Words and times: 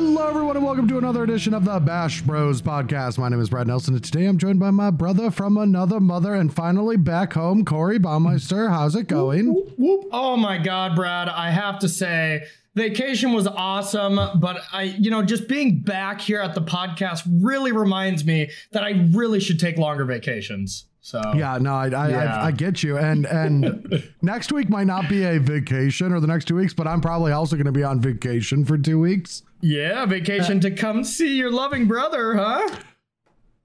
Hello, 0.00 0.28
everyone, 0.28 0.56
and 0.56 0.64
welcome 0.64 0.86
to 0.86 0.98
another 0.98 1.24
edition 1.24 1.52
of 1.52 1.64
the 1.64 1.80
Bash 1.80 2.22
Bros 2.22 2.62
podcast. 2.62 3.18
My 3.18 3.28
name 3.28 3.40
is 3.40 3.50
Brad 3.50 3.66
Nelson, 3.66 3.94
and 3.94 4.04
today 4.04 4.26
I'm 4.26 4.38
joined 4.38 4.60
by 4.60 4.70
my 4.70 4.92
brother 4.92 5.28
from 5.28 5.56
another 5.56 5.98
mother, 5.98 6.36
and 6.36 6.54
finally 6.54 6.96
back 6.96 7.32
home, 7.32 7.64
Corey 7.64 7.98
Baumeister. 7.98 8.70
How's 8.70 8.94
it 8.94 9.08
going? 9.08 9.52
Whoop, 9.52 9.74
whoop. 9.76 10.04
Oh 10.12 10.36
my 10.36 10.56
God, 10.56 10.94
Brad! 10.94 11.28
I 11.28 11.50
have 11.50 11.80
to 11.80 11.88
say, 11.88 12.44
vacation 12.76 13.32
was 13.32 13.48
awesome, 13.48 14.20
but 14.38 14.62
I, 14.72 14.84
you 14.84 15.10
know, 15.10 15.24
just 15.24 15.48
being 15.48 15.80
back 15.80 16.20
here 16.20 16.40
at 16.40 16.54
the 16.54 16.62
podcast 16.62 17.24
really 17.42 17.72
reminds 17.72 18.24
me 18.24 18.52
that 18.70 18.84
I 18.84 19.10
really 19.10 19.40
should 19.40 19.58
take 19.58 19.78
longer 19.78 20.04
vacations. 20.04 20.84
So 21.08 21.22
Yeah, 21.34 21.56
no, 21.56 21.72
I 21.72 21.86
I, 21.86 22.08
Yeah. 22.10 22.36
I, 22.36 22.46
I 22.48 22.50
get 22.50 22.82
you, 22.82 22.98
and 22.98 23.24
and 23.24 24.04
next 24.22 24.52
week 24.52 24.68
might 24.68 24.86
not 24.86 25.08
be 25.08 25.24
a 25.24 25.38
vacation 25.40 26.12
or 26.12 26.20
the 26.20 26.26
next 26.26 26.44
two 26.44 26.56
weeks, 26.56 26.74
but 26.74 26.86
I'm 26.86 27.00
probably 27.00 27.32
also 27.32 27.56
going 27.56 27.64
to 27.64 27.72
be 27.72 27.82
on 27.82 27.98
vacation 27.98 28.62
for 28.66 28.76
two 28.76 29.00
weeks. 29.00 29.42
yeah, 29.62 30.04
vacation 30.04 30.58
uh, 30.58 30.62
to 30.62 30.70
come 30.70 31.04
see 31.04 31.34
your 31.34 31.50
loving 31.50 31.86
brother, 31.86 32.34
huh? 32.34 32.76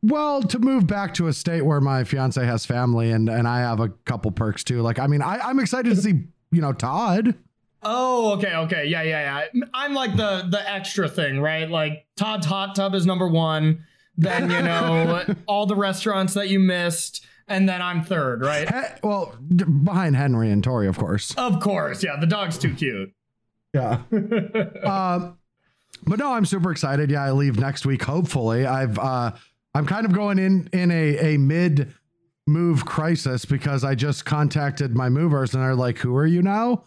Well, 0.01 0.41
to 0.43 0.57
move 0.57 0.87
back 0.87 1.13
to 1.15 1.27
a 1.27 1.33
state 1.33 1.63
where 1.65 1.81
my 1.81 2.05
fiance 2.05 2.43
has 2.45 2.65
family 2.65 3.11
and 3.11 3.27
and 3.27 3.45
I 3.45 3.59
have 3.59 3.81
a 3.81 3.89
couple 4.05 4.31
perks 4.31 4.63
too. 4.63 4.81
Like, 4.81 4.97
I 4.97 5.07
mean, 5.07 5.21
I, 5.21 5.39
I'm 5.39 5.59
excited 5.59 5.93
to 5.93 6.01
see 6.01 6.23
you 6.51 6.61
know 6.61 6.71
Todd. 6.71 7.35
Oh, 7.81 8.35
okay, 8.35 8.55
okay, 8.55 8.85
yeah, 8.85 9.01
yeah, 9.01 9.45
yeah. 9.53 9.63
I'm 9.73 9.93
like 9.93 10.15
the 10.15 10.47
the 10.49 10.63
extra 10.65 11.09
thing, 11.09 11.41
right? 11.41 11.69
Like 11.69 12.05
Todd's 12.15 12.45
hot 12.45 12.73
tub 12.73 12.95
is 12.95 13.05
number 13.05 13.27
one. 13.27 13.85
Then 14.17 14.49
you 14.49 14.61
know 14.61 15.25
all 15.47 15.65
the 15.65 15.75
restaurants 15.75 16.35
that 16.35 16.47
you 16.47 16.59
missed, 16.59 17.25
and 17.47 17.67
then 17.67 17.81
I'm 17.81 18.03
third, 18.03 18.41
right? 18.41 18.71
Eh, 18.71 18.95
well, 19.03 19.35
d- 19.55 19.65
behind 19.65 20.15
Henry 20.15 20.51
and 20.51 20.63
Tori, 20.63 20.87
of 20.87 20.97
course. 20.97 21.33
Of 21.35 21.59
course, 21.59 22.03
yeah. 22.03 22.17
The 22.19 22.27
dog's 22.27 22.57
too 22.57 22.73
cute. 22.73 23.13
Yeah. 23.73 24.01
um, 24.83 25.37
but 26.05 26.19
no, 26.19 26.33
I'm 26.33 26.45
super 26.45 26.71
excited. 26.71 27.09
Yeah, 27.09 27.23
I 27.23 27.31
leave 27.31 27.57
next 27.59 27.85
week. 27.85 28.03
Hopefully, 28.03 28.65
I've 28.65 28.97
uh, 28.99 29.31
I'm 29.73 29.85
kind 29.85 30.05
of 30.05 30.13
going 30.13 30.39
in 30.39 30.69
in 30.73 30.91
a 30.91 31.33
a 31.33 31.37
mid 31.37 31.93
move 32.45 32.85
crisis 32.85 33.45
because 33.45 33.83
I 33.83 33.95
just 33.95 34.25
contacted 34.25 34.95
my 34.95 35.09
movers 35.09 35.53
and 35.53 35.63
they're 35.63 35.75
like, 35.75 35.97
"Who 35.99 36.15
are 36.15 36.25
you 36.25 36.41
now?" 36.41 36.83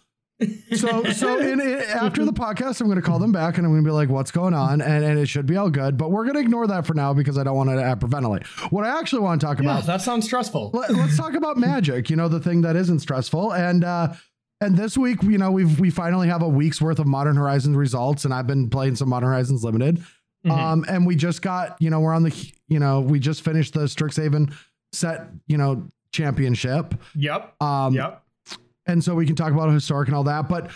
So 0.75 1.05
so 1.13 1.39
in, 1.41 1.61
in 1.61 1.79
after 1.95 2.25
the 2.25 2.33
podcast, 2.33 2.81
I'm 2.81 2.87
going 2.89 2.97
to 3.01 3.03
call 3.03 3.19
them 3.19 3.33
back 3.33 3.57
and 3.59 3.67
I'm 3.67 3.73
going 3.73 3.83
to 3.85 3.89
be 3.89 3.93
like, 3.93 4.09
"What's 4.09 4.31
going 4.31 4.55
on?" 4.55 4.81
and 4.81 5.05
and 5.05 5.19
it 5.19 5.27
should 5.27 5.47
be 5.47 5.57
all 5.57 5.71
good. 5.71 5.97
But 5.97 6.11
we're 6.11 6.25
going 6.25 6.35
to 6.35 6.41
ignore 6.41 6.67
that 6.67 6.87
for 6.87 6.95
now 6.95 7.15
because 7.15 7.39
I 7.39 7.45
don't 7.45 7.57
want 7.57 7.71
to 7.71 7.77
hyperventilate. 7.77 8.47
What 8.71 8.85
I 8.85 8.99
actually 8.99 9.23
want 9.23 9.41
to 9.41 9.47
talk 9.47 9.59
Yeah, 9.59 9.65
about 9.73 9.87
that 9.87 10.03
sounds 10.03 10.25
stressful. 10.27 10.71
let, 10.75 10.91
us 10.91 11.17
talk 11.17 11.35
about 11.35 11.57
magic 11.59 12.11
you 12.11 12.17
know 12.17 12.29
the 12.29 12.41
thing 12.41 12.61
that 12.63 12.77
isn't 12.77 13.01
stressful 13.01 13.53
and 13.55 13.83
uh 13.85 14.13
and 14.61 14.77
this 14.77 14.97
week 14.97 15.23
you 15.23 15.39
know 15.39 15.51
we've 15.51 15.79
we 15.81 15.91
finally 15.91 16.29
have 16.29 16.43
a 16.43 16.49
week's 16.49 16.81
worth 16.81 16.99
of 16.99 17.07
modern 17.07 17.37
horizons 17.37 17.77
results 17.77 18.25
and 18.25 18.33
i've 18.33 18.47
been 18.47 18.71
playing 18.71 18.97
some 18.97 19.09
modern 19.09 19.29
horizons 19.29 19.63
limited 19.65 20.03
Mhm. 20.45 20.51
um 20.53 20.85
and 20.89 21.07
we 21.07 21.17
just 21.17 21.43
got 21.43 21.77
you 21.81 21.91
know 21.91 22.01
we're 22.01 22.15
on 22.15 22.23
the 22.23 22.53
you 22.69 22.79
know 22.79 23.01
we 23.01 23.19
just 23.19 23.43
finished 23.43 23.75
the 23.75 23.81
strixhaven 23.81 24.53
set 24.93 25.27
you 25.47 25.57
know 25.59 25.87
championship 26.13 26.95
Yep. 27.15 27.61
um 27.63 27.95
Yep. 27.95 28.23
And 28.87 29.03
so 29.03 29.15
we 29.15 29.27
can 29.27 29.37
talk 29.37 29.53
about 29.53 29.71
historic 29.71 30.09
and 30.09 30.17
all 30.17 30.25
that 30.25 30.49
but 30.49 30.71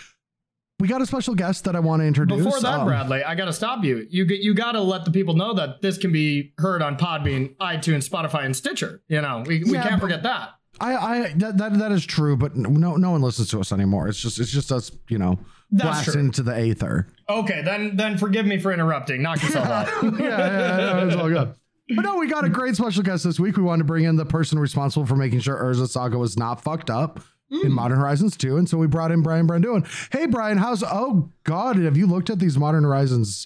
we 0.79 0.87
got 0.87 1.01
a 1.01 1.05
special 1.05 1.35
guest 1.35 1.63
that 1.65 1.75
i 1.75 1.79
want 1.79 2.01
to 2.01 2.05
introduce 2.05 2.43
Before 2.43 2.59
that, 2.59 2.79
Um, 2.79 2.87
Bradley, 2.87 3.23
I 3.23 3.35
got 3.35 3.45
to 3.45 3.53
stop 3.53 3.83
you. 3.83 4.07
You 4.09 4.25
get 4.25 4.39
you 4.41 4.53
got 4.55 4.71
to 4.73 4.81
let 4.81 5.05
the 5.05 5.11
people 5.11 5.35
know 5.35 5.53
that 5.53 5.81
this 5.81 5.97
can 5.97 6.11
be 6.11 6.53
heard 6.57 6.81
on 6.81 6.97
Podbean, 6.97 7.55
iTunes, 7.57 8.09
Spotify, 8.09 8.45
and 8.45 8.55
Stitcher. 8.55 9.01
You 9.07 9.21
know, 9.21 9.43
we, 9.45 9.63
we 9.63 9.73
Yeah, 9.73 9.87
can't 9.87 10.01
forget 10.01 10.23
that. 10.23 10.49
I, 10.79 10.95
I 10.95 11.33
that, 11.35 11.57
that 11.59 11.77
that 11.77 11.91
is 11.91 12.03
true, 12.03 12.35
but 12.35 12.55
no 12.55 12.95
no 12.95 13.11
one 13.11 13.21
listens 13.21 13.49
to 13.49 13.59
us 13.59 13.71
anymore. 13.71 14.07
It's 14.07 14.19
just 14.19 14.39
it's 14.39 14.49
just 14.49 14.71
us, 14.71 14.89
you 15.07 15.19
know, 15.19 15.37
That's 15.69 15.83
blast 15.83 16.11
true. 16.13 16.19
into 16.21 16.41
the 16.41 16.55
aether. 16.57 17.07
Okay, 17.29 17.61
then 17.61 17.95
then 17.95 18.17
forgive 18.17 18.47
me 18.47 18.57
for 18.57 18.71
interrupting. 18.73 19.21
Knock 19.21 19.43
yourself 19.43 19.67
out. 19.67 19.87
yeah, 20.03 20.09
yeah, 20.19 20.77
yeah, 20.79 21.05
it's 21.05 21.15
all 21.15 21.29
good. 21.29 21.53
But 21.95 22.01
no, 22.03 22.15
we 22.17 22.27
got 22.27 22.45
a 22.45 22.49
great 22.49 22.75
special 22.75 23.03
guest 23.03 23.23
this 23.25 23.39
week. 23.39 23.57
We 23.57 23.63
wanted 23.63 23.83
to 23.83 23.85
bring 23.85 24.05
in 24.05 24.15
the 24.15 24.25
person 24.25 24.57
responsible 24.57 25.05
for 25.05 25.15
making 25.17 25.41
sure 25.41 25.57
Urza 25.61 25.87
Saga 25.87 26.17
was 26.17 26.37
not 26.37 26.63
fucked 26.63 26.89
up 26.89 27.19
in 27.51 27.71
Modern 27.71 27.99
Horizons 27.99 28.37
2. 28.37 28.57
And 28.57 28.67
so 28.69 28.77
we 28.77 28.87
brought 28.87 29.11
in 29.11 29.21
Brian 29.21 29.45
Braun-Duin. 29.45 29.85
Hey, 30.11 30.25
Brian, 30.25 30.57
how's, 30.57 30.83
oh 30.83 31.29
God, 31.43 31.77
have 31.77 31.97
you 31.97 32.07
looked 32.07 32.29
at 32.29 32.39
these 32.39 32.57
Modern 32.57 32.83
Horizons 32.83 33.45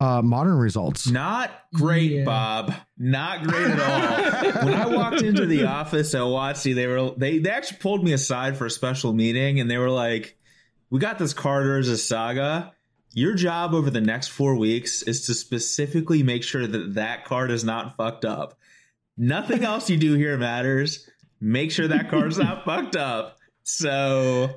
uh, 0.00 0.22
modern 0.22 0.58
results? 0.58 1.06
Not 1.08 1.50
great, 1.74 2.10
Yeah. 2.12 2.24
Bob. 2.24 2.74
Not 2.96 3.44
great 3.44 3.66
at 3.68 3.80
all. 3.80 4.64
when 4.66 4.74
I 4.74 4.86
walked 4.86 5.22
into 5.22 5.46
the 5.46 5.64
office 5.66 6.14
at 6.14 6.20
WotC, 6.20 6.74
they 6.74 6.86
were 6.86 7.10
they 7.16 7.38
they 7.38 7.50
actually 7.50 7.78
pulled 7.78 8.04
me 8.04 8.12
aside 8.12 8.56
for 8.56 8.66
a 8.66 8.70
special 8.70 9.12
meeting, 9.12 9.58
and 9.60 9.68
they 9.70 9.78
were 9.78 9.90
like, 9.90 10.36
"We 10.90 10.98
got 11.00 11.18
this 11.18 11.32
card 11.34 11.66
Urza's 11.66 12.06
Saga. 12.06 12.72
Your 13.12 13.34
job 13.34 13.74
over 13.74 13.90
the 13.90 14.00
next 14.00 14.28
four 14.28 14.54
weeks 14.56 15.02
is 15.02 15.26
to 15.26 15.34
specifically 15.34 16.22
make 16.22 16.42
sure 16.44 16.66
that 16.66 16.94
that 16.94 17.24
card 17.24 17.50
is 17.50 17.64
not 17.64 17.96
fucked 17.96 18.24
up. 18.24 18.56
Nothing 19.16 19.64
else 19.64 19.90
you 19.90 19.96
do 19.96 20.14
here 20.14 20.36
matters. 20.38 21.08
Make 21.40 21.70
sure 21.70 21.88
that 21.88 22.10
card's 22.10 22.38
not 22.38 22.64
fucked 22.66 22.96
up. 22.96 23.36
So, 23.62 24.56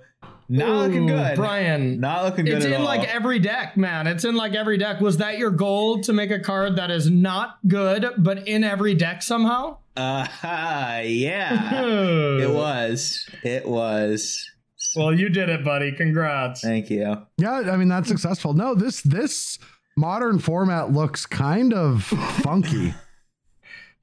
not 0.49 0.87
looking 0.87 1.05
good. 1.07 1.35
Brian. 1.35 1.99
Not 1.99 2.23
looking 2.25 2.45
good 2.45 2.55
It's 2.57 2.65
at 2.65 2.71
in 2.71 2.79
all. 2.81 2.85
like 2.85 3.07
every 3.13 3.39
deck, 3.39 3.77
man. 3.77 4.07
It's 4.07 4.23
in 4.25 4.35
like 4.35 4.53
every 4.53 4.77
deck. 4.77 4.99
Was 5.01 5.17
that 5.17 5.37
your 5.37 5.51
goal 5.51 6.01
to 6.01 6.13
make 6.13 6.31
a 6.31 6.39
card 6.39 6.77
that 6.77 6.89
is 6.91 7.09
not 7.09 7.57
good, 7.67 8.05
but 8.17 8.47
in 8.47 8.63
every 8.63 8.95
deck 8.95 9.21
somehow? 9.21 9.77
uh, 9.97 10.25
huh. 10.25 11.01
yeah. 11.03 11.83
It 12.41 12.49
was. 12.49 13.29
It 13.43 13.67
was. 13.67 14.49
Well, 14.95 15.13
you 15.13 15.29
did 15.29 15.49
it, 15.49 15.63
buddy. 15.63 15.91
Congrats. 15.91 16.61
Thank 16.61 16.89
you. 16.89 17.17
Yeah, 17.37 17.51
I 17.71 17.77
mean, 17.77 17.87
that's 17.89 18.07
successful. 18.07 18.53
No, 18.53 18.73
this, 18.75 19.01
this 19.01 19.59
modern 19.95 20.39
format 20.39 20.91
looks 20.91 21.25
kind 21.25 21.73
of 21.73 22.03
funky. 22.43 22.93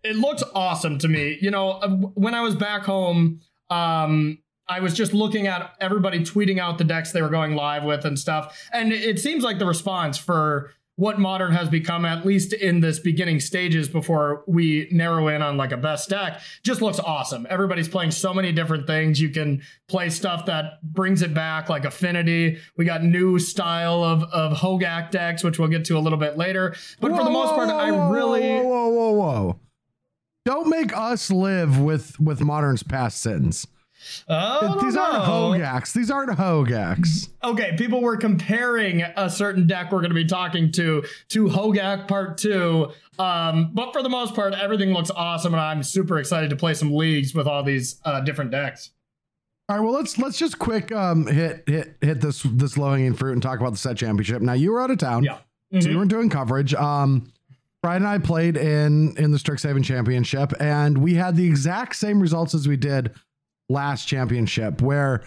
It 0.05 0.17
looks 0.17 0.43
awesome 0.55 0.99
to 0.99 1.09
me. 1.09 1.39
You 1.41 1.51
know, 1.51 1.71
uh, 1.71 1.89
when 1.89 2.35
I 2.35 2.41
was 2.41 2.55
back 2.55 2.83
home, 2.83 3.41
um, 3.71 4.39
I 4.69 4.81
was 4.81 4.95
just 4.95 5.15
looking 5.15 5.47
at 5.47 5.75
everybody 5.81 6.21
tweeting 6.21 6.59
out 6.59 6.79
the 6.79 6.85
decks 6.85 7.13
they 7.13 7.23
were 7.23 7.31
going 7.31 7.55
live 7.55 7.85
with 7.85 8.05
and 8.05 8.19
stuff, 8.19 8.69
and 8.73 8.93
it 8.93 9.19
seems 9.19 9.43
like 9.43 9.59
the 9.59 9.67
response 9.67 10.19
for 10.19 10.73
what 10.99 11.17
modern 11.17 11.53
has 11.53 11.69
become, 11.69 12.05
at 12.05 12.27
least 12.27 12.53
in 12.53 12.81
this 12.81 12.99
beginning 12.99 13.39
stages 13.39 13.89
before 13.89 14.43
we 14.49 14.89
narrow 14.91 15.29
in 15.29 15.43
on 15.43 15.57
like 15.57 15.71
a 15.71 15.77
best 15.77 16.09
deck, 16.09 16.41
just 16.65 16.83
looks 16.83 16.99
awesome. 16.99 17.47
Everybody's 17.49 17.89
playing 17.89 18.11
so 18.11 18.35
many 18.35 18.51
different 18.51 18.85
things. 18.89 19.21
You 19.21 19.31
can 19.31 19.63
play 19.87 20.11
stuff 20.11 20.47
that 20.47 20.83
brings 20.83 21.23
it 21.23 21.33
back, 21.33 21.69
like 21.69 21.85
Affinity. 21.85 22.59
We 22.77 22.85
got 22.85 23.05
new 23.05 23.39
style 23.39 24.03
of 24.03 24.25
of 24.25 24.59
Hogak 24.59 25.13
decks, 25.13 25.45
which 25.45 25.61
we'll 25.61 25.69
get 25.69 25.85
to 25.85 25.97
a 25.97 26.01
little 26.01 26.19
bit 26.19 26.37
later. 26.37 26.75
But 27.01 27.13
for 27.13 27.23
the 27.23 27.31
most 27.31 27.55
part, 27.55 27.69
I 27.69 28.11
really. 28.11 28.59
Whoa, 28.59 28.89
whoa, 28.89 28.89
whoa, 28.89 29.13
whoa. 29.13 29.61
Don't 30.49 30.71
make 30.71 30.97
us 30.97 31.31
live 31.31 31.79
with 31.79 32.19
with 32.19 32.41
modern's 32.41 32.83
past 32.83 33.21
sins. 33.21 33.67
Oh, 34.31 34.79
These 34.83 34.97
aren't 34.97 35.25
Hogaks. 35.25 35.93
These 35.93 36.11
aren't 36.11 36.31
Hogaks. 36.39 37.29
Okay, 37.45 37.75
people 37.77 38.01
were 38.01 38.17
comparing 38.17 39.03
a 39.03 39.29
certain 39.29 39.67
deck 39.67 39.93
we're 39.93 39.99
going 40.01 40.09
to 40.09 40.15
be 40.15 40.25
talking 40.25 40.73
to 40.73 41.05
to 41.29 41.45
Hogak 41.49 42.09
Part 42.09 42.39
2. 42.39 42.89
Um, 43.19 43.73
but 43.75 43.93
for 43.93 44.03
the 44.03 44.09
most 44.09 44.35
part, 44.35 44.55
everything 44.55 44.95
looks 44.95 45.11
awesome, 45.11 45.53
and 45.53 45.61
I'm 45.61 45.83
super 45.83 46.19
excited 46.19 46.49
to 46.49 46.57
play 46.57 46.73
some 46.73 46.95
leagues 46.95 47.35
with 47.35 47.47
all 47.47 47.63
these 47.63 48.01
uh, 48.07 48.21
different 48.23 48.51
decks. 48.51 48.93
All 49.69 49.77
right, 49.77 49.83
well 49.85 49.93
let's 49.93 50.17
let's 50.17 50.39
just 50.39 50.59
quick 50.59 50.91
um 50.93 51.27
hit 51.27 51.65
hit 51.67 51.95
hit 52.01 52.23
this 52.23 52.43
this 52.43 52.79
low 52.79 52.93
hanging 52.93 53.13
fruit 53.13 53.35
and 53.35 53.43
talk 53.43 53.61
about 53.61 53.73
the 53.73 53.79
set 53.79 53.99
championship. 53.99 54.41
Now 54.41 54.55
you 54.55 54.73
were 54.73 54.81
out 54.81 54.91
of 54.91 54.97
town, 54.97 55.25
Yeah. 55.25 55.41
so 55.73 55.79
Mhm. 55.89 55.91
you 55.91 55.99
weren't 55.99 56.11
doing 56.11 56.31
coverage. 56.31 56.73
Um, 56.73 57.31
Brian 57.83 58.03
and 58.03 58.09
I 58.09 58.19
played 58.19 58.57
in 58.57 59.17
in 59.17 59.31
the 59.31 59.39
Strixhaven 59.39 59.85
Championship, 59.85 60.53
and 60.61 60.99
we 60.99 61.15
had 61.15 61.37
the 61.37 61.47
exact 61.47 61.97
same 61.97 62.21
results 62.21 62.55
as 62.55 62.67
we 62.67 62.77
did 62.77 63.13
last 63.69 64.07
championship, 64.07 64.83
where 64.83 65.23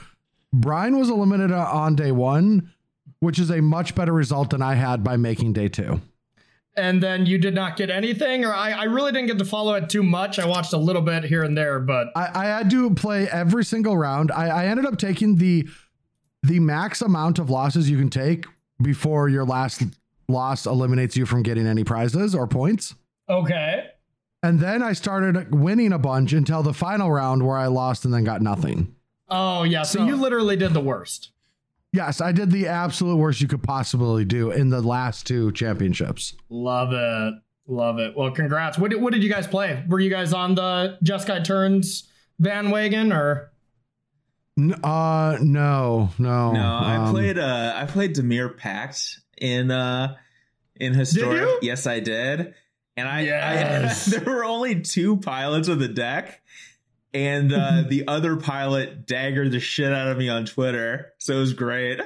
Brian 0.51 0.98
was 1.00 1.09
eliminated 1.09 1.53
on 1.53 1.95
day 1.95 2.12
one, 2.12 2.71
which 3.19 3.39
is 3.39 3.50
a 3.50 3.62
much 3.62 3.95
better 3.95 4.12
result 4.12 4.50
than 4.50 4.62
I 4.62 4.75
had 4.75 5.03
by 5.03 5.15
making 5.15 5.53
day 5.53 5.69
two. 5.69 6.01
And 6.75 7.03
then 7.03 7.25
you 7.25 7.38
did 7.38 7.53
not 7.53 7.75
get 7.75 7.89
anything, 7.89 8.45
or 8.45 8.53
I, 8.53 8.71
I 8.71 8.83
really 8.83 9.12
didn't 9.12 9.27
get 9.27 9.39
to 9.39 9.45
follow 9.45 9.74
it 9.75 9.89
too 9.89 10.03
much. 10.03 10.39
I 10.39 10.45
watched 10.45 10.71
a 10.74 10.77
little 10.77 11.01
bit 11.01 11.25
here 11.25 11.44
and 11.44 11.57
there, 11.57 11.80
but 11.80 12.07
I, 12.15 12.30
I 12.33 12.45
had 12.45 12.69
to 12.71 12.94
play 12.94 13.30
every 13.30 13.65
single 13.65 13.98
round. 13.98 14.31
I, 14.31 14.48
I 14.48 14.65
ended 14.68 14.86
up 14.86 14.98
taking 14.98 15.36
the 15.38 15.68
the 16.44 16.59
max 16.59 17.01
amount 17.01 17.39
of 17.39 17.50
losses 17.50 17.89
you 17.89 17.98
can 17.98 18.09
take 18.09 18.45
before 18.81 19.30
your 19.30 19.45
last 19.45 19.83
loss 20.31 20.65
eliminates 20.65 21.15
you 21.17 21.25
from 21.25 21.43
getting 21.43 21.67
any 21.67 21.83
prizes 21.83 22.33
or 22.35 22.47
points. 22.47 22.95
okay. 23.29 23.87
And 24.43 24.59
then 24.59 24.81
I 24.81 24.93
started 24.93 25.53
winning 25.53 25.93
a 25.93 25.99
bunch 25.99 26.33
until 26.33 26.63
the 26.63 26.73
final 26.73 27.11
round 27.11 27.45
where 27.45 27.57
I 27.57 27.67
lost 27.67 28.05
and 28.05 28.13
then 28.13 28.23
got 28.23 28.41
nothing. 28.41 28.95
Oh, 29.29 29.61
yeah. 29.61 29.83
So 29.83 29.99
So- 29.99 30.05
you 30.07 30.15
literally 30.15 30.55
did 30.55 30.73
the 30.73 30.79
worst. 30.81 31.29
Yes, 31.93 32.21
I 32.21 32.31
did 32.31 32.49
the 32.51 32.67
absolute 32.67 33.17
worst 33.17 33.39
you 33.41 33.47
could 33.47 33.61
possibly 33.61 34.25
do 34.25 34.49
in 34.49 34.69
the 34.69 34.81
last 34.81 35.27
two 35.27 35.51
championships. 35.51 36.33
Love 36.49 36.91
it. 36.93 37.33
Love 37.67 37.99
it. 37.99 38.17
Well, 38.17 38.31
congrats. 38.31 38.79
What 38.79 38.89
did, 38.91 38.99
what 39.01 39.13
did 39.13 39.21
you 39.21 39.29
guys 39.29 39.45
play? 39.45 39.83
Were 39.87 39.99
you 39.99 40.09
guys 40.09 40.33
on 40.33 40.55
the 40.55 40.97
Jeskai 41.03 41.43
Turns 41.43 42.09
bandwagon 42.39 43.11
or? 43.13 43.51
N- 44.57 44.73
uh, 44.83 45.37
no, 45.41 46.09
no. 46.17 46.51
No, 46.53 46.59
I 46.61 46.95
um, 46.95 47.11
played 47.13 47.37
uh 47.37 47.73
I 47.75 47.85
played 47.85 48.15
Dimir 48.15 48.57
Pact 48.57 49.19
in 49.41 49.71
uh 49.71 50.15
in 50.77 50.93
historic. 50.93 51.49
Yes, 51.61 51.85
I 51.85 51.99
did. 51.99 52.53
And 52.95 53.07
I, 53.07 53.21
Yes. 53.21 54.13
I 54.13 54.19
there 54.19 54.33
were 54.33 54.45
only 54.45 54.81
two 54.81 55.17
pilots 55.17 55.67
of 55.67 55.79
the 55.79 55.88
deck, 55.88 56.41
and 57.13 57.51
uh, 57.53 57.83
the 57.89 58.07
other 58.07 58.38
pilot 58.38 59.05
daggered 59.05 59.51
the 59.51 59.59
shit 59.59 59.91
out 59.91 60.07
of 60.07 60.17
me 60.17 60.29
on 60.29 60.45
Twitter. 60.45 61.13
So 61.17 61.35
it 61.35 61.39
was 61.39 61.53
great. 61.53 61.99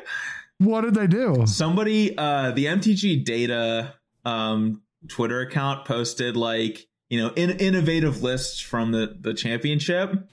What 0.58 0.82
did 0.82 0.96
they 0.96 1.08
do? 1.08 1.44
Somebody, 1.46 2.18
uh, 2.18 2.52
the 2.52 2.66
MTG 2.66 3.26
Data 3.26 3.96
um, 4.24 4.82
Twitter 5.08 5.42
account 5.42 5.86
posted 5.86 6.38
like 6.38 6.88
you 7.10 7.22
know 7.22 7.30
in- 7.36 7.60
innovative 7.60 8.24
lists 8.24 8.60
from 8.60 8.92
the 8.92 9.16
the 9.20 9.34
championship, 9.34 10.30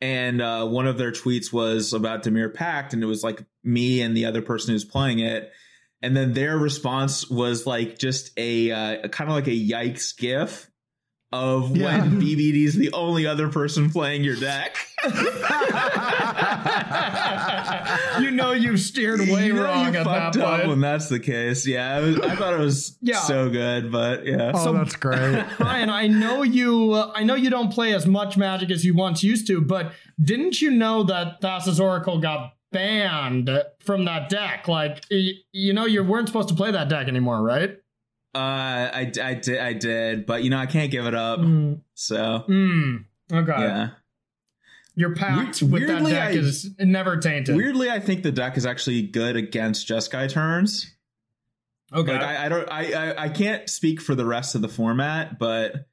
and 0.00 0.42
uh, 0.42 0.66
one 0.66 0.86
of 0.86 0.98
their 0.98 1.12
tweets 1.12 1.52
was 1.52 1.92
about 1.92 2.22
Dimir 2.24 2.52
Pact, 2.52 2.94
and 2.94 3.02
it 3.02 3.06
was 3.06 3.22
like 3.22 3.44
me 3.62 4.00
and 4.00 4.16
the 4.16 4.24
other 4.26 4.42
person 4.42 4.72
who's 4.72 4.84
playing 4.84 5.20
it. 5.20 5.52
And 6.04 6.14
then 6.16 6.34
their 6.34 6.56
response 6.58 7.28
was 7.30 7.66
like 7.66 7.98
just 7.98 8.30
a 8.36 8.70
uh, 8.70 9.08
kind 9.08 9.30
of 9.30 9.34
like 9.36 9.46
a 9.46 9.50
yikes 9.50 10.14
gif 10.16 10.70
of 11.32 11.74
Yeah. 11.76 11.98
when 12.02 12.20
BBD 12.22 12.64
is 12.66 12.74
the 12.76 12.92
only 12.92 13.26
other 13.26 13.48
person 13.48 13.90
playing 13.90 14.22
your 14.22 14.36
deck. 14.36 14.76
you 18.20 18.30
know 18.30 18.52
you 18.52 18.76
steered 18.76 19.20
way 19.20 19.46
You 19.46 19.54
know 19.54 19.64
wrong 19.64 19.92
you 19.94 19.98
at 20.00 20.04
that 20.04 20.36
up 20.36 20.56
point. 20.58 20.68
when 20.68 20.80
that's 20.80 21.08
the 21.08 21.18
case. 21.20 21.66
Yeah, 21.66 21.96
I, 21.96 22.00
was, 22.00 22.20
I 22.20 22.36
thought 22.36 22.54
it 22.54 22.60
was 22.60 22.96
Yeah. 23.00 23.20
so 23.20 23.50
good, 23.50 23.90
but 23.90 24.24
yeah. 24.26 24.52
Oh, 24.54 24.72
that's 24.72 24.96
great. 24.96 25.44
Brian, 25.58 25.90
I 25.90 26.06
know 26.06 26.42
you. 26.42 26.92
Uh, 26.92 27.12
I 27.14 27.24
know 27.24 27.34
you 27.34 27.50
don't 27.50 27.72
play 27.72 27.94
as 27.94 28.06
much 28.06 28.36
Magic 28.36 28.70
as 28.70 28.84
you 28.84 28.94
once 28.94 29.22
used 29.22 29.46
to, 29.48 29.60
but 29.60 29.92
didn't 30.22 30.60
you 30.60 30.70
know 30.70 31.02
that 31.04 31.40
Thassa's 31.40 31.80
Oracle 31.80 32.18
got 32.20 32.53
banned 32.74 33.48
from 33.80 34.04
that 34.04 34.28
deck? 34.28 34.68
Like, 34.68 35.02
you 35.08 35.72
know, 35.72 35.86
you 35.86 36.04
weren't 36.04 36.28
supposed 36.28 36.48
to 36.50 36.54
play 36.54 36.70
that 36.72 36.90
deck 36.90 37.08
anymore, 37.08 37.42
right? 37.42 37.78
Uh, 38.34 38.90
I, 38.92 39.12
I 39.22 39.34
did, 39.34 39.58
I 39.60 39.72
did, 39.72 40.26
but 40.26 40.42
you 40.42 40.50
know, 40.50 40.58
I 40.58 40.66
can't 40.66 40.90
give 40.90 41.06
it 41.06 41.14
up. 41.14 41.38
Mm. 41.38 41.80
So 41.94 42.44
Mm. 42.48 43.04
Okay. 43.32 43.52
yeah. 43.58 43.90
Your 44.96 45.14
pact 45.14 45.62
We- 45.62 45.68
with 45.70 45.86
that 45.88 46.04
deck 46.04 46.28
I- 46.30 46.30
is 46.32 46.70
never 46.78 47.16
tainted. 47.16 47.56
Weirdly, 47.56 47.88
I 47.90 48.00
think 48.00 48.22
the 48.24 48.32
deck 48.32 48.56
is 48.56 48.66
actually 48.66 49.02
good 49.02 49.36
against 49.36 49.88
Jeskai 49.88 50.28
turns. 50.28 50.90
Okay. 51.92 52.12
Like 52.12 52.22
I, 52.22 52.46
I 52.46 52.48
don't, 52.48 52.68
I, 52.70 52.92
I, 52.92 53.22
I 53.24 53.28
can't 53.28 53.68
speak 53.70 54.00
for 54.00 54.14
the 54.16 54.24
rest 54.24 54.54
of 54.56 54.62
the 54.62 54.68
format, 54.68 55.38
but 55.38 55.86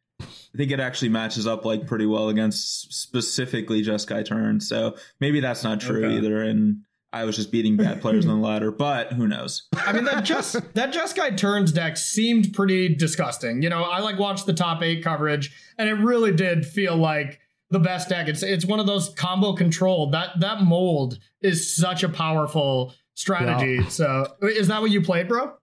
I 0.53 0.57
think 0.57 0.71
it 0.71 0.79
actually 0.79 1.09
matches 1.09 1.47
up 1.47 1.63
like 1.65 1.87
pretty 1.87 2.05
well 2.05 2.29
against 2.29 2.93
specifically 2.93 3.81
Just 3.81 4.07
Jeskai 4.09 4.25
turns. 4.25 4.67
So 4.67 4.95
maybe 5.19 5.39
that's 5.39 5.63
not 5.63 5.79
true 5.79 6.05
Okay. 6.05 6.17
either, 6.17 6.41
and 6.41 6.81
I 7.13 7.25
was 7.25 7.35
just 7.35 7.51
beating 7.51 7.77
bad 7.77 8.01
players 8.01 8.25
on 8.25 8.39
the 8.41 8.47
ladder. 8.47 8.71
But 8.71 9.13
who 9.13 9.27
knows? 9.27 9.67
I 9.75 9.91
mean 9.93 10.05
that 10.05 10.23
just 10.25 10.53
that 10.73 10.93
Jeskai 10.93 11.37
turns 11.37 11.71
deck 11.71 11.97
seemed 11.97 12.53
pretty 12.53 12.95
disgusting. 12.95 13.61
You 13.61 13.69
know, 13.69 13.83
I 13.83 13.99
like 13.99 14.17
watched 14.19 14.45
the 14.45 14.53
top 14.53 14.81
eight 14.81 15.03
coverage, 15.03 15.55
and 15.77 15.87
it 15.89 15.93
really 15.95 16.31
did 16.33 16.65
feel 16.65 16.95
like 16.97 17.39
the 17.69 17.79
best 17.79 18.09
deck. 18.09 18.27
It's 18.27 18.43
it's 18.43 18.65
one 18.65 18.79
of 18.79 18.87
those 18.87 19.09
combo 19.15 19.53
controlled. 19.53 20.13
That 20.13 20.39
that 20.41 20.61
mold 20.63 21.17
is 21.41 21.73
such 21.75 22.03
a 22.03 22.09
powerful 22.09 22.93
strategy. 23.13 23.83
So 23.89 24.25
is 24.41 24.67
that 24.69 24.81
what 24.81 24.91
you 24.91 25.01
played, 25.01 25.27
bro? 25.27 25.53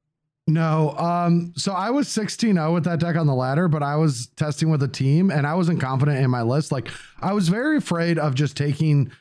No. 0.49 0.91
Um, 0.99 1.53
so 1.57 1.73
I 1.73 1.91
was 1.91 2.09
16-0 2.09 2.73
with 2.75 2.85
that 2.85 2.99
deck 3.01 3.17
on 3.17 3.27
the 3.27 3.35
ladder, 3.35 3.69
but 3.69 3.83
I 3.83 3.97
was 3.97 4.29
testing 4.37 4.71
with 4.71 4.83
a 4.83 4.89
team 4.89 5.31
and 5.31 5.47
I 5.47 5.55
wasn't 5.55 5.79
confident 5.81 6.25
in 6.25 6.31
my 6.31 6.43
list. 6.43 6.73
Like 6.73 6.89
I 7.21 7.35
was 7.35 7.49
very 7.49 7.77
afraid 7.77 8.19
of 8.19 8.35
just 8.35 8.57
taking 8.57 9.13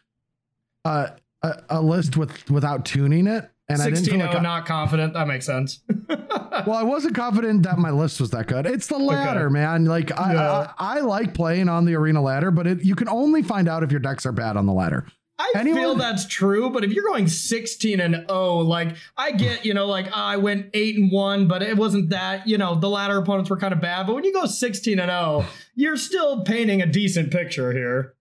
uh, 0.86 1.10
a, 1.44 1.62
a 1.70 1.82
list 1.82 2.16
with 2.18 2.50
without 2.50 2.86
tuning 2.86 3.28
it. 3.28 3.50
And 3.70 3.82
I 3.82 3.86
didn't 3.90 4.06
feel 4.06 4.20
16 4.20 4.20
like 4.22 4.46
I- 4.46 4.62
confident. 4.62 5.14
That 5.14 5.28
makes 5.28 5.46
sense. 5.46 5.82
well, 6.10 6.72
I 6.74 6.84
wasn't 6.84 7.16
confident 7.16 7.64
that 7.64 7.78
my 7.78 7.92
list 7.92 8.22
was 8.22 8.30
that 8.30 8.48
good. 8.48 8.66
It's 8.66 8.88
the 8.88 8.98
ladder, 8.98 9.50
man. 9.50 9.84
Like 9.84 10.18
I, 10.18 10.34
Yeah. 10.34 10.74
I, 10.80 10.98
I 10.98 11.00
like 11.02 11.34
playing 11.34 11.68
on 11.68 11.84
the 11.84 11.96
arena 11.96 12.22
ladder, 12.22 12.50
but 12.52 12.66
it, 12.66 12.86
you 12.86 12.96
can 12.96 13.10
only 13.10 13.44
find 13.44 13.68
out 13.68 13.84
if 13.84 13.92
your 13.92 14.00
decks 14.00 14.26
are 14.26 14.32
bad 14.32 14.56
on 14.56 14.66
the 14.66 14.72
ladder. 14.74 15.06
I 15.40 15.52
Anyone- 15.56 15.80
feel 15.82 15.96
that's 15.96 16.26
true, 16.26 16.70
but 16.72 16.84
if 16.84 16.92
you're 16.94 17.04
going 17.06 17.28
16 17.28 18.00
and 18.00 18.26
0, 18.28 18.58
like 18.60 18.96
I 19.16 19.32
get, 19.32 19.66
you 19.66 19.74
know, 19.76 19.86
like 19.86 20.12
I 20.12 20.38
went 20.38 20.72
8 20.74 20.98
and 20.98 21.12
1, 21.12 21.48
but 21.48 21.62
it 21.62 21.78
wasn't 21.78 22.10
that, 22.10 22.48
you 22.48 22.58
know, 22.58 22.74
the 22.76 22.90
latter 22.90 23.18
opponents 23.20 23.50
were 23.50 23.58
kind 23.58 23.72
of 23.74 23.80
bad, 23.80 24.08
but 24.08 24.16
when 24.16 24.24
you 24.24 24.34
go 24.34 24.46
16 24.48 24.98
and 25.00 25.10
0, 25.12 25.46
you're 25.76 25.96
still 25.98 26.42
painting 26.44 26.82
a 26.82 26.88
decent 26.88 27.32
picture 27.32 27.72
here. 27.72 28.16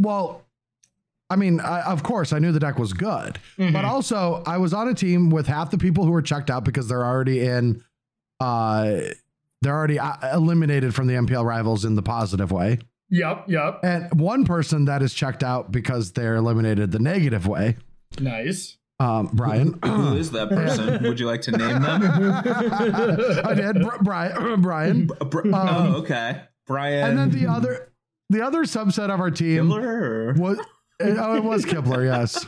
Well, 0.00 0.42
I 1.30 1.36
mean, 1.36 1.60
I, 1.60 1.82
of 1.82 2.02
course, 2.02 2.32
I 2.32 2.38
knew 2.40 2.50
the 2.52 2.58
deck 2.60 2.78
was 2.78 2.92
good, 2.92 3.38
Mhm. 3.58 3.72
but 3.72 3.84
also 3.84 4.42
I 4.46 4.56
was 4.58 4.72
on 4.74 4.88
a 4.88 4.94
team 4.94 5.30
with 5.30 5.46
half 5.46 5.70
the 5.70 5.78
people 5.78 6.04
who 6.04 6.10
were 6.10 6.22
checked 6.22 6.50
out 6.50 6.64
because 6.64 6.88
they're 6.88 7.04
already 7.04 7.40
in, 7.40 7.84
uh, 8.40 8.98
they're 9.62 9.74
already 9.76 9.98
uh, 9.98 10.14
eliminated 10.36 10.94
from 10.94 11.06
the 11.06 11.14
MPL 11.14 11.44
rivals 11.44 11.84
in 11.84 11.94
the 11.96 12.02
positive 12.02 12.50
way, 12.50 12.78
Yep, 13.10 13.44
yep. 13.48 13.80
and 13.82 14.20
one 14.20 14.44
person 14.44 14.84
that 14.84 15.02
is 15.02 15.14
checked 15.14 15.42
out 15.42 15.72
because 15.72 16.12
they're 16.12 16.36
eliminated 16.36 16.90
the 16.92 16.98
negative 16.98 17.46
way. 17.46 17.76
Nice. 18.20 18.76
Um, 19.00 19.30
Brian, 19.32 19.78
Who 19.84 20.16
is 20.16 20.32
that 20.32 20.48
person? 20.48 21.02
Would 21.04 21.20
you 21.20 21.26
like 21.26 21.40
to 21.42 21.52
name 21.52 21.82
them? 21.82 22.02
I 23.44 23.54
did, 23.54 23.80
Br- 23.80 23.96
Brian, 24.02 24.60
Brian, 24.60 25.06
Br- 25.06 25.14
Br- 25.24 25.50
oh, 25.54 25.94
okay. 25.98 26.42
Brian. 26.66 27.04
Um, 27.04 27.10
and 27.10 27.18
then 27.32 27.42
the 27.42 27.48
other, 27.50 27.92
the 28.28 28.44
other 28.44 28.64
subset 28.64 29.08
of 29.10 29.20
our 29.20 29.30
team 29.30 29.68
Kibler 29.68 29.84
or? 29.84 30.32
was. 30.34 30.58
Oh, 31.00 31.36
it 31.36 31.44
was 31.44 31.64
Kibler, 31.64 32.04
yes. 32.04 32.44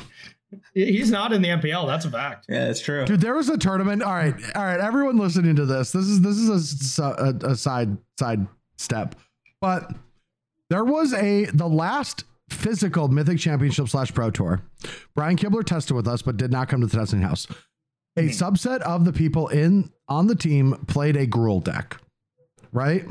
He's 0.74 1.12
not 1.12 1.32
in 1.32 1.40
the 1.40 1.48
MPL, 1.50 1.86
that's 1.86 2.04
a 2.04 2.10
fact. 2.10 2.46
Yeah, 2.48 2.66
that's 2.66 2.80
true. 2.80 3.04
Dude, 3.04 3.20
there 3.20 3.34
was 3.34 3.48
a 3.48 3.56
tournament. 3.56 4.02
All 4.02 4.12
right, 4.12 4.34
all 4.56 4.64
right, 4.64 4.80
everyone 4.80 5.18
listening 5.18 5.54
to 5.54 5.64
this. 5.64 5.92
This 5.92 6.06
is 6.06 6.20
this 6.20 6.36
is 6.36 6.98
a 6.98 7.54
side 7.56 7.96
side 8.18 8.48
step, 8.76 9.14
but 9.60 9.92
there 10.70 10.84
was 10.84 11.12
a 11.12 11.44
the 11.46 11.68
last 11.68 12.24
physical 12.48 13.08
Mythic 13.08 13.38
Championship 13.38 13.88
slash 13.88 14.14
Pro 14.14 14.30
Tour. 14.30 14.62
Brian 15.14 15.36
Kibler 15.36 15.64
tested 15.64 15.94
with 15.94 16.08
us, 16.08 16.22
but 16.22 16.36
did 16.36 16.50
not 16.50 16.68
come 16.68 16.80
to 16.80 16.86
the 16.86 16.96
testing 16.96 17.22
house. 17.22 17.46
A 18.16 18.22
hmm. 18.22 18.28
subset 18.28 18.80
of 18.80 19.04
the 19.04 19.12
people 19.12 19.48
in 19.48 19.90
on 20.08 20.26
the 20.26 20.34
team 20.34 20.76
played 20.86 21.16
a 21.16 21.26
Gruul 21.26 21.62
deck, 21.62 21.98
right? 22.72 23.04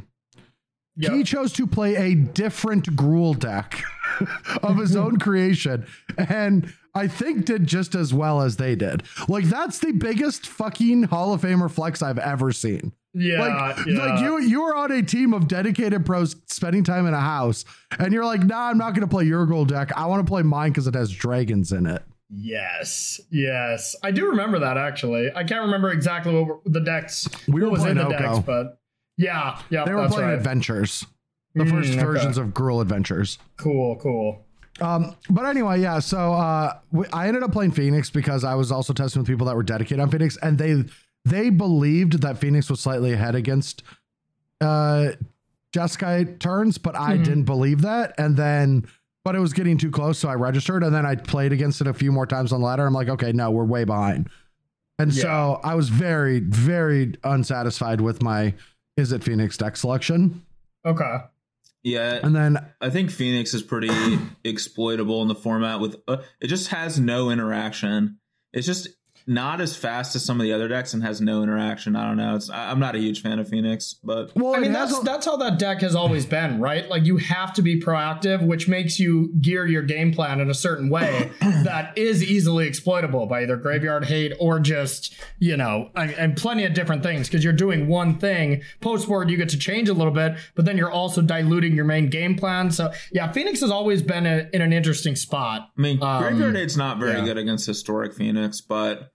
Yep. 0.98 1.12
He 1.14 1.24
chose 1.24 1.54
to 1.54 1.66
play 1.66 1.96
a 1.96 2.16
different 2.16 2.96
Gruul 2.98 3.38
deck 3.38 3.82
of 4.64 4.78
his 4.78 4.96
own 4.96 5.18
creation, 5.18 5.86
and 6.18 6.74
I 6.94 7.08
think 7.08 7.46
did 7.46 7.68
just 7.68 7.96
as 7.96 8.14
well 8.14 8.42
as 8.42 8.58
they 8.58 8.76
did. 8.76 9.04
Like 9.30 9.46
that's 9.46 9.80
the 9.80 9.94
biggest 9.94 10.46
fucking 10.48 11.04
Hall 11.04 11.34
of 11.34 11.42
Famer 11.42 11.72
flex 11.72 12.02
I've 12.02 12.20
ever 12.20 12.52
seen. 12.52 12.92
Yeah, 13.14 13.40
Like, 13.42 13.86
yeah. 13.88 14.06
like 14.06 14.22
you 14.22 14.40
you 14.40 14.62
are 14.64 14.76
on 14.76 14.92
a 14.92 15.02
team 15.02 15.34
of 15.34 15.48
dedicated 15.48 16.06
pros 16.06 16.36
spending 16.46 16.84
time 16.84 17.08
in 17.08 17.14
a 17.16 17.20
house, 17.20 17.66
and 17.98 18.14
you're 18.14 18.26
like, 18.26 18.44
nah, 18.44 18.70
I'm 18.70 18.78
not 18.78 18.94
gonna 18.94 19.08
play 19.08 19.24
your 19.26 19.48
Gruul 19.48 19.66
deck. 19.68 19.92
I 19.98 20.06
want 20.06 20.26
to 20.26 20.30
play 20.30 20.44
mine 20.44 20.70
because 20.72 20.86
it 20.86 20.94
has 20.94 21.10
dragons 21.12 21.72
in 21.72 21.86
it. 21.88 22.04
Yes, 22.30 23.20
yes. 23.32 23.96
I 24.04 24.12
do 24.12 24.28
remember 24.30 24.60
that 24.60 24.78
actually. 24.78 25.32
I 25.36 25.44
can't 25.44 25.62
remember 25.66 25.92
exactly 25.92 26.34
what 26.34 26.46
were- 26.48 26.60
the 26.66 26.80
decks 26.82 27.28
We 27.48 27.62
were 27.64 27.70
was 27.72 27.84
in 27.86 27.98
the 27.98 28.06
playing 28.06 28.22
decks, 28.22 28.40
but 28.46 28.80
yeah, 29.18 29.60
yeah, 29.70 29.86
They 29.86 29.94
were 29.94 30.08
playing 30.08 30.30
right. 30.30 30.38
adventures, 30.38 31.06
the 31.56 31.64
Mm, 31.64 31.70
first 31.72 31.92
okay. 31.94 32.04
versions 32.04 32.38
of 32.38 32.50
Gruul 32.50 32.82
Adventures. 32.82 33.38
Cool, 33.58 33.96
cool. 33.98 34.46
Um, 34.80 35.16
but 35.30 35.46
anyway, 35.46 35.82
yeah. 35.82 36.00
So 36.00 36.34
uh, 36.34 36.78
we, 36.92 37.06
I 37.12 37.28
ended 37.28 37.44
up 37.44 37.52
playing 37.52 37.72
Phoenix 37.72 38.10
because 38.10 38.44
I 38.46 38.54
was 38.56 38.72
also 38.72 38.94
testing 38.94 39.20
with 39.22 39.28
people 39.28 39.48
that 39.48 39.56
were 39.56 39.64
dedicated 39.64 40.00
on 40.00 40.10
Phoenix, 40.10 40.38
and 40.42 40.58
they 40.58 40.86
they 41.26 41.50
believed 41.50 42.22
that 42.22 42.38
Phoenix 42.38 42.70
was 42.70 42.80
slightly 42.80 43.14
ahead 43.14 43.36
against 43.36 43.84
uh, 44.62 45.12
Jeskai 45.74 46.40
turns, 46.40 46.78
but 46.78 46.96
I 46.96 47.18
Mhm. 47.18 47.24
didn't 47.24 47.44
believe 47.46 47.82
that. 47.82 48.14
And 48.18 48.36
then, 48.36 48.86
but 49.24 49.36
it 49.36 49.40
was 49.40 49.54
getting 49.54 49.78
too 49.78 49.92
close, 49.92 50.18
so 50.18 50.28
I 50.30 50.36
registered, 50.36 50.84
and 50.84 50.94
then 50.94 51.06
I 51.06 51.16
played 51.16 51.54
against 51.54 51.80
it 51.82 51.88
a 51.88 51.94
few 51.94 52.12
more 52.12 52.26
times 52.26 52.52
on 52.52 52.60
the 52.62 52.66
ladder. 52.66 52.86
I'm 52.86 52.94
like, 52.94 53.10
okay, 53.10 53.32
no, 53.32 53.52
we're 53.52 53.66
way 53.66 53.84
behind. 53.84 54.30
And 54.98 55.14
so 55.14 55.62
I 55.64 55.76
was 55.76 55.88
very, 55.90 56.40
very 56.42 57.14
unsatisfied 57.24 58.02
with 58.02 58.22
my 58.22 58.54
is 58.98 59.14
it 59.14 59.24
Phoenix 59.24 59.56
deck 59.56 59.78
selection. 59.78 60.44
Okay. 60.86 61.20
Yeah, 61.84 62.20
And 62.22 62.36
then 62.36 62.58
I 62.82 62.90
think 62.90 63.10
Phoenix 63.12 63.54
is 63.54 63.64
pretty 63.64 63.90
exploitable 64.44 65.22
in 65.22 65.30
the 65.30 65.36
format. 65.36 65.80
With 65.80 65.96
uh, 66.10 66.18
it 66.42 66.48
just 66.48 66.68
has 66.70 67.00
no 67.00 67.30
interaction. 67.30 68.18
It's 68.52 68.68
just 68.68 68.90
not 69.30 69.62
as 69.62 69.76
fast 69.78 70.16
as 70.16 70.26
some 70.26 70.40
of 70.40 70.44
the 70.44 70.52
other 70.52 70.68
decks 70.68 70.96
and 70.96 71.04
has 71.04 71.22
no 71.22 71.44
interaction. 71.44 71.96
I 71.96 72.08
don't 72.08 72.18
know. 72.18 72.36
It's 72.36 72.50
I, 72.50 72.72
I'm 72.72 72.80
not 72.80 72.96
a 72.96 72.98
huge 73.00 73.22
fan 73.22 73.38
of 73.38 73.48
Phoenix, 73.48 73.94
but 73.94 74.36
well, 74.36 74.56
I 74.56 74.60
mean, 74.60 74.74
that's 74.74 74.98
a- 74.98 75.04
that's 75.04 75.26
how 75.28 75.38
that 75.38 75.60
deck 75.60 75.82
has 75.82 75.94
always 75.94 76.26
been, 76.26 76.60
right? 76.60 76.90
Like 76.90 77.06
you 77.06 77.18
have 77.18 77.54
to 77.54 77.62
be 77.62 77.80
proactive, 77.80 78.46
which 78.46 78.68
makes 78.68 79.00
you 79.00 79.32
gear 79.40 79.68
your 79.68 79.84
game 79.84 80.12
plan 80.12 80.40
in 80.40 80.50
a 80.50 80.54
certain 80.56 80.90
way 80.90 81.32
that 81.42 81.96
is 81.96 82.24
easily 82.24 82.66
exploitable 82.68 83.28
by 83.28 83.44
either 83.44 83.56
graveyard 83.56 84.06
hate 84.06 84.34
or 84.40 84.60
just 84.60 85.16
you 85.38 85.56
know, 85.56 85.92
and, 85.96 86.12
and 86.14 86.36
plenty 86.36 86.66
of 86.66 86.74
different 86.74 87.04
things 87.04 87.28
because 87.28 87.44
you're 87.44 87.54
doing 87.54 87.88
one 87.88 88.18
thing. 88.18 88.62
Post 88.82 89.08
board, 89.08 89.30
you 89.30 89.38
get 89.38 89.50
to 89.50 89.60
change 89.60 89.90
a 89.90 89.94
little 89.94 90.12
bit, 90.14 90.38
but 90.56 90.66
then 90.66 90.76
you're 90.76 90.92
also 90.92 91.22
diluting 91.22 91.76
your 91.76 91.86
main 91.86 92.10
game 92.10 92.36
plan. 92.36 92.72
So 92.72 92.92
yeah, 93.12 93.32
Phoenix 93.32 93.62
has 93.62 93.70
always 93.70 94.02
been 94.02 94.26
a, 94.26 94.50
in 94.54 94.62
an 94.64 94.74
interesting 94.74 95.16
spot. 95.16 95.70
I 95.78 95.82
mean, 95.82 96.02
Um, 96.02 96.24
Graveyard 96.24 96.56
hate's 96.56 96.76
not 96.78 96.98
very 96.98 97.20
yeah. 97.20 97.26
good 97.26 97.38
against 97.38 97.68
historic 97.68 98.14
Phoenix, 98.16 98.60
but 98.60 99.12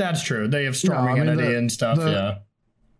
That's 0.00 0.22
true. 0.22 0.48
They 0.48 0.64
have 0.64 0.76
storming 0.76 1.16
I 1.16 1.20
mean, 1.20 1.28
entity 1.28 1.48
the- 1.52 1.58
and 1.58 1.70
stuff. 1.70 1.98
the- 1.98 2.10
yeah. 2.10 2.34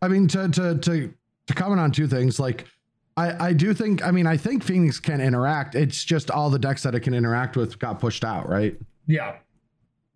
I 0.03 0.09
mean, 0.09 0.29
to 0.29 0.49
to 0.49 0.79
to 0.79 1.15
to 1.47 1.55
comment 1.55 1.81
on 1.81 1.93
two 1.93 2.07
things, 2.07 2.39
like 2.39 2.67
I 3.17 3.49
I 3.49 3.53
do 3.55 3.73
think, 3.75 4.05
I 4.05 4.11
mean, 4.11 4.27
I 4.27 4.37
think 4.37 4.63
Phoenix 4.63 5.01
can 5.01 5.21
interact. 5.21 5.75
It's 5.75 6.05
just 6.05 6.31
all 6.31 6.51
the 6.51 6.59
decks 6.59 6.83
that 6.83 6.95
it 6.95 7.01
can 7.01 7.15
interact 7.15 7.57
with 7.57 7.79
got 7.79 8.01
pushed 8.01 8.25
out, 8.25 8.49
right? 8.49 8.77
Yeah. 9.07 9.37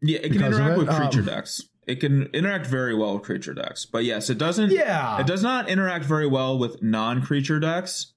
Yeah, 0.03 0.19
it 0.19 0.23
can 0.25 0.33
Because 0.33 0.59
of 0.59 0.61
interact 0.61 0.77
it, 0.83 0.87
with 0.87 0.97
creature 0.97 1.21
um, 1.21 1.27
decks. 1.27 1.63
It 1.87 1.97
can 2.01 2.23
interact 2.35 2.67
very 2.67 2.95
well 2.95 3.15
with 3.15 3.23
creature 3.25 3.55
decks, 3.55 3.85
but 3.87 4.05
yes, 4.05 4.29
it 4.31 4.39
doesn't. 4.39 4.71
Yeah. 4.71 5.21
It 5.21 5.27
does 5.27 5.43
not 5.43 5.69
interact 5.69 6.05
very 6.05 6.27
well 6.27 6.59
with 6.59 6.83
non-creature 6.83 7.61
decks, 7.61 8.13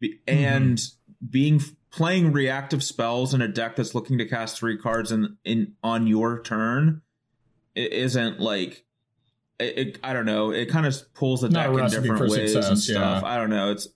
Be- 0.00 0.20
Mm-hmm. 0.26 0.38
and 0.44 0.80
being 1.30 1.60
playing 1.90 2.32
reactive 2.32 2.82
spells 2.82 3.32
in 3.32 3.40
a 3.40 3.48
deck 3.48 3.76
that's 3.76 3.94
looking 3.94 4.18
to 4.18 4.26
cast 4.26 4.58
three 4.58 4.76
cards 4.76 5.12
in 5.12 5.36
in 5.44 5.72
on 5.82 6.06
your 6.06 6.42
turn, 6.42 7.00
it 7.76 7.92
isn't 7.92 8.40
like. 8.40 8.84
It, 9.58 9.78
it, 9.78 9.98
I 10.04 10.12
don't 10.12 10.26
know. 10.26 10.50
It 10.50 10.66
kind 10.68 10.84
of 10.86 10.94
pulls 11.14 11.40
the 11.42 11.48
Not 11.48 11.72
deck 11.72 11.84
in 11.84 11.90
different 12.02 12.18
for 12.18 12.28
ways 12.28 12.54
and 12.54 12.78
stuff. 12.78 13.22
yeah. 13.22 13.22
I 13.24 13.36
don't 13.38 13.48
know. 13.50 13.70
It's 13.70 13.88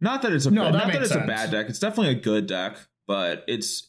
not 0.00 0.22
that 0.22 0.32
it's 0.32 0.46
a 0.46 0.50
No, 0.50 0.64
bad, 0.64 0.74
that 0.74 0.78
not 0.78 0.92
that 0.92 1.02
it's 1.02 1.10
sense. 1.12 1.24
a 1.24 1.26
bad 1.26 1.50
deck. 1.50 1.68
It's 1.68 1.78
definitely 1.78 2.12
a 2.12 2.20
good 2.20 2.46
deck, 2.46 2.76
but 3.06 3.44
it's 3.48 3.88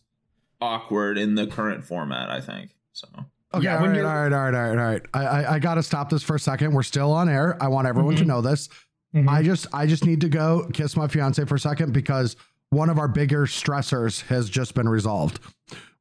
awkward 0.61 1.17
in 1.17 1.35
the 1.35 1.47
current 1.47 1.83
format. 1.83 2.29
I 2.29 2.41
think 2.41 2.75
so. 2.93 3.07
Okay, 3.53 3.65
Yeah, 3.65 3.75
all 3.77 3.81
when 3.81 3.91
right, 3.91 3.97
you're- 3.97 4.07
all 4.09 4.15
right, 4.15 4.33
all 4.33 4.39
right, 4.43 4.55
all 4.55 4.61
right, 4.61 4.69
all 4.79 4.91
right. 4.91 5.01
I 5.13 5.25
I, 5.43 5.53
I 5.55 5.59
got 5.59 5.75
to 5.75 5.83
stop 5.83 6.09
this 6.09 6.23
for 6.23 6.35
a 6.35 6.39
second. 6.39 6.73
We're 6.73 6.83
still 6.83 7.11
on 7.11 7.27
air. 7.29 7.57
I 7.61 7.67
want 7.67 7.87
everyone 7.87 8.15
to 8.15 8.23
Mhm. 8.23 8.27
know 8.27 8.41
this. 8.41 8.69
Mhm. 9.13 9.27
I 9.27 9.43
just 9.43 9.67
I 9.73 9.85
just 9.85 10.05
need 10.05 10.21
to 10.21 10.29
go 10.29 10.69
kiss 10.73 10.95
my 10.95 11.07
fiance 11.07 11.43
for 11.45 11.55
a 11.55 11.59
second 11.59 11.91
because 11.93 12.37
one 12.69 12.89
of 12.89 12.97
our 12.97 13.09
bigger 13.09 13.45
stressors 13.45 14.21
has 14.27 14.49
just 14.49 14.73
been 14.75 14.87
resolved. 14.87 15.41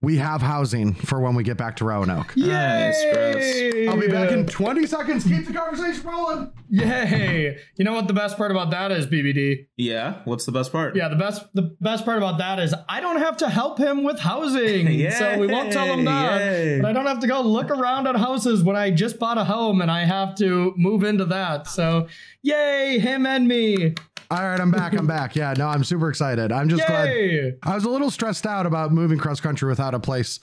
We 0.02 0.16
have 0.16 0.40
housing 0.40 0.95
for 0.95 1.21
when 1.21 1.35
we 1.35 1.42
get 1.45 1.59
back 1.59 1.76
to 1.76 1.85
Roanoke. 1.85 2.35
Nice, 2.50 3.02
Yay! 3.02 3.87
I'll 3.87 4.00
be 4.00 4.09
back 4.09 4.30
in 4.33 4.47
20 4.47 4.87
seconds. 4.87 5.25
Keep 5.25 5.47
the 5.47 5.52
conversation 5.52 6.02
rolling. 6.09 6.50
Yay! 6.69 7.59
You 7.76 7.85
know 7.85 7.92
what 7.92 8.09
the 8.09 8.14
best 8.14 8.37
part 8.37 8.50
about 8.50 8.71
that 8.71 8.90
is, 8.92 9.07
BBD? 9.07 9.66
Yeah. 9.76 10.23
What's 10.25 10.47
the 10.47 10.52
best 10.52 10.73
part? 10.73 10.97
Yeah, 10.97 11.09
the 11.09 11.16
best 11.16 11.45
the 11.54 11.76
best 11.80 12.04
part 12.04 12.16
about 12.16 12.38
that 12.38 12.59
is 12.59 12.75
I 12.88 13.00
don't 13.00 13.19
have 13.19 13.37
to 13.38 13.49
help 13.49 13.78
him 13.78 14.02
with 14.02 14.19
housing. 14.19 15.11
so 15.12 15.38
we 15.38 15.47
won't 15.47 15.73
tell 15.73 15.87
him 15.87 16.04
that. 16.07 16.40
Yay. 16.40 16.80
But 16.80 16.88
I 16.88 16.92
don't 16.92 17.07
have 17.07 17.21
to 17.21 17.26
go 17.26 17.42
look 17.42 17.71
around 17.71 18.07
at 18.07 18.16
houses 18.16 18.64
when 18.64 18.76
I 18.76 18.90
just 18.90 19.19
bought 19.19 19.38
a 19.38 19.45
home 19.45 19.80
and 19.80 19.90
I 19.90 20.04
have 20.04 20.35
to 20.37 20.73
move 20.76 21.04
into 21.04 21.26
that. 21.26 21.66
So 21.66 22.09
yay, 22.42 22.99
him 22.99 23.26
and 23.26 23.47
me. 23.47 23.95
All 24.30 24.38
right, 24.38 24.60
I'm 24.60 24.70
back. 24.70 24.92
I'm 24.94 25.06
back. 25.08 25.34
Yeah, 25.34 25.54
no, 25.56 25.68
I'm 25.68 25.84
super 25.84 26.08
excited. 26.08 26.52
I'm 26.52 26.68
just 26.68 26.87
glad. 26.87 27.58
I 27.62 27.75
was 27.75 27.84
a 27.84 27.90
little 27.90 28.10
stressed 28.10 28.46
out 28.46 28.66
about 28.66 28.92
moving 28.92 29.18
cross 29.18 29.40
country 29.40 29.68
without 29.68 29.94
a 29.94 30.00
place 30.00 30.38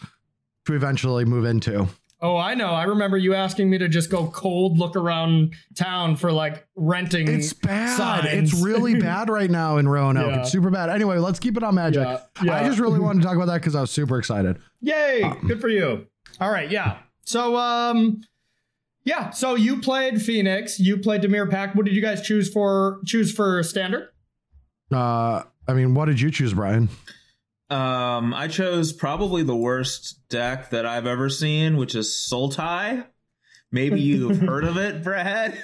to 0.65 0.73
eventually 0.73 1.23
move 1.25 1.45
into. 1.45 1.87
Oh, 2.19 2.35
I 2.35 2.55
know. 2.55 2.69
I 2.71 2.85
remember 2.85 3.15
you 3.15 3.35
asking 3.35 3.69
me 3.69 3.77
to 3.77 3.87
just 3.87 4.09
go 4.09 4.27
cold 4.27 4.79
look 4.79 4.95
around 4.95 5.53
town 5.75 6.15
for 6.15 6.31
like 6.31 6.65
renting. 6.75 7.27
It's 7.27 7.53
bad. 7.53 7.95
signs. 7.95 8.53
It's 8.53 8.61
really 8.61 8.95
bad 8.99 9.29
right 9.29 9.51
now 9.51 9.77
in 9.77 9.87
Roanoke. 9.87 10.31
Yeah. 10.31 10.39
It's 10.41 10.51
super 10.51 10.71
bad. 10.71 10.89
Anyway, 10.89 11.19
let's 11.19 11.37
keep 11.39 11.57
it 11.57 11.63
on 11.63 11.75
magic. 11.75 12.03
Yeah, 12.03 12.19
yeah. 12.43 12.55
I 12.55 12.63
just 12.67 12.79
really 12.79 12.99
wanted 12.99 13.21
to 13.21 13.27
talk 13.27 13.35
about 13.35 13.45
that 13.45 13.61
because 13.61 13.75
I 13.75 13.81
was 13.81 13.91
super 13.91 14.17
excited. 14.17 14.57
Yay! 14.81 15.21
Um, 15.21 15.47
Good 15.47 15.61
for 15.61 15.69
you. 15.69 16.07
All 16.41 16.49
right, 16.49 16.71
yeah. 16.71 16.97
So 17.23 17.55
um 17.55 18.21
yeah, 19.07 19.29
so 19.29 19.55
you 19.55 19.79
played 19.79 20.21
Phoenix, 20.21 20.81
you 20.81 20.97
played 20.97 21.21
Dimir 21.21 21.49
Pact. 21.49 21.77
What 21.77 21.85
did 21.85 21.95
you 21.95 22.01
guys 22.01 22.21
choose 22.21 22.51
for 22.51 22.99
choose 23.05 23.31
for 23.31 23.63
standard? 23.63 24.09
Uh, 24.91 25.43
I 25.65 25.73
mean, 25.73 25.93
what 25.93 26.05
did 26.05 26.19
you 26.19 26.29
choose, 26.29 26.53
Brian? 26.53 26.89
Um, 27.69 28.33
I 28.33 28.49
chose 28.49 28.91
probably 28.91 29.43
the 29.43 29.55
worst 29.55 30.27
deck 30.27 30.71
that 30.71 30.85
I've 30.85 31.07
ever 31.07 31.29
seen, 31.29 31.77
which 31.77 31.95
is 31.95 32.07
Sultai. 32.09 33.05
Maybe 33.71 33.99
you've 33.99 34.39
heard 34.41 34.63
of 34.63 34.77
it, 34.77 35.03
Brad. 35.03 35.61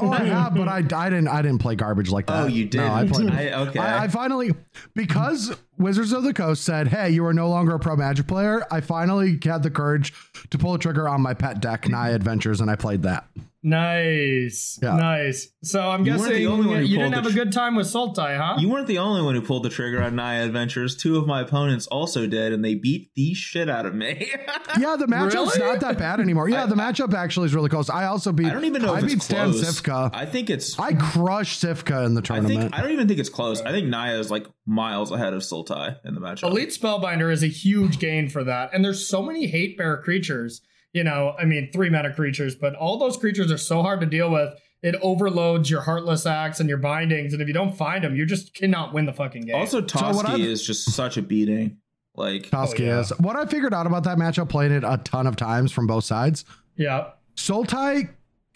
Oh, 0.00 0.10
I 0.10 0.24
have, 0.24 0.54
but 0.54 0.66
I, 0.66 0.78
I 0.78 1.10
didn't 1.10 1.28
I 1.28 1.42
didn't 1.42 1.58
play 1.58 1.76
garbage 1.76 2.10
like 2.10 2.24
oh, 2.28 2.32
that. 2.32 2.42
Oh, 2.44 2.46
you 2.46 2.64
did. 2.64 2.78
No, 2.78 2.92
I 2.92 3.06
played. 3.06 3.30
I, 3.30 3.52
okay. 3.68 3.78
I, 3.78 4.04
I 4.04 4.08
finally 4.08 4.54
because 4.94 5.54
Wizards 5.78 6.12
of 6.12 6.24
the 6.24 6.34
Coast 6.34 6.64
said, 6.64 6.88
"Hey, 6.88 7.10
you 7.10 7.24
are 7.26 7.34
no 7.34 7.48
longer 7.48 7.74
a 7.74 7.78
pro 7.78 7.96
Magic 7.96 8.26
player." 8.26 8.66
I 8.70 8.80
finally 8.80 9.38
had 9.42 9.62
the 9.62 9.70
courage 9.70 10.12
to 10.50 10.58
pull 10.58 10.74
a 10.74 10.78
trigger 10.78 11.08
on 11.08 11.20
my 11.20 11.34
pet 11.34 11.60
deck, 11.60 11.88
Naya 11.88 12.14
Adventures, 12.14 12.60
and 12.60 12.70
I 12.70 12.76
played 12.76 13.02
that. 13.02 13.28
Nice. 13.62 14.78
Yeah. 14.82 14.96
Nice. 14.96 15.48
So 15.62 15.80
I'm 15.90 16.04
You 16.04 16.12
weren't 16.12 16.22
guessing 16.22 16.36
the 16.38 16.46
only 16.46 16.66
one 16.66 16.86
you 16.86 16.96
didn't 16.98 17.12
have 17.12 17.24
the 17.24 17.30
a 17.30 17.32
good 17.32 17.52
time 17.52 17.74
with 17.76 17.86
Sultai, 17.86 18.36
huh? 18.38 18.56
you 18.58 18.68
weren't 18.68 18.86
the 18.86 18.98
only 18.98 19.22
one 19.22 19.34
who 19.34 19.42
pulled 19.42 19.62
the 19.64 19.68
trigger 19.68 20.02
on 20.02 20.16
Naya 20.16 20.44
Adventures. 20.44 20.96
Two 20.96 21.16
of 21.18 21.26
my 21.26 21.40
opponents 21.42 21.86
also 21.88 22.26
did, 22.26 22.52
and 22.52 22.64
they 22.64 22.74
beat 22.74 23.10
the 23.16 23.34
shit 23.34 23.68
out 23.68 23.86
of 23.86 23.94
me. 23.94 24.30
Yeah, 24.78 24.94
the 24.94 25.06
matchup's 25.06 25.56
Really? 25.56 25.72
not 25.72 25.80
that 25.80 25.98
bad 25.98 26.20
anymore. 26.20 26.48
Yeah, 26.48 26.62
I- 26.62 26.66
the 26.66 26.76
matchup 26.76 27.12
actually 27.12 27.46
is 27.46 27.54
really 27.56 27.68
close. 27.68 27.90
I 27.90 28.04
also 28.04 28.30
beat. 28.30 28.46
I 28.46 28.50
don't 28.50 28.64
even 28.64 28.82
know 28.82 28.94
I 28.94 28.98
if 28.98 29.06
beat 29.06 29.12
it's 29.14 29.24
Stan 29.24 29.50
close. 29.50 29.80
Sifka. 29.80 30.10
I 30.14 30.26
think 30.26 30.48
it's. 30.48 30.78
I 30.78 30.92
crushed 30.92 31.60
Sifka 31.64 32.06
in 32.06 32.14
the 32.14 32.20
I 32.20 32.22
tournament. 32.22 32.60
think 32.60 32.74
I 32.74 32.80
don't 32.82 32.92
even 32.92 33.08
think 33.08 33.18
it's 33.18 33.28
close. 33.28 33.60
I 33.62 33.72
think 33.72 33.88
Naya 33.88 34.16
is 34.18 34.30
like 34.30 34.46
miles 34.66 35.10
ahead 35.10 35.32
of 35.34 35.42
Sultai 35.42 35.96
in 36.04 36.14
the 36.14 36.20
matchup. 36.20 36.44
Elite 36.44 36.68
Spellbinder 36.70 37.32
is 37.32 37.42
a 37.42 37.48
huge 37.48 37.98
gain 37.98 38.28
for 38.28 38.44
that. 38.44 38.70
And 38.72 38.84
there's 38.84 39.06
so 39.08 39.22
many 39.22 39.46
hate 39.48 39.76
bear 39.76 39.96
creatures. 39.96 40.60
You 40.92 41.04
know, 41.04 41.34
I 41.38 41.44
mean, 41.44 41.70
three 41.72 41.88
mana 41.90 42.12
creatures, 42.12 42.54
but 42.54 42.74
all 42.74 42.98
those 42.98 43.16
creatures 43.16 43.52
are 43.52 43.58
so 43.58 43.82
hard 43.82 44.00
to 44.00 44.06
deal 44.06 44.30
with. 44.30 44.54
It 44.82 44.96
overloads 45.02 45.70
your 45.70 45.82
Heartless 45.82 46.24
Act 46.26 46.58
and 46.58 46.68
your 46.68 46.78
bindings. 46.78 47.32
And 47.32 47.40
if 47.42 47.46
you 47.48 47.54
don't 47.54 47.76
find 47.76 48.02
them, 48.02 48.16
you 48.16 48.24
just 48.26 48.54
cannot 48.54 48.92
win 48.94 49.06
the 49.06 49.12
fucking 49.12 49.42
game. 49.42 49.54
Also, 49.54 49.80
Toski 49.82 50.24
I've- 50.28 50.42
is 50.42 50.64
just 50.66 50.90
such 50.90 51.16
a 51.16 51.22
beating. 51.22 51.76
Like 52.16 52.50
Toski 52.50 52.80
Oh, 52.80 52.84
yeah. 52.84 53.00
is. 53.00 53.10
What 53.20 53.36
I 53.36 53.46
figured 53.46 53.72
out 53.72 53.86
about 53.86 54.02
that 54.04 54.18
matchup, 54.18 54.48
playing 54.48 54.72
it 54.72 54.82
a 54.84 54.96
ton 55.04 55.26
of 55.28 55.36
times 55.36 55.70
from 55.70 55.86
both 55.86 56.04
sides, 56.04 56.44
yeah. 56.76 57.10
Sultai 57.36 58.08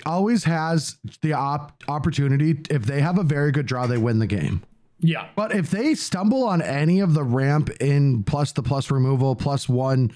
always 0.04 0.44
has 0.44 0.96
the 1.22 1.34
op- 1.34 1.84
opportunity. 1.88 2.58
If 2.68 2.84
they 2.84 3.00
have 3.00 3.16
a 3.18 3.22
very 3.22 3.52
good 3.52 3.66
draw, 3.66 3.86
they 3.86 3.96
win 3.98 4.18
the 4.18 4.26
game. 4.26 4.62
Yeah. 4.98 5.28
But 5.36 5.54
if 5.54 5.70
they 5.70 5.94
stumble 5.94 6.42
on 6.44 6.62
any 6.62 7.00
of 7.00 7.14
the 7.14 7.22
ramp 7.22 7.70
in 7.80 8.24
plus 8.24 8.52
the 8.52 8.62
plus 8.62 8.90
removal 8.90 9.36
plus 9.36 9.68
one 9.68 10.10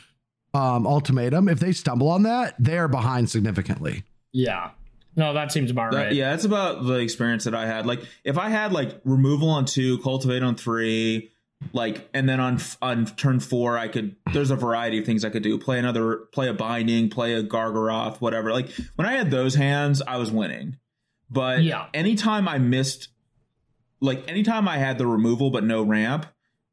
um, 0.54 0.86
ultimatum, 0.86 1.48
if 1.48 1.60
they 1.60 1.72
stumble 1.72 2.08
on 2.08 2.22
that, 2.24 2.54
they 2.58 2.78
are 2.78 2.88
behind 2.88 3.28
significantly. 3.30 4.04
Yeah. 4.32 4.70
No, 5.16 5.32
that 5.34 5.50
seems 5.52 5.70
about 5.70 5.92
That- 5.92 5.98
right. 5.98 6.12
Yeah, 6.14 6.30
that's 6.30 6.44
about 6.44 6.84
the 6.86 6.94
experience 6.94 7.44
that 7.44 7.54
I 7.54 7.66
had. 7.66 7.86
Like, 7.86 8.02
if 8.24 8.38
I 8.38 8.48
had 8.50 8.72
like 8.72 9.00
removal 9.04 9.50
on 9.50 9.64
two, 9.64 9.98
cultivate 9.98 10.42
on 10.42 10.54
three, 10.54 11.30
like, 11.72 12.08
and 12.14 12.28
then 12.28 12.38
on 12.38 12.60
on 12.80 13.06
turn 13.06 13.40
four, 13.40 13.76
I 13.76 13.88
could. 13.88 14.14
There's 14.32 14.52
a 14.52 14.56
variety 14.56 14.98
of 15.00 15.04
things 15.06 15.24
I 15.24 15.30
could 15.30 15.42
do. 15.42 15.58
Play 15.58 15.78
another, 15.80 16.18
play 16.32 16.48
a 16.48 16.54
binding, 16.54 17.10
play 17.10 17.34
a 17.34 17.42
Gargaroth, 17.42 18.20
whatever. 18.20 18.52
Like 18.52 18.68
when 18.94 19.08
I 19.08 19.12
had 19.12 19.30
those 19.32 19.56
hands, 19.56 20.00
I 20.06 20.18
was 20.18 20.30
winning. 20.30 20.76
But 21.30 21.62
Yeah. 21.64 21.86
anytime 21.92 22.48
I 22.48 22.58
missed, 22.58 23.08
like 24.00 24.28
anytime 24.30 24.68
I 24.68 24.78
had 24.78 24.98
the 24.98 25.06
removal 25.06 25.50
but 25.50 25.64
no 25.64 25.82
ramp, 25.82 26.26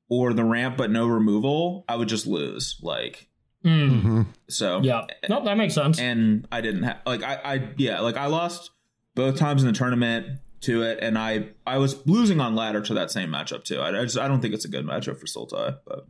or 0.08 0.34
the 0.34 0.44
ramp 0.44 0.78
but 0.78 0.92
no 0.92 1.08
removal, 1.08 1.84
I 1.90 1.96
would 1.96 2.08
just 2.10 2.28
lose. 2.28 2.78
Like 2.84 3.28
Mm. 3.66 4.02
hmm 4.02 4.22
so. 4.48 4.80
Yeah. 4.84 5.06
Nope, 5.28 5.46
that 5.46 5.58
makes 5.58 5.74
sense. 5.74 6.00
and 6.00 6.48
I 6.52 6.62
didn't 6.62 6.84
have 6.84 7.00
like 7.06 7.24
I, 7.24 7.40
I 7.44 7.70
yeah 7.78 8.00
like 8.02 8.16
I 8.16 8.28
lost 8.28 8.70
both 9.16 9.38
times 9.38 9.64
in 9.64 9.68
the 9.68 9.74
tournament 9.74 10.40
to 10.62 10.84
it, 10.84 11.00
and 11.02 11.18
I 11.18 11.50
I 11.66 11.80
was 11.80 12.06
losing 12.06 12.40
on 12.40 12.56
ladder 12.56 12.82
to 12.82 12.94
that 12.94 13.10
same 13.12 13.30
matchup 13.30 13.64
too. 13.64 13.80
I, 13.80 13.90
I 14.00 14.04
just 14.04 14.18
I 14.20 14.28
don't 14.28 14.42
think 14.42 14.54
it's 14.54 14.66
a 14.66 14.70
good 14.70 14.86
matchup 14.86 15.18
for 15.18 15.26
Sultai, 15.26 15.78
but 15.88 16.06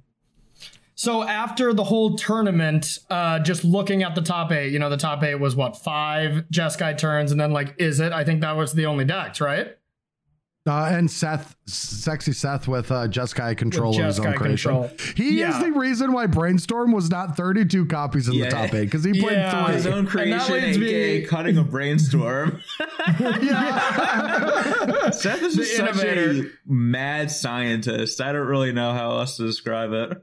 So 0.95 1.23
after 1.23 1.73
the 1.73 1.83
whole 1.83 2.15
tournament, 2.15 2.99
uh, 3.09 3.39
just 3.39 3.63
looking 3.65 4.03
at 4.03 4.15
the 4.15 4.21
top 4.21 4.51
eight, 4.51 4.71
you 4.71 4.79
know, 4.79 4.89
the 4.89 4.97
top 4.97 5.23
eight 5.23 5.35
was 5.35 5.55
what 5.55 5.77
five 5.77 6.45
Jeskai 6.53 6.97
turns, 6.97 7.31
and 7.31 7.39
then 7.39 7.51
like, 7.51 7.75
is 7.77 7.99
it? 7.99 8.11
I 8.13 8.23
think 8.23 8.41
that 8.41 8.55
was 8.55 8.73
the 8.73 8.85
only 8.85 9.05
decks, 9.05 9.39
right? 9.41 9.77
Uh, 10.67 10.85
and 10.91 11.11
Seth, 11.11 11.55
sexy 11.67 12.31
Seth 12.33 12.67
with 12.67 12.91
uh, 12.91 13.07
Jeskai 13.07 13.55
control 13.55 13.95
of 13.99 14.03
his 14.03 14.19
own 14.19 14.33
creation. 14.33 14.71
control. 14.71 14.89
He 15.15 15.39
Yeah. 15.39 15.49
is 15.55 15.59
the 15.63 15.71
reason 15.71 16.11
why 16.11 16.25
Brainstorm 16.25 16.91
was 16.91 17.07
not 17.11 17.37
32 17.37 17.85
copies 17.85 18.27
in 18.27 18.33
Yeah. 18.33 18.45
the 18.45 18.49
top 18.49 18.73
eight 18.73 18.85
because 18.85 19.03
he 19.03 19.11
played 19.21 19.37
Yeah. 19.37 19.71
his 19.71 19.83
three. 19.83 19.91
own 19.91 19.99
And 19.99 20.07
that 20.07 20.11
creation, 20.47 20.53
leads 20.55 20.77
me- 20.79 20.87
aka 20.87 21.25
cutting 21.27 21.57
a 21.59 21.63
brainstorm. 21.63 22.61
Seth 25.11 25.41
is 25.43 25.55
The 25.55 25.61
just 25.63 25.75
such 25.77 25.89
innovator. 26.03 26.47
a 26.47 26.71
mad 26.71 27.29
scientist. 27.29 28.19
I 28.19 28.31
don't 28.31 28.47
really 28.47 28.71
know 28.73 28.91
how 28.93 29.11
else 29.19 29.37
to 29.37 29.45
describe 29.45 29.91
it. 29.93 30.17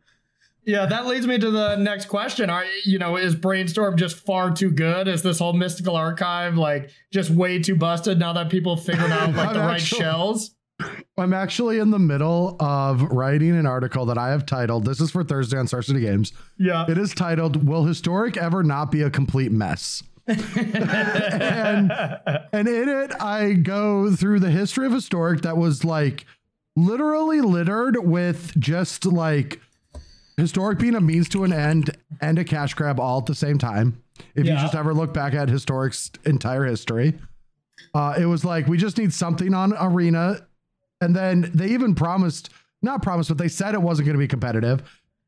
Yeah, 0.64 0.86
that 0.86 1.06
leads 1.06 1.26
me 1.26 1.38
to 1.38 1.50
the 1.50 1.76
next 1.76 2.06
question. 2.06 2.50
Are 2.50 2.64
you 2.84 2.98
know, 2.98 3.16
is 3.16 3.34
Brainstorm 3.34 3.96
just 3.96 4.16
far 4.16 4.50
too 4.52 4.70
good? 4.70 5.08
Is 5.08 5.22
this 5.22 5.38
whole 5.38 5.52
mystical 5.52 5.96
archive 5.96 6.56
like 6.56 6.90
just 7.12 7.30
way 7.30 7.60
too 7.60 7.76
busted 7.76 8.18
now 8.18 8.32
that 8.34 8.48
people 8.48 8.76
figured 8.76 9.10
out 9.10 9.34
like 9.34 9.52
the 9.54 9.58
right 9.60 9.80
actually- 9.80 9.98
shells? 9.98 10.54
I'm 11.16 11.32
actually 11.32 11.78
in 11.78 11.90
the 11.90 11.98
middle 11.98 12.56
of 12.58 13.02
writing 13.02 13.56
an 13.56 13.66
article 13.66 14.06
that 14.06 14.18
I 14.18 14.30
have 14.30 14.46
titled, 14.46 14.84
this 14.84 15.00
is 15.00 15.12
for 15.12 15.22
Thursday 15.22 15.56
on 15.56 15.68
Star 15.68 15.82
City 15.82 16.00
Games. 16.00 16.32
Yeah. 16.58 16.86
It 16.88 16.98
is 16.98 17.14
titled, 17.14 17.68
Will 17.68 17.84
Historic 17.84 18.36
Ever 18.36 18.64
Not 18.64 18.90
Be 18.90 19.02
a 19.02 19.10
Complete 19.10 19.52
Mess? 19.52 20.02
and, 20.26 21.92
and 22.52 22.68
in 22.68 22.88
it, 22.88 23.12
I 23.20 23.52
go 23.52 24.10
through 24.10 24.40
the 24.40 24.50
history 24.50 24.86
of 24.86 24.92
Historic 24.92 25.42
that 25.42 25.56
was 25.56 25.84
like 25.84 26.24
literally 26.76 27.40
littered 27.40 27.98
with 27.98 28.58
just 28.58 29.04
like 29.04 29.60
historic 30.42 30.80
being 30.80 30.96
a 30.96 31.00
means 31.00 31.28
to 31.30 31.44
an 31.44 31.52
end 31.52 31.96
and 32.20 32.36
a 32.36 32.44
cash 32.44 32.74
grab 32.74 32.98
all 32.98 33.18
at 33.18 33.26
the 33.26 33.34
same 33.34 33.58
time. 33.58 34.02
If 34.34 34.44
you 34.44 34.52
just 34.52 34.74
ever 34.74 34.92
look 34.92 35.14
back 35.14 35.34
at 35.34 35.48
historic's 35.48 36.10
entire 36.24 36.64
history, 36.64 37.14
uh, 37.94 38.14
it 38.18 38.26
was 38.26 38.44
like 38.44 38.66
we 38.66 38.76
just 38.76 38.98
need 38.98 39.12
something 39.12 39.54
on 39.54 39.72
arena, 39.78 40.46
and 41.00 41.14
then 41.14 41.50
they 41.54 41.68
even 41.68 41.94
promised, 41.94 42.50
not 42.82 43.02
promised, 43.02 43.28
but 43.28 43.38
they 43.38 43.48
said 43.48 43.74
it 43.74 43.82
wasn't 43.82 44.06
going 44.06 44.14
to 44.14 44.18
be 44.18 44.28
competitive, 44.28 44.82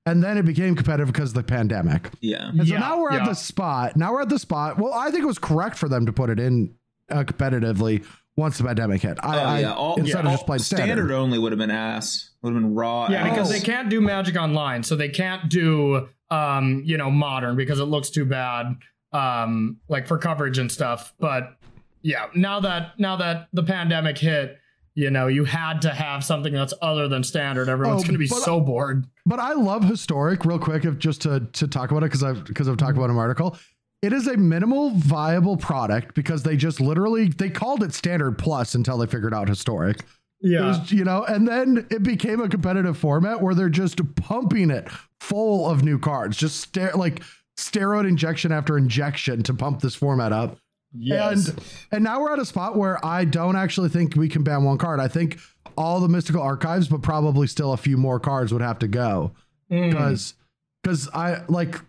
and 0.04 0.22
then 0.22 0.36
it 0.36 0.44
became 0.44 0.74
competitive 0.74 1.12
because 1.12 1.30
of 1.30 1.34
the 1.34 1.42
pandemic. 1.44 2.10
Yeah. 2.20 2.48
And 2.48 2.66
so 2.66 2.74
Yeah, 2.74 2.80
now 2.80 3.00
we're 3.00 3.12
at 3.12 3.24
the 3.24 3.34
spot. 3.34 3.96
Now 3.96 4.12
we're 4.12 4.22
at 4.22 4.28
the 4.28 4.38
spot. 4.38 4.78
Well, 4.78 4.92
I 4.92 5.10
think 5.10 5.22
it 5.22 5.26
was 5.26 5.38
correct 5.38 5.76
for 5.76 5.88
them 5.88 6.06
to 6.06 6.12
put 6.12 6.28
it 6.28 6.40
in 6.40 6.74
uh, 7.10 7.22
competitively 7.24 8.04
once 8.36 8.58
the 8.58 8.64
pandemic 8.64 9.02
hit. 9.02 9.18
I, 9.22 9.36
Oh 9.56 9.58
yeah. 9.60 9.72
All, 9.74 9.94
instead 9.96 10.14
yeah, 10.14 10.20
of 10.20 10.26
all- 10.26 10.32
just 10.32 10.46
playing 10.46 10.62
standard. 10.62 10.84
standard. 10.96 11.10
only 11.12 11.38
would 11.38 11.52
have 11.52 11.58
been 11.58 11.70
ass. 11.70 12.30
Would 12.42 12.52
have 12.54 12.62
been 12.62 12.74
raw. 12.74 13.08
Yeah, 13.10 13.28
because 13.30 13.50
they 13.50 13.60
can't 13.60 13.88
do 13.88 14.00
Magic 14.00 14.36
Online, 14.36 14.82
so 14.82 14.96
they 14.96 15.08
can't 15.08 15.48
do 15.48 16.08
um, 16.30 16.82
you 16.84 16.96
know, 16.96 17.10
modern 17.10 17.56
because 17.56 17.78
it 17.80 17.84
looks 17.84 18.10
too 18.10 18.24
bad 18.24 18.76
um 19.12 19.76
like 19.88 20.08
for 20.08 20.18
coverage 20.18 20.58
and 20.58 20.70
stuff. 20.72 21.14
But 21.20 21.56
yeah, 22.02 22.26
now 22.34 22.60
that 22.60 22.98
now 22.98 23.16
that 23.16 23.48
the 23.52 23.62
pandemic 23.62 24.18
hit, 24.18 24.58
you 24.94 25.10
know, 25.10 25.28
you 25.28 25.44
had 25.44 25.82
to 25.82 25.90
have 25.90 26.24
something 26.24 26.52
that's 26.52 26.74
other 26.82 27.06
than 27.08 27.22
standard. 27.22 27.68
Everyone's 27.68 28.02
Oh, 28.02 28.06
gonna 28.06 28.18
be 28.18 28.26
but- 28.28 28.42
so 28.42 28.60
bored. 28.60 29.06
But 29.26 29.38
I 29.38 29.52
love 29.54 29.84
historic 29.84 30.44
real 30.44 30.58
quick 30.58 30.84
if 30.84 30.98
just 30.98 31.22
to 31.22 31.40
to 31.52 31.68
talk 31.68 31.90
about 31.92 32.02
it 32.02 32.06
because 32.06 32.22
I've 32.24 32.44
because 32.44 32.68
I've 32.68 32.76
talked 32.76 32.96
about 32.98 33.10
an 33.10 33.16
article. 33.16 33.56
It 34.04 34.12
is 34.12 34.26
a 34.26 34.36
minimal 34.36 34.90
viable 34.90 35.56
product 35.56 36.14
because 36.14 36.42
they 36.42 36.56
just 36.56 36.80
literally 36.80 37.28
they 37.28 37.48
called 37.48 37.82
it 37.82 37.94
standard 37.94 38.36
plus 38.38 38.74
until 38.74 38.98
they 38.98 39.06
figured 39.06 39.32
out 39.32 39.48
historic. 39.48 40.04
Yeah. 40.40 40.66
was, 40.68 40.92
you 40.92 41.04
know, 41.04 41.24
and 41.24 41.48
then 41.48 41.86
it 41.90 42.02
became 42.02 42.40
a 42.42 42.48
competitive 42.50 42.98
format 42.98 43.40
where 43.40 43.54
they're 43.54 43.70
just 43.70 43.98
pumping 44.16 44.70
it 44.70 44.88
full 45.20 45.70
of 45.70 45.82
new 45.82 45.98
cards, 45.98 46.36
just 46.36 46.60
stare 46.60 46.92
like 46.94 47.22
steroid 47.56 48.06
injection 48.06 48.52
after 48.52 48.76
injection 48.76 49.42
to 49.44 49.54
pump 49.54 49.80
this 49.80 49.94
format 49.94 50.32
up. 50.32 50.58
Yes. 50.92 51.48
And 51.48 51.60
and 51.92 52.04
now 52.04 52.20
we're 52.20 52.32
at 52.34 52.38
a 52.38 52.44
spot 52.44 52.76
where 52.76 53.04
I 53.04 53.24
don't 53.24 53.56
actually 53.56 53.88
think 53.88 54.16
we 54.16 54.28
can 54.28 54.42
ban 54.42 54.64
one 54.64 54.76
card. 54.76 55.00
I 55.00 55.08
think 55.08 55.38
all 55.78 55.98
the 55.98 56.08
mystical 56.08 56.42
archives, 56.42 56.88
but 56.88 57.00
probably 57.00 57.46
still 57.46 57.72
a 57.72 57.78
few 57.78 57.96
more 57.96 58.20
cards 58.20 58.52
would 58.52 58.62
have 58.62 58.78
to 58.80 58.88
go 58.88 59.32
Mm. 59.70 59.90
because 59.90 60.34
because 60.82 61.08
I 61.14 61.40
like 61.48 61.80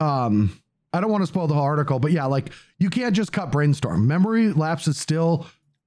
um 0.00 0.58
I 0.94 1.00
don't 1.00 1.10
want 1.10 1.22
to 1.22 1.26
spoil 1.26 1.46
the 1.46 1.54
whole 1.54 1.62
article, 1.64 1.98
but 1.98 2.12
yeah, 2.12 2.24
like 2.26 2.50
you 2.78 2.88
can't 2.88 3.14
just 3.14 3.32
cut 3.32 3.50
brainstorm. 3.52 4.06
Memory 4.06 4.52
lapse 4.52 4.86
is 4.88 4.96
still 4.96 5.46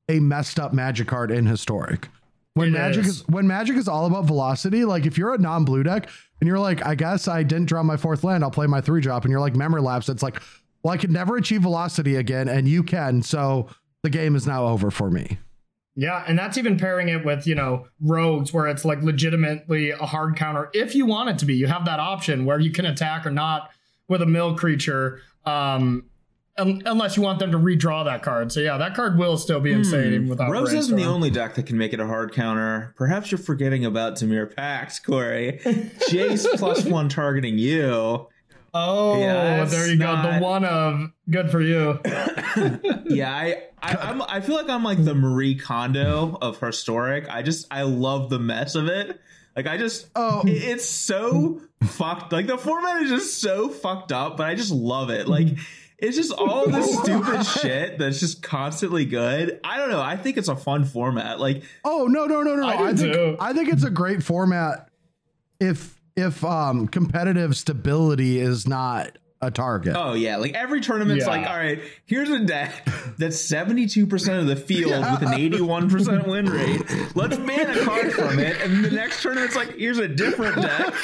a 0.10 0.20
messed 0.20 0.60
up 0.60 0.74
magic 0.74 1.08
card 1.08 1.32
in 1.32 1.46
historic. 1.46 2.10
When 2.54 2.70
It 2.70 2.72
magic 2.72 3.06
is. 3.06 3.20
is. 3.22 3.28
when 3.28 3.48
magic 3.48 3.78
is 3.78 3.88
all 3.88 4.06
about 4.06 4.26
velocity, 4.26 4.84
like 4.86 5.06
if 5.06 5.18
you're 5.18 5.34
a 5.34 5.38
non-blue 5.38 5.84
deck 5.84 6.10
and 6.42 6.48
you're 6.48 6.60
like, 6.60 6.86
I 6.86 6.96
guess 6.96 7.28
I 7.28 7.44
didn't 7.44 7.68
draw 7.68 7.84
my 7.84 7.98
fourth 7.98 8.24
land, 8.24 8.44
I'll 8.44 8.52
play 8.52 8.68
my 8.68 8.82
three 8.82 9.02
drop, 9.02 9.24
and 9.26 9.32
you're 9.32 9.40
like 9.42 9.56
memory 9.56 9.82
lapse, 9.82 10.10
it's 10.10 10.24
like, 10.24 10.42
well, 10.84 10.94
I 10.94 10.98
can 10.98 11.12
never 11.14 11.36
achieve 11.38 11.62
velocity 11.62 12.16
again, 12.16 12.48
and 12.48 12.68
you 12.68 12.84
can, 12.84 13.22
so 13.22 13.68
the 14.04 14.10
game 14.10 14.36
is 14.36 14.48
now 14.48 14.66
over 14.68 14.90
for 14.92 15.10
me. 15.12 15.38
Yeah, 15.96 16.24
and 16.28 16.38
that's 16.38 16.58
even 16.58 16.78
pairing 16.78 17.10
it 17.10 17.26
with, 17.26 17.48
you 17.48 17.56
know, 17.56 17.88
rogues 18.00 18.54
where 18.54 18.68
it's 18.68 18.86
like 18.86 19.02
legitimately 19.02 19.92
a 19.92 20.06
hard 20.06 20.36
counter 20.36 20.70
if 20.74 20.94
you 20.96 21.06
want 21.08 21.30
it 21.30 21.40
to 21.40 21.46
be. 21.46 21.56
You 21.56 21.66
have 21.68 21.86
that 21.86 22.00
option 22.00 22.46
where 22.46 22.60
you 22.60 22.72
can 22.72 22.86
attack 22.86 23.26
or 23.26 23.32
not 23.32 23.72
with 24.08 24.22
a 24.22 24.26
mill 24.26 24.56
creature. 24.56 25.22
Um 25.46 26.06
un- 26.58 26.82
unless 26.86 27.16
you 27.18 27.24
want 27.24 27.40
them 27.40 27.52
to 27.52 27.58
redraw 27.58 28.04
that 28.06 28.24
card. 28.24 28.52
So 28.52 28.60
yeah, 28.60 28.78
that 28.78 28.96
card 28.96 29.18
will 29.18 29.38
still 29.38 29.60
be 29.60 29.72
insane 29.72 30.14
even 30.14 30.28
without 30.28 30.50
Rose 30.52 30.74
isn't 30.74 30.96
the 30.96 31.06
only 31.06 31.30
deck 31.30 31.56
that 31.56 31.66
can 31.68 31.78
make 31.78 31.94
it 31.94 32.00
a 32.00 32.08
hard 32.08 32.34
counter. 32.34 32.94
Perhaps 32.98 33.32
you're 33.32 33.38
forgetting 33.38 33.86
about 33.86 34.16
Dimir 34.16 34.54
Pacts, 34.56 35.00
Corey. 35.00 35.60
Jace 36.10 36.46
plus 36.58 36.84
one 36.86 37.10
targeting 37.10 37.58
you. 37.58 38.28
Oh, 38.74 39.20
Yeah, 39.20 39.64
there 39.66 39.88
you 39.88 39.98
go. 39.98 40.06
not- 40.06 40.40
The 40.40 40.44
one 40.46 40.66
of 40.66 41.12
good 41.30 41.50
for 41.50 41.62
you. 41.62 42.00
Yeah, 43.10 43.32
I, 43.34 43.64
I 43.82 43.96
I'm, 43.96 44.22
I 44.24 44.42
feel 44.42 44.56
like 44.56 44.70
I'm 44.70 44.84
like 44.84 45.04
the 45.04 45.16
Marie 45.16 45.56
Kondo 45.56 46.38
of 46.42 46.60
historic. 46.60 47.30
I 47.30 47.42
just 47.42 47.66
I 47.72 47.84
love 47.84 48.30
the 48.30 48.40
mess 48.40 48.76
of 48.76 48.88
it. 48.88 49.20
Like 49.58 49.68
I 49.68 49.78
just 49.78 50.08
Oh. 50.16 50.42
it- 50.46 50.52
it's 50.52 50.86
so 50.86 51.60
fucked. 51.84 52.32
Like 52.32 52.48
the 52.48 52.58
format 52.58 53.02
is 53.04 53.10
just 53.10 53.42
so 53.42 53.68
fucked 53.70 54.12
up, 54.14 54.38
but 54.38 54.46
I 54.48 54.56
just 54.56 54.72
love 54.72 55.10
it. 55.10 55.28
Like 55.28 55.48
it's 55.98 56.16
just 56.16 56.32
all 56.32 56.70
this 56.70 56.96
stupid 57.00 57.44
shit 57.62 57.98
that's 57.98 58.20
just 58.20 58.44
constantly 58.44 59.04
good. 59.04 59.60
I 59.64 59.78
don't 59.78 59.90
know. 59.90 60.00
I 60.02 60.16
think 60.16 60.38
it's 60.38 60.48
a 60.48 60.56
fun 60.56 60.86
format. 60.86 61.40
Like 61.40 61.64
Oh 61.84 62.06
no 62.08 62.26
no 62.28 62.44
no 62.44 62.56
no! 62.56 62.62
no. 62.62 62.68
I 62.68 62.78
do 62.78 62.84
I, 62.84 62.94
think 62.94 63.14
too. 63.14 63.38
I 63.40 63.54
think 63.54 63.70
it's 63.70 63.84
a 63.84 63.90
great 63.90 64.22
format 64.24 64.90
if 65.60 66.00
if 66.16 66.46
um 66.46 66.88
competitive 66.88 67.58
stability 67.58 68.40
is 68.40 68.68
not 68.68 69.18
a 69.42 69.52
target. 69.52 69.96
Oh 69.96 70.14
yeah, 70.14 70.38
like 70.38 70.54
every 70.56 70.82
tournament's 70.82 71.26
Yeah. 71.26 71.32
like, 71.32 71.48
all 71.48 71.56
right, 71.56 71.80
here's 72.06 72.30
a 72.30 72.40
deck 72.40 72.88
that's 73.18 73.38
72% 73.38 74.40
of 74.40 74.48
the 74.48 74.56
field 74.56 74.92
with 75.12 75.22
an 75.22 75.38
81% 75.38 76.28
win 76.28 76.46
rate. 76.48 76.82
Let's 77.16 77.38
ban 77.38 77.70
a 77.78 77.84
card 77.86 78.14
from 78.14 78.40
it, 78.40 78.60
and 78.62 78.84
the 78.84 78.92
next 78.92 79.22
tournament's 79.22 79.56
like, 79.56 79.76
here's 79.76 80.00
a 80.00 80.08
different 80.08 80.56
deck. 80.62 80.94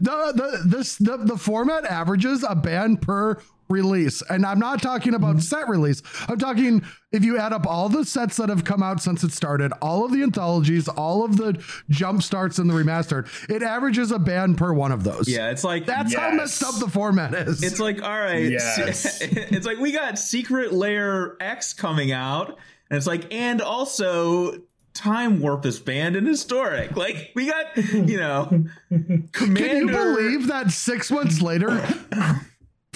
The, 0.00 0.32
the 0.34 0.62
this 0.64 0.96
the, 0.96 1.16
the 1.18 1.36
format 1.36 1.84
averages 1.84 2.44
a 2.48 2.54
ban 2.54 2.96
per 2.96 3.38
release, 3.70 4.22
and 4.28 4.44
I'm 4.44 4.58
not 4.58 4.82
talking 4.82 5.14
about 5.14 5.36
mm-hmm. 5.36 5.40
set 5.40 5.68
release. 5.68 6.02
I'm 6.28 6.38
talking 6.38 6.84
if 7.12 7.24
you 7.24 7.38
add 7.38 7.52
up 7.52 7.66
all 7.66 7.88
the 7.88 8.04
sets 8.04 8.36
that 8.36 8.48
have 8.48 8.64
come 8.64 8.82
out 8.82 9.02
since 9.02 9.24
it 9.24 9.32
started, 9.32 9.72
all 9.80 10.04
of 10.04 10.12
the 10.12 10.22
anthologies, 10.22 10.88
all 10.88 11.24
of 11.24 11.36
the 11.36 11.62
jump 11.88 12.22
starts 12.22 12.58
and 12.58 12.68
the 12.68 12.74
remastered, 12.74 13.28
it 13.48 13.62
averages 13.62 14.10
a 14.12 14.18
band 14.18 14.58
per 14.58 14.72
one 14.72 14.92
of 14.92 15.04
those. 15.04 15.28
Yeah, 15.28 15.50
it's 15.50 15.64
like 15.64 15.86
that's 15.86 16.14
how 16.14 16.30
messed 16.32 16.62
up 16.62 16.78
the 16.78 16.88
format 16.88 17.34
is. 17.34 17.62
it's 17.62 17.80
like, 17.80 18.02
all 18.02 18.18
right, 18.18 18.50
Yes. 18.50 19.20
it's 19.22 19.66
like 19.66 19.78
we 19.78 19.92
got 19.92 20.18
Secret 20.18 20.72
Lair 20.72 21.36
X 21.40 21.72
coming 21.72 22.12
out, 22.12 22.58
and 22.90 22.96
it's 22.96 23.06
like, 23.06 23.32
and 23.32 23.60
also 23.60 24.60
Time 24.92 25.40
Warp 25.40 25.64
is 25.66 25.78
banned 25.78 26.16
in 26.16 26.26
historic. 26.26 26.96
Like 26.96 27.30
we 27.34 27.46
got, 27.46 27.76
you 27.76 28.16
know, 28.16 28.64
Commander. 28.88 29.28
Can 29.32 29.76
you 29.76 29.86
believe 29.86 30.46
that 30.48 30.70
six 30.70 31.10
months 31.10 31.40
later, 31.40 31.82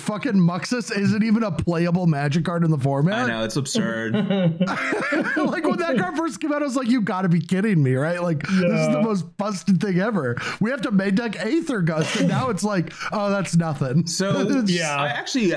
fucking 0.05 0.35
Muxus 0.35 0.97
isn't 0.97 1.23
even 1.23 1.43
a 1.43 1.51
playable 1.51 2.07
magic 2.07 2.45
card 2.45 2.65
in 2.65 2.71
the 2.71 2.79
format? 2.79 3.25
I 3.25 3.27
know 3.27 3.45
it's 3.45 3.57
absurd. 3.57 4.15
like 4.15 5.65
when 5.65 5.79
that 5.79 5.97
card 5.99 6.17
first 6.17 6.41
came 6.41 6.53
out, 6.53 6.63
I 6.63 6.65
was 6.67 6.77
like, 6.77 6.89
"You 6.89 7.01
got 7.01 7.23
to 7.23 7.29
be 7.29 7.41
kidding 7.41 7.83
me, 7.83 7.95
right?" 7.95 8.23
Like 8.23 8.43
this 8.47 8.81
is 8.81 8.89
the 8.89 9.01
most 9.03 9.37
busted 9.37 9.81
thing 9.81 9.99
ever. 10.01 10.37
We 10.61 10.71
have 10.71 10.83
to 10.83 10.91
main 10.91 11.15
deck 11.15 11.37
Aether 11.37 11.81
Gust, 11.81 12.17
and 12.17 12.29
now 12.29 12.51
it's 12.51 12.65
like, 12.65 12.93
"Oh, 13.13 13.31
that's 13.31 13.57
nothing." 13.57 14.07
So 14.15 14.63
Yeah. 14.67 14.95
I 14.97 15.09
actually 15.09 15.55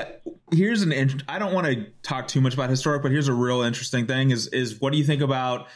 here's 0.52 0.82
an 0.82 0.90
int- 0.90 1.22
I 1.28 1.38
don't 1.38 1.54
want 1.54 1.66
to 1.68 1.86
talk 2.02 2.26
too 2.26 2.40
much 2.40 2.54
about 2.54 2.70
historic, 2.70 3.02
but 3.02 3.12
here's 3.12 3.28
a 3.28 3.32
real 3.32 3.62
interesting 3.62 4.06
thing: 4.06 4.30
is 4.30 4.48
is 4.48 4.80
what 4.80 4.92
do 4.92 4.98
you 4.98 5.04
think 5.04 5.22
about 5.22 5.68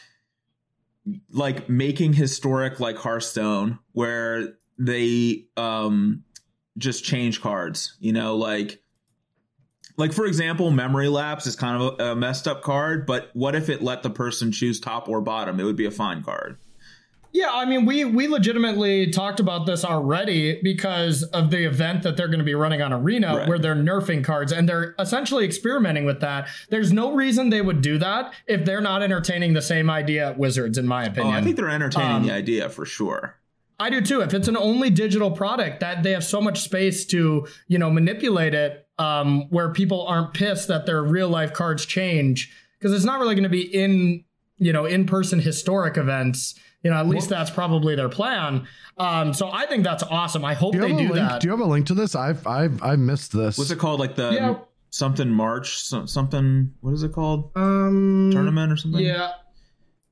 like 1.30 1.68
making 1.68 2.14
historic 2.14 2.80
like 2.80 2.96
Hearthstone, 2.96 3.78
where 3.92 4.54
they 4.78 5.46
um 5.56 6.24
just 6.78 7.04
change 7.04 7.40
cards? 7.40 7.96
You 8.00 8.12
know, 8.12 8.36
like 8.36 8.82
like 9.96 10.12
for 10.12 10.24
example, 10.26 10.70
memory 10.70 11.08
lapse 11.08 11.46
is 11.46 11.54
kind 11.56 11.80
of 11.82 12.00
a, 12.00 12.16
messed 12.16 12.48
up 12.48 12.62
card, 12.62 13.06
but 13.06 13.30
what 13.34 13.54
if 13.54 13.68
it 13.68 13.82
let 13.82 14.02
the 14.02 14.10
person 14.10 14.50
choose 14.52 14.80
top 14.80 15.08
or 15.08 15.20
bottom? 15.20 15.60
It 15.60 15.64
would 15.64 15.76
be 15.76 15.84
a 15.86 15.90
fine 15.90 16.22
card. 16.22 16.56
Yeah, 17.34 17.48
I 17.50 17.64
mean, 17.64 17.86
we 17.86 18.04
we 18.04 18.28
legitimately 18.28 19.10
talked 19.10 19.40
about 19.40 19.64
this 19.64 19.86
already 19.86 20.60
because 20.62 21.22
of 21.22 21.50
the 21.50 21.64
event 21.64 22.02
that 22.02 22.14
they're 22.18 22.26
going 22.28 22.40
to 22.40 22.44
be 22.44 22.54
running 22.54 22.82
on 22.82 22.92
Arena, 22.92 23.34
Right. 23.34 23.48
where 23.48 23.58
they're 23.58 23.74
nerfing 23.74 24.22
cards 24.22 24.52
and 24.52 24.68
they're 24.68 24.94
essentially 24.98 25.46
experimenting 25.46 26.04
with 26.04 26.20
that. 26.20 26.46
There's 26.68 26.92
no 26.92 27.14
reason 27.14 27.48
they 27.48 27.62
would 27.62 27.80
do 27.80 27.96
that 27.98 28.34
if 28.46 28.66
they're 28.66 28.82
not 28.82 29.02
entertaining 29.02 29.54
the 29.54 29.62
same 29.62 29.88
idea 29.88 30.28
at 30.28 30.38
Wizards, 30.38 30.76
in 30.76 30.86
my 30.86 31.04
opinion. 31.04 31.34
Oh. 31.34 31.38
I 31.38 31.40
think 31.42 31.56
they're 31.56 31.70
entertaining 31.70 32.10
Um, 32.16 32.26
the 32.26 32.32
idea 32.32 32.68
for 32.68 32.84
sure. 32.84 33.36
I 33.82 33.90
do 33.90 34.00
too. 34.00 34.20
If 34.20 34.32
it's 34.32 34.48
an 34.48 34.56
only 34.56 34.90
digital 34.90 35.30
product, 35.30 35.80
that 35.80 36.02
they 36.02 36.12
have 36.12 36.24
so 36.24 36.40
much 36.40 36.60
space 36.62 37.04
to, 37.06 37.46
you 37.68 37.78
know, 37.78 37.90
manipulate 37.90 38.54
it, 38.54 38.86
um, 38.98 39.48
where 39.50 39.72
people 39.72 40.06
aren't 40.06 40.32
pissed 40.34 40.68
that 40.68 40.86
their 40.86 41.02
real 41.02 41.28
life 41.28 41.52
cards 41.52 41.84
change, 41.84 42.52
because 42.78 42.92
it's 42.94 43.04
not 43.04 43.18
really 43.20 43.34
going 43.34 43.42
to 43.44 43.48
be 43.50 43.62
in, 43.62 44.24
you 44.58 44.72
know, 44.72 44.84
in 44.86 45.04
person 45.06 45.40
historic 45.40 45.96
events. 45.96 46.54
You 46.84 46.90
know, 46.90 46.96
at 46.96 47.06
least 47.06 47.28
that's 47.28 47.48
probably 47.50 47.94
their 47.94 48.08
plan. 48.08 48.66
Um, 48.98 49.32
so 49.34 49.48
I 49.52 49.66
think 49.66 49.84
that's 49.84 50.02
awesome. 50.02 50.44
I 50.44 50.54
hope 50.54 50.72
do 50.72 50.78
you 50.78 50.82
they 50.82 50.88
have 50.90 50.98
a 50.98 51.02
do 51.08 51.12
link? 51.14 51.28
that. 51.28 51.40
Do 51.40 51.46
you 51.46 51.50
have 51.52 51.60
a 51.60 51.64
link 51.64 51.86
to 51.86 51.94
this? 51.94 52.16
I've 52.16 52.44
I've 52.46 52.82
I 52.82 52.96
missed 52.96 53.32
this. 53.32 53.56
What's 53.56 53.70
it 53.70 53.78
called? 53.78 54.00
Like 54.00 54.16
the 54.16 54.32
Yeah. 54.32 54.54
something 54.90 55.28
March, 55.30 55.80
something. 55.84 56.74
What 56.80 56.92
is 56.94 57.02
it 57.04 57.12
called? 57.12 57.52
um, 57.54 58.30
Tournament 58.32 58.72
or 58.72 58.76
something? 58.76 59.00
Yeah. 59.04 59.30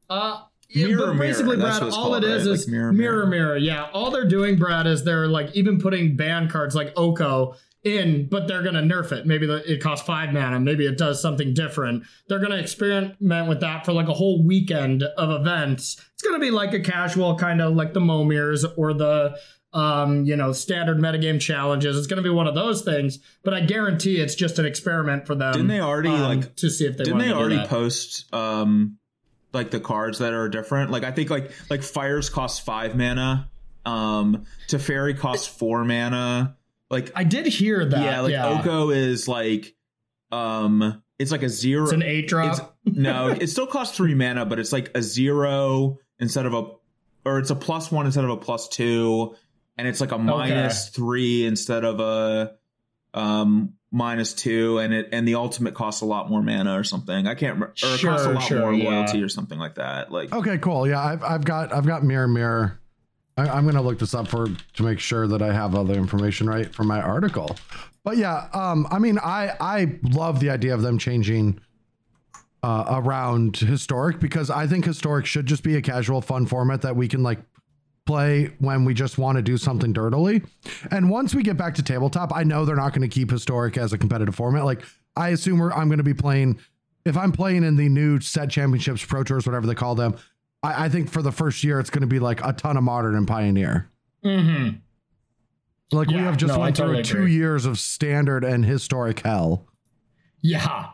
Uh, 0.08 0.16
yeah, 0.18 0.49
Mirror 0.74 1.14
basically, 1.14 1.56
Mirror, 1.56 1.80
Brad, 1.80 1.82
all 1.82 2.10
called, 2.10 2.24
it 2.24 2.30
is 2.30 2.46
right? 2.46 2.52
is 2.52 2.66
Like 2.66 2.72
Mirror 2.72 2.92
mirror, 2.92 3.26
Mirror. 3.26 3.26
mirror, 3.26 3.56
Yeah, 3.56 3.88
all 3.92 4.10
they're 4.10 4.28
doing, 4.28 4.56
Brad, 4.56 4.86
is 4.86 5.04
they're 5.04 5.28
like 5.28 5.54
even 5.54 5.78
putting 5.78 6.16
band 6.16 6.50
cards 6.50 6.74
like 6.74 6.92
Oko 6.96 7.54
in, 7.82 8.28
but 8.28 8.46
they're 8.46 8.62
going 8.62 8.74
to 8.74 8.82
nerf 8.82 9.10
it. 9.12 9.26
Maybe 9.26 9.46
the, 9.46 9.70
it 9.70 9.82
costs 9.82 10.06
five 10.06 10.32
mana. 10.32 10.60
Maybe 10.60 10.86
it 10.86 10.98
does 10.98 11.20
something 11.20 11.54
different. 11.54 12.04
They're 12.28 12.38
going 12.38 12.52
to 12.52 12.58
experiment 12.58 13.48
with 13.48 13.60
that 13.60 13.84
for 13.84 13.92
like 13.92 14.08
a 14.08 14.14
whole 14.14 14.44
weekend 14.44 15.02
of 15.02 15.30
events. 15.30 15.96
It's 16.14 16.22
going 16.22 16.38
to 16.38 16.44
be 16.44 16.50
like 16.50 16.74
a 16.74 16.80
casual 16.80 17.36
kind 17.36 17.60
of 17.60 17.74
like 17.74 17.94
the 17.94 18.00
Momirs 18.00 18.64
or 18.76 18.92
the 18.92 19.38
um, 19.72 20.24
you 20.24 20.34
know, 20.36 20.52
standard 20.52 20.98
metagame 20.98 21.40
challenges. 21.40 21.96
It's 21.96 22.06
going 22.06 22.22
to 22.22 22.28
be 22.28 22.34
one 22.34 22.48
of 22.48 22.54
those 22.54 22.82
things, 22.82 23.20
but 23.44 23.54
I 23.54 23.60
guarantee 23.60 24.16
it's 24.16 24.34
just 24.34 24.58
an 24.58 24.66
experiment 24.66 25.26
for 25.26 25.34
them. 25.34 25.52
Didn't 25.52 25.68
they 25.68 25.80
already 25.80 26.08
um, 26.08 26.22
like 26.22 26.56
to 26.56 26.70
see 26.70 26.86
if 26.86 26.96
they 26.96 27.04
didn't 27.04 27.20
they 27.20 27.32
already 27.32 27.64
post 27.66 28.32
um 28.34 28.98
like 29.52 29.70
the 29.70 29.80
cards 29.80 30.18
that 30.18 30.32
are 30.32 30.48
different? 30.48 30.90
Like 30.90 31.04
I 31.04 31.10
think 31.12 31.30
like 31.30 31.50
like 31.68 31.82
fires 31.82 32.28
cost 32.30 32.64
five 32.64 32.96
mana, 32.96 33.50
um 33.86 34.44
Teferi 34.68 35.18
costs 35.18 35.46
four 35.46 35.84
mana. 35.84 36.56
Like 36.90 37.12
I 37.14 37.24
did 37.24 37.46
hear 37.46 37.84
that. 37.84 38.02
yeah, 38.02 38.20
like 38.20 38.32
Oko 38.66 38.90
is 38.90 39.26
like 39.28 39.74
um 40.32 41.02
it's 41.18 41.30
like 41.32 41.42
a 41.42 41.48
zero 41.48 41.84
It's 41.84 41.92
an 41.92 42.02
eight 42.02 42.28
drop. 42.28 42.52
It's- 42.54 42.96
no, 42.96 43.28
it 43.28 43.46
still 43.48 43.66
costs 43.66 43.96
three 43.96 44.14
mana, 44.14 44.46
but 44.46 44.58
it's 44.58 44.72
like 44.72 44.90
a 44.94 45.02
zero 45.02 45.98
instead 46.18 46.46
of 46.46 46.54
a, 46.54 46.64
or 47.24 47.38
it's 47.38 47.50
a 47.50 47.54
plus 47.54 47.92
one 47.92 48.06
instead 48.06 48.24
of 48.24 48.30
a 48.30 48.36
plus 48.38 48.68
two, 48.68 49.34
and 49.76 49.86
it's 49.86 50.00
like 50.00 50.12
a 50.12 50.18
minus 50.18 50.88
three 50.88 51.44
instead 51.44 51.84
of 51.84 52.00
a 52.00 52.54
um 53.12 53.74
minus 53.92 54.32
two, 54.32 54.78
and 54.78 54.92
it 54.92 55.08
and 55.12 55.26
the 55.26 55.34
ultimate 55.34 55.74
costs 55.74 56.00
a 56.00 56.04
lot 56.04 56.30
more 56.30 56.42
mana 56.42 56.78
or 56.78 56.84
something. 56.84 57.26
I 57.26 57.34
can't 57.34 57.54
remember, 57.54 57.74
or 57.82 57.94
it 57.94 58.00
costs 58.00 58.26
a 58.26 58.32
lot 58.32 58.42
sure, 58.42 58.60
more 58.60 58.72
yeah. 58.72 58.90
loyalty 58.90 59.22
or 59.22 59.28
something 59.28 59.58
like 59.58 59.76
that. 59.76 60.12
Like 60.12 60.32
Okay, 60.32 60.58
cool. 60.58 60.88
Yeah, 60.88 61.02
I've 61.02 61.22
I've 61.22 61.44
got 61.44 61.72
I've 61.72 61.86
got 61.86 62.04
mirror 62.04 62.28
mirror. 62.28 62.78
I, 63.36 63.48
I'm 63.48 63.64
gonna 63.64 63.82
look 63.82 63.98
this 63.98 64.14
up 64.14 64.28
for 64.28 64.48
to 64.48 64.82
make 64.82 65.00
sure 65.00 65.26
that 65.26 65.42
I 65.42 65.52
have 65.52 65.74
all 65.74 65.84
the 65.84 65.94
information 65.94 66.48
right 66.48 66.72
for 66.72 66.84
my 66.84 67.00
article. 67.00 67.56
But 68.04 68.16
yeah, 68.16 68.48
um, 68.52 68.86
I 68.90 68.98
mean, 68.98 69.18
I 69.18 69.54
I 69.60 69.98
love 70.02 70.40
the 70.40 70.50
idea 70.50 70.74
of 70.74 70.82
them 70.82 70.98
changing 70.98 71.60
uh, 72.62 72.84
around 72.88 73.56
historic 73.56 74.20
because 74.20 74.50
I 74.50 74.66
think 74.66 74.84
historic 74.84 75.26
should 75.26 75.46
just 75.46 75.62
be 75.62 75.76
a 75.76 75.82
casual, 75.82 76.20
fun 76.20 76.46
format 76.46 76.82
that 76.82 76.96
we 76.96 77.08
can 77.08 77.22
like 77.22 77.40
play 78.10 78.50
when 78.58 78.84
we 78.84 78.92
just 78.92 79.18
want 79.18 79.36
to 79.36 79.42
do 79.42 79.56
something 79.56 79.92
dirtily. 79.92 80.42
And 80.90 81.08
once 81.08 81.32
we 81.32 81.44
get 81.44 81.56
back 81.56 81.76
to 81.76 81.82
tabletop, 81.82 82.34
I 82.34 82.42
know 82.42 82.64
they're 82.64 82.74
not 82.74 82.92
going 82.92 83.08
to 83.08 83.14
keep 83.14 83.30
historic 83.30 83.76
as 83.76 83.92
a 83.92 83.98
competitive 83.98 84.34
format. 84.34 84.64
Like 84.64 84.82
I 85.14 85.28
assume 85.28 85.60
we're, 85.60 85.72
I'm 85.72 85.86
going 85.86 85.98
to 85.98 86.04
be 86.04 86.14
playing 86.14 86.58
if 87.04 87.16
I'm 87.16 87.30
playing 87.30 87.62
in 87.62 87.76
the 87.76 87.88
new 87.88 88.20
set 88.20 88.50
championships, 88.50 89.04
pro 89.04 89.22
tours, 89.22 89.46
whatever 89.46 89.66
they 89.66 89.76
call 89.76 89.94
them. 89.94 90.16
I, 90.62 90.86
I 90.86 90.88
think 90.88 91.08
for 91.08 91.22
the 91.22 91.30
first 91.30 91.62
year, 91.62 91.78
it's 91.78 91.88
going 91.88 92.00
to 92.00 92.08
be 92.08 92.18
like 92.18 92.44
a 92.44 92.52
ton 92.52 92.76
of 92.76 92.82
modern 92.82 93.14
and 93.14 93.28
pioneer. 93.28 93.88
mm-hmm. 94.24 94.76
Like 95.92 96.08
we 96.08 96.14
have 96.14 96.36
just 96.36 96.52
no, 96.52 96.58
went 96.58 96.76
totally 96.76 97.02
through 97.02 97.14
two 97.14 97.18
agree. 97.22 97.34
years 97.34 97.64
of 97.64 97.78
standard 97.78 98.44
and 98.44 98.64
historic 98.64 99.20
hell. 99.20 99.66
Yeah. 100.42 100.86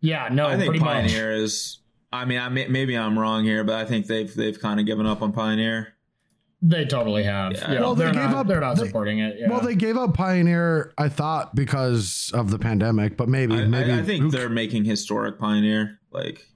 Yeah, 0.00 0.28
no, 0.30 0.46
I 0.46 0.56
think 0.56 0.70
pretty 0.70 0.80
much. 0.80 1.12
Pioneer 1.12 1.32
is. 1.32 1.78
I 2.12 2.24
mean, 2.24 2.38
I 2.38 2.48
may, 2.48 2.66
maybe 2.66 2.96
I'm 2.96 3.18
wrong 3.18 3.44
here, 3.44 3.62
but 3.64 3.76
I 3.76 3.84
think 3.84 4.06
they've 4.06 4.34
they've 4.34 4.58
kind 4.58 4.80
of 4.80 4.86
given 4.86 5.06
up 5.06 5.22
on 5.22 5.32
Pioneer. 5.32 5.94
They 6.62 6.84
totally 6.84 7.22
have. 7.22 7.52
Yeah. 7.52 7.72
Yeah. 7.72 7.80
Well, 7.80 7.94
they 7.94 8.04
they're 8.04 8.12
gave 8.12 8.22
not, 8.30 8.34
up- 8.34 8.46
They're 8.46 8.60
not 8.60 8.76
they- 8.76 8.86
supporting 8.86 9.18
it. 9.20 9.36
Yeah. 9.38 9.48
Well, 9.48 9.60
they 9.60 9.74
gave 9.74 9.96
up 9.96 10.12
Pioneer, 10.14 10.92
I 10.98 11.08
thought, 11.08 11.54
because 11.54 12.30
of 12.34 12.50
the 12.50 12.58
pandemic, 12.58 13.16
but 13.16 13.28
maybe, 13.30 13.54
I, 13.54 13.64
maybe. 13.64 13.90
I, 13.92 14.00
I 14.00 14.02
think 14.02 14.22
who 14.24 14.30
they're 14.30 14.48
making 14.50 14.84
historic 14.84 15.38
Pioneer. 15.38 15.98
Like 16.12 16.46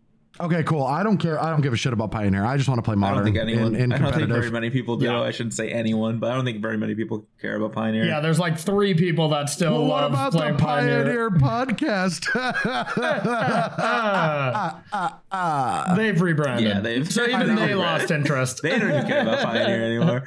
Okay, 0.40 0.64
cool. 0.64 0.82
I 0.82 1.04
don't 1.04 1.18
care. 1.18 1.40
I 1.40 1.50
don't 1.50 1.60
give 1.60 1.72
a 1.72 1.76
shit 1.76 1.92
about 1.92 2.10
Pioneer. 2.10 2.44
I 2.44 2.56
just 2.56 2.68
want 2.68 2.78
to 2.78 2.82
play 2.82 2.96
modern. 2.96 3.18
I 3.18 3.20
modern. 3.20 3.34
don't 3.34 3.46
think 3.46 3.56
anyone. 3.56 3.74
in, 3.76 3.82
in 3.82 3.92
I 3.92 3.98
don't 3.98 4.04
think 4.06 4.12
competitive. 4.14 4.36
very 4.42 4.50
many 4.50 4.68
people 4.70 4.96
do. 4.96 5.04
Yeah. 5.06 5.20
I 5.20 5.30
shouldn't 5.30 5.54
say 5.54 5.70
anyone, 5.70 6.18
but 6.18 6.32
I 6.32 6.34
don't 6.34 6.44
think 6.44 6.60
very 6.60 6.76
many 6.76 6.96
people 6.96 7.26
care 7.40 7.54
about 7.56 7.72
Pioneer. 7.72 8.04
yeah, 8.04 8.18
there's 8.20 8.40
like 8.40 8.58
three 8.58 8.94
people 8.94 9.28
that 9.28 9.48
still 9.48 9.72
well, 9.72 9.82
what 9.86 10.02
love 10.02 10.12
about 10.12 10.32
playing 10.32 10.56
the 10.56 10.62
Pioneer, 10.62 11.30
podcast? 11.30 12.26
Ah, 15.30 15.94
they've 15.96 16.20
rebranded. 16.20 16.66
Yeah, 16.68 16.80
they've- 16.80 17.10
so 17.12 17.24
even 17.28 17.54
they 17.54 17.74
right? 17.74 17.76
lost 17.76 18.10
interest. 18.10 18.60
they 18.62 18.70
don't 18.78 18.90
even 18.90 19.06
care 19.06 19.22
about 19.22 19.44
Pioneer 19.44 19.84
anymore. 19.84 20.24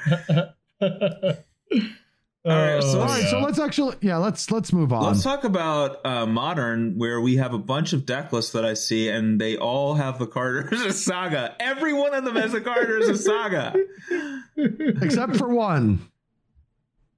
All 2.48 2.54
right, 2.56 2.82
so 2.82 3.00
Oh, 3.00 3.02
All 3.02 3.08
right, 3.08 3.24
so 3.30 3.38
yeah. 3.40 3.44
let's 3.44 3.60
actually, 3.60 3.96
yeah, 4.02 4.18
let's 4.18 4.50
let's 4.52 4.72
move 4.72 4.94
on. 4.94 5.04
Let's 5.04 5.24
talk 5.24 5.44
about 5.44 6.06
uh, 6.06 6.26
modern, 6.26 6.98
where 6.98 7.20
we 7.20 7.36
have 7.38 7.54
a 7.54 7.58
bunch 7.60 7.92
of 7.94 8.06
deck 8.06 8.32
lists 8.32 8.54
that 8.54 8.64
I 8.64 8.74
see, 8.74 9.10
and 9.10 9.40
they 9.42 9.58
all 9.58 9.96
have 9.96 10.18
the 10.18 10.28
Carters 10.28 10.80
a 10.82 10.94
saga. 10.94 11.56
Every 11.60 11.92
one 11.94 12.14
of 12.14 12.24
them 12.24 12.36
has 12.38 12.54
a 12.54 12.62
Carters 12.62 13.10
a 13.10 13.18
saga. 13.18 13.76
Except 14.56 15.36
for 15.36 15.50
one. 15.50 16.08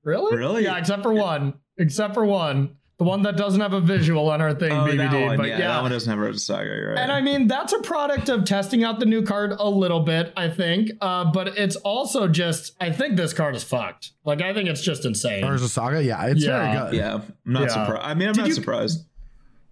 Really? 0.03 0.35
Really? 0.35 0.63
Yeah, 0.63 0.77
except 0.77 1.03
for 1.03 1.13
one. 1.13 1.53
Except 1.77 2.13
for 2.15 2.25
one. 2.25 2.77
The 2.99 3.05
one 3.05 3.21
that 3.21 3.37
doesn't 3.37 3.61
have 3.61 3.71
a 3.71 3.79
visual 3.79 4.29
on 4.29 4.41
our 4.41 4.53
thing, 4.53 4.73
Oh, 4.73 4.83
BBD. 4.85 4.97
that 4.97 5.25
one, 5.27 5.37
but 5.37 5.47
yeah, 5.47 5.57
yeah. 5.57 5.67
that 5.69 5.81
one 5.83 5.91
doesn't 5.91 6.09
have 6.19 6.21
a 6.35 6.37
saga. 6.37 6.65
You're 6.65 6.89
right. 6.89 6.99
And 6.99 7.11
I 7.11 7.21
mean, 7.21 7.47
that's 7.47 7.71
a 7.71 7.79
product 7.79 8.27
of 8.27 8.43
testing 8.43 8.83
out 8.83 8.99
the 8.99 9.05
new 9.05 9.21
card 9.23 9.53
a 9.53 9.69
little 9.69 10.01
bit, 10.01 10.33
I 10.35 10.49
think. 10.49 10.91
Uh, 10.99 11.31
but 11.31 11.57
it's 11.57 11.77
also 11.77 12.27
just, 12.27 12.75
I 12.81 12.91
think 12.91 13.15
this 13.15 13.31
card 13.31 13.55
is 13.55 13.63
fucked. 13.63 14.11
Like, 14.25 14.41
I 14.41 14.53
think 14.53 14.67
it's 14.67 14.81
just 14.81 15.05
insane. 15.05 15.41
There's 15.41 15.61
a 15.61 15.69
saga. 15.69 16.03
Yeah, 16.03 16.25
it's 16.25 16.43
Yeah. 16.43 16.71
very 16.73 16.91
good. 16.91 16.97
yeah, 16.97 17.13
I'm 17.15 17.23
not 17.45 17.61
Yeah. 17.63 17.67
surprised. 17.69 18.05
I 18.05 18.13
mean, 18.15 18.27
I'm 18.27 18.33
Did 18.33 18.41
not 18.41 18.47
you- 18.49 18.53
surprised. 18.53 19.05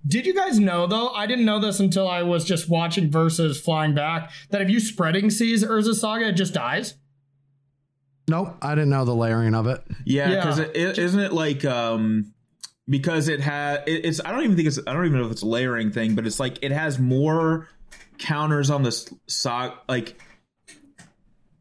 Did 0.07 0.25
you 0.25 0.33
guys 0.33 0.57
know, 0.57 0.87
though? 0.87 1.09
I 1.09 1.25
didn't 1.27 1.43
know 1.43 1.59
this 1.59 1.81
until 1.81 2.07
I 2.07 2.23
was 2.23 2.45
just 2.45 2.69
watching 2.69 3.11
versus 3.11 3.59
flying 3.59 3.93
back 3.93 4.31
that 4.51 4.61
if 4.61 4.69
you 4.69 4.79
spreading 4.79 5.29
seas 5.29 5.65
Urza 5.65 5.95
Saga, 5.95 6.29
it 6.29 6.33
just 6.33 6.53
dies. 6.53 6.93
Nope, 8.29 8.55
I 8.61 8.73
didn't 8.75 8.89
know 8.89 9.03
the 9.03 9.15
layering 9.15 9.53
of 9.53 9.67
it. 9.67 9.83
Yeah, 10.05 10.29
Yeah. 10.29 10.35
because 10.35 10.59
it, 10.59 10.75
it, 10.77 10.97
isn't 10.97 11.19
it 11.19 11.33
like 11.33 11.65
um 11.65 12.33
because 12.89 13.28
it 13.28 13.41
has 13.41 13.80
it, 13.88 14.06
it's 14.06 14.21
I 14.23 14.32
don't 14.32 14.43
even 14.43 14.56
think 14.56 14.67
it's 14.67 14.80
I 14.86 14.93
don't 14.93 15.06
even 15.06 15.19
know 15.19 15.26
if 15.26 15.32
it's 15.32 15.41
a 15.41 15.47
layering 15.47 15.91
thing, 15.91 16.15
but 16.15 16.26
it's 16.26 16.39
like 16.39 16.60
it 16.62 16.71
has 16.71 17.00
more 17.00 17.67
counters 18.17 18.69
on 18.69 18.84
the 18.84 18.91
saga. 19.28 19.76
Like 19.88 20.19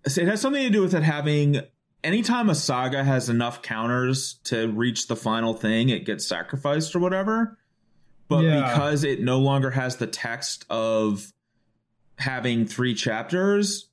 it 0.05 0.27
has 0.29 0.41
something 0.41 0.63
to 0.63 0.71
do 0.71 0.83
with 0.83 0.95
it 0.95 1.03
having 1.03 1.61
anytime 2.05 2.49
a 2.49 2.55
saga 2.55 3.03
has 3.03 3.29
enough 3.29 3.63
counters 3.63 4.35
to 4.45 4.69
reach 4.69 5.09
the 5.09 5.17
final 5.17 5.53
thing, 5.55 5.89
it 5.89 6.05
gets 6.05 6.27
sacrificed 6.27 6.95
or 6.95 7.01
whatever. 7.01 7.59
But 8.29 8.45
Yeah. 8.45 8.69
because 8.69 9.05
it 9.05 9.21
no 9.21 9.39
longer 9.39 9.71
has 9.71 9.97
the 9.97 10.07
text 10.07 10.65
of 10.71 11.33
having 12.19 12.67
three 12.67 12.95
chapters, 12.95 13.89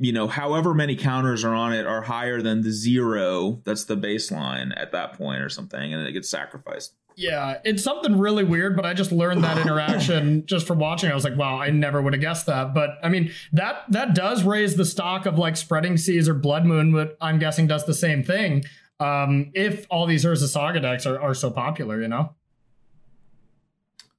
you 0.00 0.12
know, 0.12 0.26
however 0.26 0.72
many 0.72 0.96
counters 0.96 1.44
are 1.44 1.54
on 1.54 1.74
it 1.74 1.86
are 1.86 2.00
higher 2.00 2.40
than 2.40 2.62
the 2.62 2.72
zero 2.72 3.60
that's 3.64 3.84
the 3.84 3.96
baseline 3.96 4.72
at 4.76 4.92
that 4.92 5.12
point 5.12 5.42
or 5.42 5.50
something, 5.50 5.92
and 5.92 6.06
it 6.06 6.12
gets 6.12 6.28
sacrificed. 6.28 6.94
Yeah, 7.16 7.58
it's 7.64 7.82
something 7.82 8.18
really 8.18 8.44
weird, 8.44 8.76
but 8.76 8.86
I 8.86 8.94
just 8.94 9.12
learned 9.12 9.44
that 9.44 9.58
interaction 9.58 10.46
just 10.46 10.66
from 10.66 10.78
watching. 10.78 11.10
I 11.10 11.14
was 11.14 11.24
like, 11.24 11.36
wow, 11.36 11.58
I 11.58 11.68
never 11.68 12.00
would 12.00 12.14
have 12.14 12.22
guessed 12.22 12.46
that. 12.46 12.72
But 12.72 12.98
I 13.02 13.10
mean, 13.10 13.30
that 13.52 13.84
that 13.90 14.14
does 14.14 14.42
raise 14.42 14.74
the 14.74 14.86
stock 14.86 15.26
of 15.26 15.36
like 15.36 15.58
spreading 15.58 15.98
seas 15.98 16.30
or 16.30 16.34
blood 16.34 16.64
moon, 16.64 16.92
but 16.92 17.18
I'm 17.20 17.38
guessing 17.38 17.66
does 17.66 17.84
the 17.84 17.94
same 17.94 18.24
thing. 18.24 18.64
Um, 19.00 19.50
if 19.54 19.86
all 19.90 20.06
these 20.06 20.24
Urza 20.24 20.48
Saga 20.48 20.80
decks 20.80 21.04
are, 21.04 21.20
are 21.20 21.34
so 21.34 21.50
popular, 21.50 22.00
you 22.00 22.08
know? 22.08 22.34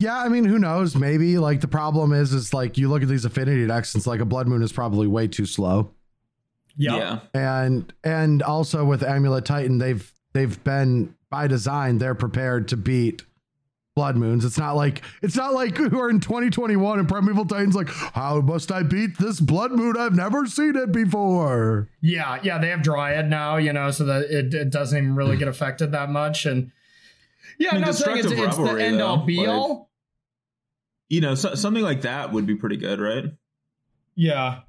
Yeah, 0.01 0.17
I 0.17 0.29
mean, 0.29 0.45
who 0.45 0.57
knows? 0.59 0.95
Maybe 0.95 1.37
like 1.37 1.61
the 1.61 1.67
problem 1.67 2.11
is, 2.11 2.33
is 2.33 2.53
like 2.53 2.77
you 2.77 2.89
look 2.89 3.03
at 3.03 3.07
these 3.07 3.23
affinity 3.25 3.65
decks, 3.67 3.93
it's 3.95 4.07
like 4.07 4.19
a 4.19 4.25
blood 4.25 4.47
moon 4.47 4.63
is 4.63 4.71
probably 4.71 5.07
way 5.07 5.27
too 5.27 5.45
slow. 5.45 5.91
Yep. 6.77 6.95
Yeah. 6.97 7.19
and 7.33 7.93
and 8.03 8.41
also 8.41 8.85
with 8.85 9.03
amulet 9.03 9.43
titan 9.43 9.77
they've 9.77 10.09
they've 10.31 10.63
been 10.63 11.13
by 11.29 11.45
design 11.47 11.97
they're 11.97 12.15
prepared 12.15 12.69
to 12.69 12.77
beat 12.77 13.23
blood 13.93 14.15
moons 14.15 14.45
it's 14.45 14.57
not 14.57 14.77
like 14.77 15.01
it's 15.21 15.35
not 15.35 15.53
like 15.53 15.77
we're 15.77 16.09
in 16.09 16.21
2021 16.21 16.97
and 16.99 17.09
primeval 17.09 17.45
titans 17.45 17.75
like 17.75 17.89
how 17.89 18.39
must 18.39 18.71
i 18.71 18.83
beat 18.83 19.17
this 19.19 19.41
blood 19.41 19.73
moon 19.73 19.97
i've 19.97 20.15
never 20.15 20.45
seen 20.45 20.77
it 20.77 20.93
before 20.93 21.89
Yeah, 21.99 22.39
yeah, 22.41 22.57
they 22.57 22.69
have 22.69 22.81
Dryad 22.83 23.29
now, 23.29 23.57
you 23.57 23.73
know, 23.73 23.91
so 23.91 24.05
that 24.05 24.31
it, 24.31 24.53
it 24.53 24.69
doesn't 24.71 24.97
even 24.97 25.13
really 25.13 25.35
get 25.35 25.49
affected 25.49 25.91
that 25.91 26.09
much. 26.09 26.45
And 26.45 26.71
yeah, 27.59 27.71
I 27.71 27.73
mean, 27.75 27.83
I'm 27.83 27.89
not 27.89 27.95
saying 27.95 28.17
it's, 28.19 28.27
it's 28.31 28.35
the 28.55 28.63
Revelry, 28.63 28.83
end 28.85 29.01
all 29.01 29.17
be 29.17 29.37
like- 29.39 29.49
all. 29.49 29.90
You 31.11 31.19
know, 31.19 31.35
so, 31.35 31.55
something 31.55 31.83
like 31.83 32.01
that 32.03 32.31
would 32.31 32.45
be 32.45 32.55
pretty 32.55 32.77
good, 32.77 33.01
right? 33.01 33.25
Yeah. 34.15 34.59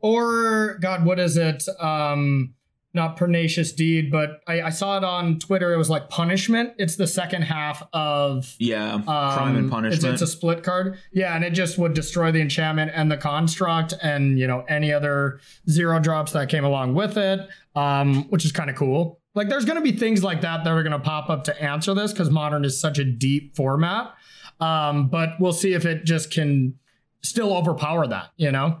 Or 0.00 0.78
God, 0.80 1.04
what 1.04 1.18
is 1.18 1.36
it? 1.36 1.64
Um 1.80 2.54
not 2.96 3.16
pernicious 3.16 3.72
deed, 3.72 4.12
but 4.12 4.40
I, 4.46 4.62
I 4.62 4.70
saw 4.70 4.96
it 4.96 5.02
on 5.02 5.40
Twitter. 5.40 5.74
It 5.74 5.76
was 5.78 5.90
like 5.90 6.08
punishment. 6.10 6.74
It's 6.78 6.94
the 6.94 7.08
second 7.08 7.42
half 7.42 7.82
of 7.92 8.54
Yeah. 8.60 8.94
um, 8.94 9.02
Crime 9.02 9.56
and 9.56 9.64
It's, 9.64 9.70
punishment. 9.74 10.12
it's 10.12 10.22
a 10.22 10.28
split 10.28 10.62
card. 10.62 10.96
Yeah, 11.12 11.34
and 11.34 11.44
it 11.44 11.50
just 11.54 11.76
would 11.76 11.92
destroy 11.94 12.30
the 12.30 12.40
enchantment 12.40 12.92
and 12.94 13.10
the 13.10 13.16
construct 13.16 13.94
and 14.00 14.38
you 14.38 14.46
know 14.46 14.64
any 14.68 14.92
other 14.92 15.40
zero 15.68 15.98
drops 15.98 16.30
that 16.32 16.48
came 16.48 16.64
along 16.64 16.94
with 16.94 17.16
it. 17.16 17.40
Um, 17.74 18.28
which 18.30 18.44
is 18.44 18.52
kind 18.52 18.70
of 18.70 18.76
cool. 18.76 19.18
Like 19.34 19.48
there's 19.48 19.64
gonna 19.64 19.80
be 19.80 19.90
things 19.90 20.22
like 20.22 20.42
that 20.42 20.62
that 20.62 20.70
are 20.70 20.82
gonna 20.84 21.00
pop 21.00 21.28
up 21.30 21.42
to 21.44 21.60
answer 21.62 21.94
this 21.94 22.12
because 22.12 22.30
modern 22.30 22.64
is 22.64 22.78
such 22.80 23.00
a 23.00 23.04
deep 23.04 23.56
format. 23.56 24.14
Um, 24.60 25.08
but 25.08 25.30
we'll 25.40 25.52
see 25.52 25.72
if 25.74 25.84
it 25.84 26.04
just 26.04 26.30
can 26.30 26.78
still 27.22 27.56
overpower 27.56 28.06
that, 28.06 28.30
you 28.36 28.50
know? 28.52 28.80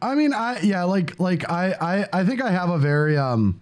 i 0.00 0.16
mean 0.16 0.34
i 0.34 0.58
yeah 0.62 0.82
like 0.82 1.20
like 1.20 1.48
i 1.48 1.72
i 1.80 2.20
i 2.20 2.24
think 2.24 2.42
i 2.42 2.50
have 2.50 2.70
a 2.70 2.78
very 2.78 3.16
um 3.16 3.60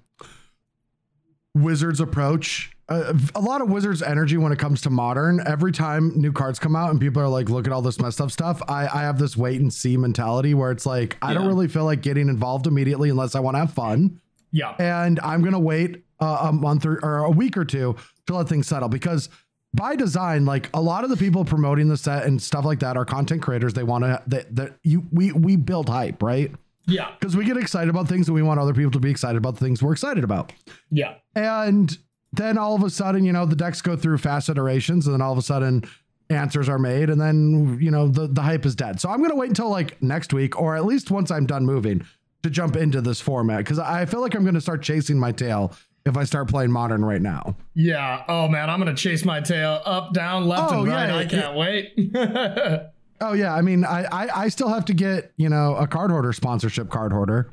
Wizards 1.55 2.01
approach. 2.01 2.71
Uh, 2.89 3.13
a 3.35 3.41
lot 3.41 3.61
of 3.61 3.69
Wizards 3.69 4.03
energy 4.03 4.37
when 4.37 4.53
it 4.53 4.59
comes 4.61 4.81
to 4.83 4.89
modern. 4.91 5.41
Every 5.45 5.73
time 5.73 6.13
new 6.19 6.31
cards 6.33 6.61
come 6.61 6.77
out 6.77 6.91
and 6.91 7.01
people 7.01 7.21
are 7.21 7.29
like, 7.29 7.51
"Look 7.51 7.67
at 7.67 7.73
all 7.73 7.83
this 7.83 8.01
messed 8.01 8.21
up 8.21 8.31
stuff," 8.31 8.63
I, 8.69 8.87
I 8.87 9.03
have 9.03 9.19
this 9.19 9.37
wait 9.37 9.61
and 9.61 9.73
see 9.75 9.97
mentality 9.97 10.55
where 10.55 10.71
it's 10.71 10.87
like, 10.87 11.17
I 11.21 11.35
don't 11.35 11.49
really 11.49 11.67
feel 11.67 11.85
like 11.85 12.03
getting 12.03 12.29
involved 12.29 12.69
immediately 12.69 13.11
unless 13.11 13.35
I 13.35 13.41
want 13.41 13.57
to 13.57 13.59
have 13.59 13.73
fun 13.73 14.21
Yeah. 14.53 14.77
and 14.79 15.19
I'm 15.25 15.43
gonna 15.43 15.59
wait 15.59 16.05
uh, 16.21 16.39
a 16.49 16.53
month 16.53 16.87
or, 16.87 17.05
or 17.05 17.25
a 17.25 17.31
week 17.31 17.57
or 17.57 17.65
two 17.65 17.97
to 18.29 18.35
let 18.37 18.49
things 18.49 18.69
settle 18.69 18.89
because 18.89 19.29
by 19.73 19.97
design, 19.97 20.45
like 20.45 20.69
a 20.75 20.81
lot 20.81 21.05
of 21.05 21.11
the 21.11 21.17
people 21.17 21.45
promoting 21.45 21.89
the 21.89 21.97
set 21.97 22.27
and 22.27 22.41
stuff 22.43 22.65
like 22.65 22.81
that 22.81 22.97
are 22.97 23.05
content 23.05 23.43
creators. 23.43 23.75
They 23.75 23.85
want 23.85 24.05
to 24.05 24.23
that 24.27 24.55
that 24.57 24.77
you 24.83 25.07
we 25.13 25.33
we 25.33 25.57
build 25.57 25.89
hype, 25.89 26.23
right? 26.23 26.53
Yeah. 26.87 27.11
Because 27.19 27.37
we 27.37 27.45
get 27.45 27.57
excited 27.57 27.89
about 27.89 28.09
things 28.09 28.29
and 28.29 28.35
we 28.35 28.43
want 28.43 28.59
other 28.59 28.75
people 28.75 28.91
to 28.93 29.01
be 29.01 29.11
excited 29.11 29.37
about 29.37 29.55
the 29.55 29.65
things 29.65 29.83
we're 29.83 29.93
excited 29.93 30.25
about. 30.25 30.53
Yeah. 30.91 31.15
And 31.37 31.97
then 32.33 32.59
all 32.59 32.75
of 32.75 32.83
a 32.83 32.91
sudden, 32.91 33.25
you 33.25 33.33
know, 33.33 33.47
the 33.47 33.57
decks 33.57 33.81
go 33.81 33.97
through 33.97 34.19
fast 34.19 34.49
iterations, 34.49 35.07
and 35.07 35.15
then 35.15 35.23
all 35.23 35.33
of 35.33 35.39
a 35.39 35.43
sudden 35.43 35.85
answers 36.31 36.69
are 36.69 36.79
made, 36.79 37.11
and 37.11 37.21
then 37.21 37.79
you 37.81 37.91
know 37.91 38.09
the 38.09 38.27
the 38.27 38.43
hype 38.43 38.67
is 38.67 38.75
dead. 38.75 39.01
So 39.01 39.09
I'm 39.09 39.23
gonna 39.23 39.37
wait 39.37 39.49
until 39.49 39.69
like 39.69 40.01
next 40.03 40.33
week, 40.33 40.61
or 40.61 40.77
at 40.77 40.85
least 40.85 41.11
once 41.11 41.31
I'm 41.31 41.47
done 41.47 41.65
moving, 41.65 42.05
to 42.43 42.51
jump 42.51 42.77
into 42.77 43.01
this 43.01 43.21
format 43.21 43.59
because 43.59 43.79
I 43.79 44.07
feel 44.07 44.21
like 44.21 44.35
I'm 44.35 44.45
gonna 44.45 44.61
start 44.61 44.83
chasing 44.83 45.19
my 45.19 45.33
tail 45.33 45.73
if 46.07 46.17
I 46.17 46.25
start 46.25 46.49
playing 46.49 46.71
modern 46.73 47.05
right 47.05 47.21
now. 47.23 47.57
Yeah. 47.75 48.25
Oh 48.29 48.49
man, 48.49 48.71
I'm 48.71 48.79
gonna 48.79 48.95
chase 48.95 49.25
my 49.25 49.41
tail 49.41 49.81
up, 49.85 50.13
down, 50.15 50.47
left, 50.49 50.73
Oh, 50.73 50.81
and 50.83 50.89
yeah, 50.91 50.95
right. 51.17 51.27
I 51.27 51.27
can't 51.27 51.57
wait. 51.57 52.91
Oh 53.23 53.35
yeah, 53.35 53.55
I 53.55 53.61
mean, 53.61 53.85
I 53.85 54.05
I, 54.05 54.45
I 54.45 54.49
still 54.49 54.69
have 54.71 54.87
to 54.87 54.95
get 54.95 55.33
you 55.37 55.51
know 55.51 55.77
a 55.77 55.87
Cardhoarder 55.87 56.35
sponsorship 56.35 56.89
Cardhoarder. 56.89 57.51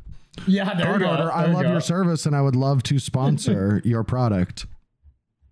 yeah, 0.47 0.73
there 0.75 0.86
Card 0.86 1.01
you 1.01 1.07
go. 1.07 1.13
hoarder, 1.13 1.29
I 1.33 1.41
There 1.41 1.49
you 1.49 1.53
love 1.55 1.63
go. 1.63 1.71
your 1.73 1.81
service 1.81 2.25
and 2.25 2.33
I 2.33 2.41
would 2.41 2.55
love 2.55 2.83
to 2.83 2.99
sponsor 2.99 3.81
your 3.86 4.05
product. 4.05 4.65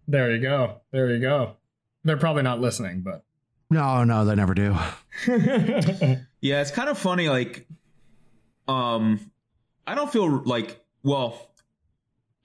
There 0.07 0.33
you 0.33 0.41
go. 0.41 0.79
There 0.93 1.13
you 1.13 1.19
go. 1.19 1.57
They're 2.05 2.15
probably 2.15 2.43
not 2.43 2.61
listening, 2.61 3.01
but 3.01 3.25
No, 3.69 4.05
no, 4.05 4.23
they 4.23 4.35
never 4.35 4.53
do. 4.53 4.77
Yeah, 6.41 6.61
it's 6.61 6.71
kind 6.71 6.87
of 6.89 6.97
funny. 6.97 7.27
Like, 7.27 7.67
um, 8.67 9.19
I 9.87 9.95
don't 9.95 10.11
feel 10.13 10.43
like 10.43 10.79
well. 11.03 11.51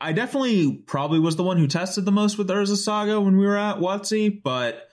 I 0.00 0.12
definitely 0.12 0.78
probably 0.86 1.20
was 1.20 1.36
the 1.36 1.42
one 1.42 1.58
who 1.58 1.66
tested 1.66 2.04
the 2.04 2.12
most 2.12 2.38
with 2.38 2.48
Urza 2.48 2.76
Saga 2.76 3.20
when 3.20 3.36
we 3.36 3.46
were 3.46 3.56
at 3.56 3.76
WotC, 3.78 4.42
but 4.42 4.88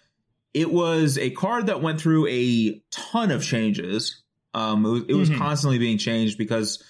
it 0.54 0.72
was 0.72 1.18
a 1.18 1.30
card 1.30 1.68
that 1.68 1.82
went 1.82 2.02
through 2.02 2.28
a 2.28 2.82
ton 2.92 3.32
of 3.32 3.44
changes. 3.44 4.22
Um, 4.54 4.86
it 4.86 4.90
was, 4.90 5.04
it 5.10 5.14
was 5.14 5.30
Mhm. 5.30 5.38
constantly 5.38 5.78
being 5.78 5.98
changed 5.98 6.38
because 6.38 6.84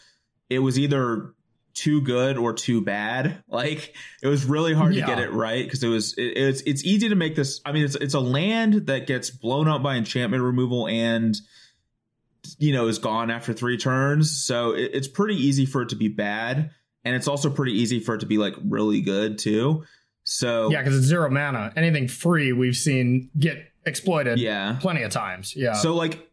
it 0.50 0.60
was 0.60 0.80
either 0.80 1.34
too 1.74 2.02
good 2.02 2.38
or 2.38 2.54
too 2.54 2.82
bad. 2.82 3.44
Like 3.50 3.94
it 4.24 4.28
was 4.28 4.46
really 4.46 4.74
hard 4.74 4.96
Yeah. 4.96 5.06
to 5.06 5.08
get 5.16 5.20
it 5.20 5.32
right 5.32 5.64
because 5.64 5.84
it 5.84 5.88
was 5.90 6.14
it, 6.18 6.22
it's 6.38 6.62
it's 6.62 6.84
easy 6.86 7.10
to 7.10 7.16
make 7.16 7.36
this. 7.36 7.60
I 7.66 7.72
mean, 7.72 7.84
it's 7.86 7.96
it's 7.96 8.14
a 8.16 8.20
land 8.20 8.88
that 8.88 9.06
gets 9.06 9.30
blown 9.30 9.68
up 9.68 9.84
by 9.84 9.96
enchantment 9.96 10.42
removal 10.44 10.88
and 10.88 11.36
you 12.58 12.72
know 12.74 12.88
is 12.88 12.98
gone 13.00 13.30
after 13.30 13.54
three 13.54 13.78
turns, 13.78 14.32
so 14.44 14.72
it, 14.72 14.92
it's 14.94 15.08
pretty 15.08 15.36
easy 15.36 15.66
for 15.66 15.82
it 15.82 15.90
to 15.90 15.96
be 15.96 16.08
bad, 16.08 16.72
and 17.06 17.16
it's 17.16 17.28
also 17.28 17.50
pretty 17.50 17.74
easy 17.74 18.00
for 18.00 18.16
it 18.16 18.20
to 18.20 18.26
be 18.26 18.38
like 18.38 18.56
really 18.64 19.02
good 19.02 19.38
too. 19.38 19.84
So 20.24 20.70
yeah, 20.72 20.82
because 20.82 20.98
it's 20.98 21.08
zero 21.08 21.30
mana. 21.30 21.72
Anything 21.76 22.08
free 22.08 22.52
we've 22.52 22.76
seen 22.76 23.30
get 23.38 23.72
exploited 23.86 24.40
yeah. 24.40 24.78
plenty 24.82 25.04
of 25.04 25.12
times. 25.12 25.56
Yeah. 25.56 25.74
So 25.74 25.96
like 25.96 26.30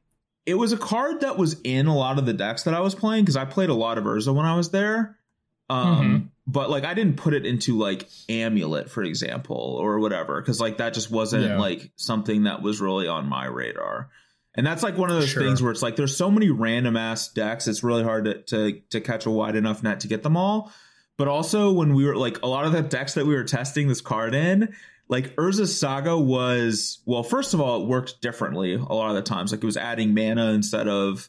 it 0.46 0.54
was 0.54 0.72
a 0.72 0.76
card 0.76 1.20
that 1.20 1.38
was 1.38 1.60
in 1.62 1.86
a 1.86 1.96
lot 1.96 2.18
of 2.18 2.26
the 2.26 2.32
decks 2.32 2.64
that 2.64 2.74
I 2.74 2.80
was 2.80 2.94
playing 2.94 3.22
because 3.24 3.36
I 3.36 3.44
played 3.44 3.70
a 3.70 3.74
lot 3.74 3.96
of 3.96 4.04
Urza 4.04 4.34
when 4.34 4.46
I 4.46 4.56
was 4.56 4.70
there. 4.70 5.16
Um 5.70 5.86
Mm-hmm. 5.86 6.26
but 6.46 6.68
like 6.70 6.84
I 6.84 6.92
didn't 6.94 7.16
put 7.16 7.34
it 7.34 7.46
into 7.46 7.78
like 7.78 8.08
amulet, 8.28 8.90
for 8.90 9.02
example, 9.04 9.78
or 9.80 9.98
whatever, 10.00 10.40
because 10.40 10.60
like 10.60 10.78
that 10.78 10.92
just 10.94 11.10
wasn't 11.10 11.44
Yeah. 11.44 11.58
like 11.58 11.90
something 11.96 12.42
that 12.44 12.62
was 12.62 12.80
really 12.80 13.06
on 13.08 13.28
my 13.28 13.46
radar. 13.46 14.10
And 14.56 14.66
that's 14.66 14.82
like 14.82 14.96
one 14.96 15.10
of 15.10 15.16
those 15.16 15.30
Sure. 15.30 15.42
things 15.42 15.60
where 15.62 15.72
it's 15.72 15.82
like 15.82 15.96
there's 15.96 16.16
so 16.16 16.30
many 16.30 16.50
random 16.50 16.96
ass 16.96 17.28
decks, 17.28 17.66
it's 17.66 17.82
really 17.82 18.04
hard 18.04 18.24
to, 18.26 18.42
to 18.42 18.80
to 18.90 19.00
catch 19.00 19.26
a 19.26 19.30
wide 19.30 19.56
enough 19.56 19.82
net 19.82 20.00
to 20.00 20.08
get 20.08 20.22
them 20.22 20.36
all. 20.36 20.72
But 21.16 21.28
also 21.28 21.72
when 21.72 21.94
we 21.94 22.04
were 22.06 22.16
like 22.16 22.42
a 22.42 22.46
lot 22.46 22.64
of 22.64 22.72
the 22.72 22.82
decks 22.82 23.14
that 23.14 23.26
we 23.26 23.34
were 23.34 23.44
testing 23.44 23.88
this 23.88 24.00
card 24.00 24.34
in, 24.34 24.74
like 25.08 25.34
Urza's 25.36 25.76
Saga 25.78 26.16
was 26.18 27.00
well, 27.04 27.22
first 27.22 27.52
of 27.54 27.60
all, 27.60 27.82
it 27.82 27.88
worked 27.88 28.20
differently 28.20 28.74
a 28.74 28.78
lot 28.80 29.10
of 29.10 29.16
the 29.16 29.22
times. 29.22 29.50
Like 29.52 29.62
it 29.62 29.66
was 29.66 29.76
adding 29.76 30.14
mana 30.14 30.52
instead 30.52 30.88
of 30.88 31.28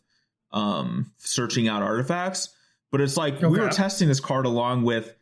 um 0.51 1.11
searching 1.17 1.67
out 1.67 1.81
artifacts. 1.81 2.49
But 2.91 3.01
it's 3.01 3.17
like 3.17 3.41
we 3.41 3.59
were 3.59 3.69
testing 3.69 4.07
this 4.07 4.19
card 4.19 4.45
along 4.45 4.83
with 4.83 5.13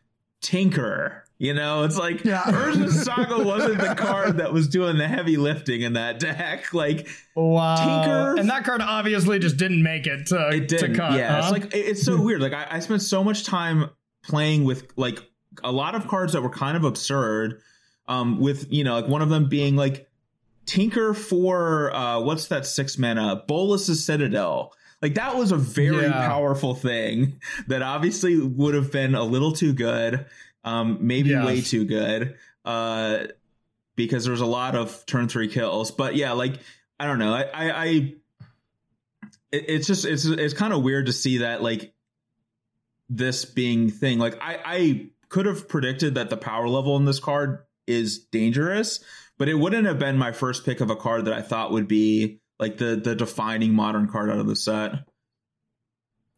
Tinker. 0.41 1.22
You 1.39 1.53
know, 1.53 1.83
it's 1.83 1.97
like 1.97 2.23
Yeah. 2.23 2.41
Urza's 2.45 3.03
Saga 3.03 3.43
wasn't 3.43 3.79
the 3.79 3.95
card 3.95 4.37
that 4.37 4.53
was 4.53 4.67
doing 4.67 4.97
the 4.97 5.07
heavy 5.07 5.35
lifting 5.37 5.81
in 5.81 5.93
that 5.93 6.19
deck. 6.19 6.65
Like 6.73 7.07
wow. 7.35 7.75
Tinker- 7.75 8.39
And 8.39 8.49
that 8.49 8.63
card 8.63 8.81
obviously 8.81 9.39
just 9.39 9.57
didn't 9.57 9.83
make 9.83 10.07
it 10.07 10.27
to, 10.27 10.49
it 10.49 10.67
did 10.67 10.79
to 10.79 10.93
cut. 10.93 11.13
yeah 11.13 11.33
huh? 11.33 11.39
it's 11.39 11.51
like 11.51 11.73
it's 11.75 12.03
so 12.03 12.21
weird 12.21 12.41
like 12.41 12.53
I, 12.53 12.67
I 12.71 12.79
spent 12.79 13.01
so 13.01 13.23
much 13.23 13.43
time 13.45 13.89
playing 14.23 14.63
with 14.63 14.87
like 14.95 15.19
a 15.63 15.71
lot 15.71 15.95
of 15.95 16.07
cards 16.07 16.33
that 16.33 16.41
were 16.41 16.49
kind 16.49 16.77
of 16.77 16.83
absurd 16.83 17.59
um 18.07 18.39
with 18.39 18.71
you 18.71 18.83
know 18.83 18.93
like 18.95 19.07
one 19.07 19.21
of 19.21 19.29
them 19.29 19.49
being 19.49 19.75
like 19.75 20.07
tinker 20.65 21.13
for 21.13 21.93
uh 21.93 22.19
what's 22.21 22.47
that 22.47 22.65
six 22.65 22.97
mana 22.97 23.43
Bolas's 23.47 24.03
Citadel 24.05 24.71
like 25.01 25.15
that 25.15 25.35
was 25.35 25.51
a 25.51 25.57
very 25.57 26.03
Yeah. 26.03 26.27
powerful 26.27 26.73
thing 26.73 27.39
that 27.67 27.81
obviously 27.81 28.39
would 28.39 28.73
have 28.75 28.91
been 28.91 29.13
a 29.15 29.23
little 29.23 29.51
too 29.51 29.73
good 29.73 30.25
um 30.63 30.99
maybe 31.01 31.29
Yes. 31.29 31.45
way 31.45 31.61
too 31.61 31.85
good. 31.85 32.37
Uh 32.65 33.27
because 33.95 34.25
there's 34.25 34.41
a 34.41 34.45
lot 34.45 34.75
of 34.75 35.05
turn 35.05 35.27
three 35.27 35.47
kills. 35.47 35.91
But 35.91 36.15
yeah 36.15 36.31
like 36.33 36.55
i 36.99 37.05
don't 37.05 37.19
know. 37.19 37.33
I 37.33 37.43
i, 37.43 37.71
I 37.71 37.85
it, 39.51 39.65
it's 39.67 39.87
just 39.87 40.05
it's 40.05 40.25
it's 40.25 40.53
kind 40.53 40.73
of 40.73 40.83
weird 40.83 41.05
to 41.07 41.13
see 41.13 41.39
that 41.39 41.61
like 41.61 41.93
this 43.09 43.45
being 43.45 43.89
thing. 43.89 44.19
Like 44.19 44.37
i 44.41 44.59
i 44.65 45.09
could 45.29 45.45
have 45.47 45.67
predicted 45.67 46.15
that 46.15 46.29
the 46.29 46.37
power 46.37 46.67
level 46.69 46.95
in 46.97 47.05
this 47.05 47.19
card 47.19 47.63
is 47.87 48.19
dangerous 48.19 49.03
but 49.39 49.49
it 49.49 49.55
wouldn't 49.55 49.87
have 49.87 49.97
been 49.97 50.15
my 50.17 50.31
first 50.31 50.63
pick 50.63 50.79
of 50.79 50.89
a 50.91 50.95
card 50.95 51.25
that 51.25 51.33
i 51.33 51.41
thought 51.41 51.71
would 51.71 51.87
be 51.87 52.39
like 52.59 52.77
the 52.77 52.95
the 52.95 53.15
defining 53.15 53.73
modern 53.73 54.07
card 54.07 54.29
out 54.29 54.37
of 54.37 54.45
the 54.47 54.55
set 54.55 54.91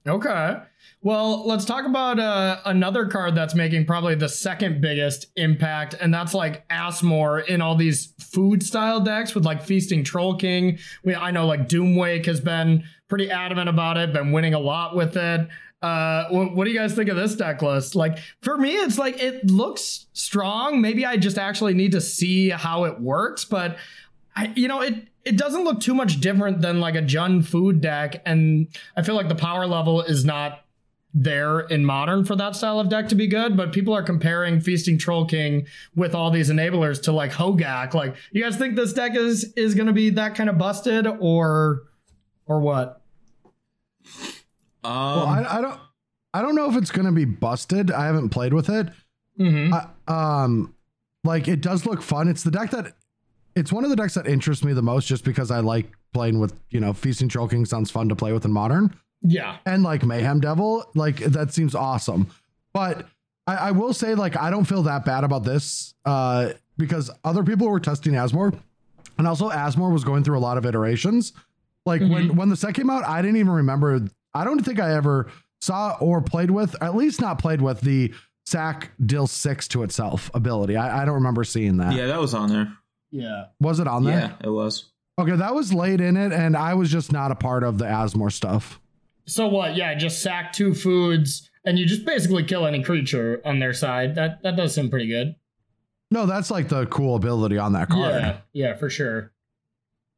Okay. 0.08 0.58
Well, 1.02 1.48
let's 1.48 1.65
talk 1.65 1.86
about 1.86 2.20
uh, 2.20 2.62
another 2.65 3.08
card 3.08 3.36
that's 3.36 3.56
making 3.56 3.86
probably 3.86 4.15
the 4.15 4.30
second 4.30 4.82
biggest 4.82 5.28
impact, 5.36 5.96
and 6.00 6.13
that's 6.13 6.34
like 6.34 6.68
Asmore 6.70 7.46
in 7.48 7.62
all 7.62 7.76
these 7.76 8.13
food 8.20 8.62
style 8.62 9.00
decks 9.00 9.34
with 9.34 9.46
like 9.46 9.63
Feasting 9.63 10.04
Troll 10.04 10.36
King. 10.36 10.78
We, 11.04 11.15
I 11.15 11.32
know 11.32 11.48
like 11.48 11.68
Doomwake 11.68 12.26
has 12.28 12.39
been 12.39 12.84
pretty 13.08 13.32
adamant 13.32 13.70
about 13.70 13.98
it, 13.98 14.13
been 14.13 14.32
winning 14.32 14.54
a 14.54 14.60
lot 14.60 14.96
with 14.96 15.18
it. 15.18 15.48
Uh, 15.82 16.28
what, 16.30 16.56
what 16.56 16.65
do 16.65 16.72
you 16.72 16.80
guys 16.80 16.94
think 16.94 17.10
of 17.10 17.15
this 17.15 17.36
deck 17.36 17.62
list? 17.62 17.96
Like 17.96 18.18
for 18.41 18.58
me, 18.58 18.76
it's 18.76 18.98
like 18.98 19.22
it 19.22 19.50
looks 19.52 20.08
strong. 20.13 20.82
Maybe 20.82 21.06
I 21.06 21.18
just 21.18 21.38
actually 21.38 21.74
need 21.74 21.91
to 21.91 22.02
see 22.02 22.50
how 22.50 22.86
it 22.86 23.00
works, 23.00 23.46
but 23.46 23.78
I, 24.36 24.52
you 24.56 24.67
know, 24.67 24.82
it 24.82 25.08
it 25.24 25.38
doesn't 25.38 25.63
look 25.63 25.80
too 25.80 25.93
much 25.93 26.19
different 26.19 26.62
than 26.62 26.80
like 26.80 26.95
a 26.95 27.02
Jund 27.02 27.45
food 27.45 27.82
deck, 27.82 28.21
and 28.26 28.67
I 28.95 29.02
feel 29.02 29.15
like 29.15 29.30
the 29.30 29.36
power 29.36 29.65
level 29.65 30.02
is 30.02 30.26
not 30.26 30.62
there 31.13 31.62
in 31.62 31.86
modern 31.86 32.26
for 32.26 32.36
that 32.36 32.56
style 32.58 32.80
of 32.80 32.89
deck 32.89 33.08
to 33.08 33.15
be 33.15 33.26
good. 33.28 33.56
But 33.56 33.71
people 33.71 33.93
are 33.93 34.04
comparing 34.04 34.60
Feasting 34.60 34.98
Troll 34.98 35.26
King 35.26 35.65
with 35.95 36.13
all 36.13 36.30
these 36.30 36.50
enablers 36.50 37.02
to 37.04 37.12
like 37.12 37.32
Hogak. 37.32 37.93
Like, 37.93 38.15
you 38.32 38.43
guys 38.43 38.58
think 38.58 38.76
this 38.76 38.93
deck 38.93 39.15
is 39.15 39.54
is 39.56 39.74
going 39.76 39.88
to 39.88 39.93
be 39.93 40.12
that 40.12 40.36
kind 40.36 40.50
of 40.50 40.58
busted, 40.58 41.08
or 41.08 41.84
or 42.45 42.60
what? 42.60 43.02
um 44.84 44.91
Well, 45.17 45.26
I, 45.26 45.45
I 45.58 45.62
don't 45.62 45.80
I 46.34 46.41
don't 46.41 46.56
know 46.56 46.69
if 46.69 46.76
it's 46.76 46.91
gonna 46.91 47.13
be 47.13 47.26
busted. 47.26 47.89
I 47.91 48.06
haven't 48.06 48.30
played 48.30 48.54
with 48.54 48.69
it. 48.69 48.89
Mm-hmm. 49.39 49.74
I, 49.74 50.43
um, 50.43 50.76
like 51.24 51.48
it 51.48 51.62
does 51.62 51.86
look 51.86 52.02
fun. 52.02 52.28
It's 52.28 52.43
the 52.43 52.52
deck 52.52 52.71
that 52.71 52.93
it's 53.56 53.72
one 53.72 53.84
of 53.84 53.89
the 53.89 53.96
decks 53.96 54.13
that 54.15 54.28
interests 54.28 54.63
me 54.63 54.74
the 54.74 54.82
most, 54.82 55.08
just 55.08 55.24
because 55.24 55.52
I 55.52 55.60
like 55.60 55.88
playing 56.13 56.39
with 56.39 56.60
you 56.70 56.80
know 56.80 56.94
feasting 56.94 57.30
troll 57.30 57.48
king 57.48 57.65
sounds 57.65 57.91
fun 57.91 58.10
to 58.10 58.15
play 58.15 58.34
with 58.34 58.46
in 58.46 58.52
modern, 58.52 58.94
Yeah. 59.22 59.58
and 59.65 59.84
like 59.84 60.04
mayhem 60.04 60.39
devil, 60.39 60.86
like 60.96 61.18
that 61.18 61.54
seems 61.54 61.74
awesome. 61.76 62.28
But 62.74 63.06
I, 63.48 63.56
I 63.56 63.72
will 63.72 63.94
say 63.94 64.15
like 64.15 64.36
I 64.38 64.50
don't 64.50 64.65
feel 64.65 64.84
that 64.84 65.06
bad 65.06 65.24
about 65.24 65.44
this 65.44 65.94
uh, 66.06 66.54
because 66.78 67.10
other 67.24 67.44
people 67.44 67.68
were 67.70 67.80
testing 67.80 68.13
Asmore, 68.13 68.58
and 69.18 69.28
also 69.28 69.50
Asmore 69.50 69.91
was 69.94 70.04
going 70.04 70.24
through 70.24 70.38
a 70.38 70.41
lot 70.41 70.58
of 70.58 70.65
iterations. 70.65 71.34
Like 71.86 72.02
when 72.02 72.36
when 72.36 72.50
the 72.50 72.56
set 72.58 72.74
came 72.74 72.89
out, 72.89 73.04
I 73.06 73.22
didn't 73.22 73.38
even 73.38 73.52
remember. 73.52 74.02
I 74.34 74.44
don't 74.44 74.60
think 74.65 74.80
I 74.80 74.96
ever 74.96 75.32
saw 75.62 75.96
or 76.02 76.20
played 76.22 76.52
with, 76.52 76.76
at 76.82 76.96
least 76.96 77.22
not 77.22 77.39
played 77.39 77.62
with 77.62 77.80
the 77.82 78.13
sack 78.46 78.91
deal 79.06 79.28
six 79.28 79.68
to 79.70 79.82
itself 79.84 80.30
ability. 80.34 80.76
I, 80.76 81.02
I 81.02 81.06
don't 81.06 81.15
remember 81.15 81.44
seeing 81.44 81.78
that. 81.78 81.94
yeah 81.94 82.08
that 82.08 82.20
was 82.20 82.34
on 82.34 82.50
there 82.50 82.74
Yeah. 83.15 83.45
Was 83.60 83.80
it 83.80 83.88
on 83.88 84.04
there? 84.04 84.19
yeah 84.41 84.47
it 84.47 84.49
was 84.51 84.86
Okay, 85.17 85.36
that 85.36 85.56
was 85.56 85.73
late 85.73 86.01
in 86.01 86.17
it, 86.17 86.34
and 86.34 86.58
I 86.58 86.73
was 86.73 86.91
just 86.91 87.13
not 87.13 87.32
a 87.32 87.36
part 87.36 87.63
of 87.63 87.78
the 87.78 87.86
Asmore 87.86 88.34
stuff. 88.34 88.82
So 89.25 89.47
what? 89.47 89.75
Yeah, 89.78 89.95
just 89.95 90.21
sack 90.21 90.51
two 90.51 90.73
foods 90.73 91.49
and 91.65 91.80
you 91.80 91.86
just 91.86 92.06
basically 92.06 92.43
kill 92.43 92.65
any 92.65 92.84
creature 92.84 93.41
on 93.45 93.60
their 93.60 93.73
side. 93.73 94.15
That 94.15 94.43
that 94.43 94.56
does 94.56 94.75
seem 94.75 94.89
pretty 94.89 95.08
good. 95.08 95.36
No, 96.12 96.25
that's 96.25 96.51
like 96.51 96.67
the 96.67 96.86
cool 96.88 97.15
ability 97.15 97.58
on 97.58 97.73
that 97.73 97.89
card. 97.89 98.13
Yeah, 98.13 98.38
yeah, 98.54 98.73
for 98.75 98.89
sure. 98.89 99.32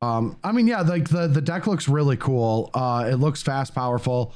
Um, 0.01 0.37
I 0.43 0.51
mean, 0.51 0.67
yeah, 0.67 0.81
like 0.81 1.09
the 1.09 1.27
the 1.27 1.41
deck 1.41 1.67
looks 1.67 1.87
really 1.87 2.17
cool. 2.17 2.69
Uh, 2.73 3.07
it 3.09 3.15
looks 3.15 3.41
fast, 3.41 3.73
powerful, 3.73 4.33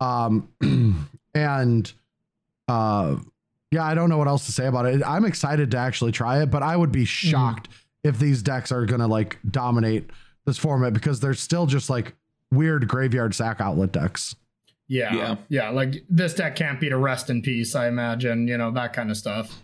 um, 0.00 0.48
and 1.34 1.92
uh, 2.68 3.16
yeah, 3.70 3.84
I 3.84 3.94
don't 3.94 4.10
know 4.10 4.18
what 4.18 4.28
else 4.28 4.46
to 4.46 4.52
say 4.52 4.66
about 4.66 4.86
it. 4.86 5.02
I'm 5.06 5.24
excited 5.24 5.70
to 5.70 5.78
actually 5.78 6.12
try 6.12 6.42
it, 6.42 6.50
but 6.50 6.62
I 6.62 6.76
would 6.76 6.92
be 6.92 7.04
shocked 7.04 7.68
if 8.04 8.18
these 8.18 8.42
decks 8.42 8.72
are 8.72 8.84
gonna 8.86 9.06
like 9.08 9.38
dominate 9.48 10.10
this 10.44 10.58
format 10.58 10.92
because 10.92 11.20
they're 11.20 11.34
still 11.34 11.66
just 11.66 11.88
like 11.90 12.14
weird 12.50 12.88
graveyard 12.88 13.34
sack 13.34 13.60
outlet 13.60 13.92
decks. 13.92 14.34
Yeah, 14.88 15.14
Yeah. 15.14 15.36
yeah, 15.48 15.68
Like 15.70 16.04
this 16.10 16.34
deck 16.34 16.56
can't 16.56 16.78
beat 16.80 16.92
a 16.92 16.96
rest 16.98 17.30
in 17.30 17.40
peace. 17.42 17.74
I 17.74 17.88
imagine. 17.88 18.46
You 18.48 18.58
know 18.58 18.70
that 18.72 18.92
kind 18.92 19.10
of 19.10 19.16
stuff. 19.16 19.62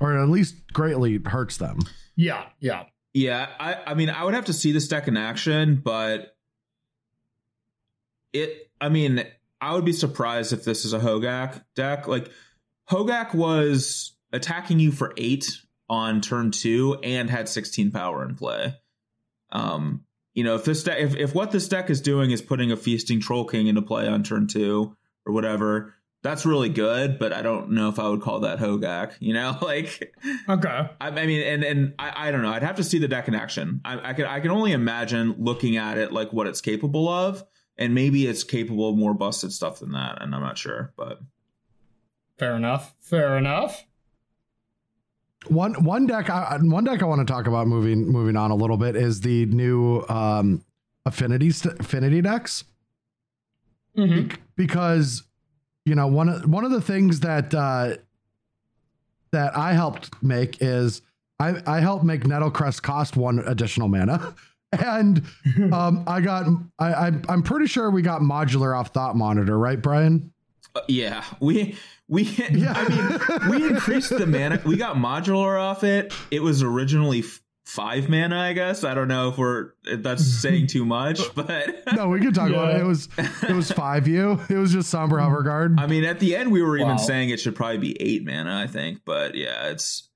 or 0.00 0.16
at 0.18 0.28
least 0.28 0.56
greatly 0.72 1.18
hurts 1.24 1.56
them. 1.56 1.78
Yeah, 2.16 2.44
yeah. 2.60 2.84
Yeah, 3.14 3.48
I, 3.60 3.76
I 3.88 3.94
mean, 3.94 4.10
I 4.10 4.24
would 4.24 4.34
have 4.34 4.46
to 4.46 4.52
see 4.52 4.72
this 4.72 4.88
deck 4.88 5.06
in 5.08 5.16
action, 5.16 5.76
but 5.84 6.34
it, 8.32 8.70
I 8.80 8.88
mean, 8.88 9.24
I 9.60 9.74
would 9.74 9.84
be 9.84 9.92
surprised 9.92 10.52
if 10.52 10.64
this 10.64 10.84
is 10.84 10.92
a 10.92 10.98
Hogak 10.98 11.62
deck. 11.76 12.08
Like, 12.08 12.30
Hogak 12.90 13.34
was 13.34 14.16
attacking 14.32 14.78
you 14.80 14.92
for 14.92 15.12
eight 15.16 15.50
on 15.88 16.20
turn 16.20 16.50
two 16.50 16.98
and 17.02 17.28
had 17.28 17.48
16 17.48 17.90
power 17.90 18.24
in 18.24 18.34
play. 18.34 18.74
Um, 19.50 20.04
you 20.34 20.44
know, 20.44 20.54
if 20.54 20.64
this 20.64 20.82
deck, 20.84 20.98
if, 20.98 21.14
if 21.16 21.34
what 21.34 21.50
this 21.50 21.68
deck 21.68 21.90
is 21.90 22.00
doing 22.00 22.30
is 22.30 22.40
putting 22.40 22.72
a 22.72 22.76
feasting 22.76 23.20
troll 23.20 23.44
king 23.44 23.66
into 23.66 23.82
play 23.82 24.08
on 24.08 24.22
turn 24.22 24.46
two 24.46 24.96
or 25.26 25.32
whatever, 25.32 25.94
that's 26.22 26.46
really 26.46 26.68
good, 26.68 27.18
but 27.18 27.32
I 27.32 27.42
don't 27.42 27.72
know 27.72 27.88
if 27.88 27.98
I 27.98 28.08
would 28.08 28.22
call 28.22 28.40
that 28.40 28.58
Hogak, 28.58 29.14
you 29.20 29.34
know, 29.34 29.58
like, 29.62 30.14
Okay. 30.48 30.88
I, 31.00 31.08
I 31.08 31.26
mean, 31.26 31.42
and 31.42 31.64
and 31.64 31.94
I, 31.98 32.28
I 32.28 32.30
don't 32.30 32.42
know. 32.42 32.52
I'd 32.52 32.62
have 32.62 32.76
to 32.76 32.84
see 32.84 32.98
the 32.98 33.08
deck 33.08 33.28
in 33.28 33.34
action. 33.34 33.80
I, 33.84 34.10
I 34.10 34.12
can 34.14 34.26
I 34.26 34.40
can 34.40 34.50
only 34.50 34.72
imagine 34.72 35.34
looking 35.38 35.76
at 35.76 35.98
it 35.98 36.12
like 36.12 36.32
what 36.32 36.46
it's 36.46 36.60
capable 36.60 37.08
of, 37.08 37.44
and 37.76 37.94
maybe 37.94 38.26
it's 38.26 38.44
capable 38.44 38.88
of 38.88 38.96
more 38.96 39.14
busted 39.14 39.52
stuff 39.52 39.80
than 39.80 39.92
that. 39.92 40.22
And 40.22 40.34
I'm 40.34 40.40
not 40.40 40.56
sure, 40.56 40.92
but 40.96 41.20
Fair 42.38 42.56
enough. 42.56 42.94
Fair 43.00 43.36
enough. 43.36 43.84
One 45.48 45.84
one 45.84 46.06
deck 46.06 46.30
I, 46.30 46.58
one 46.60 46.84
deck 46.84 47.02
I 47.02 47.06
want 47.06 47.26
to 47.26 47.32
talk 47.32 47.46
about 47.46 47.66
moving 47.66 48.06
moving 48.06 48.36
on 48.36 48.50
a 48.50 48.54
little 48.54 48.76
bit 48.76 48.96
is 48.96 49.20
the 49.20 49.46
new 49.46 50.04
um 50.08 50.64
affinity 51.04 51.50
st- 51.50 51.80
affinity 51.80 52.20
decks. 52.20 52.64
Hmm 53.96 54.28
because 54.56 55.24
you 55.84 55.94
know 55.94 56.06
one 56.06 56.28
of 56.28 56.48
one 56.48 56.64
of 56.64 56.70
the 56.70 56.80
things 56.80 57.20
that 57.20 57.54
uh 57.54 57.96
that 59.32 59.56
I 59.56 59.72
helped 59.72 60.22
make 60.22 60.58
is 60.60 61.02
I 61.38 61.60
I 61.66 61.80
helped 61.80 62.04
make 62.04 62.22
Nettlecyst 62.22 62.82
cost 62.82 63.16
one 63.16 63.40
additional 63.40 63.88
mana. 63.88 64.34
And 64.72 65.22
um 65.72 66.02
I 66.06 66.22
got 66.22 66.46
I, 66.78 66.94
I 66.94 67.06
I'm 67.28 67.42
pretty 67.42 67.66
sure 67.66 67.90
we 67.90 68.00
got 68.00 68.22
modular 68.22 68.74
off 68.74 68.88
Thought 68.94 69.16
Monitor 69.16 69.58
right 69.58 69.80
Brian 69.80 70.31
uh, 70.74 70.80
yeah, 70.88 71.24
we 71.40 71.76
we 72.08 72.22
Yeah. 72.22 72.72
I 72.76 72.88
mean 73.48 73.50
we 73.50 73.68
increased 73.68 74.10
the 74.10 74.26
mana. 74.26 74.60
We 74.64 74.76
got 74.76 74.96
modular 74.96 75.60
off 75.60 75.84
it. 75.84 76.12
It 76.30 76.42
was 76.42 76.62
originally 76.62 77.20
f- 77.20 77.40
five 77.64 78.08
mana, 78.08 78.38
I 78.38 78.52
guess. 78.54 78.82
I 78.84 78.92
don't 78.94 79.08
know 79.08 79.28
if 79.28 79.38
we're 79.38 79.70
if 79.84 80.02
that's 80.02 80.24
saying 80.26 80.66
too 80.68 80.84
much, 80.84 81.20
but 81.34 81.68
no 81.94 82.08
we 82.08 82.20
could 82.20 82.34
talk 82.34 82.50
about 82.50 82.74
it 82.74 82.80
it 82.80 82.84
was 82.86 83.08
it 83.48 83.52
was 83.54 83.70
five 83.70 84.08
you 84.08 84.40
it 84.48 84.56
was 84.56 84.72
just 84.72 84.90
somber 84.90 85.18
hoverguard 85.18 85.78
I 85.78 85.86
mean, 85.86 86.04
at 86.04 86.20
the 86.20 86.36
end 86.36 86.50
we 86.52 86.62
were 86.62 86.78
Wow. 86.78 86.84
even 86.86 86.98
saying 86.98 87.30
it 87.30 87.40
should 87.40 87.54
probably 87.56 87.78
be 87.78 88.00
eight 88.02 88.24
mana. 88.24 88.54
I 88.62 88.66
think, 88.66 89.00
but 89.04 89.34
yeah, 89.34 89.68
it's 89.68 90.08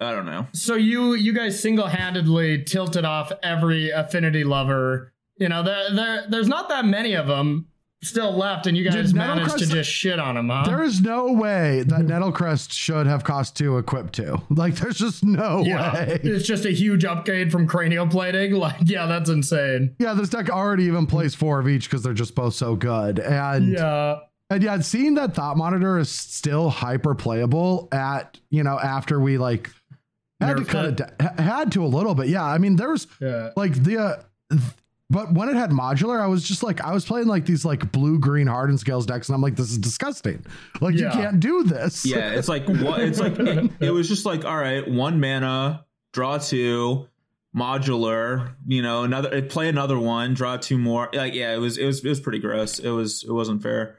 I 0.00 0.12
don't 0.12 0.26
know. 0.26 0.46
So 0.52 0.74
you 0.76 1.12
you 1.14 1.32
guys 1.34 1.60
single 1.60 1.86
handedly 1.86 2.64
tilted 2.64 3.04
off 3.04 3.32
every 3.42 3.90
affinity 3.90 4.44
lover. 4.44 5.12
You 5.36 5.48
know 5.48 5.62
there 5.62 5.94
there 5.94 6.24
there's 6.28 6.48
not 6.48 6.68
that 6.70 6.84
many 6.86 7.14
of 7.14 7.26
them 7.26 7.66
still 8.02 8.36
left, 8.36 8.66
and 8.66 8.76
you 8.76 8.84
guys 8.84 9.08
Did 9.08 9.16
managed 9.16 9.58
to 9.58 9.66
just 9.66 9.90
shit 9.90 10.18
on 10.18 10.36
him, 10.36 10.48
huh? 10.48 10.64
There 10.64 10.82
is 10.82 11.00
no 11.00 11.32
way 11.32 11.82
that 11.86 12.00
Nettlecyst 12.00 12.72
should 12.72 13.06
have 13.06 13.24
cost 13.24 13.56
two 13.56 13.78
equipped 13.78 14.14
two. 14.14 14.40
Like, 14.50 14.74
there's 14.76 14.98
just 14.98 15.24
no 15.24 15.62
yeah, 15.64 15.94
way. 15.94 16.20
it's 16.22 16.46
just 16.46 16.64
a 16.64 16.70
huge 16.70 17.04
upgrade 17.04 17.50
from 17.52 17.66
cranial 17.66 18.06
plating. 18.06 18.40
Like, 18.60 18.76
yeah, 18.84 19.06
that's 19.06 19.30
insane. 19.30 19.96
Yeah, 19.98 20.12
this 20.12 20.28
deck 20.28 20.50
already 20.50 20.84
even 20.84 21.06
plays 21.06 21.34
four 21.34 21.60
of 21.60 21.68
each 21.68 21.88
because 21.88 22.02
they're 22.02 22.12
just 22.12 22.34
both 22.34 22.52
so 22.52 22.76
good. 22.76 23.18
And 23.18 23.72
Yeah, 23.72 24.18
and 24.50 24.62
yeah, 24.62 24.80
seeing 24.80 25.14
that 25.14 25.34
Thought 25.34 25.56
Monitor 25.56 25.98
is 25.98 26.10
still 26.10 26.68
hyper 26.68 27.14
playable 27.14 27.88
at 27.90 28.38
you 28.50 28.62
know 28.62 28.78
after 28.78 29.18
we 29.18 29.38
like 29.38 29.70
had 30.40 30.58
to 30.58 30.64
cut 30.64 31.00
it. 31.00 31.40
had 31.40 31.72
to 31.72 31.84
a 31.84 31.86
little 31.86 32.14
bit. 32.14 32.28
Yeah, 32.28 32.44
I 32.44 32.58
mean 32.58 32.76
there's 32.76 33.06
yeah. 33.20 33.50
like 33.56 33.74
the. 33.74 33.98
Uh, 33.98 34.56
but 35.10 35.34
when 35.34 35.48
it 35.48 35.56
had 35.56 35.70
modular, 35.70 36.20
I 36.20 36.28
was 36.28 36.44
just 36.44 36.62
like, 36.62 36.80
I 36.80 36.94
was 36.94 37.04
playing 37.04 37.26
like 37.26 37.44
these 37.44 37.64
like 37.64 37.90
blue 37.90 38.18
green 38.20 38.46
hardened 38.46 38.78
scales 38.78 39.04
decks, 39.04 39.28
and 39.28 39.34
I'm 39.34 39.42
like, 39.42 39.56
this 39.56 39.70
is 39.70 39.78
disgusting. 39.78 40.46
Like, 40.80 40.94
you 40.94 41.10
can't 41.10 41.40
do 41.40 41.64
this. 41.64 42.06
Yeah, 42.06 42.30
it's 42.30 42.48
like 42.48 42.66
what 42.68 43.00
it's 43.00 43.18
like. 43.18 43.38
It, 43.38 43.70
it 43.80 43.90
was 43.90 44.08
just 44.08 44.24
like 44.24 44.44
all 44.44 44.56
right, 44.56 44.88
one 44.88 45.18
mana, 45.18 45.84
draw 46.12 46.38
two, 46.38 47.08
modular. 47.54 48.54
You 48.66 48.82
know, 48.82 49.02
another 49.02 49.42
play 49.42 49.68
another 49.68 49.98
one, 49.98 50.34
draw 50.34 50.56
two 50.56 50.78
more. 50.78 51.10
Like 51.12 51.34
yeah, 51.34 51.54
it 51.54 51.58
was 51.58 51.76
it 51.76 51.86
was 51.86 52.04
it 52.04 52.08
was 52.08 52.20
pretty 52.20 52.38
gross. 52.38 52.78
It 52.78 52.90
was 52.90 53.24
it 53.24 53.32
wasn't 53.32 53.62
fair. 53.62 53.96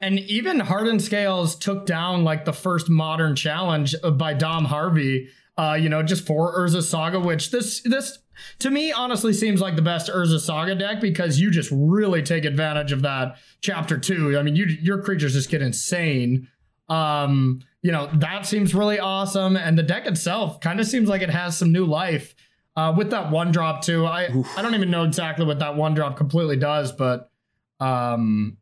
And 0.00 0.18
even 0.20 0.60
Hardened 0.60 1.02
Scales 1.02 1.54
took 1.54 1.86
down 1.86 2.24
like 2.24 2.44
the 2.44 2.52
first 2.52 2.88
modern 2.88 3.36
challenge 3.36 3.94
uh, 4.02 4.10
by 4.10 4.34
Dom 4.34 4.66
Harvey. 4.66 5.28
Uh, 5.56 5.78
you 5.80 5.88
know, 5.88 6.02
just 6.02 6.26
for 6.26 6.58
Urza 6.58 6.82
Saga, 6.82 7.20
which 7.20 7.50
this 7.50 7.80
this 7.82 8.18
to 8.60 8.70
me 8.70 8.92
honestly 8.92 9.32
seems 9.32 9.60
like 9.60 9.76
the 9.76 9.82
best 9.82 10.10
Urza 10.10 10.40
Saga 10.40 10.74
deck 10.74 11.00
because 11.00 11.40
you 11.40 11.50
just 11.50 11.70
really 11.72 12.22
take 12.22 12.44
advantage 12.44 12.92
of 12.92 13.02
that 13.02 13.36
chapter 13.60 13.98
two. 13.98 14.38
I 14.38 14.42
mean, 14.42 14.56
you 14.56 14.66
your 14.66 15.02
creatures 15.02 15.32
just 15.32 15.50
get 15.50 15.62
insane. 15.62 16.48
Um, 16.88 17.60
you 17.82 17.92
know, 17.92 18.08
that 18.14 18.46
seems 18.46 18.74
really 18.74 18.98
awesome. 18.98 19.56
And 19.56 19.78
the 19.78 19.82
deck 19.82 20.06
itself 20.06 20.60
kind 20.60 20.80
of 20.80 20.86
seems 20.86 21.08
like 21.08 21.22
it 21.22 21.30
has 21.30 21.56
some 21.56 21.72
new 21.72 21.84
life. 21.84 22.34
Uh, 22.76 22.92
with 22.96 23.10
that 23.10 23.30
one 23.30 23.52
drop 23.52 23.82
too. 23.82 24.04
I 24.04 24.24
I 24.56 24.62
don't 24.62 24.74
even 24.74 24.90
know 24.90 25.04
exactly 25.04 25.46
what 25.46 25.60
that 25.60 25.76
one 25.76 25.94
drop 25.94 26.16
completely 26.16 26.56
does, 26.56 26.90
but 26.90 27.30
um, 27.78 28.56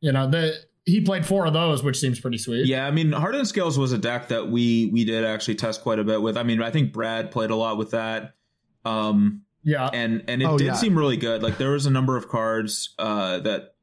you 0.00 0.10
know, 0.12 0.30
the 0.30 0.54
he 0.88 1.02
played 1.02 1.26
four 1.26 1.44
of 1.44 1.52
those, 1.52 1.82
which 1.82 1.98
seems 1.98 2.18
pretty 2.18 2.38
sweet. 2.38 2.66
Yeah, 2.66 2.86
I 2.86 2.90
mean, 2.90 3.12
Hardened 3.12 3.46
Scales 3.46 3.78
was 3.78 3.92
a 3.92 3.98
deck 3.98 4.28
that 4.28 4.48
we 4.48 4.86
we 4.86 5.04
did 5.04 5.22
actually 5.24 5.56
test 5.56 5.82
quite 5.82 5.98
a 5.98 6.04
bit 6.04 6.22
with. 6.22 6.38
I 6.38 6.44
mean, 6.44 6.62
I 6.62 6.70
think 6.70 6.94
Brad 6.94 7.30
played 7.30 7.50
a 7.50 7.56
lot 7.56 7.76
with 7.76 7.90
that. 7.90 8.34
Um, 8.88 9.42
Yeah. 9.62 9.88
and 9.92 10.24
and 10.28 10.40
it 10.42 10.46
Oh, 10.46 10.56
did 10.58 10.66
yeah. 10.68 10.72
seem 10.74 10.96
really 10.96 11.16
good. 11.16 11.42
Like 11.42 11.58
there 11.58 11.70
was 11.72 11.86
a 11.86 11.90
number 11.90 12.16
of 12.16 12.28
cards 12.28 12.94
uh, 12.98 13.40
that 13.40 13.74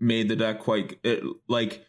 made 0.00 0.28
the 0.28 0.36
deck 0.36 0.60
quite 0.60 0.98
it, 1.04 1.22
like 1.48 1.86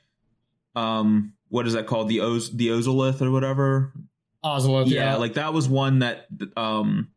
um 0.76 1.34
what 1.50 1.66
is 1.68 1.74
that 1.74 1.88
called 1.88 2.08
the 2.10 2.20
Oz 2.22 2.56
the 2.56 2.68
Ozolith 2.70 3.22
or 3.22 3.32
whatever. 3.32 3.94
Ozolith, 4.46 4.88
Yeah, 4.90 5.12
yeah. 5.12 5.16
like 5.16 5.34
that 5.34 5.54
was 5.54 5.68
one 5.68 6.00
that 6.00 6.28
um 6.56 7.10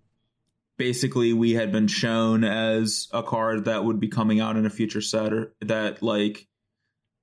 basically 0.78 1.32
we 1.32 1.52
had 1.52 1.70
been 1.72 1.86
shown 1.86 2.42
as 2.42 3.06
a 3.12 3.22
card 3.22 3.66
that 3.66 3.84
would 3.84 4.00
be 4.00 4.08
coming 4.08 4.40
out 4.40 4.56
in 4.56 4.64
a 4.66 4.70
future 4.70 5.02
set 5.02 5.32
or 5.32 5.52
that 5.60 6.02
like 6.02 6.46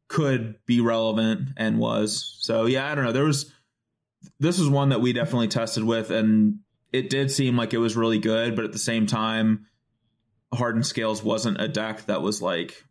could 0.10 0.56
be 0.66 0.80
relevant 0.80 1.50
and 1.58 1.80
was. 1.80 2.38
So 2.40 2.66
yeah, 2.68 2.90
I 2.90 2.96
don't 2.96 3.04
know. 3.06 3.12
There 3.12 3.24
was 3.26 3.52
this 4.40 4.60
was 4.60 4.70
one 4.70 4.90
that 4.90 5.02
we 5.02 5.12
definitely 5.14 5.48
tested 5.48 5.84
with 5.84 6.12
and 6.12 6.60
it 6.94 7.10
did 7.10 7.32
seem 7.32 7.58
like 7.58 7.74
it 7.74 7.78
was 7.80 7.96
really 7.96 8.20
good, 8.20 8.56
but 8.56 8.66
at 8.66 8.72
the 8.72 8.80
same 8.80 9.06
time 9.08 9.66
Hardened 10.54 10.86
Scales 10.86 11.24
wasn't 11.24 11.60
a 11.62 11.68
deck 11.68 12.06
that 12.06 12.22
was 12.22 12.42
like 12.42 12.84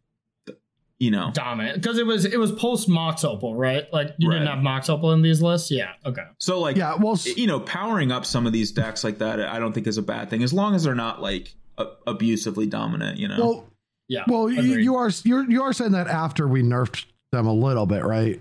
you 0.99 1.11
know 1.11 1.31
dominant 1.35 1.77
because 1.81 1.99
it 1.99 2.07
was 2.07 2.25
it 2.25 2.39
was 2.39 2.53
post 2.53 2.89
Mox 2.89 3.23
Opal, 3.25 3.55
right? 3.55 3.85
Like 3.93 4.15
you 4.19 4.31
didn't 4.31 4.47
have 4.47 4.63
Mox 4.63 4.89
Opal 4.89 5.13
in 5.13 5.23
these 5.23 5.43
lists. 5.43 5.71
Yeah. 5.71 5.93
Okay. 6.05 6.23
so 6.39 6.59
like 6.61 6.77
Yeah, 6.77 6.95
well, 6.95 7.19
you 7.37 7.47
know, 7.47 7.61
powering 7.61 8.13
up 8.13 8.25
some 8.25 8.47
of 8.47 8.53
these 8.53 8.73
decks 8.73 9.05
like 9.05 9.19
that, 9.19 9.41
I 9.41 9.59
don't 9.59 9.73
think 9.73 9.87
is 9.87 9.99
a 9.99 10.03
bad 10.03 10.31
thing 10.31 10.43
as 10.43 10.53
long 10.55 10.75
as 10.75 10.85
they're 10.85 10.95
not 10.95 11.21
like 11.21 11.55
a- 11.79 11.89
abusively 12.07 12.67
dominant. 12.67 13.19
You 13.19 13.29
know, 13.29 13.37
well, 13.39 13.69
Yeah. 14.09 14.25
well, 14.27 14.49
you, 14.51 14.79
you 14.79 14.95
are 14.97 15.11
you're 15.25 15.51
you 15.51 15.63
are 15.63 15.73
saying 15.75 15.93
that 15.93 16.09
after 16.09 16.49
we 16.49 16.63
nerfed 16.63 17.05
them 17.31 17.47
a 17.47 17.53
little 17.55 17.85
bit, 17.87 18.05
right? 18.05 18.41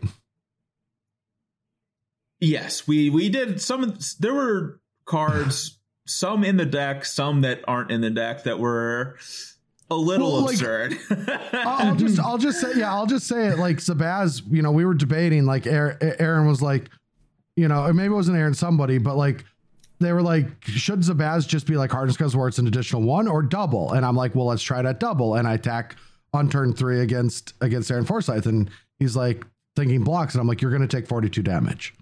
yes, 2.40 2.88
we 2.88 3.10
we 3.10 3.30
did 3.30 3.62
some. 3.62 3.98
There 4.20 4.34
were 4.34 4.80
cards, 5.06 5.80
some 6.06 6.44
in 6.44 6.58
the 6.58 6.66
deck, 6.66 7.06
some 7.06 7.42
that 7.42 7.62
aren't 7.68 7.92
in 7.92 8.02
the 8.02 8.10
deck 8.10 8.44
that 8.44 8.60
were 8.60 9.18
a 9.90 9.96
little 9.96 10.34
Well, 10.34 10.50
absurd. 10.50 10.98
I'll 11.54 11.90
I'll 11.90 11.96
just 11.98 12.20
I'll 12.20 12.38
just 12.38 12.60
say 12.60 12.72
yeah 12.76 12.94
I'll 12.94 13.06
just 13.06 13.28
say 13.28 13.48
it 13.48 13.60
like 13.60 13.78
Zabaz, 13.78 14.42
you 14.50 14.62
know 14.62 14.72
we 14.72 14.86
were 14.86 14.94
debating 14.94 15.46
like 15.46 15.68
Aaron, 15.68 16.48
was 16.48 16.62
like 16.62 16.90
you 17.56 17.68
know 17.68 17.86
or 17.86 17.94
maybe 17.94 18.12
it 18.12 18.16
wasn't 18.16 18.38
Aaron 18.38 18.54
somebody 18.54 18.98
but 18.98 19.16
like 19.16 19.46
they 20.00 20.12
were 20.12 20.24
like 20.24 20.48
should 20.64 21.02
Zabaz 21.02 21.48
just 21.48 21.68
be 21.68 21.78
like 21.78 21.92
hardest 21.92 22.18
because 22.18 22.36
where 22.36 22.48
it's 22.48 22.58
an 22.58 22.68
additional 22.68 23.04
one 23.04 23.28
or 23.28 23.44
double 23.44 23.92
and 23.94 24.06
I'm 24.06 24.16
like 24.16 24.34
well 24.34 24.48
let's 24.48 24.64
try 24.64 24.82
that 24.82 25.00
double 25.00 25.36
and 25.36 25.48
I 25.48 25.54
attack 25.54 25.96
on 26.34 26.50
turn 26.50 26.74
three 26.74 27.02
against 27.02 27.54
against 27.62 27.92
Aaron 27.92 28.06
Forsythe 28.06 28.48
and 28.48 28.70
he's 29.00 29.16
like 29.16 29.46
thinking 29.76 30.04
blocks, 30.04 30.34
and 30.34 30.42
I'm 30.42 30.48
like, 30.48 30.62
you're 30.62 30.72
going 30.72 30.88
to 30.88 30.88
take 30.88 31.08
42 31.08 31.42
damage. 31.44 31.94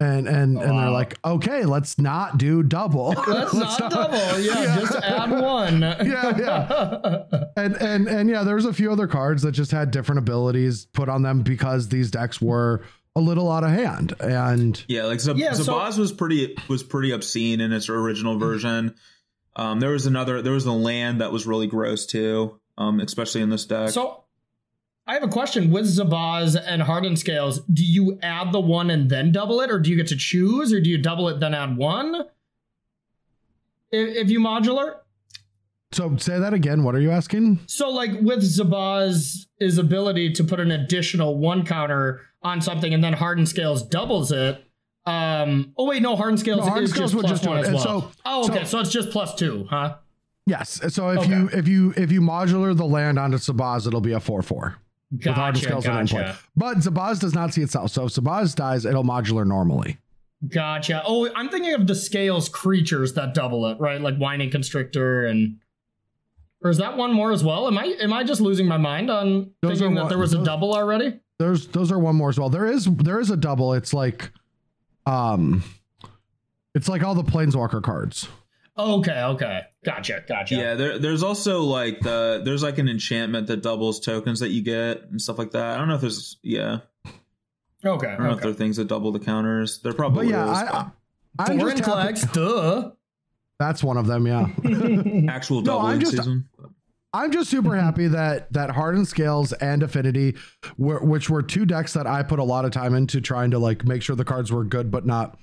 And 0.00 0.28
and 0.28 0.56
and 0.56 0.56
they're 0.58 0.72
Wow. 0.72 0.92
like, 0.92 1.18
okay, 1.24 1.64
let's 1.64 1.98
not 1.98 2.38
do 2.38 2.62
double. 2.62 3.08
Let's 3.26 3.52
not 3.52 3.78
double. 3.90 4.38
Yeah, 4.40 4.78
just 4.78 4.94
add 4.94 5.30
one. 5.42 5.80
Yeah, 5.82 6.38
yeah. 6.38 7.24
and 7.56 7.74
and 7.76 8.06
and 8.08 8.30
yeah, 8.30 8.44
there's 8.44 8.64
a 8.64 8.72
few 8.72 8.92
other 8.92 9.08
cards 9.08 9.42
that 9.42 9.52
just 9.52 9.72
had 9.72 9.90
different 9.90 10.20
abilities 10.20 10.86
put 10.86 11.08
on 11.08 11.22
them 11.22 11.42
because 11.42 11.88
these 11.88 12.10
decks 12.12 12.40
were 12.40 12.84
a 13.16 13.20
little 13.20 13.50
out 13.50 13.64
of 13.64 13.70
hand. 13.70 14.14
And 14.20 14.80
Yeah, 14.86 15.06
like 15.06 15.18
Zab- 15.18 15.36
Yeah, 15.36 15.54
so- 15.54 15.74
was 15.76 16.12
pretty 16.12 16.54
was 16.68 16.84
pretty 16.84 17.10
obscene 17.10 17.60
in 17.60 17.72
its 17.72 17.88
original 17.88 18.38
version. 18.38 18.94
Um, 19.56 19.80
there 19.80 19.90
was 19.90 20.06
another 20.06 20.42
there 20.42 20.52
was 20.52 20.66
a 20.66 20.72
land 20.72 21.20
that 21.20 21.32
was 21.32 21.44
really 21.44 21.66
gross 21.66 22.06
too, 22.06 22.60
um, 22.76 23.00
especially 23.00 23.40
in 23.40 23.50
this 23.50 23.64
deck. 23.64 23.90
So 23.90 24.22
I 25.08 25.14
have 25.14 25.22
a 25.22 25.28
question 25.28 25.70
with 25.70 25.86
Zabaz 25.86 26.54
and 26.66 26.82
Hardened 26.82 27.18
Scales. 27.18 27.60
Do 27.72 27.82
you 27.84 28.18
add 28.22 28.52
the 28.52 28.60
one 28.60 28.90
and 28.90 29.08
then 29.08 29.32
double 29.32 29.60
it, 29.62 29.70
or 29.70 29.78
do 29.78 29.90
you 29.90 29.96
get 29.96 30.06
to 30.08 30.16
choose, 30.16 30.70
or 30.72 30.80
do 30.80 30.90
you 30.90 30.98
double 30.98 31.28
it 31.30 31.40
then 31.40 31.54
add 31.54 31.78
one? 31.78 32.14
If, 33.90 34.16
if 34.16 34.30
you 34.30 34.38
modular, 34.38 34.96
so 35.92 36.14
say 36.18 36.38
that 36.38 36.52
again. 36.52 36.84
What 36.84 36.94
are 36.94 37.00
you 37.00 37.10
asking? 37.10 37.60
so 37.66 37.88
like 37.88 38.10
with 38.20 38.40
Zabaz's 38.40 39.78
ability 39.78 40.34
to 40.34 40.44
put 40.44 40.60
an 40.60 40.70
additional 40.70 41.38
one 41.38 41.64
counter 41.64 42.20
on 42.42 42.60
something, 42.60 42.92
and 42.92 43.02
then 43.02 43.14
Hardened 43.14 43.48
Scales 43.48 43.82
doubles 43.82 44.30
it. 44.30 44.62
Um. 45.06 45.72
Oh 45.78 45.86
wait, 45.86 46.02
no. 46.02 46.16
Hardened 46.16 46.40
Scales 46.40 46.58
No, 46.58 46.64
Hardened 46.64 46.84
is 46.84 46.90
Scales 46.90 47.12
just 47.12 47.20
plus 47.24 47.30
just 47.40 47.48
one 47.48 47.58
as 47.64 47.70
well. 47.72 47.78
so- 48.02 48.10
oh, 48.26 48.44
okay. 48.50 48.58
so- 48.58 48.64
So, 48.66 48.80
it's 48.80 48.90
just 48.90 49.08
plus 49.10 49.34
two, 49.34 49.66
huh? 49.70 49.96
Yes. 50.44 50.80
So 50.94 51.08
if 51.10 51.20
Okay. 51.20 51.30
you 51.30 51.48
if 51.54 51.66
you 51.66 51.94
if 51.96 52.12
you 52.12 52.20
modular 52.20 52.76
the 52.76 52.84
land 52.84 53.18
onto 53.18 53.38
Zabaz, 53.38 53.86
it'll 53.86 54.02
be 54.02 54.12
a 54.12 54.20
four 54.20 54.42
four. 54.42 54.76
Gotcha. 55.16 55.80
Gotcha. 55.82 56.38
But 56.56 56.78
Zabaz 56.78 57.18
does 57.20 57.34
not 57.34 57.54
see 57.54 57.62
itself. 57.62 57.90
So 57.92 58.04
if 58.04 58.12
Zabaz 58.12 58.54
dies, 58.54 58.84
it'll 58.84 59.04
modular 59.04 59.46
normally. 59.46 59.98
Gotcha. 60.46 61.02
Oh, 61.06 61.28
I'm 61.34 61.48
thinking 61.48 61.74
of 61.74 61.86
the 61.86 61.94
scales 61.94 62.48
creatures 62.48 63.14
that 63.14 63.32
double 63.34 63.66
it, 63.68 63.80
right? 63.80 64.00
Like 64.00 64.18
Winding 64.18 64.50
Constrictor 64.50 65.26
and 65.26 65.56
or 66.62 66.70
is 66.70 66.78
that 66.78 66.96
one 66.96 67.12
more 67.12 67.32
as 67.32 67.42
well? 67.42 67.66
Am 67.68 67.78
I 67.78 67.84
am 68.00 68.12
I 68.12 68.22
just 68.24 68.40
losing 68.40 68.66
my 68.66 68.76
mind 68.76 69.10
on 69.10 69.50
Those 69.62 69.78
thinking 69.78 69.92
are 69.92 69.94
that 69.94 70.00
one- 70.02 70.08
there 70.10 70.18
was 70.18 70.34
a 70.34 70.44
double 70.44 70.74
already? 70.74 71.18
There's 71.38 71.68
those 71.68 71.90
are 71.92 71.98
one 71.98 72.16
more 72.16 72.28
as 72.28 72.38
well. 72.38 72.50
There 72.50 72.66
is 72.66 72.84
there 72.84 73.18
is 73.20 73.30
a 73.30 73.36
double. 73.36 73.72
It's 73.74 73.94
like 73.94 74.30
um 75.06 75.62
it's 76.74 76.88
like 76.88 77.02
all 77.02 77.14
the 77.14 77.24
planeswalker 77.24 77.82
cards. 77.82 78.28
Okay, 78.78 79.22
okay. 79.22 79.62
Gotcha, 79.84 80.22
gotcha. 80.28 80.54
yeah, 80.54 80.74
there, 80.74 80.98
there's 80.98 81.22
also 81.22 81.62
like 81.62 82.00
the 82.00 82.42
there's 82.44 82.62
like 82.62 82.78
an 82.78 82.88
enchantment 82.88 83.46
that 83.48 83.62
doubles 83.62 83.98
tokens 84.00 84.40
that 84.40 84.50
you 84.50 84.62
get 84.62 85.02
and 85.10 85.20
stuff 85.20 85.38
like 85.38 85.50
that. 85.52 85.74
I 85.74 85.78
don't 85.78 85.88
know 85.88 85.94
if 85.96 86.00
there's 86.00 86.36
yeah, 86.42 86.78
Okay, 87.84 88.06
I 88.08 88.16
don't 88.16 88.26
know 88.26 88.32
if 88.34 88.40
there 88.40 88.50
are 88.50 88.54
things 88.54 88.76
that 88.76 88.86
double 88.88 89.10
the 89.12 89.18
counters. 89.20 89.80
There 89.82 89.92
probably 89.92 90.26
But 90.26 90.30
yeah, 90.32 90.52
is. 90.52 90.58
I, 90.58 90.62
I 90.78 90.90
I'm 91.40 91.58
Foreign 91.58 91.76
just 91.76 91.86
happy- 91.88 91.90
collects, 91.90 92.26
duh. 92.32 92.90
That's 93.58 93.82
one 93.82 93.96
of 93.96 94.06
them, 94.06 94.26
yeah. 94.26 94.46
actual 95.32 95.62
No, 95.62 95.80
I'm 95.80 95.98
just- 96.00 96.12
season. 96.12 96.48
I'm 97.14 97.32
just 97.32 97.48
super 97.48 97.74
happy 97.74 98.06
that 98.08 98.52
that 98.52 98.70
Hardened 98.70 99.08
Scales 99.08 99.54
and 99.54 99.82
Affinity, 99.82 100.36
were, 100.76 100.98
which 101.00 101.30
were 101.30 101.42
two 101.42 101.64
decks 101.64 101.94
that 101.94 102.06
I 102.06 102.22
put 102.22 102.38
a 102.38 102.44
lot 102.44 102.66
of 102.66 102.70
time 102.70 102.94
into 102.94 103.20
trying 103.22 103.50
to 103.52 103.58
like 103.58 103.84
make 103.86 104.02
sure 104.02 104.14
the 104.14 104.26
cards 104.26 104.52
were 104.52 104.62
good 104.62 104.90
but 104.90 105.06
not, 105.06 105.38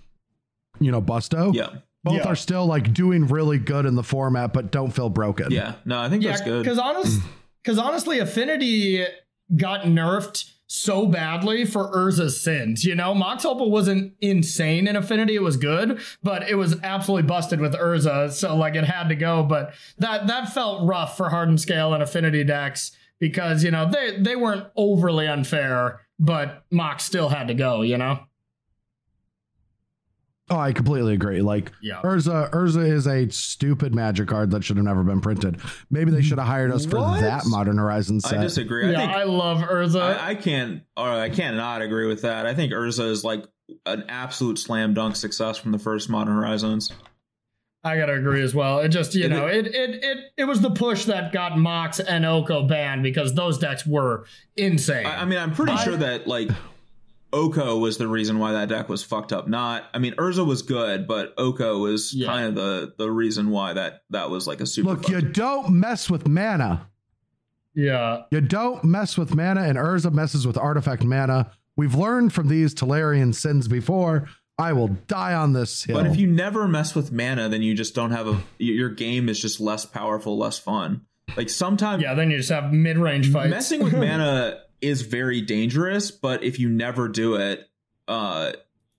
you 0.79 0.91
know, 0.91 1.01
busto. 1.01 1.55
Yeah, 1.55 1.69
Both 2.05 2.17
Yeah. 2.17 2.27
are 2.27 2.35
still 2.35 2.65
like 2.67 2.93
doing 2.93 3.25
really 3.27 3.57
good 3.57 3.85
in 3.85 3.95
the 3.95 4.03
format, 4.03 4.53
but 4.53 4.71
don't 4.71 4.91
feel 4.91 5.09
broken. 5.09 5.51
yeah. 5.51 5.73
No, 5.83 5.99
I 5.99 6.07
think 6.07 6.23
Yeah, 6.23 6.29
that's 6.31 6.41
good. 6.43 6.63
because 6.63 6.77
honest, 6.79 7.19
hmm. 7.19 7.27
because 7.63 7.77
honestly, 7.79 8.19
Affinity 8.19 9.03
got 9.57 9.81
nerfed 9.81 10.51
so 10.67 11.05
badly 11.07 11.65
for 11.65 11.91
Urza's 11.91 12.39
sins. 12.41 12.83
You 12.85 12.95
know, 12.95 13.13
Mox 13.13 13.43
Opal 13.45 13.69
wasn't 13.71 14.13
insane 14.21 14.87
in 14.87 14.95
Affinity; 14.95 15.35
it 15.35 15.41
was 15.41 15.57
good, 15.57 15.99
but 16.23 16.47
it 16.49 16.55
was 16.55 16.79
absolutely 16.83 17.27
busted 17.27 17.59
with 17.59 17.73
Urza. 17.73 18.31
So 18.31 18.55
like, 18.55 18.75
it 18.75 18.83
had 18.85 19.09
to 19.09 19.15
go. 19.15 19.43
But 19.43 19.73
that 19.97 20.27
that 20.27 20.53
felt 20.53 20.87
rough 20.87 21.17
for 21.17 21.29
Hardened 21.29 21.59
Scale 21.61 21.93
and 21.93 22.01
Affinity 22.03 22.43
decks 22.43 22.91
because 23.19 23.63
you 23.63 23.71
know 23.71 23.89
they 23.91 24.17
they 24.19 24.35
weren't 24.35 24.65
overly 24.75 25.27
unfair, 25.27 26.01
but 26.19 26.63
Mox 26.71 27.03
still 27.03 27.29
had 27.29 27.47
to 27.47 27.53
go. 27.55 27.81
You 27.81 27.97
know. 27.97 28.19
Oh, 30.49 30.57
I 30.59 30.73
completely 30.73 31.13
agree. 31.15 31.41
Like 31.41 31.71
Yeah. 31.81 32.01
Urza, 32.03 32.51
Urza 32.51 32.87
is 32.87 33.07
a 33.07 33.27
stupid 33.31 33.95
magic 33.95 34.27
card 34.27 34.51
that 34.51 34.63
should 34.63 34.77
have 34.77 34.85
never 34.85 35.03
been 35.03 35.19
printed. 35.21 35.59
Maybe 35.89 36.11
they 36.11 36.21
should 36.21 36.37
have 36.37 36.47
hired 36.47 36.71
us 36.71 36.85
for 36.85 36.97
What? 36.99 37.21
that 37.21 37.43
Modern 37.47 37.77
Horizon 37.79 38.19
set. 38.21 38.39
I 38.39 38.43
disagree. 38.43 38.91
yeah, 38.91 38.99
I 38.99 39.05
think 39.05 39.11
I 39.17 39.23
love 39.23 39.57
Urza. 39.61 40.01
I, 40.19 40.29
I 40.29 40.35
can't 40.35 40.83
or 40.95 41.07
I 41.09 41.29
cannot 41.29 41.81
agree 41.81 42.05
with 42.07 42.21
that. 42.21 42.45
I 42.45 42.53
think 42.53 42.73
Urza 42.73 43.09
is 43.09 43.23
like 43.23 43.43
an 43.87 44.03
absolute 44.07 44.59
slam 44.59 44.93
dunk 44.93 45.15
success 45.15 45.57
from 45.57 45.71
the 45.71 45.79
first 45.79 46.09
Modern 46.11 46.35
Horizons. 46.35 46.91
I 47.83 47.97
gotta 47.97 48.13
agree 48.13 48.41
as 48.43 48.53
well. 48.53 48.79
It 48.79 48.89
just 48.89 49.15
you 49.15 49.25
It- 49.25 49.29
know 49.29 49.47
it 49.47 49.65
it 49.67 50.03
it 50.03 50.17
it 50.37 50.43
was 50.45 50.61
the 50.61 50.69
push 50.71 51.05
that 51.05 51.31
got 51.31 51.57
Mox 51.57 51.99
and 51.99 52.23
Oko 52.25 52.67
banned 52.67 53.01
because 53.01 53.33
those 53.33 53.57
decks 53.57 53.85
were 53.85 54.25
insane. 54.55 55.05
I, 55.07 55.21
I 55.21 55.25
mean, 55.25 55.39
I'm 55.39 55.53
pretty 55.55 55.71
I- 55.73 55.83
sure 55.83 55.97
that 55.97 56.27
like 56.27 56.49
Oko 57.35 57.77
was 57.77 57.97
the 57.97 58.07
reason 58.07 58.39
why 58.39 58.53
that 58.53 58.69
deck 58.69 58.87
was 58.89 59.03
fucked 59.03 59.33
up. 59.33 59.47
Not, 59.47 59.83
I 59.93 59.99
mean, 59.99 60.13
Urza 60.15 60.45
was 60.45 60.61
good, 60.61 61.05
but 61.07 61.33
Oko 61.37 61.79
was 61.79 62.13
Yeah. 62.13 62.27
kind 62.27 62.47
of 62.47 62.55
the 62.55 62.93
the 62.97 63.11
reason 63.11 63.49
why 63.49 63.73
that 63.73 64.03
that 64.11 64.29
was 64.29 64.47
like 64.47 64.61
a 64.61 64.65
super. 64.65 64.89
Look, 64.89 64.97
fucked- 65.03 65.09
you 65.09 65.21
don't 65.21 65.71
mess 65.71 66.09
with 66.09 66.27
mana. 66.27 66.87
yeah, 67.73 68.21
You 68.31 68.41
don't 68.41 68.83
mess 68.85 69.17
with 69.17 69.35
mana, 69.35 69.63
and 69.63 69.77
Urza 69.77 70.11
messes 70.13 70.47
with 70.47 70.57
artifact 70.57 71.03
mana. 71.03 71.51
We've 71.75 71.93
learned 71.95 72.31
from 72.31 72.47
these 72.47 72.73
Tolarian 72.73 73.35
sins 73.35 73.67
before. 73.67 74.29
I 74.57 74.71
will 74.71 74.87
die 75.07 75.33
on 75.33 75.51
this 75.51 75.83
hill. 75.83 75.97
But 75.97 76.05
if 76.07 76.15
you 76.15 76.27
never 76.27 76.65
mess 76.69 76.95
with 76.95 77.11
mana, 77.11 77.49
then 77.49 77.61
you 77.61 77.73
just 77.75 77.93
don't 77.93 78.11
have 78.11 78.27
a. 78.27 78.41
Your 78.57 78.89
game 78.89 79.27
is 79.27 79.37
just 79.41 79.59
less 79.59 79.83
powerful, 79.85 80.37
less 80.37 80.57
fun. 80.57 81.01
Like 81.35 81.49
sometimes 81.49 82.01
yeah. 82.01 82.13
Then 82.13 82.31
you 82.31 82.37
just 82.37 82.51
have 82.51 82.71
mid 82.71 82.97
range 82.97 83.29
fights. 83.29 83.49
messing 83.49 83.83
with 83.83 83.91
mana 83.97 84.59
is 84.81 85.01
very 85.03 85.41
dangerous, 85.41 86.11
but 86.11 86.43
if 86.43 86.59
you 86.59 86.69
never 86.69 87.07
do 87.07 87.35
it, 87.35 87.69
uh, 88.07 88.51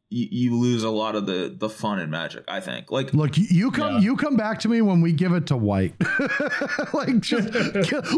you, 0.09 0.29
you 0.31 0.57
lose 0.57 0.85
a 0.85 0.91
lot 0.91 1.17
of 1.17 1.27
the 1.27 1.55
the 1.59 1.69
fun 1.69 1.99
and 1.99 2.11
Magic. 2.13 2.45
I 2.49 2.61
think. 2.61 2.91
Like 2.93 3.13
Look, 3.13 3.37
you- 3.37 3.47
you 3.51 3.71
come 3.73 3.95
Yeah. 3.95 4.01
you 4.01 4.17
come 4.17 4.37
back 4.37 4.61
to 4.61 4.69
me 4.69 4.81
when 4.81 5.01
we 5.01 5.13
give 5.13 5.33
it 5.33 5.47
to 5.49 5.57
white. 5.57 5.95
like 6.93 7.21
just 7.21 7.53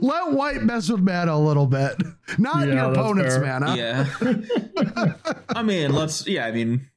let 0.03 0.33
white 0.33 0.63
mess 0.63 0.91
with 0.91 1.01
mana 1.01 1.33
a 1.33 1.39
little 1.39 1.67
bit. 1.67 1.97
Not 2.39 2.69
Yeah, 2.69 2.75
your 2.75 2.93
opponent's 2.93 3.37
fair. 3.37 3.61
mana. 3.61 3.77
Yeah. 3.77 4.07
I 5.49 5.63
mean, 5.63 5.93
let's. 5.95 6.27
Yeah, 6.27 6.45
I 6.47 6.53
mean, 6.53 6.89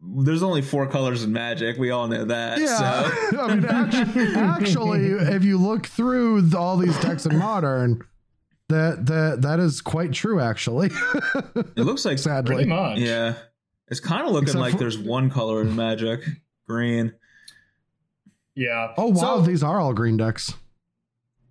there's 0.00 0.42
only 0.42 0.62
four 0.62 0.86
colors 0.86 1.24
in 1.24 1.32
Magic. 1.32 1.76
We 1.76 1.90
all 1.90 2.06
know 2.06 2.24
that. 2.26 2.58
Yeah. 2.60 3.10
So 3.30 3.40
I 3.40 3.54
mean 3.56 3.64
actually, 3.64 4.34
actually 4.36 5.06
if 5.34 5.42
you 5.44 5.58
look 5.58 5.86
through 5.86 6.42
the- 6.42 6.58
all 6.58 6.76
these 6.76 6.96
decks 7.00 7.26
in 7.26 7.36
modern, 7.38 8.02
that 8.68 9.06
that 9.06 9.42
that 9.42 9.60
is 9.60 9.80
quite 9.80 10.12
true 10.12 10.40
actually. 10.40 10.90
it 11.54 11.78
looks 11.84 12.04
like. 12.04 12.18
Sadly. 12.26 12.54
pretty 12.54 12.68
much. 12.68 12.98
Yeah. 12.98 13.34
It's 13.88 14.00
kind 14.00 14.22
of 14.26 14.32
looking 14.32 14.48
Except 14.48 14.60
like 14.60 14.72
for- 14.72 14.78
there's 14.78 14.98
one 14.98 15.30
color 15.30 15.60
in 15.62 15.76
Magic, 15.76 16.20
green. 16.66 17.12
Yeah. 18.54 18.92
Oh 18.96 19.08
wow, 19.08 19.36
So- 19.38 19.40
these 19.42 19.62
are 19.62 19.80
all 19.80 19.92
green 19.94 20.16
decks. 20.16 20.52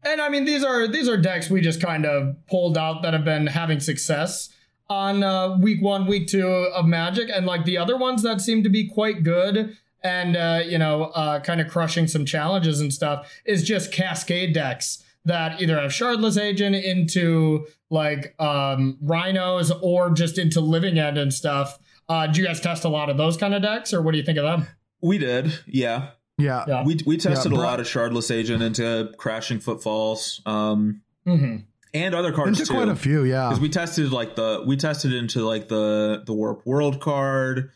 And 0.03 0.21
I 0.21 0.29
mean, 0.29 0.45
these 0.45 0.63
are 0.63 0.87
these 0.87 1.09
are 1.09 1.17
decks 1.17 1.49
we 1.49 1.61
just 1.61 1.81
kind 1.81 2.05
of 2.05 2.35
pulled 2.47 2.77
out 2.77 3.01
that 3.01 3.13
have 3.13 3.25
been 3.25 3.47
having 3.47 3.79
success 3.79 4.49
on 4.87 5.23
uh, 5.23 5.57
week 5.57 5.81
one, 5.81 6.05
week 6.05 6.27
two 6.27 6.47
of 6.47 6.85
Magic, 6.85 7.27
and 7.33 7.47
like 7.47 7.65
the 7.65 7.77
other 7.79 7.97
ones 7.97 8.21
that 8.21 8.39
seem 8.39 8.61
to 8.63 8.69
be 8.69 8.87
quite 8.87 9.23
good 9.23 9.75
and 10.03 10.37
uh, 10.37 10.61
you 10.63 10.77
know, 10.77 11.05
uh, 11.05 11.39
kind 11.39 11.59
of 11.59 11.67
crushing 11.69 12.05
some 12.07 12.23
challenges 12.23 12.79
and 12.81 12.93
stuff 12.93 13.33
is 13.45 13.63
just 13.63 13.91
Cascade 13.91 14.53
decks 14.53 15.03
that 15.25 15.61
either 15.61 15.79
have 15.79 15.91
Shardless 15.91 16.39
Agent 16.41 16.75
into 16.75 17.67
like 17.89 18.35
um, 18.39 18.97
Rhinos 19.01 19.71
or 19.81 20.11
just 20.11 20.37
into 20.37 20.61
Living 20.61 20.97
End 20.99 21.17
and 21.17 21.33
stuff. 21.33 21.77
Uh, 22.07 22.27
do 22.27 22.39
you 22.41 22.47
guys 22.47 22.59
test 22.61 22.85
a 22.85 22.89
lot 22.89 23.09
of 23.09 23.17
those 23.17 23.35
kind 23.37 23.53
of 23.55 23.61
decks, 23.61 23.93
or 23.93 24.01
what 24.01 24.11
do 24.11 24.17
you 24.17 24.23
think 24.23 24.37
of 24.37 24.43
them? 24.43 24.67
We 25.01 25.17
did, 25.17 25.51
yeah. 25.67 26.09
Yeah. 26.37 26.63
Yeah. 26.67 26.83
We 26.83 26.99
we 27.05 27.17
tested 27.17 27.51
Yeah, 27.51 27.57
a 27.57 27.61
lot 27.61 27.79
of 27.79 27.87
Shardless 27.87 28.29
Agent 28.29 28.61
into 28.61 29.11
Crashing 29.17 29.59
Footfalls, 29.59 30.41
um, 30.45 31.01
hmm 31.25 31.57
and 31.93 32.13
other 32.13 32.33
cards 32.33 32.59
Into 32.59 32.65
too. 32.65 32.73
quite 32.77 32.89
a 32.89 32.95
few, 32.95 33.23
yeah. 33.23 33.47
because 33.47 33.61
we 33.61 33.69
tested 33.69 34.11
like 34.11 34.35
the 34.35 34.63
we 34.67 34.75
tested 34.75 35.13
into 35.13 35.45
like 35.45 35.69
the 35.69 36.23
the 36.25 36.33
warp 36.33 36.65
world 36.65 36.99
card 36.99 37.71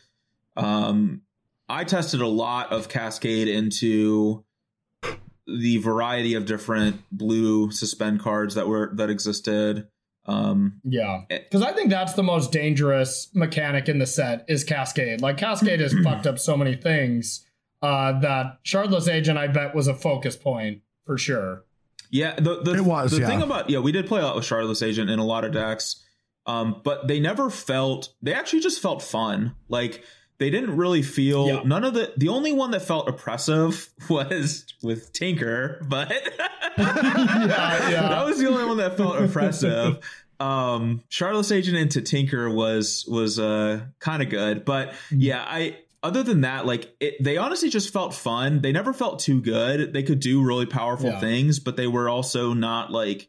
um 0.58 1.22
i 1.70 1.84
tested 1.84 2.20
a 2.20 2.26
lot 2.26 2.70
of 2.70 2.88
cascade 2.90 3.48
into 3.48 4.44
the 5.58 5.78
variety 5.78 6.34
of 6.34 6.44
different 6.46 7.02
blue 7.12 7.70
suspend 7.70 8.20
cards 8.20 8.54
that 8.54 8.66
were 8.68 8.90
that 8.94 9.10
existed 9.10 9.88
um 10.26 10.80
Yeah, 10.84 11.22
Eh. 11.30 11.38
because 11.38 11.62
I 11.62 11.72
think 11.72 11.90
that's 11.90 12.12
the 12.12 12.22
most 12.22 12.52
dangerous 12.52 13.30
mechanic 13.34 13.88
in 13.88 13.98
the 13.98 14.06
set 14.06 14.44
is 14.48 14.64
Cascade. 14.64 15.20
Like 15.20 15.38
Cascade 15.38 15.80
has 15.80 15.94
fucked 16.04 16.26
up 16.26 16.38
so 16.38 16.56
many 16.56 16.76
things 16.76 17.46
uh, 17.82 18.20
that 18.20 18.62
Shardless 18.64 19.10
Agent, 19.10 19.38
I 19.38 19.46
bet, 19.46 19.74
was 19.74 19.88
a 19.88 19.94
focus 19.94 20.36
point 20.36 20.82
for 21.06 21.16
sure. 21.16 21.64
yeah 22.10 22.34
the, 22.36 22.60
the 22.62 22.74
It 22.74 22.80
was, 22.84 23.12
the 23.12 23.20
yeah. 23.20 23.26
thing 23.26 23.40
about 23.42 23.70
yeah 23.70 23.78
we 23.78 23.92
did 23.92 24.06
play 24.06 24.20
a 24.20 24.24
lot 24.24 24.36
with 24.36 24.44
shardless 24.44 24.86
agent 24.86 25.08
in 25.10 25.18
a 25.18 25.24
lot 25.24 25.44
of 25.44 25.52
decks 25.52 26.04
Um, 26.46 26.80
but 26.84 27.08
they 27.08 27.20
never 27.20 27.48
felt 27.50 28.12
they 28.22 28.34
actually 28.34 28.60
just 28.60 28.80
felt 28.82 29.02
fun. 29.02 29.54
Like 29.68 30.04
they 30.40 30.50
didn't 30.50 30.76
really 30.76 31.02
feel 31.02 31.46
Yeah. 31.46 31.62
none 31.64 31.84
of 31.84 31.94
the 31.94 32.12
the 32.16 32.28
only 32.28 32.52
one 32.52 32.72
that 32.72 32.82
felt 32.82 33.08
oppressive 33.08 33.88
was 34.08 34.64
with 34.82 35.12
Tinker, 35.12 35.80
but 35.88 36.10
Yeah, 36.78 37.90
yeah. 37.90 38.08
that 38.08 38.24
was 38.26 38.38
the 38.38 38.48
only 38.48 38.64
one 38.64 38.78
that 38.78 38.96
felt 38.96 39.22
oppressive. 39.22 39.98
Um, 40.40 41.02
Shardless 41.10 41.54
Agent 41.54 41.76
into 41.76 42.00
Tinker 42.00 42.48
was 42.50 43.04
was 43.06 43.38
uh 43.38 43.80
kind 44.00 44.22
of 44.22 44.30
good, 44.30 44.64
but 44.64 44.94
yeah, 45.10 45.44
I 45.46 45.78
other 46.02 46.22
than 46.22 46.40
that, 46.40 46.64
like 46.64 46.94
it, 46.98 47.22
they 47.22 47.36
honestly 47.36 47.68
just 47.68 47.92
felt 47.92 48.14
fun. 48.14 48.62
They 48.62 48.72
never 48.72 48.94
felt 48.94 49.18
too 49.18 49.42
good. 49.42 49.92
They 49.92 50.02
could 50.02 50.20
do 50.20 50.42
really 50.42 50.64
powerful 50.64 51.10
Yeah. 51.10 51.20
things, 51.20 51.58
but 51.58 51.76
they 51.76 51.86
were 51.86 52.08
also 52.08 52.54
not 52.54 52.90
like 52.90 53.28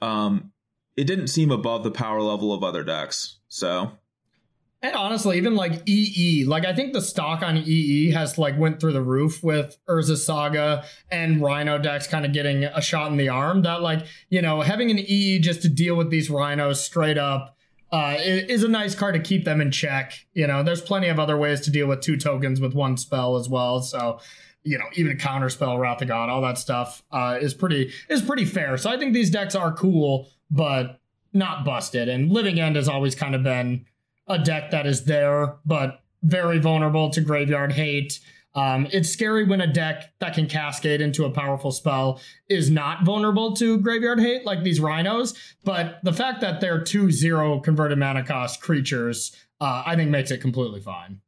um 0.00 0.52
it 0.96 1.04
didn't 1.08 1.26
seem 1.26 1.50
above 1.50 1.82
the 1.82 1.90
power 1.90 2.22
level 2.22 2.52
of 2.52 2.62
other 2.62 2.84
decks. 2.84 3.38
So 3.48 3.90
And 4.86 4.94
honestly, 4.94 5.36
even 5.36 5.56
like 5.56 5.82
EE, 5.88 6.44
like 6.44 6.64
I 6.64 6.72
think 6.72 6.92
the 6.92 7.02
stock 7.02 7.42
on 7.42 7.56
EE 7.56 8.12
has 8.12 8.38
like 8.38 8.56
went 8.56 8.78
through 8.78 8.92
the 8.92 9.02
roof 9.02 9.42
with 9.42 9.76
Urza 9.88 10.16
Saga 10.16 10.84
and 11.10 11.42
Rhino 11.42 11.76
decks 11.76 12.06
kind 12.06 12.24
of 12.24 12.32
getting 12.32 12.62
a 12.62 12.80
shot 12.80 13.10
in 13.10 13.16
the 13.16 13.28
arm. 13.28 13.62
That 13.62 13.82
like 13.82 14.06
you 14.30 14.40
know 14.40 14.60
having 14.60 14.92
an 14.92 15.00
EE 15.00 15.40
just 15.40 15.62
to 15.62 15.68
deal 15.68 15.96
with 15.96 16.10
these 16.10 16.30
Rhinos 16.30 16.80
straight 16.80 17.18
up 17.18 17.56
uh, 17.90 18.14
is 18.20 18.62
a 18.62 18.68
nice 18.68 18.94
card 18.94 19.16
to 19.16 19.20
keep 19.20 19.44
them 19.44 19.60
in 19.60 19.72
check. 19.72 20.12
You 20.34 20.46
know, 20.46 20.62
there's 20.62 20.82
plenty 20.82 21.08
of 21.08 21.18
other 21.18 21.36
ways 21.36 21.62
to 21.62 21.72
deal 21.72 21.88
with 21.88 22.00
two 22.00 22.16
tokens 22.16 22.60
with 22.60 22.72
one 22.72 22.96
spell 22.96 23.34
as 23.34 23.48
well. 23.48 23.82
So 23.82 24.20
you 24.62 24.78
know, 24.78 24.84
even 24.94 25.10
a 25.10 25.16
counter 25.16 25.48
spell, 25.48 25.78
Wrath 25.78 26.00
of 26.00 26.06
God, 26.06 26.28
all 26.28 26.42
that 26.42 26.58
stuff 26.58 27.02
uh, 27.10 27.38
is 27.40 27.54
pretty 27.54 27.92
is 28.08 28.22
pretty 28.22 28.44
fair. 28.44 28.76
So 28.76 28.88
I 28.88 28.98
think 28.98 29.14
these 29.14 29.30
decks 29.30 29.56
are 29.56 29.72
cool, 29.72 30.28
but 30.48 31.00
not 31.32 31.64
busted. 31.64 32.08
And 32.08 32.30
Living 32.30 32.60
End 32.60 32.76
has 32.76 32.88
always 32.88 33.16
kind 33.16 33.34
of 33.34 33.42
been 33.42 33.84
a 34.26 34.38
deck 34.38 34.70
that 34.70 34.86
is 34.86 35.04
there, 35.04 35.56
but 35.64 36.00
very 36.22 36.58
vulnerable 36.58 37.10
to 37.10 37.20
graveyard 37.20 37.72
hate. 37.72 38.20
Um, 38.54 38.88
it's 38.90 39.10
scary 39.10 39.44
when 39.44 39.60
a 39.60 39.66
deck 39.66 40.14
that 40.18 40.34
can 40.34 40.48
cascade 40.48 41.02
into 41.02 41.26
a 41.26 41.30
powerful 41.30 41.70
spell 41.70 42.20
is 42.48 42.70
not 42.70 43.04
vulnerable 43.04 43.54
to 43.56 43.78
graveyard 43.78 44.18
hate, 44.18 44.46
like 44.46 44.62
these 44.62 44.80
rhinos. 44.80 45.34
But 45.62 46.00
the 46.02 46.12
fact 46.12 46.40
that 46.40 46.60
they're 46.60 46.82
two 46.82 47.10
zero 47.10 47.60
converted 47.60 47.98
mana 47.98 48.24
cost 48.24 48.62
creatures, 48.62 49.36
uh, 49.60 49.82
I 49.84 49.94
think 49.94 50.10
makes 50.10 50.30
it 50.30 50.40
completely 50.40 50.80
fine. 50.80 51.20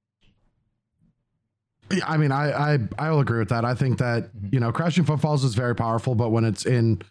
Yeah, 1.92 2.05
I 2.07 2.16
mean, 2.16 2.32
I, 2.32 2.74
I 2.74 2.78
I 2.99 3.11
will 3.11 3.20
agree 3.20 3.38
with 3.38 3.49
that. 3.51 3.64
I 3.64 3.74
think 3.74 3.99
that 3.99 4.30
you 4.51 4.61
know, 4.61 4.72
crashing 4.72 5.05
footfalls 5.05 5.44
is 5.44 5.55
very 5.55 5.74
powerful, 5.74 6.14
but 6.14 6.30
when 6.30 6.44
it's 6.44 6.66
in 6.66 7.03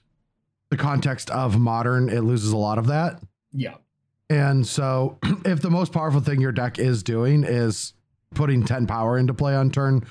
the 0.69 0.77
context 0.77 1.29
of 1.29 1.59
modern, 1.59 2.09
it 2.09 2.21
loses 2.21 2.51
a 2.51 2.57
lot 2.57 2.77
of 2.77 2.87
that. 2.87 3.21
Yeah. 3.53 3.75
And 4.29 4.65
so, 4.67 5.17
if 5.45 5.61
the 5.61 5.69
most 5.69 5.91
powerful 5.93 6.21
thing 6.21 6.41
your 6.41 6.51
deck 6.51 6.79
is 6.79 7.03
doing 7.03 7.43
is 7.43 7.93
putting 8.33 8.65
10 8.65 8.87
power 8.87 9.17
into 9.17 9.33
play 9.33 9.55
on 9.55 9.71
turn 9.71 10.05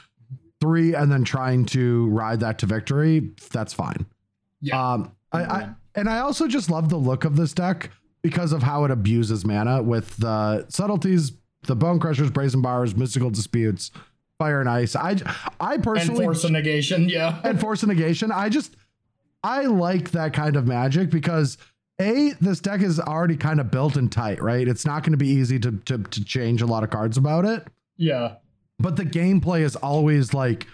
three 0.61 0.95
and 0.95 1.13
then 1.13 1.23
trying 1.25 1.67
to 1.67 2.09
ride 2.09 2.41
that 2.41 2.59
to 2.61 2.67
victory, 2.67 3.31
that's 3.51 3.73
fine. 3.73 4.07
Yeah. 4.61 4.93
Um, 4.93 5.13
I, 5.33 5.43
I 5.45 5.69
and 5.95 6.09
I 6.09 6.19
also 6.21 6.47
just 6.47 6.71
love 6.71 6.89
the 6.89 6.97
look 6.97 7.25
of 7.25 7.37
this 7.37 7.53
deck 7.53 7.91
because 8.23 8.53
of 8.53 8.63
how 8.63 8.85
it 8.85 8.91
abuses 8.91 9.45
mana 9.45 9.83
with 9.83 10.17
the 10.17 10.67
subtleties, 10.69 11.33
the 11.65 11.77
bone 11.77 11.99
crushers, 11.99 12.31
brazen 12.31 12.63
borrowers, 12.63 12.97
mystical 12.97 13.31
disputes, 13.31 13.91
fire 14.39 14.61
and 14.61 14.69
ice. 14.69 14.97
I 14.97 15.17
I 15.61 15.77
personally. 15.77 16.25
and 16.25 16.27
force 16.27 16.45
of 16.45 16.53
negation. 16.53 17.09
Yeah. 17.09 17.41
and 17.45 17.61
force 17.61 17.83
of 17.83 17.89
negation. 17.89 18.33
I 18.33 18.49
just 18.49 18.77
I 19.43 19.63
like 19.63 20.13
that 20.13 20.33
kind 20.33 20.57
of 20.57 20.67
magic 20.67 21.11
because 21.11 21.59
a 22.01 22.33
this 22.41 22.61
deck 22.61 22.83
is 22.83 23.01
already 23.01 23.37
kind 23.37 23.61
of 23.61 23.71
built 23.71 23.97
and 23.97 24.11
tight, 24.13 24.43
right? 24.43 24.67
It's 24.69 24.85
not 24.85 25.03
going 25.03 25.13
to 25.13 25.17
be 25.19 25.29
easy 25.29 25.59
to, 25.61 25.73
to 25.87 25.99
to 25.99 26.25
change 26.25 26.63
a 26.63 26.67
lot 26.67 26.85
of 26.85 26.91
cards 26.91 27.17
about 27.17 27.45
it, 27.45 27.67
Yeah. 27.97 28.35
but 28.79 28.97
the 28.97 29.05
gameplay 29.05 29.61
is 29.63 29.77
always 29.77 30.35
like 30.35 30.67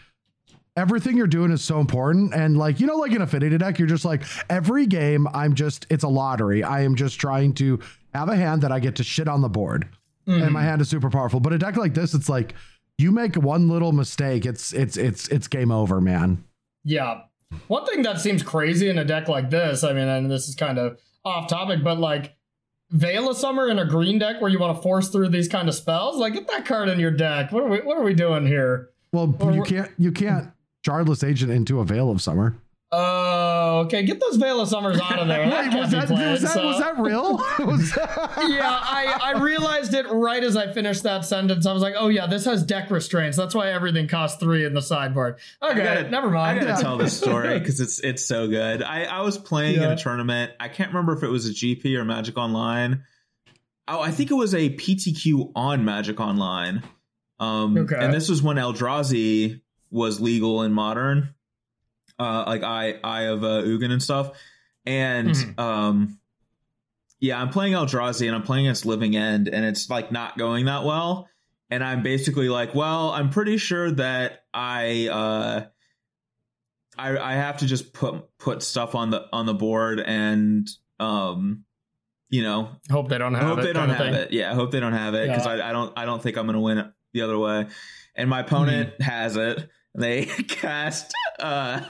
everything 0.76 1.16
you're 1.16 1.26
doing 1.26 1.52
is 1.52 1.62
so 1.62 1.80
important 1.80 2.32
and 2.34 2.56
like 2.56 2.80
you 2.80 2.86
know 2.86 2.96
like 2.96 3.12
an 3.12 3.20
affinity 3.20 3.58
deck 3.58 3.78
you're 3.78 3.86
just 3.86 4.06
like 4.06 4.22
every 4.48 4.86
game 4.86 5.28
i'm 5.34 5.54
just 5.54 5.86
it's 5.90 6.02
a 6.02 6.08
lottery 6.08 6.64
i 6.64 6.80
am 6.80 6.94
just 6.94 7.20
trying 7.20 7.52
to 7.52 7.78
have 8.14 8.30
a 8.30 8.36
hand 8.36 8.62
that 8.62 8.72
i 8.72 8.80
get 8.80 8.96
to 8.96 9.04
shit 9.04 9.28
on 9.28 9.42
the 9.42 9.50
board 9.50 9.86
and 10.26 10.40
my 10.40 10.46
mm-hmm. 10.46 10.56
hand 10.60 10.80
is 10.80 10.88
super 10.88 11.10
powerful 11.10 11.40
but 11.40 11.52
a 11.52 11.58
deck 11.58 11.76
like 11.76 11.92
this 11.92 12.14
it's 12.14 12.26
like 12.30 12.54
you 12.96 13.12
make 13.12 13.36
one 13.36 13.68
little 13.68 13.92
mistake 13.92 14.46
it's 14.46 14.72
it's 14.72 14.96
it's 14.96 15.28
it's 15.28 15.46
game 15.46 15.70
over 15.70 16.00
man 16.00 16.42
Yeah. 16.84 17.20
One 17.68 17.84
thing 17.84 18.00
that 18.04 18.18
seems 18.18 18.42
crazy 18.42 18.88
in 18.88 18.96
a 18.96 19.04
deck 19.04 19.28
like 19.28 19.50
this, 19.50 19.84
I 19.84 19.92
mean, 19.92 20.08
and 20.08 20.30
this 20.30 20.48
is 20.48 20.54
kind 20.54 20.78
of 20.78 20.98
off 21.24 21.48
topic, 21.48 21.82
but 21.82 21.98
like 21.98 22.36
Veil 22.90 23.30
of 23.30 23.36
Summer 23.36 23.68
in 23.68 23.78
a 23.78 23.84
green 23.84 24.18
deck 24.18 24.40
where 24.40 24.50
you 24.50 24.58
want 24.58 24.76
to 24.76 24.82
force 24.82 25.08
through 25.08 25.28
these 25.30 25.48
kind 25.48 25.68
of 25.68 25.74
spells, 25.74 26.16
like 26.16 26.34
get 26.34 26.46
that 26.48 26.66
card 26.66 26.88
in 26.88 27.00
your 27.00 27.10
deck. 27.10 27.52
What 27.52 27.62
are 27.64 27.68
we 27.68 27.78
what 27.78 27.96
are 27.96 28.02
we 28.02 28.14
doing 28.14 28.46
here? 28.46 28.90
Well, 29.12 29.34
Or 29.40 29.52
you 29.52 29.62
can't 29.62 29.90
you 29.98 30.12
can't 30.12 30.50
Shardless 30.86 31.26
Agent 31.26 31.52
into 31.52 31.80
a 31.80 31.84
Veil 31.84 32.10
of 32.10 32.20
Summer. 32.20 32.56
Oh, 32.94 33.80
okay. 33.86 34.02
Get 34.02 34.20
those 34.20 34.36
Veil 34.36 34.60
of 34.60 34.68
Summers 34.68 35.00
out 35.00 35.18
of 35.18 35.26
there. 35.28 35.42
That 35.52 35.72
Wait, 35.72 35.80
was 35.80 35.90
that, 35.92 36.08
played, 36.08 36.30
was 36.32 36.42
that 36.42 36.50
so- 36.52 36.66
was 36.66 36.78
that 36.78 36.98
real? 36.98 37.36
Was 37.66 37.90
that- 37.92 38.46
yeah, 38.48 38.68
I, 38.70 39.32
I 39.34 39.40
realized 39.40 39.94
it 39.94 40.06
right 40.10 40.42
as 40.44 40.56
I 40.56 40.70
finished 40.72 41.02
that 41.04 41.24
sentence. 41.24 41.64
I 41.66 41.72
was 41.72 41.80
like, 41.82 41.94
oh 41.96 42.08
yeah, 42.08 42.26
this 42.26 42.44
has 42.44 42.62
deck 42.64 42.90
restraints. 42.90 43.36
That's 43.36 43.54
why 43.54 43.70
everything 43.72 44.08
costs 44.08 44.38
three 44.40 44.64
in 44.64 44.74
the 44.74 44.82
sideboard. 44.82 45.38
Okay, 45.62 45.82
gotta- 45.82 46.10
never 46.10 46.28
mind. 46.30 46.36
I 46.36 46.54
mind. 46.62 46.66
gotta 46.68 46.82
tell 46.82 46.96
this 46.98 47.16
story 47.16 47.58
because 47.58 47.80
it's 47.80 47.98
it's 48.00 48.24
so 48.24 48.46
good. 48.48 48.82
I 48.82 49.04
I 49.04 49.20
was 49.22 49.38
playing 49.38 49.76
in 49.76 49.84
a 49.84 49.96
tournament. 49.96 50.52
I 50.60 50.68
can't 50.68 50.90
remember 50.90 51.14
if 51.16 51.22
it 51.22 51.28
was 51.28 51.46
a 51.48 51.52
GP 51.52 51.96
or 51.96 52.04
Magic 52.04 52.36
Online. 52.36 53.04
Oh, 53.88 54.00
I 54.00 54.10
think 54.10 54.30
it 54.30 54.34
was 54.34 54.54
a 54.54 54.70
PTQ 54.70 55.52
on 55.56 55.84
Magic 55.84 56.20
Online. 56.20 56.82
Um, 57.40 57.76
Okay. 57.78 57.96
and 57.98 58.12
this 58.14 58.28
was 58.28 58.42
when 58.42 58.56
Eldrazi 58.56 59.60
was 59.90 60.20
legal 60.20 60.62
in 60.62 60.72
modern, 60.72 61.34
uh, 62.22 62.44
like 62.46 62.62
Eye 62.62 62.98
Eye 63.02 63.22
of 63.22 63.42
uh, 63.44 63.62
Ugin 63.62 63.90
and 63.90 64.02
stuff. 64.02 64.30
And 64.86 65.30
Mhm. 65.30 65.58
um, 65.60 66.18
yeah, 67.20 67.40
I'm 67.40 67.50
playing 67.50 67.74
Eldrazi 67.74 68.26
and 68.26 68.34
I'm 68.34 68.42
playing 68.42 68.66
against 68.66 68.84
Living 68.86 69.14
End, 69.16 69.48
and 69.48 69.64
it's 69.64 69.88
like 69.90 70.10
not 70.12 70.36
going 70.38 70.66
that 70.66 70.84
well. 70.84 71.28
And 71.70 71.82
I'm 71.82 72.02
basically 72.02 72.48
like, 72.48 72.74
well, 72.74 73.10
I'm 73.10 73.30
pretty 73.30 73.56
sure 73.56 73.90
that 73.92 74.44
I 74.52 75.08
uh, 75.08 75.66
I 76.98 77.16
I 77.18 77.32
have 77.34 77.58
to 77.58 77.66
just 77.66 77.92
put 77.92 78.24
put 78.38 78.62
stuff 78.62 78.94
on 78.94 79.10
the 79.10 79.26
on 79.32 79.46
the 79.46 79.54
board 79.54 80.00
and 80.00 80.68
um, 81.00 81.64
you 82.28 82.42
know, 82.42 82.70
Hope 82.90 83.08
they 83.08 83.18
don't 83.18 83.34
have 83.34 83.42
hope 83.44 83.58
it. 83.60 83.62
they 83.62 83.72
don't 83.72 83.88
have 83.90 84.14
it. 84.14 84.32
Yeah, 84.32 84.50
I 84.50 84.54
hope 84.54 84.70
they 84.70 84.80
don't 84.80 84.92
have 84.92 85.14
it 85.14 85.28
because 85.28 85.46
Yeah. 85.46 85.52
I, 85.64 85.70
I 85.70 85.72
don't 85.72 85.92
I 85.98 86.04
don't 86.04 86.22
think 86.22 86.36
I'm 86.36 86.46
gonna 86.46 86.60
win 86.60 86.92
the 87.12 87.22
other 87.22 87.38
way. 87.38 87.66
And 88.14 88.28
my 88.28 88.40
opponent 88.40 89.00
has 89.00 89.36
it. 89.36 89.68
They 89.94 90.24
cast 90.48 91.12
uh 91.38 91.82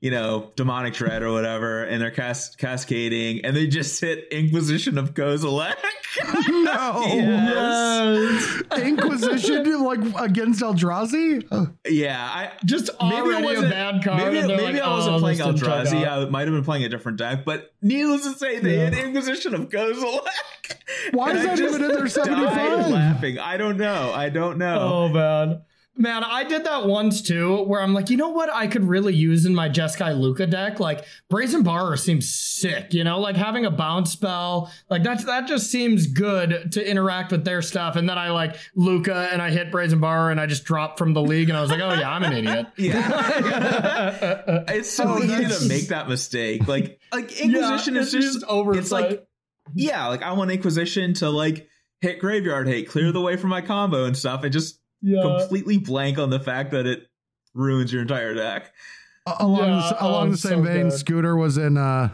you 0.00 0.10
know, 0.10 0.52
demonic 0.56 0.92
dread 0.94 1.22
or 1.22 1.32
whatever, 1.32 1.82
and 1.82 2.00
they're 2.02 2.10
cast 2.10 2.58
cascading, 2.58 3.44
and 3.44 3.56
they 3.56 3.66
just 3.66 3.98
hit 3.98 4.28
Inquisition 4.30 4.98
of 4.98 5.14
Kozilek. 5.14 5.74
no. 6.48 7.02
Yes. 7.06 8.62
Inquisition 8.78 9.82
like 9.82 10.00
against 10.18 10.60
Eldrazi? 10.60 11.74
Yeah, 11.88 12.20
I 12.20 12.52
Just 12.64 12.90
maybe 13.00 13.14
it 13.16 13.20
already 13.20 13.42
a 13.42 13.46
wasn't 13.46 13.70
bad 13.70 14.04
card. 14.04 14.32
Maybe, 14.32 14.46
maybe 14.46 14.62
like, 14.74 14.82
I 14.82 14.90
wasn't 14.90 15.16
oh, 15.16 15.18
playing 15.18 15.38
this 15.38 15.46
didn't 15.46 15.60
turn 15.60 15.86
Eldrazi. 15.86 16.06
I 16.06 16.28
might 16.28 16.46
have 16.46 16.54
been 16.54 16.64
playing 16.64 16.84
a 16.84 16.88
different 16.90 17.18
deck, 17.18 17.44
but 17.46 17.72
needless 17.80 18.24
to 18.24 18.38
say, 18.38 18.58
they 18.60 18.76
Yeah. 18.76 18.90
hit 18.90 19.04
Inquisition 19.06 19.54
of 19.54 19.70
Kozilek. 19.70 20.20
Why 21.12 21.30
And 21.30 21.38
is 21.38 21.44
I 21.44 21.48
that 21.48 21.58
just 21.58 21.74
even 21.74 21.84
in 21.84 21.96
their 21.96 22.02
died 22.02 22.12
75? 22.12 22.88
laughing. 22.90 23.38
I 23.38 23.56
don't 23.56 23.78
know. 23.78 24.12
I 24.14 24.28
don't 24.28 24.58
know. 24.58 24.78
Oh 24.78 25.08
man. 25.08 25.62
Man, 25.98 26.22
I 26.24 26.44
did 26.44 26.64
that 26.64 26.86
once 26.86 27.22
too, 27.22 27.62
where 27.62 27.80
I'm 27.80 27.94
like, 27.94 28.10
you 28.10 28.18
know 28.18 28.28
what 28.28 28.52
I 28.52 28.66
could 28.66 28.84
really 28.84 29.14
use 29.14 29.46
in 29.46 29.54
my 29.54 29.68
Jeskai 29.70 30.14
Lukka 30.14 30.50
deck? 30.50 30.78
Like 30.78 31.04
Brazen 31.30 31.62
Borrower 31.62 31.96
seems 31.96 32.28
sick, 32.28 32.92
you 32.92 33.02
know, 33.02 33.18
like 33.18 33.34
having 33.34 33.64
a 33.64 33.70
bounce 33.70 34.12
spell, 34.12 34.70
like 34.90 35.02
that's 35.02 35.24
that 35.24 35.48
just 35.48 35.70
seems 35.70 36.06
good 36.06 36.72
to 36.72 36.86
interact 36.90 37.32
with 37.32 37.44
their 37.46 37.62
stuff. 37.62 37.96
And 37.96 38.06
then 38.06 38.18
I 38.18 38.30
like 38.30 38.56
Lukka 38.76 39.32
and 39.32 39.40
I 39.40 39.50
hit 39.50 39.72
Brazen 39.72 39.98
Borrower 39.98 40.30
and 40.30 40.38
I 40.38 40.44
just 40.44 40.64
dropped 40.64 40.98
from 40.98 41.14
the 41.14 41.22
league 41.22 41.48
and 41.48 41.56
I 41.56 41.62
was 41.62 41.70
like, 41.70 41.80
oh 41.80 41.94
yeah, 41.94 42.10
I'm 42.10 42.22
an 42.24 42.32
idiot. 42.34 42.66
Yeah. 42.76 44.64
it's 44.68 44.90
so 44.90 45.04
Oh, 45.08 45.22
easy 45.22 45.46
to 45.46 45.68
make 45.68 45.88
that 45.88 46.08
mistake. 46.08 46.68
Like 46.68 47.00
like 47.12 47.32
Inquisition 47.40 47.94
Yeah, 47.94 48.00
is 48.02 48.12
it's 48.12 48.24
just 48.34 48.44
over. 48.44 48.76
It's 48.76 48.92
like 48.92 49.26
yeah, 49.74 50.06
like 50.08 50.22
I 50.22 50.32
want 50.32 50.50
Inquisition 50.50 51.14
to 51.14 51.30
like 51.30 51.68
hit 52.02 52.18
graveyard 52.20 52.68
hate, 52.68 52.88
clear 52.88 53.12
the 53.12 53.20
way 53.20 53.36
for 53.36 53.46
my 53.46 53.62
combo 53.62 54.04
and 54.04 54.16
stuff, 54.16 54.44
and 54.44 54.52
just 54.52 54.78
yeah. 55.06 55.22
completely 55.22 55.78
blank 55.78 56.18
on 56.18 56.30
the 56.30 56.40
fact 56.40 56.70
that 56.72 56.86
it 56.86 57.06
ruins 57.54 57.92
your 57.92 58.02
entire 58.02 58.34
deck. 58.34 58.72
A- 59.26 59.36
along 59.40 59.60
the, 59.60 59.66
Yeah, 59.66 59.86
s- 59.88 59.94
along 60.00 60.28
oh, 60.28 60.30
the 60.32 60.36
same 60.36 60.58
so 60.58 60.62
vein, 60.62 60.88
good. 60.88 60.98
Scooter 60.98 61.36
was 61.36 61.56
in 61.58 61.76
uh 61.76 62.10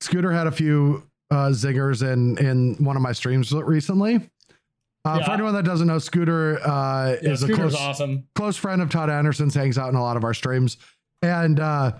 Scooter 0.00 0.32
had 0.32 0.46
a 0.46 0.52
few 0.52 1.02
uh 1.30 1.48
zingers 1.48 2.02
in 2.02 2.36
in 2.38 2.74
one 2.84 2.96
of 2.96 3.02
my 3.02 3.12
streams 3.12 3.52
recently. 3.52 4.28
Uh, 5.04 5.24
For 5.24 5.30
anyone 5.30 5.54
that 5.54 5.64
doesn't 5.64 5.86
know, 5.86 5.98
Scooter 5.98 6.58
uh, 6.66 7.16
Yeah, 7.22 7.30
is 7.30 7.42
a 7.42 7.50
close, 7.52 7.74
awesome. 7.74 8.24
close 8.34 8.56
friend 8.58 8.82
of 8.82 8.90
Todd 8.90 9.08
Anderson's, 9.08 9.54
hangs 9.54 9.78
out 9.78 9.88
in 9.88 9.94
a 9.94 10.02
lot 10.02 10.18
of 10.18 10.24
our 10.24 10.34
streams. 10.34 10.76
And 11.22 11.60
uh, 11.60 11.92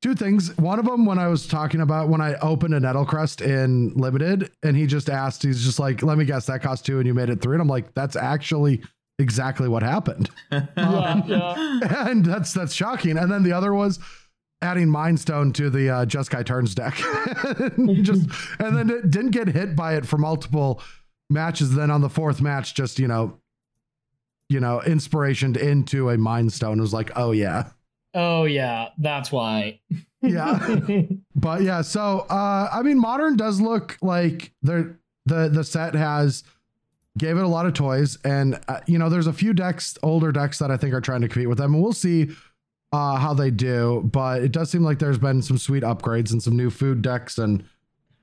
two 0.00 0.14
things. 0.14 0.56
One 0.56 0.78
of 0.78 0.86
them, 0.86 1.04
when 1.04 1.18
I 1.18 1.26
was 1.28 1.46
talking 1.46 1.80
about 1.82 2.08
when 2.08 2.20
I 2.22 2.34
opened 2.36 2.72
a 2.72 2.80
Nettlecyst 2.80 3.42
in 3.42 3.92
limited, 3.94 4.50
and 4.62 4.76
he 4.76 4.86
just 4.86 5.10
asked, 5.10 5.42
he's 5.42 5.62
just 5.64 5.78
like, 5.78 6.02
"Let 6.02 6.16
me 6.16 6.24
guess, 6.24 6.46
that 6.46 6.62
cost 6.62 6.86
two, 6.86 6.98
and 6.98 7.06
you 7.06 7.12
made 7.12 7.28
it 7.28 7.42
three. 7.42 7.54
And 7.54 7.60
I'm 7.60 7.68
like, 7.68 7.92
"That's 7.92 8.16
actually 8.16 8.82
exactly 9.18 9.68
what 9.68 9.82
happened." 9.82 10.30
yeah, 10.52 11.22
yeah. 11.26 12.08
and 12.08 12.24
that's 12.24 12.52
that's 12.52 12.72
shocking. 12.74 13.16
And 13.16 13.30
then 13.30 13.42
the 13.42 13.52
other 13.52 13.74
was 13.74 13.98
adding 14.62 14.88
Mind 14.88 15.20
Stone 15.20 15.52
to 15.54 15.70
the 15.70 15.90
uh, 15.90 16.04
Jeskai 16.06 16.44
Turns 16.44 16.74
deck, 16.74 16.94
just 18.02 18.28
and 18.58 18.76
then 18.76 18.90
it 18.90 19.10
didn't 19.10 19.32
get 19.32 19.48
hit 19.48 19.76
by 19.76 19.94
it 19.94 20.06
for 20.06 20.18
multiple 20.18 20.82
matches. 21.30 21.74
Then 21.74 21.90
on 21.90 22.00
the 22.00 22.10
fourth 22.10 22.40
match, 22.40 22.74
just 22.74 22.98
you 22.98 23.08
know, 23.08 23.40
you 24.48 24.60
know, 24.60 24.82
inspiration 24.82 25.56
into 25.56 26.10
a 26.10 26.18
Mind 26.18 26.52
Stone. 26.52 26.78
It 26.78 26.82
was 26.82 26.94
like, 26.94 27.10
oh 27.16 27.32
yeah, 27.32 27.70
Oh 28.14 28.44
yeah, 28.44 28.90
that's 28.96 29.32
why. 29.32 29.80
yeah. 30.22 30.76
but 31.34 31.62
yeah, 31.62 31.82
so 31.82 32.20
uh, 32.30 32.68
I 32.72 32.82
mean, 32.82 32.98
modern 32.98 33.36
does 33.36 33.60
look 33.60 33.98
like 34.00 34.52
the 34.62 34.96
the 35.26 35.48
the 35.48 35.64
set 35.64 35.94
has 35.94 36.44
gave 37.18 37.36
it 37.36 37.44
a 37.44 37.48
lot 37.48 37.66
of 37.66 37.74
toys, 37.74 38.18
and 38.24 38.60
uh, 38.68 38.80
you 38.86 38.98
know, 38.98 39.08
there's 39.08 39.26
a 39.26 39.32
few 39.32 39.52
decks, 39.52 39.96
older 40.02 40.32
decks 40.32 40.58
that 40.58 40.70
I 40.70 40.76
think 40.76 40.94
are 40.94 41.00
trying 41.00 41.20
to 41.22 41.28
compete 41.28 41.48
with 41.48 41.58
them, 41.58 41.74
and 41.74 41.82
we'll 41.82 41.92
see 41.92 42.30
uh, 42.92 43.16
how 43.16 43.34
they 43.34 43.50
do. 43.50 44.08
But 44.12 44.42
it 44.42 44.52
does 44.52 44.70
seem 44.70 44.82
like 44.82 44.98
there's 44.98 45.18
been 45.18 45.42
some 45.42 45.58
sweet 45.58 45.82
upgrades 45.82 46.32
and 46.32 46.42
some 46.42 46.56
new 46.56 46.70
food 46.70 47.02
decks, 47.02 47.38
and 47.38 47.64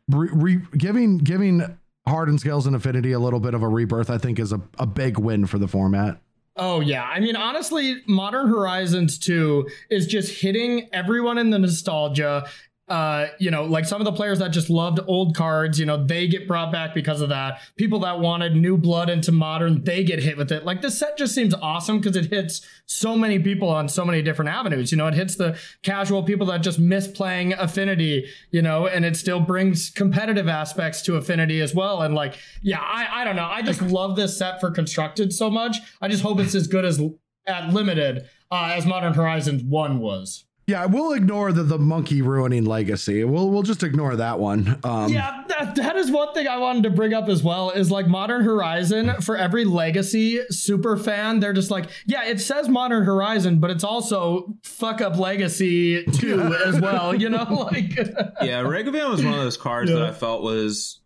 re- 0.10 0.30
re- 0.32 0.62
giving 0.78 1.18
giving 1.20 1.78
Hardened 2.08 2.40
Scales 2.40 2.68
and 2.68 2.76
Affinity 2.76 3.12
a 3.12 3.20
little 3.20 3.40
bit 3.40 3.54
of 3.54 3.64
a 3.64 3.68
rebirth. 3.68 4.10
I 4.10 4.18
think 4.18 4.40
is 4.40 4.52
a, 4.52 4.62
a 4.78 4.86
big 4.86 5.18
win 5.18 5.46
for 5.46 5.58
the 5.58 5.68
format. 5.68 6.20
Oh 6.58 6.82
yeah, 6.82 7.04
I 7.06 7.20
mean 7.20 7.36
honestly, 7.36 8.02
Modern 8.08 8.50
Horizons 8.50 9.18
2 9.18 9.68
is 9.90 10.06
just 10.06 10.42
hitting 10.42 10.90
everyone 10.92 11.38
in 11.38 11.50
the 11.50 11.60
nostalgia. 11.60 12.48
Uh, 12.92 13.30
you 13.40 13.50
know, 13.50 13.64
like 13.64 13.86
some 13.86 14.02
of 14.02 14.06
the 14.06 14.12
players 14.12 14.40
that 14.40 14.50
just 14.50 14.70
loved 14.70 15.00
old 15.08 15.34
cards, 15.34 15.80
you 15.80 15.86
know, 15.86 16.06
they 16.06 16.28
get 16.28 16.46
brought 16.46 16.74
back 16.74 16.94
because 16.94 17.22
of 17.22 17.30
that. 17.30 17.62
People 17.78 18.00
that 18.00 18.20
wanted 18.20 18.54
new 18.54 18.76
blood 18.78 19.10
into 19.10 19.32
modern, 19.32 19.82
they 19.86 20.04
get 20.04 20.20
hit 20.20 20.36
with 20.36 20.52
it. 20.52 20.66
Like 20.66 20.82
this 20.82 21.00
set 21.00 21.18
just 21.18 21.34
seems 21.34 21.54
awesome 21.54 22.00
because 22.02 22.18
it 22.18 22.26
hits 22.26 22.68
so 22.88 23.16
many 23.16 23.40
people 23.40 23.70
on 23.70 23.88
so 23.88 24.04
many 24.04 24.22
different 24.22 24.52
avenues. 24.52 24.92
You 24.92 24.98
know, 24.98 25.08
it 25.08 25.14
hits 25.14 25.38
the 25.38 25.58
casual 25.84 26.22
people 26.24 26.46
that 26.48 26.64
just 26.64 26.80
miss 26.80 27.08
playing 27.08 27.54
Affinity, 27.54 28.26
you 28.50 28.62
know, 28.62 28.88
and 28.88 29.06
it 29.06 29.16
still 29.16 29.40
brings 29.40 29.90
competitive 29.90 30.50
aspects 30.50 31.02
to 31.04 31.16
Affinity 31.16 31.62
as 31.62 31.74
well. 31.74 32.02
And 32.02 32.14
like, 32.14 32.38
yeah, 32.62 32.82
I, 32.82 33.22
I 33.22 33.24
don't 33.24 33.38
know. 33.38 33.48
I 33.50 33.62
just 33.62 33.82
love 33.82 34.18
this 34.18 34.38
set 34.38 34.60
for 34.60 34.70
constructed 34.70 35.32
so 35.32 35.50
much. 35.50 35.78
I 36.02 36.10
just 36.10 36.24
hope 36.24 36.42
it's 36.42 36.56
as 36.56 36.68
good 36.68 36.84
as 36.84 37.02
at 37.48 37.74
limited 37.74 38.26
uh, 38.52 38.74
as 38.76 38.86
Modern 38.86 39.14
Horizons 39.14 39.64
1 39.64 40.00
was. 40.00 40.44
Yeah, 40.68 40.86
we'll 40.86 41.12
ignore 41.14 41.52
the 41.52 41.64
the 41.64 41.80
monkey 41.80 42.22
ruining 42.22 42.66
legacy. 42.66 43.24
We'll 43.24 43.50
we'll 43.50 43.64
just 43.64 43.84
ignore 43.84 44.16
that 44.16 44.40
one. 44.40 44.80
Um, 44.84 45.12
Yeah, 45.12 45.44
that, 45.50 45.76
that 45.76 45.96
is 45.98 46.10
one 46.12 46.34
thing 46.34 46.48
I 46.48 46.58
wanted 46.60 46.84
to 46.84 46.92
bring 46.92 47.14
up 47.14 47.28
as 47.28 47.44
well 47.44 47.72
is 47.72 47.92
like 47.92 48.08
Modern 48.08 48.44
Horizon 48.44 49.22
for 49.22 49.36
every 49.36 49.66
legacy 49.66 50.40
super 50.50 50.96
fan, 50.98 51.40
they're 51.40 51.52
just 51.52 51.72
like, 51.72 51.90
yeah, 52.06 52.26
it 52.26 52.40
says 52.40 52.70
Modern 52.70 53.04
Horizon, 53.04 53.60
but 53.60 53.70
it's 53.72 53.84
also 53.84 54.54
fuck 54.64 55.02
up 55.02 55.18
Legacy 55.18 56.06
2 56.06 56.40
as 56.66 56.80
well, 56.80 57.14
you 57.16 57.30
know? 57.30 57.44
Like 57.72 57.96
yeah, 58.42 58.62
Ragavan 58.64 59.10
was 59.10 59.24
one 59.26 59.34
of 59.34 59.40
those 59.40 59.58
cards 59.58 59.90
Yeah. 59.92 59.98
that 59.98 60.10
I 60.10 60.14
felt 60.14 60.42
was 60.44 61.00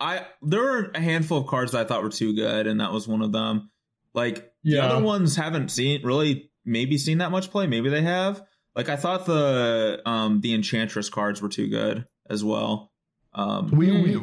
I 0.00 0.26
there 0.42 0.60
were 0.60 0.90
a 0.94 1.00
handful 1.00 1.38
of 1.38 1.46
cards 1.46 1.72
that 1.72 1.80
I 1.80 1.84
thought 1.84 2.02
were 2.02 2.10
too 2.10 2.34
good, 2.34 2.66
and 2.66 2.80
that 2.80 2.92
was 2.92 3.06
one 3.08 3.22
of 3.22 3.32
them. 3.32 3.70
Like 4.12 4.52
the 4.64 4.80
other 4.80 5.02
ones 5.02 5.36
haven't 5.36 5.70
seen 5.70 6.04
really 6.04 6.50
maybe 6.64 6.98
seen 6.98 7.18
that 7.18 7.30
much 7.30 7.50
play. 7.50 7.66
Maybe 7.68 7.88
they 7.88 8.02
have. 8.02 8.42
Like 8.74 8.88
I 8.88 8.96
thought 8.96 9.26
the 9.26 10.00
um 10.06 10.40
the 10.40 10.54
Enchantress 10.54 11.08
cards 11.10 11.42
were 11.42 11.48
too 11.48 11.68
good 11.68 12.06
as 12.30 12.42
well. 12.44 12.90
Um 13.34 13.70
we, 13.70 13.90
we 13.90 14.20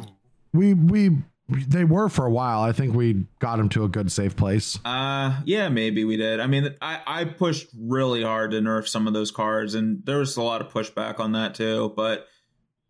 we 0.52 0.74
we 0.74 1.16
they 1.48 1.84
were 1.84 2.08
for 2.08 2.26
a 2.26 2.30
while. 2.30 2.60
I 2.62 2.72
think 2.72 2.94
we 2.94 3.26
got 3.40 3.56
them 3.56 3.68
to 3.70 3.84
a 3.84 3.88
good 3.88 4.10
safe 4.12 4.36
place. 4.36 4.78
Uh 4.84 5.40
yeah, 5.44 5.68
maybe 5.68 6.04
we 6.04 6.16
did. 6.16 6.40
I 6.40 6.46
mean, 6.46 6.74
I 6.80 7.00
I 7.06 7.24
pushed 7.24 7.68
really 7.78 8.22
hard 8.22 8.50
to 8.52 8.60
nerf 8.60 8.86
some 8.88 9.06
of 9.06 9.14
those 9.14 9.30
cards, 9.30 9.74
and 9.74 10.04
there 10.04 10.18
was 10.18 10.36
a 10.36 10.42
lot 10.42 10.60
of 10.60 10.72
pushback 10.72 11.18
on 11.20 11.32
that 11.32 11.54
too. 11.54 11.92
But 11.96 12.26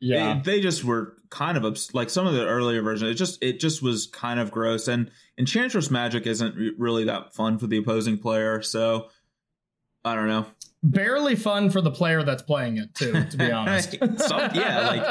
Yeah. 0.01 0.41
they, 0.43 0.57
they 0.57 0.61
just 0.61 0.85
were 0.85 1.17
kind 1.31 1.57
of 1.57 1.65
obs- 1.65 1.95
like 1.95 2.11
some 2.11 2.27
of 2.27 2.35
the 2.35 2.47
earlier 2.47 2.83
versions. 2.83 3.11
It 3.13 3.15
just 3.15 3.43
it 3.43 3.61
just 3.61 3.83
was 3.83 4.07
kind 4.07 4.41
of 4.41 4.51
gross. 4.51 4.89
And 4.89 5.11
Enchantress 5.39 5.91
Magic 5.91 6.27
isn't 6.27 6.55
re- 6.57 6.75
really 6.77 7.05
that 7.05 7.35
fun 7.35 7.59
for 7.59 7.67
the 7.67 7.79
opposing 7.79 8.19
player. 8.19 8.61
So 8.63 9.09
I 10.05 10.15
don't 10.15 10.29
know. 10.29 10.47
Barely 10.83 11.37
fun 11.37 11.71
for 11.71 11.81
the 11.81 11.91
player 11.91 12.23
that's 12.23 12.43
playing 12.43 12.79
it 12.79 12.95
too, 12.95 13.13
to 13.13 13.37
be 13.37 13.51
honest. 13.53 13.97
Some- 14.19 14.51
yeah, 14.55 14.89
like 14.89 15.03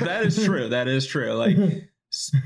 that- 0.00 0.22
is 0.24 0.42
true. 0.44 0.68
That 0.68 0.88
is 0.88 1.06
true. 1.06 1.32
Like. 1.34 1.56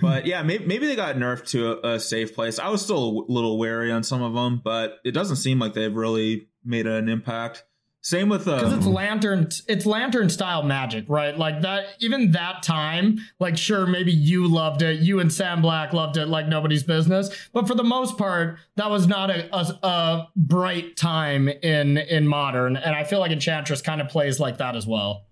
But 0.01 0.25
yeah, 0.25 0.43
maybe, 0.43 0.65
maybe 0.65 0.87
they 0.87 0.97
got 0.97 1.17
nerfed 1.17 1.49
to 1.49 1.73
a, 1.87 1.95
a 1.97 2.01
safe 2.01 2.35
place. 2.35 2.59
I 2.59 2.71
was 2.71 2.81
still 2.83 3.27
a 3.29 3.31
little 3.33 3.59
wary 3.59 3.93
on 3.93 4.03
some 4.03 4.23
of 4.23 4.33
them, 4.33 4.63
but 4.65 4.95
it 5.05 5.11
doesn't 5.13 5.37
seem 5.37 5.59
like 5.59 5.75
they've 5.75 5.95
really 5.95 6.49
made 6.65 6.87
an 6.87 7.09
impact. 7.11 7.65
Same 8.01 8.29
with 8.29 8.45
because 8.45 8.73
it's 8.73 8.87
uh, 8.87 8.91
lantern 8.91 9.49
it's 9.67 9.85
lantern 9.85 10.31
style 10.31 10.63
magic 10.63 11.05
right? 11.09 11.37
Like 11.37 11.63
that 11.63 11.87
even 11.99 12.31
that 12.31 12.63
time 12.63 13.19
like 13.41 13.59
sure 13.59 13.87
maybe 13.87 14.13
you 14.13 14.47
loved 14.47 14.83
it 14.83 15.01
you 15.01 15.21
and 15.21 15.33
sam 15.33 15.61
black 15.61 15.93
loved 15.93 16.17
it 16.17 16.27
like 16.27 16.47
nobody's 16.47 16.85
business 16.85 17.29
but 17.53 17.67
for 17.67 17.75
the 17.75 17.85
most 17.85 18.17
part 18.17 18.59
that 18.77 18.89
was 18.89 19.07
not 19.07 19.31
a, 19.31 19.55
a, 19.55 19.79
a 19.83 20.29
bright 20.37 20.97
time 20.97 21.49
in 21.49 21.99
in 21.99 22.27
modern 22.27 22.77
and 22.77 22.95
i 22.95 23.03
feel 23.05 23.19
like 23.19 23.33
enchantress 23.33 23.83
kind 23.83 24.01
of 24.01 24.09
plays 24.09 24.39
like 24.39 24.59
that 24.59 24.77
as 24.77 24.87
well. 24.87 25.25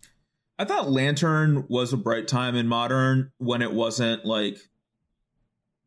I 0.59 0.65
thought 0.65 0.91
Lantern 0.91 1.67
was 1.69 1.93
a 1.93 1.97
bright 1.97 2.29
time 2.29 2.57
in 2.57 2.67
modern 2.67 3.33
when 3.39 3.61
it 3.61 3.73
wasn't 3.73 4.25
like 4.25 4.59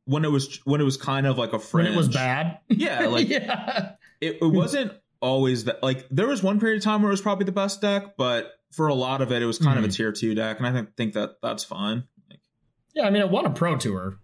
when 0.05 0.23
it 0.25 0.32
was 0.32 0.59
when 0.65 0.80
it 0.80 0.84
was 0.84 0.97
kind 0.97 1.25
of 1.25 1.38
like 1.38 1.53
a 1.53 1.57
when 1.57 1.88
it 1.88 1.95
was 1.95 2.07
bad? 2.07 2.59
Yeah, 2.69 3.07
like 3.07 3.30
yeah. 3.30 3.93
it, 4.21 4.38
it 4.41 4.45
wasn't 4.45 4.91
always 5.22 5.65
that 5.65 5.82
like 5.84 6.07
there 6.09 6.28
was 6.28 6.41
one 6.43 6.59
period 6.59 6.78
of 6.78 6.84
time 6.84 7.01
where 7.01 7.09
it 7.11 7.13
was 7.13 7.22
probably 7.22 7.45
the 7.45 7.51
best 7.51 7.82
deck, 7.82 8.15
but 8.17 8.53
for 8.72 8.88
a 8.88 8.93
lot 8.93 9.22
of 9.22 9.32
it 9.32 9.41
it 9.41 9.45
was 9.45 9.57
kind 9.57 9.78
of 9.80 9.86
a 9.86 9.88
Mhm. 9.88 9.93
tier 9.95 10.11
two 10.11 10.36
deck, 10.36 10.57
and 10.59 10.67
I 10.67 10.72
think 10.72 10.95
think 10.95 11.13
that 11.13 11.38
that's 11.41 11.63
fine. 11.63 12.03
Like, 12.30 12.39
yeah 12.95 13.05
i 13.05 13.09
mean 13.09 13.22
it 13.22 13.30
won 13.30 13.45
a 13.45 13.49
pro 13.51 13.76
tour 13.78 14.17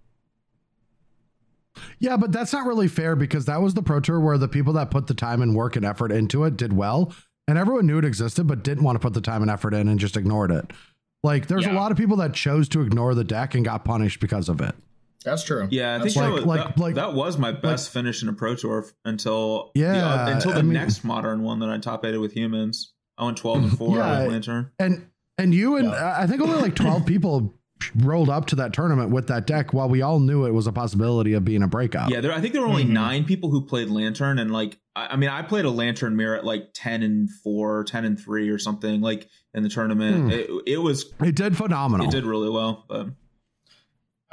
Yeah, 2.00 2.18
but 2.18 2.32
that's 2.32 2.54
not 2.54 2.66
really 2.66 2.88
fair 2.88 3.16
because 3.16 3.46
that 3.46 3.62
was 3.62 3.74
the 3.74 3.82
pro 3.84 4.00
tour 4.00 4.20
where 4.20 4.38
the 4.38 4.48
people 4.48 4.74
that 4.74 4.92
put 4.92 5.08
the 5.08 5.14
time 5.14 5.42
and 5.42 5.56
work 5.56 5.76
and 5.76 5.86
effort 5.86 6.12
into 6.12 6.44
it 6.46 6.56
did 6.58 6.74
well, 6.74 7.14
and 7.48 7.58
everyone 7.58 7.86
knew 7.86 7.98
it 7.98 8.06
existed 8.06 8.48
but 8.48 8.64
didn't 8.64 8.84
want 8.84 8.96
to 8.96 9.00
put 9.00 9.14
the 9.14 9.22
time 9.22 9.42
and 9.42 9.52
effort 9.52 9.74
in 9.74 9.88
and 9.88 10.00
just 10.00 10.16
ignored 10.18 10.52
it. 10.52 10.72
Like 11.24 11.48
there's 11.48 11.66
a 11.66 11.72
lot 11.74 11.92
of 11.92 11.98
people 11.98 12.18
that 12.18 12.34
chose 12.34 12.70
to 12.70 12.82
ignore 12.82 13.16
the 13.16 13.24
deck 13.24 13.56
and 13.56 13.66
got 13.66 13.84
punished 13.84 14.20
because 14.20 14.48
of 14.48 14.62
it. 14.62 14.76
That's 15.26 15.44
true 15.44 15.68
yeah, 15.72 15.96
I 15.96 15.98
That's 15.98 16.14
think 16.14 16.24
that, 16.24 16.30
like- 16.32 16.36
was, 16.36 16.46
like- 16.46 16.68
that, 16.76 16.80
like- 16.80 16.96
that 16.96 17.14
was 17.14 17.38
my 17.38 17.52
best 17.52 17.92
finish 17.92 18.24
in 18.24 18.30
a 18.30 18.34
pro 18.34 18.56
tour 18.56 18.86
until 19.04 19.72
Yeah, 19.76 20.26
the, 20.26 20.32
until 20.36 20.52
the 20.54 20.60
I 20.60 20.62
mean- 20.62 20.74
next 20.74 21.04
modern 21.04 21.42
one 21.44 21.60
that 21.60 21.70
I 21.70 21.78
top 21.80 22.06
eighted 22.06 22.20
with 22.22 22.32
humans. 22.34 22.94
I 23.18 23.26
went 23.26 23.38
twelve 23.38 23.64
and 23.64 23.78
four 23.78 23.98
Yeah. 23.98 24.24
with 24.24 24.32
Lantern. 24.32 24.72
And 24.80 25.08
and 25.38 25.54
you 25.54 25.76
and 25.78 25.90
Yeah. 25.90 26.16
I 26.18 26.28
think 26.28 26.42
only 26.42 26.62
like 26.62 26.76
12 26.76 27.06
people 27.06 27.54
rolled 27.98 28.30
up 28.30 28.46
to 28.48 28.56
that 28.56 28.72
tournament 28.72 29.10
with 29.10 29.28
that 29.28 29.46
deck 29.48 29.74
while 29.74 29.90
we 29.90 30.02
all 30.02 30.20
knew 30.20 30.46
it 30.46 30.52
was 30.54 30.66
a 30.66 30.72
possibility 30.72 31.34
of 31.34 31.44
being 31.44 31.62
a 31.62 31.68
breakout. 31.68 32.10
Yeah, 32.10 32.22
there, 32.22 32.32
I 32.32 32.40
think 32.40 32.54
there 32.54 32.62
were 32.62 32.68
only 32.70 32.86
Mhm. 32.86 32.90
nine 32.92 33.26
people 33.26 33.52
who 33.52 33.66
played 33.66 33.90
Lantern, 33.90 34.40
and 34.40 34.50
like, 34.52 34.80
I, 34.96 35.08
I 35.08 35.16
mean, 35.18 35.30
I 35.30 35.42
played 35.42 35.66
a 35.66 35.70
Lantern 35.70 36.16
mirror 36.16 36.38
at 36.38 36.46
like 36.46 36.70
ten 36.74 37.04
and 37.04 37.30
four, 37.30 37.84
10 37.84 38.06
and 38.06 38.18
three, 38.20 38.50
or 38.50 38.58
something 38.58 39.02
like 39.02 39.28
in 39.54 39.64
the 39.64 39.70
tournament. 39.70 40.24
Hmm. 40.26 40.30
It, 40.32 40.50
it 40.68 40.78
was, 40.78 41.12
It 41.20 41.36
did 41.36 41.58
phenomenal. 41.58 42.08
it 42.08 42.12
did 42.12 42.26
really 42.26 42.50
well. 42.50 42.86
But 42.88 43.08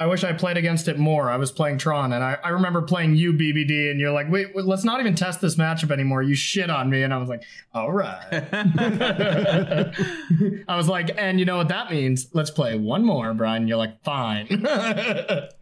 I 0.03 0.05
wish 0.05 0.25
I 0.25 0.33
played 0.33 0.57
against 0.57 0.89
it 0.89 0.99
more. 0.99 1.29
I 1.29 1.37
was 1.37 1.49
playing 1.49 1.77
Tron, 1.77 2.11
and 2.11 2.21
I, 2.21 2.37
I 2.43 2.49
remember 2.49 2.81
playing 2.81 3.15
you 3.15 3.31
BBD, 3.31 3.89
and 3.89 4.01
you're 4.01 4.11
like, 4.11 4.29
wait, 4.29 4.53
wait, 4.53 4.65
let's 4.65 4.83
not 4.83 4.99
even 4.99 5.15
test 5.15 5.39
this 5.39 5.55
matchup 5.55 5.91
anymore. 5.91 6.21
You 6.21 6.35
shit 6.35 6.69
on 6.69 6.89
me, 6.89 7.03
and 7.03 7.13
I 7.13 7.17
was 7.19 7.29
like, 7.29 7.43
all 7.73 7.89
right. 7.89 8.19
I 10.67 10.75
was 10.75 10.89
like, 10.89 11.11
and 11.17 11.39
you 11.39 11.45
know 11.45 11.55
what 11.55 11.69
that 11.69 11.89
means? 11.89 12.27
Let's 12.33 12.51
play 12.51 12.77
one 12.77 13.05
more, 13.05 13.33
Brian. 13.33 13.65
You're 13.65 13.77
like, 13.77 14.03
fine. 14.03 14.47
but 14.49 15.53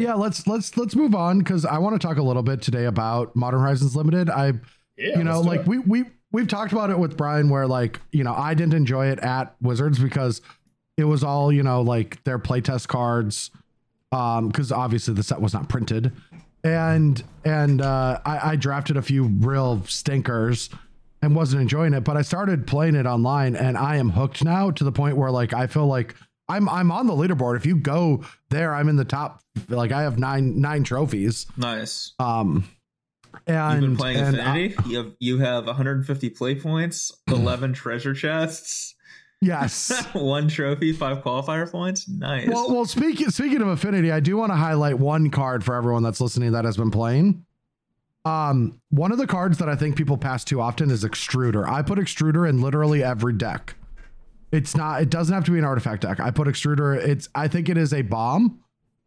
yeah, 0.00 0.14
let's 0.14 0.46
let's 0.46 0.76
let's 0.76 0.94
move 0.94 1.16
on 1.16 1.40
because 1.40 1.64
I 1.64 1.78
want 1.78 2.00
to 2.00 2.06
talk 2.06 2.18
a 2.18 2.22
little 2.22 2.44
bit 2.44 2.62
today 2.62 2.84
about 2.84 3.34
Modern 3.34 3.58
Horizons 3.58 3.96
Limited. 3.96 4.30
I 4.30 4.52
Yeah, 4.96 5.18
you 5.18 5.24
know, 5.24 5.40
like 5.40 5.62
it. 5.62 5.66
we 5.66 5.80
we 5.80 6.04
we've 6.30 6.46
talked 6.46 6.70
about 6.70 6.90
it 6.90 6.98
with 7.00 7.16
Brian 7.16 7.48
where 7.48 7.66
like, 7.66 7.98
you 8.12 8.22
know, 8.22 8.34
I 8.34 8.54
didn't 8.54 8.74
enjoy 8.74 9.08
it 9.08 9.18
at 9.18 9.56
Wizards 9.60 9.98
because 9.98 10.40
it 10.96 11.04
was 11.04 11.24
all, 11.24 11.52
you 11.52 11.62
know, 11.62 11.80
like 11.82 12.22
their 12.24 12.38
playtest 12.38 12.88
cards. 12.88 13.50
Um, 14.12 14.48
because 14.48 14.70
obviously 14.70 15.14
the 15.14 15.22
set 15.22 15.40
was 15.40 15.54
not 15.54 15.68
printed. 15.70 16.12
And 16.64 17.22
and 17.44 17.80
uh 17.80 18.20
I, 18.24 18.50
I 18.52 18.56
drafted 18.56 18.96
a 18.96 19.02
few 19.02 19.24
real 19.24 19.82
stinkers 19.86 20.68
and 21.22 21.34
wasn't 21.34 21.62
enjoying 21.62 21.94
it, 21.94 22.00
but 22.04 22.16
I 22.16 22.22
started 22.22 22.66
playing 22.66 22.94
it 22.94 23.06
online 23.06 23.56
and 23.56 23.76
I 23.78 23.96
am 23.96 24.10
hooked 24.10 24.44
now 24.44 24.70
to 24.72 24.84
the 24.84 24.92
point 24.92 25.16
where 25.16 25.30
like 25.30 25.52
I 25.54 25.66
feel 25.66 25.86
like 25.86 26.14
I'm 26.48 26.68
I'm 26.68 26.92
on 26.92 27.06
the 27.06 27.14
leaderboard. 27.14 27.56
If 27.56 27.64
you 27.64 27.76
go 27.76 28.22
there, 28.50 28.74
I'm 28.74 28.88
in 28.88 28.96
the 28.96 29.04
top 29.04 29.40
like 29.68 29.92
I 29.92 30.02
have 30.02 30.18
nine 30.18 30.60
nine 30.60 30.84
trophies. 30.84 31.46
nice. 31.56 32.12
Um, 32.18 32.64
And 33.46 33.82
You've 33.82 33.90
been 33.92 33.96
playing 33.96 34.18
and, 34.18 34.36
Affinity. 34.38 34.74
you 34.90 34.96
have 34.98 35.12
you 35.18 35.38
have 35.38 35.66
150 35.66 36.30
play 36.30 36.54
points, 36.54 37.10
11 37.28 37.72
treasure 37.72 38.14
chests, 38.14 38.91
yes. 39.42 40.06
one 40.14 40.48
trophy, 40.48 40.92
five 40.92 41.22
qualifier 41.22 41.70
points. 41.70 42.08
Nice. 42.08 42.48
Well, 42.48 42.72
well, 42.72 42.84
speaking 42.86 43.30
speaking 43.30 43.60
of 43.60 43.68
affinity, 43.68 44.10
I 44.10 44.20
do 44.20 44.36
want 44.36 44.52
to 44.52 44.56
highlight 44.56 44.98
one 44.98 45.30
card 45.30 45.64
for 45.64 45.74
everyone 45.74 46.02
that's 46.02 46.20
listening 46.20 46.52
that 46.52 46.64
has 46.64 46.76
been 46.76 46.90
playing. 46.90 47.44
Um, 48.24 48.80
one 48.90 49.10
of 49.10 49.18
the 49.18 49.26
cards 49.26 49.58
that 49.58 49.68
I 49.68 49.74
think 49.74 49.96
people 49.96 50.16
pass 50.16 50.44
too 50.44 50.60
often 50.60 50.90
is 50.90 51.04
extruder. 51.04 51.68
I 51.68 51.82
put 51.82 51.98
extruder 51.98 52.48
in 52.48 52.62
literally 52.62 53.02
every 53.02 53.32
deck. 53.32 53.74
It's 54.52 54.76
not. 54.76 55.02
It 55.02 55.10
doesn't 55.10 55.34
have 55.34 55.44
to 55.44 55.50
be 55.50 55.58
an 55.58 55.64
artifact 55.64 56.02
deck. 56.02 56.20
I 56.20 56.30
put 56.30 56.46
extruder. 56.46 56.96
It's. 56.96 57.28
I 57.34 57.48
think 57.48 57.68
it 57.68 57.76
is 57.76 57.92
a 57.92 58.02
bomb 58.02 58.60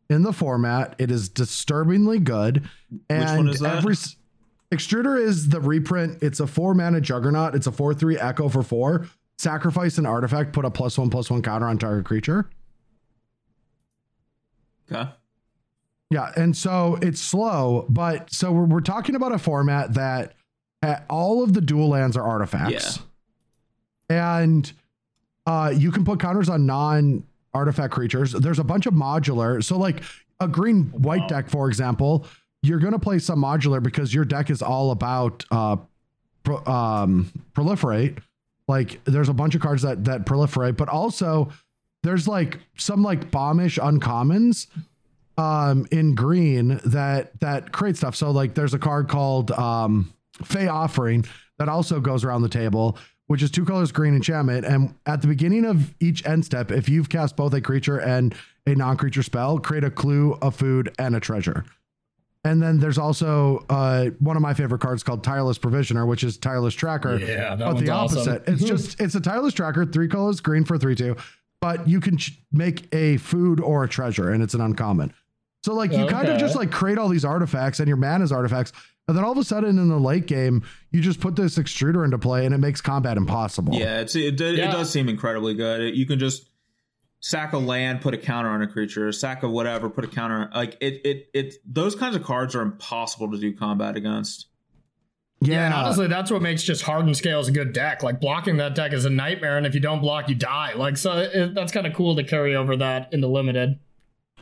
in 0.09 0.23
the 0.23 0.33
format. 0.33 0.95
It 0.97 1.11
is 1.11 1.29
disturbingly 1.29 2.19
good. 2.19 2.67
And 3.09 3.37
one 3.37 3.49
is 3.49 3.63
every 3.63 3.95
extruder 4.73 5.21
is 5.21 5.49
the 5.49 5.61
reprint. 5.61 6.21
It's 6.21 6.39
a 6.39 6.47
four 6.47 6.73
mana 6.73 6.99
juggernaut. 6.99 7.55
It's 7.55 7.67
a 7.67 7.71
four 7.71 7.93
three 7.93 8.17
echo 8.17 8.49
for 8.49 8.63
four. 8.63 9.07
Sacrifice 9.37 9.97
an 9.97 10.05
artifact. 10.05 10.53
Put 10.53 10.65
a 10.65 10.71
plus 10.71 10.97
one 10.97 11.09
plus 11.09 11.29
one 11.29 11.41
counter 11.41 11.67
on 11.67 11.77
target 11.77 12.05
creature. 12.05 12.49
okay. 14.91 15.09
Yeah, 16.11 16.31
and 16.37 16.55
so 16.55 16.99
it's 17.01 17.19
slow, 17.19 17.85
but 17.89 18.31
so 18.31 18.51
we're, 18.51 18.65
we're 18.65 18.79
talking 18.81 19.15
about 19.15 19.31
a 19.31 19.39
format 19.39 19.95
that 19.95 20.33
uh, 20.83 20.97
all 21.09 21.43
of 21.43 21.53
the 21.53 21.61
dual 21.61 21.89
lands 21.89 22.15
are 22.15 22.23
artifacts. 22.23 22.99
And 24.07 24.71
uh, 25.47 25.73
you 25.75 25.91
can 25.91 26.05
put 26.05 26.19
counters 26.19 26.47
on 26.47 26.65
non 26.67 27.23
artifact 27.55 27.91
creatures. 27.93 28.33
There's 28.33 28.59
a 28.59 28.63
bunch 28.63 28.85
of 28.85 28.93
modular. 28.93 29.63
So, 29.63 29.77
like 29.79 30.03
a 30.39 30.47
green 30.47 30.85
white 30.91 31.21
Wow. 31.21 31.27
deck, 31.27 31.49
for 31.49 31.67
example, 31.67 32.27
you're 32.61 32.79
going 32.79 32.93
to 32.93 32.99
play 32.99 33.17
some 33.17 33.39
modular 33.41 33.81
because 33.81 34.13
your 34.13 34.25
deck 34.25 34.51
is 34.51 34.61
all 34.61 34.91
about 34.91 35.43
uh, 35.49 35.77
pro, 36.43 36.63
um, 36.65 37.31
proliferate. 37.53 38.19
Like, 38.67 39.03
there's 39.05 39.29
a 39.29 39.33
bunch 39.33 39.55
of 39.55 39.61
cards 39.61 39.83
that 39.83 40.05
that 40.05 40.25
proliferate, 40.25 40.77
but 40.77 40.89
also 40.89 41.51
there's 42.03 42.27
like 42.27 42.59
some 42.77 43.03
like 43.03 43.31
bombish 43.31 43.79
uncommons 43.79 44.67
um 45.37 45.85
in 45.91 46.15
green 46.15 46.79
that 46.85 47.37
that 47.41 47.73
create 47.73 47.97
stuff 47.97 48.15
so 48.15 48.31
like 48.31 48.53
there's 48.53 48.73
a 48.73 48.79
card 48.79 49.09
called 49.09 49.51
um 49.51 50.13
Fae 50.43 50.67
Offering 50.67 51.25
that 51.57 51.69
also 51.69 51.99
goes 51.99 52.23
around 52.23 52.41
the 52.41 52.49
table, 52.49 52.97
which 53.27 53.41
is 53.41 53.49
two 53.51 53.65
colors 53.65 53.91
green 53.91 54.15
enchantment. 54.15 54.65
And 54.65 54.93
at 55.05 55.21
the 55.21 55.27
beginning 55.27 55.65
of 55.65 55.93
each 55.99 56.25
end 56.25 56.45
step, 56.45 56.71
if 56.71 56.89
you've 56.89 57.09
cast 57.09 57.35
both 57.37 57.53
a 57.53 57.61
creature 57.61 57.99
and 57.99 58.35
a 58.67 58.75
non-creature 58.75 59.23
spell, 59.23 59.59
create 59.59 59.83
a 59.83 59.91
clue, 59.91 60.37
a 60.41 60.51
food, 60.51 60.93
and 60.99 61.15
a 61.15 61.19
treasure. 61.19 61.63
And 62.45 62.61
then 62.61 62.79
there's 62.79 62.97
also 62.99 63.65
uh, 63.69 64.11
one 64.19 64.35
of 64.37 64.41
my 64.41 64.53
favorite 64.53 64.79
cards 64.79 65.01
called 65.03 65.23
Tireless 65.23 65.57
Provisioner, 65.57 66.05
which 66.05 66.23
is 66.23 66.37
Tireless 66.37 66.75
Tracker. 66.75 67.17
Yeah, 67.17 67.55
that 67.55 67.59
but 67.59 67.73
one's 67.73 67.81
the 67.81 67.89
awesome. 67.89 68.17
opposite. 68.19 68.43
It's 68.47 68.63
just 68.65 69.01
it's 69.01 69.15
a 69.15 69.19
Tireless 69.19 69.53
Tracker, 69.53 69.85
three 69.85 70.07
colors 70.07 70.39
green 70.39 70.63
for 70.63 70.77
three 70.77 70.95
two, 70.95 71.17
but 71.59 71.87
you 71.87 71.99
can 71.99 72.17
ch- 72.17 72.39
make 72.51 72.87
a 72.93 73.17
food 73.17 73.59
or 73.59 73.83
a 73.83 73.89
treasure, 73.89 74.29
and 74.31 74.41
it's 74.43 74.53
an 74.53 74.61
uncommon. 74.61 75.11
So 75.65 75.73
like 75.73 75.91
you 75.91 76.05
kind 76.05 76.27
of 76.29 76.39
just 76.39 76.55
like 76.55 76.71
create 76.71 76.99
all 76.99 77.09
these 77.09 77.25
artifacts 77.25 77.79
and 77.79 77.87
your 77.87 77.97
mana's 77.97 78.31
artifacts, 78.31 78.71
and 79.07 79.17
then 79.17 79.23
all 79.23 79.31
of 79.31 79.37
a 79.39 79.43
sudden 79.43 79.79
in 79.79 79.89
the 79.89 79.97
late 79.97 80.27
game, 80.27 80.61
you 80.91 81.01
just 81.01 81.19
put 81.19 81.35
this 81.35 81.57
extruder 81.57 82.05
into 82.05 82.19
play, 82.19 82.45
and 82.45 82.53
it 82.53 82.59
makes 82.59 82.79
combat 82.81 83.17
impossible. 83.17 83.73
Yeah, 83.73 84.01
it's 84.01 84.15
it, 84.15 84.39
it, 84.39 84.57
Yeah. 84.57 84.71
does 84.71 84.91
seem 84.91 85.09
incredibly 85.09 85.55
good. 85.55 85.81
It- 85.81 85.95
you 85.95 86.05
can 86.05 86.19
just 86.19 86.47
sack 87.25 87.53
a 87.53 87.57
land, 87.57 88.01
put 88.01 88.13
a 88.13 88.17
counter 88.19 88.51
on 88.51 88.61
a 88.61 88.67
creature, 88.67 89.11
sack 89.11 89.41
of 89.41 89.49
whatever, 89.49 89.89
put 89.89 90.03
a 90.03 90.07
counter. 90.07 90.47
Like 90.53 90.77
it, 90.79 91.01
it, 91.03 91.29
it. 91.33 91.55
Those 91.65 91.95
kinds 91.95 92.15
of 92.15 92.23
cards 92.23 92.53
are 92.53 92.61
impossible 92.61 93.31
to 93.31 93.37
do 93.39 93.51
combat 93.51 93.95
against. 93.95 94.45
Yeah, 95.41 95.65
and 95.65 95.73
honestly, 95.73 96.07
that's 96.07 96.29
what 96.29 96.43
makes 96.43 96.61
just 96.61 96.83
Hardened 96.83 97.17
Scales 97.17 97.47
a 97.47 97.51
good 97.51 97.73
deck. 97.73 98.03
Like 98.03 98.21
blocking 98.21 98.57
that 98.57 98.75
deck 98.75 98.93
is 98.93 99.05
a 99.05 99.09
nightmare, 99.09 99.57
and 99.57 99.65
if 99.65 99.73
you 99.73 99.81
don't 99.81 100.01
block, 100.01 100.29
you 100.29 100.35
die. 100.35 100.73
Like 100.73 100.97
so, 100.97 101.17
it, 101.17 101.55
that's 101.55 101.71
kind 101.71 101.87
of 101.87 101.93
cool 101.93 102.15
to 102.15 102.23
carry 102.23 102.55
over 102.55 102.77
that 102.77 103.11
into 103.11 103.27
limited. 103.27 103.79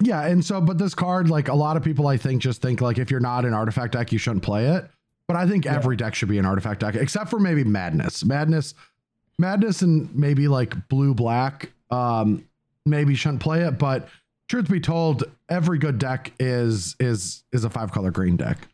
Yeah, 0.01 0.25
and 0.25 0.43
so 0.43 0.59
but 0.59 0.77
this 0.77 0.93
card, 0.93 1.29
like 1.29 1.47
a 1.47 1.55
lot 1.55 1.77
of 1.77 1.83
people, 1.83 2.07
I 2.07 2.17
think 2.17 2.41
just 2.41 2.61
think 2.61 2.81
like 2.81 2.97
if 2.97 3.09
you're 3.09 3.21
not 3.21 3.45
an 3.45 3.53
artifact 3.53 3.93
deck, 3.93 4.11
you 4.11 4.17
shouldn't 4.17 4.43
play 4.43 4.67
it. 4.67 4.89
But 5.29 5.37
I 5.37 5.47
think 5.47 5.65
every 5.65 5.95
deck 5.95 6.15
should 6.15 6.27
be 6.27 6.37
an 6.37 6.45
artifact 6.45 6.81
deck, 6.81 6.95
except 6.95 7.29
for 7.29 7.39
maybe 7.39 7.63
Madness. 7.63 8.25
Madness, 8.25 8.73
Madness, 9.39 9.81
and 9.81 10.13
maybe 10.13 10.49
like 10.49 10.89
Blue 10.89 11.13
Black. 11.13 11.71
Um, 11.89 12.43
maybe 12.85 13.15
shouldn't 13.15 13.41
play 13.41 13.63
it. 13.63 13.77
But 13.77 14.07
truth 14.49 14.69
be 14.69 14.79
told, 14.79 15.23
every 15.49 15.77
good 15.77 15.99
deck 15.99 16.31
is 16.39 16.95
is 16.99 17.43
is 17.51 17.63
a 17.63 17.69
five 17.69 17.91
color 17.91 18.11
green 18.11 18.37
deck. 18.37 18.67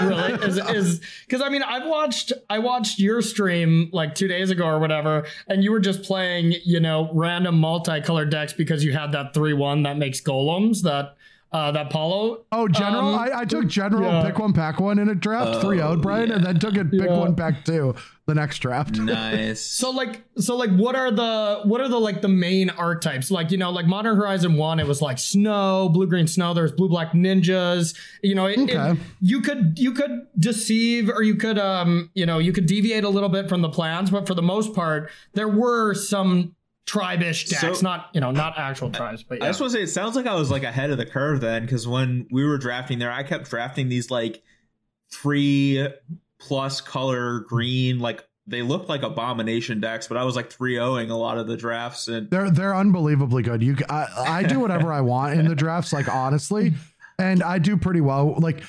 Really, 0.00 0.32
is 0.42 0.58
is 0.58 1.00
because 1.26 1.42
I 1.42 1.48
mean 1.48 1.62
I've 1.62 1.86
watched 1.86 2.32
I 2.50 2.58
watched 2.58 2.98
your 2.98 3.22
stream 3.22 3.88
like 3.92 4.14
two 4.14 4.28
days 4.28 4.50
ago 4.50 4.66
or 4.66 4.78
whatever, 4.78 5.26
and 5.48 5.62
you 5.62 5.70
were 5.70 5.80
just 5.80 6.02
playing 6.02 6.54
you 6.64 6.80
know 6.80 7.10
random 7.12 7.58
multicolored 7.58 8.30
decks 8.30 8.52
because 8.52 8.84
you 8.84 8.92
had 8.92 9.12
that 9.12 9.32
three 9.32 9.52
one 9.52 9.84
that 9.84 9.96
makes 9.96 10.20
golems 10.20 10.82
that 10.82 11.15
uh 11.52 11.70
that 11.72 11.90
Paulo 11.90 12.44
Oh, 12.52 12.66
general! 12.68 13.14
Um, 13.14 13.18
I, 13.18 13.40
I 13.40 13.44
took 13.44 13.66
general, 13.68 14.02
yeah. 14.10 14.24
pick 14.24 14.38
one, 14.38 14.52
pack 14.52 14.80
one 14.80 14.98
in 14.98 15.08
a 15.08 15.14
draft, 15.14 15.56
Oh, 15.56 15.60
three 15.60 15.80
out, 15.80 16.00
Brian, 16.02 16.30
and 16.32 16.44
then 16.44 16.58
took 16.58 16.74
it, 16.76 16.90
pick 16.90 17.02
Yeah. 17.02 17.16
one, 17.18 17.36
pack 17.36 17.64
two, 17.64 17.94
the 18.26 18.34
next 18.34 18.58
draft. 18.58 18.98
Nice. 18.98 19.60
So 19.60 19.90
like 19.90 20.22
so 20.38 20.56
like 20.56 20.70
what 20.70 20.96
are 20.96 21.10
the 21.12 21.60
what 21.64 21.80
are 21.80 21.88
the 21.88 21.98
like 22.00 22.20
the 22.20 22.28
main 22.28 22.68
archetypes? 22.70 23.30
Like, 23.30 23.50
you 23.52 23.58
know, 23.58 23.70
like 23.70 23.86
Modern 23.86 24.16
Horizon 24.16 24.54
1, 24.56 24.80
it 24.80 24.86
was 24.86 25.00
like 25.00 25.18
snow, 25.18 25.88
blue 25.88 26.06
green 26.08 26.26
snow, 26.26 26.52
there's 26.52 26.72
blue 26.72 26.88
black 26.88 27.12
ninjas. 27.12 27.96
You 28.22 28.34
know, 28.34 28.46
it, 28.46 28.58
it- 28.58 28.76
Okay. 28.76 29.00
you 29.20 29.40
could 29.40 29.78
you 29.78 29.92
could 29.92 30.26
deceive 30.38 31.08
or 31.08 31.22
you 31.22 31.36
could 31.36 31.58
um, 31.58 32.10
you 32.14 32.26
know, 32.26 32.38
you 32.38 32.52
could 32.52 32.66
deviate 32.66 33.04
a 33.04 33.08
little 33.08 33.28
bit 33.28 33.48
from 33.48 33.62
the 33.62 33.70
plans, 33.70 34.10
but 34.10 34.26
for 34.26 34.34
the 34.34 34.42
most 34.42 34.74
part, 34.74 35.10
there 35.34 35.48
were 35.48 35.94
some 35.94 36.54
tribe-ish 36.86 37.46
decks, 37.48 37.78
So- 37.78 37.82
not 37.82 38.10
you 38.14 38.20
know, 38.20 38.30
not 38.30 38.58
actual 38.58 38.90
tribes, 38.90 39.22
but 39.22 39.42
I 39.42 39.44
yeah. 39.46 39.50
just 39.50 39.60
want 39.60 39.72
to 39.72 39.78
say 39.78 39.82
it 39.82 39.88
sounds 39.88 40.16
like 40.16 40.26
I 40.26 40.34
was 40.34 40.50
like 40.50 40.62
ahead 40.62 40.90
of 40.90 40.98
the 40.98 41.06
curve 41.06 41.40
then, 41.40 41.62
because 41.62 41.86
when 41.86 42.26
we 42.30 42.44
were 42.44 42.58
drafting 42.58 42.98
there, 42.98 43.10
I 43.12 43.22
kept 43.22 43.50
drafting 43.50 43.88
these 43.88 44.10
like 44.10 44.42
three 45.10 45.86
plus 46.38 46.80
color 46.80 47.40
green, 47.40 47.98
like 47.98 48.24
they 48.46 48.62
looked 48.62 48.88
like 48.88 49.02
abomination 49.02 49.80
decks, 49.80 50.06
but 50.06 50.16
I 50.16 50.22
was 50.24 50.36
like 50.36 50.50
3-0ing 50.50 51.10
a 51.10 51.14
lot 51.14 51.38
of 51.38 51.48
the 51.48 51.56
drafts 51.56 52.06
and 52.06 52.30
They're 52.30 52.50
they're 52.50 52.76
unbelievably 52.76 53.42
good. 53.42 53.62
You, 53.62 53.76
I, 53.88 54.06
I 54.16 54.42
do 54.44 54.60
whatever 54.60 54.92
I 54.92 55.00
want 55.00 55.38
in 55.38 55.48
the 55.48 55.54
drafts, 55.56 55.92
like 55.92 56.08
honestly, 56.08 56.74
and 57.18 57.42
I 57.42 57.58
do 57.58 57.76
pretty 57.76 58.00
well. 58.00 58.36
Like 58.38 58.62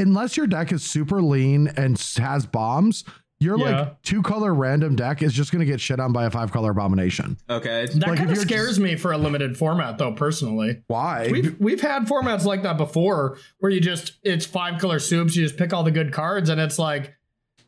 unless 0.00 0.36
your 0.36 0.46
deck 0.48 0.72
is 0.72 0.82
super 0.82 1.22
lean 1.22 1.68
and 1.76 1.96
has 2.18 2.46
bombs, 2.46 3.04
your 3.40 3.58
Yeah. 3.58 3.64
like 3.80 4.02
two 4.02 4.22
color 4.22 4.54
random 4.54 4.94
deck 4.96 5.22
is 5.22 5.32
just 5.32 5.50
gonna 5.50 5.64
get 5.64 5.80
shit 5.80 5.98
on 5.98 6.12
by 6.12 6.24
a 6.26 6.30
five 6.30 6.52
color 6.52 6.70
abomination. 6.70 7.36
okay. 7.48 7.86
that 7.86 7.96
like, 7.96 8.12
if 8.12 8.18
kind 8.18 8.30
of 8.30 8.38
scares 8.38 8.68
just- 8.68 8.80
me 8.80 8.96
for 8.96 9.12
a 9.12 9.18
limited 9.18 9.56
format 9.56 9.98
though, 9.98 10.12
personally. 10.12 10.82
Why? 10.86 11.28
We've 11.32 11.58
we've 11.58 11.80
had 11.80 12.06
formats 12.06 12.44
like 12.44 12.62
that 12.62 12.76
before, 12.76 13.38
where 13.58 13.72
you 13.72 13.80
just 13.80 14.12
it's 14.22 14.46
five 14.46 14.80
color 14.80 14.98
soups. 14.98 15.34
You 15.34 15.42
just 15.44 15.56
pick 15.56 15.72
all 15.72 15.82
the 15.82 15.90
good 15.90 16.12
cards, 16.12 16.50
and 16.50 16.60
it's 16.60 16.78
like, 16.78 17.14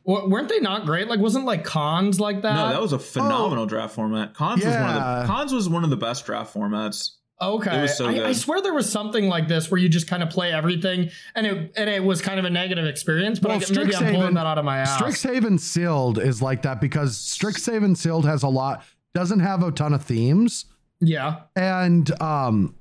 w- 0.07 0.29
weren't 0.29 0.49
they 0.51 0.61
not 0.61 0.85
great? 0.85 1.09
Like, 1.09 1.21
wasn't 1.21 1.47
like 1.47 1.65
Khans 1.65 2.21
like 2.21 2.43
that? 2.43 2.55
No, 2.55 2.69
that 2.69 2.81
was 2.81 2.93
a 2.93 2.97
oh. 2.97 2.99
phenomenal 2.99 3.67
draft 3.67 3.95
format. 3.95 4.35
Khans 4.37 4.65
was 4.65 4.75
one 4.75 4.91
of 4.91 4.97
Yeah. 4.97 5.21
the 5.23 5.33
Khans 5.33 5.53
was 5.53 5.69
one 5.69 5.85
of 5.85 5.91
the 5.91 5.97
best 5.97 6.27
draft 6.27 6.55
formats. 6.55 7.13
Okay. 7.43 7.79
it 7.79 7.83
was 7.83 7.97
so 7.97 8.07
I, 8.07 8.29
I 8.29 8.33
swear 8.33 8.63
there 8.63 8.73
was 8.75 8.91
something 8.91 9.29
like 9.29 9.49
this 9.49 9.71
where 9.71 9.81
you 9.81 9.89
just 9.89 10.07
kind 10.07 10.23
of 10.23 10.31
play 10.31 10.53
everything, 10.53 11.11
and 11.35 11.47
it 11.47 11.73
and 11.77 11.91
it 11.91 12.03
was 12.03 12.21
kind 12.23 12.39
of 12.39 12.45
a 12.45 12.51
negative 12.51 12.87
experience. 12.87 13.39
But 13.39 13.49
Well, 13.51 13.57
I, 13.59 13.61
maybe 13.75 13.95
I'm 13.95 14.03
Strixhaven- 14.05 14.15
pulling 14.15 14.35
that 14.35 14.47
out 14.47 14.59
of 14.59 14.65
my 14.65 14.79
ass. 14.79 15.01
Strixhaven 15.01 15.59
Sealed 15.61 16.19
is 16.19 16.41
like 16.43 16.63
that 16.63 16.81
because 16.81 17.17
Strixhaven 17.19 17.97
Sealed 17.97 18.25
has 18.27 18.43
a 18.43 18.49
lot, 18.49 18.85
doesn't 19.15 19.41
have 19.41 19.63
a 19.63 19.71
ton 19.73 19.93
of 19.93 20.03
themes. 20.05 20.67
yeah, 21.01 21.41
and 21.57 22.11
um 22.23 22.75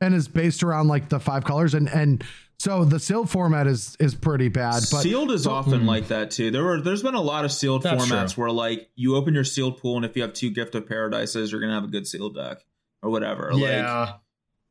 and 0.00 0.14
is 0.14 0.28
based 0.28 0.62
around 0.62 0.88
like 0.88 1.08
the 1.08 1.18
five 1.20 1.44
colors 1.44 1.74
and 1.74 1.88
and 1.88 2.22
so 2.60 2.84
the 2.84 2.98
sealed 2.98 3.30
format 3.30 3.66
is 3.68 3.96
is 4.00 4.14
pretty 4.16 4.48
bad 4.48 4.82
but 4.90 5.02
sealed 5.02 5.30
is 5.30 5.46
often 5.46 5.86
like 5.86 6.08
that 6.08 6.30
too. 6.32 6.50
There 6.50 6.64
were 6.64 6.80
there's 6.80 7.02
been 7.04 7.14
a 7.14 7.20
lot 7.20 7.44
of 7.44 7.52
sealed 7.52 7.82
That's 7.84 8.04
formats 8.04 8.34
true. 8.34 8.44
where 8.44 8.50
like 8.52 8.90
you 8.96 9.14
open 9.16 9.32
your 9.34 9.44
sealed 9.44 9.78
pool 9.78 9.96
and 9.96 10.04
if 10.04 10.16
you 10.16 10.22
have 10.22 10.32
two 10.32 10.50
gift 10.50 10.74
of 10.74 10.86
paradises, 10.88 11.50
you're 11.52 11.60
gonna 11.60 11.74
have 11.74 11.84
a 11.84 11.88
good 11.88 12.06
sealed 12.06 12.34
deck 12.36 12.64
or 13.02 13.10
whatever. 13.10 13.52
Like 13.52 13.62
yeah. 13.62 14.14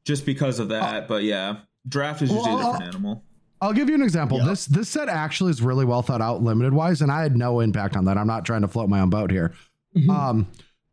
just 0.05 0.25
because 0.25 0.59
of 0.59 0.69
that. 0.69 1.07
but 1.07 1.23
yeah, 1.23 1.57
draft 1.87 2.21
is 2.21 2.31
usually 2.31 2.55
Well, 2.55 2.55
a 2.55 2.59
different 2.73 2.81
I'll- 2.83 2.87
animal. 2.89 3.23
i'll 3.61 3.73
give 3.73 3.89
you 3.89 3.95
an 3.95 4.01
example 4.03 4.37
Yeah. 4.39 4.45
this 4.45 4.65
this 4.67 4.87
set 4.89 5.09
actually 5.09 5.49
is 5.51 5.61
really 5.63 5.83
well 5.85 6.01
thought 6.03 6.21
out 6.21 6.43
limited 6.43 6.73
wise 6.73 7.01
and 7.01 7.11
i 7.11 7.23
had 7.23 7.35
no 7.35 7.59
impact 7.61 7.95
on 7.95 8.05
that 8.05 8.15
i'm 8.17 8.27
not 8.27 8.45
trying 8.45 8.61
to 8.61 8.67
float 8.67 8.87
my 8.87 8.99
own 8.99 9.09
boat 9.09 9.31
here 9.31 9.51
Mhm. 9.95 10.09
um 10.09 10.47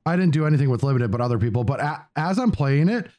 i 0.06 0.16
didn't 0.16 0.32
do 0.32 0.46
anything 0.46 0.70
with 0.70 0.82
limited 0.82 1.10
but 1.10 1.20
other 1.20 1.38
people 1.38 1.62
but 1.62 1.78
a, 1.80 2.06
as 2.16 2.38
i'm 2.38 2.50
playing 2.52 2.88
it 2.88 3.10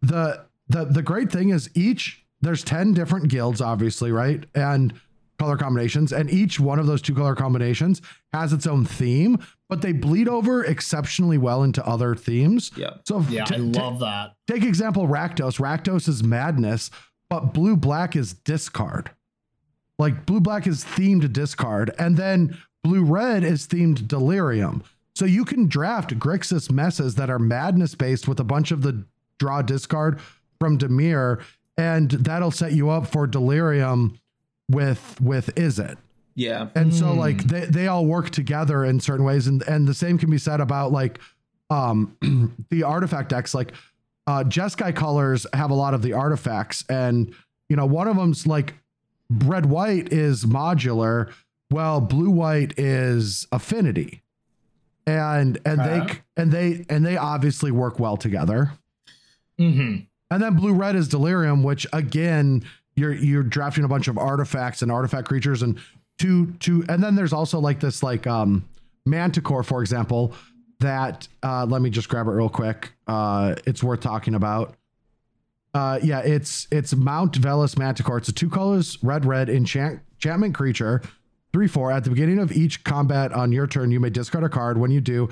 the 0.00 0.44
the 0.68 0.86
the 0.86 1.02
great 1.02 1.30
thing 1.30 1.50
is 1.50 1.68
each 1.74 2.24
there's 2.40 2.62
10 2.64 2.94
different 2.94 3.28
guilds 3.28 3.60
obviously 3.60 4.10
right 4.10 4.44
and 4.54 4.94
color 5.38 5.56
combinations 5.58 6.10
and 6.12 6.30
each 6.30 6.58
one 6.58 6.78
of 6.78 6.86
those 6.86 7.02
two 7.02 7.14
color 7.14 7.34
combinations 7.34 8.00
has 8.32 8.54
its 8.54 8.66
own 8.66 8.86
theme 8.86 9.36
but 9.74 9.82
they 9.82 9.92
bleed 9.92 10.28
over 10.28 10.64
exceptionally 10.64 11.36
well 11.36 11.64
into 11.64 11.84
other 11.84 12.14
themes 12.14 12.70
Yeah. 12.76 12.90
so 13.04 13.20
yeah, 13.28 13.44
t- 13.44 13.54
I 13.54 13.58
t- 13.58 13.62
love 13.64 13.98
that. 14.00 14.34
take 14.46 14.62
example 14.62 15.08
Rakdos. 15.08 15.58
Rakdos 15.58 16.08
is 16.08 16.22
madness, 16.22 16.90
but 17.28 17.52
blue 17.52 17.76
black 17.76 18.14
is 18.14 18.34
discard. 18.34 19.10
like 19.98 20.26
blue 20.26 20.40
black 20.40 20.66
is 20.68 20.84
themed 20.84 21.32
discard, 21.32 21.92
and 21.98 22.16
then 22.16 22.56
blue 22.84 23.02
red 23.04 23.42
is 23.42 23.66
themed 23.66 24.06
delirium. 24.06 24.82
So 25.16 25.24
you 25.24 25.44
can 25.44 25.66
draft 25.66 26.16
Grixis 26.18 26.70
messes 26.70 27.14
that 27.16 27.30
are 27.30 27.38
madness 27.38 27.94
based 27.96 28.26
with 28.28 28.38
a 28.40 28.44
bunch 28.44 28.70
of 28.72 28.82
the 28.82 29.04
draw 29.40 29.62
discard 29.62 30.20
from 30.60 30.78
Dimir, 30.78 31.40
and 31.76 32.10
that'll 32.10 32.50
set 32.52 32.72
you 32.72 32.90
up 32.90 33.06
for 33.08 33.26
delirium 33.26 34.18
with 34.70 35.20
with 35.20 35.52
Izzet. 35.56 35.96
Yeah. 36.34 36.68
And 36.74 36.92
so 36.94 37.12
Hmm. 37.12 37.18
like 37.18 37.44
they, 37.44 37.64
they 37.66 37.86
all 37.86 38.06
work 38.06 38.30
together 38.30 38.84
in 38.84 38.98
certain 39.00 39.24
ways. 39.24 39.46
And 39.46 39.62
and 39.68 39.86
the 39.86 39.94
same 39.94 40.18
can 40.18 40.30
be 40.30 40.38
said 40.38 40.60
about 40.60 40.90
like 40.92 41.18
um 41.70 42.16
the 42.70 42.82
artifact 42.82 43.28
decks. 43.28 43.54
Like 43.54 43.72
uh 44.26 44.42
Jeskai 44.44 44.94
colors 44.96 45.46
have 45.52 45.70
a 45.70 45.74
lot 45.74 45.94
of 45.94 46.02
the 46.02 46.12
artifacts. 46.12 46.84
And 46.88 47.34
you 47.68 47.76
know, 47.76 47.86
one 47.86 48.08
of 48.08 48.16
them's 48.16 48.46
like 48.46 48.74
red 49.30 49.66
white 49.66 50.12
is 50.12 50.44
modular, 50.44 51.32
well, 51.70 52.00
blue 52.00 52.30
white 52.30 52.78
is 52.78 53.46
affinity. 53.52 54.22
And 55.06 55.58
and 55.64 55.80
Okay. 55.80 55.98
they 56.36 56.42
and 56.42 56.52
they 56.52 56.84
and 56.88 57.06
they 57.06 57.16
obviously 57.16 57.70
work 57.70 57.98
well 58.00 58.16
together. 58.16 58.72
Mm-hmm. 59.60 60.04
And 60.30 60.42
then 60.42 60.54
blue 60.56 60.72
red 60.72 60.96
is 60.96 61.06
delirium, 61.08 61.62
which 61.62 61.86
again, 61.92 62.64
you're 62.96 63.12
you're 63.12 63.42
drafting 63.42 63.84
a 63.84 63.88
bunch 63.88 64.08
of 64.08 64.16
artifacts 64.18 64.82
and 64.82 64.90
artifact 64.90 65.28
creatures 65.28 65.62
and 65.62 65.78
two 66.18 66.52
two 66.60 66.84
and 66.88 67.02
then 67.02 67.14
there's 67.14 67.32
also 67.32 67.58
like 67.58 67.80
this 67.80 68.02
like 68.02 68.26
um 68.26 68.68
manticore, 69.06 69.62
for 69.62 69.80
example, 69.80 70.34
that 70.80 71.28
uh 71.42 71.66
let 71.66 71.82
me 71.82 71.90
just 71.90 72.08
grab 72.08 72.26
it 72.26 72.30
real 72.30 72.48
quick. 72.48 72.92
Uh 73.06 73.54
it's 73.66 73.82
worth 73.82 74.00
talking 74.00 74.34
about. 74.34 74.74
Uh 75.72 75.98
yeah, 76.02 76.20
it's 76.20 76.68
it's 76.70 76.94
Mount 76.94 77.40
Velus 77.40 77.78
Manticore. 77.78 78.18
It's 78.18 78.28
a 78.28 78.32
two 78.32 78.48
colors, 78.48 78.98
red 79.02 79.24
red 79.24 79.48
enchant 79.48 80.00
enchantment 80.12 80.54
creature. 80.54 81.02
Three 81.52 81.68
four. 81.68 81.92
At 81.92 82.04
the 82.04 82.10
beginning 82.10 82.38
of 82.38 82.52
each 82.52 82.82
combat 82.84 83.32
on 83.32 83.52
your 83.52 83.66
turn, 83.66 83.90
you 83.90 84.00
may 84.00 84.10
discard 84.10 84.44
a 84.44 84.48
card. 84.48 84.76
When 84.78 84.90
you 84.90 85.00
do, 85.00 85.28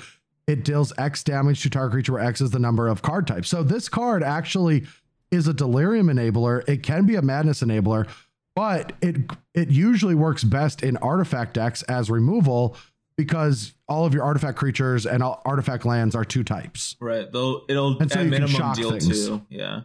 it 0.47 0.65
deals 0.65 0.93
X 0.99 1.25
damage 1.25 1.63
to 1.63 1.71
target 1.71 1.93
creature 1.93 2.13
where 2.13 2.25
X 2.25 2.41
is 2.41 2.51
the 2.51 2.59
number 2.59 2.89
of 2.89 3.03
card 3.03 3.27
types. 3.27 3.49
So 3.49 3.63
this 3.63 3.89
card 3.89 4.23
actually 4.23 4.87
is 5.31 5.49
a 5.49 5.55
delirium 5.55 6.09
enabler. 6.09 6.69
It 6.69 6.83
can 6.83 7.07
be 7.07 7.17
a 7.17 7.23
madness 7.23 7.63
enabler, 7.63 8.07
but 8.55 8.93
it 9.01 9.17
it 9.55 9.71
usually 9.71 10.15
works 10.15 10.45
best 10.45 10.83
in 10.83 10.97
artifact 10.99 11.55
decks 11.55 11.83
as 11.85 12.11
removal 12.11 12.77
because 13.17 13.75
all 13.89 14.05
of 14.07 14.15
your 14.15 14.25
artifact 14.25 14.57
creatures 14.59 15.07
and 15.07 15.23
all 15.23 15.43
artifact 15.45 15.85
lands 15.85 16.15
are 16.15 16.25
two 16.25 16.43
types. 16.45 16.97
Right. 17.01 17.31
They'll 17.31 17.63
it'll 17.69 17.99
And 17.99 18.11
so 18.11 18.21
at 18.21 18.25
you 18.25 18.31
can 18.31 18.41
minimum 18.43 18.49
shock 18.57 18.77
deal 18.77 18.91
things. 18.91 19.09
two. 19.09 19.43
Yeah. 19.51 19.81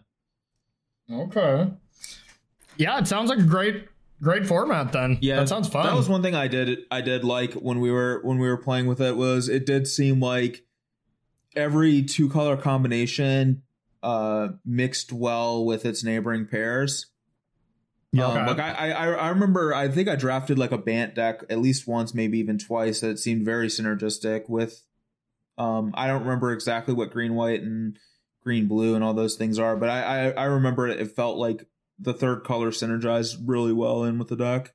Okay. 1.12 1.70
Yeah, 2.78 3.00
it 3.00 3.08
sounds 3.08 3.30
like 3.30 3.40
a 3.40 3.44
great, 3.44 3.88
great 4.22 4.46
format. 4.46 4.92
Then. 4.92 5.18
Yeah. 5.22 5.38
that 5.38 5.50
sounds 5.50 5.68
fun. 5.68 5.86
That 5.86 5.96
was 5.96 6.08
one 6.10 6.22
thing 6.22 6.36
I 6.36 6.48
did 6.48 6.80
I 6.92 7.02
did 7.02 7.24
like 7.24 7.54
when 7.54 7.80
we 7.80 7.92
were 7.92 8.20
when 8.24 8.38
we 8.40 8.48
were 8.48 8.58
playing 8.58 8.88
with 8.88 9.02
it 9.02 9.16
was 9.18 9.50
it 9.50 9.66
did 9.66 9.88
seem 9.88 10.20
like 10.20 10.64
every 11.56 12.04
two 12.04 12.30
color 12.30 12.56
combination 12.58 13.64
uh 14.04 14.50
mixed 14.64 15.12
well 15.12 15.66
with 15.66 15.86
its 15.86 16.04
neighboring 16.04 16.46
pairs. 16.46 17.08
Yeah. 18.18 18.26
Um, 18.28 18.38
Okay. 18.38 18.46
like 18.48 18.60
I, 18.60 18.92
I 18.92 19.08
I 19.12 19.30
remember 19.30 19.74
I 19.74 19.88
think 19.90 20.08
I 20.10 20.16
drafted 20.16 20.58
like 20.60 20.72
a 20.72 20.78
Bant 20.78 21.16
deck 21.16 21.42
at 21.50 21.60
least 21.60 21.88
once, 21.88 22.14
maybe 22.14 22.40
even 22.40 22.58
twice, 22.58 23.02
that 23.02 23.20
seemed 23.20 23.46
very 23.46 23.68
synergistic 23.68 24.50
with 24.50 24.84
um 25.58 25.92
I 25.96 26.08
don't 26.08 26.22
remember 26.24 26.52
exactly 26.52 26.94
what 26.94 27.12
green 27.12 27.36
white 27.36 27.62
and 27.62 27.98
green 28.44 28.68
blue 28.68 28.96
and 28.96 29.04
all 29.04 29.14
those 29.14 29.36
things 29.36 29.60
are, 29.60 29.76
but 29.76 29.90
I 29.90 30.02
I, 30.02 30.30
I 30.32 30.44
remember 30.46 30.88
it, 30.88 31.00
it 31.00 31.12
felt 31.16 31.38
like 31.38 31.66
the 32.00 32.14
third 32.14 32.44
color 32.44 32.70
synergized 32.72 33.38
really 33.46 33.74
well 33.74 34.04
in 34.04 34.20
with 34.20 34.28
the 34.28 34.36
deck. 34.36 34.74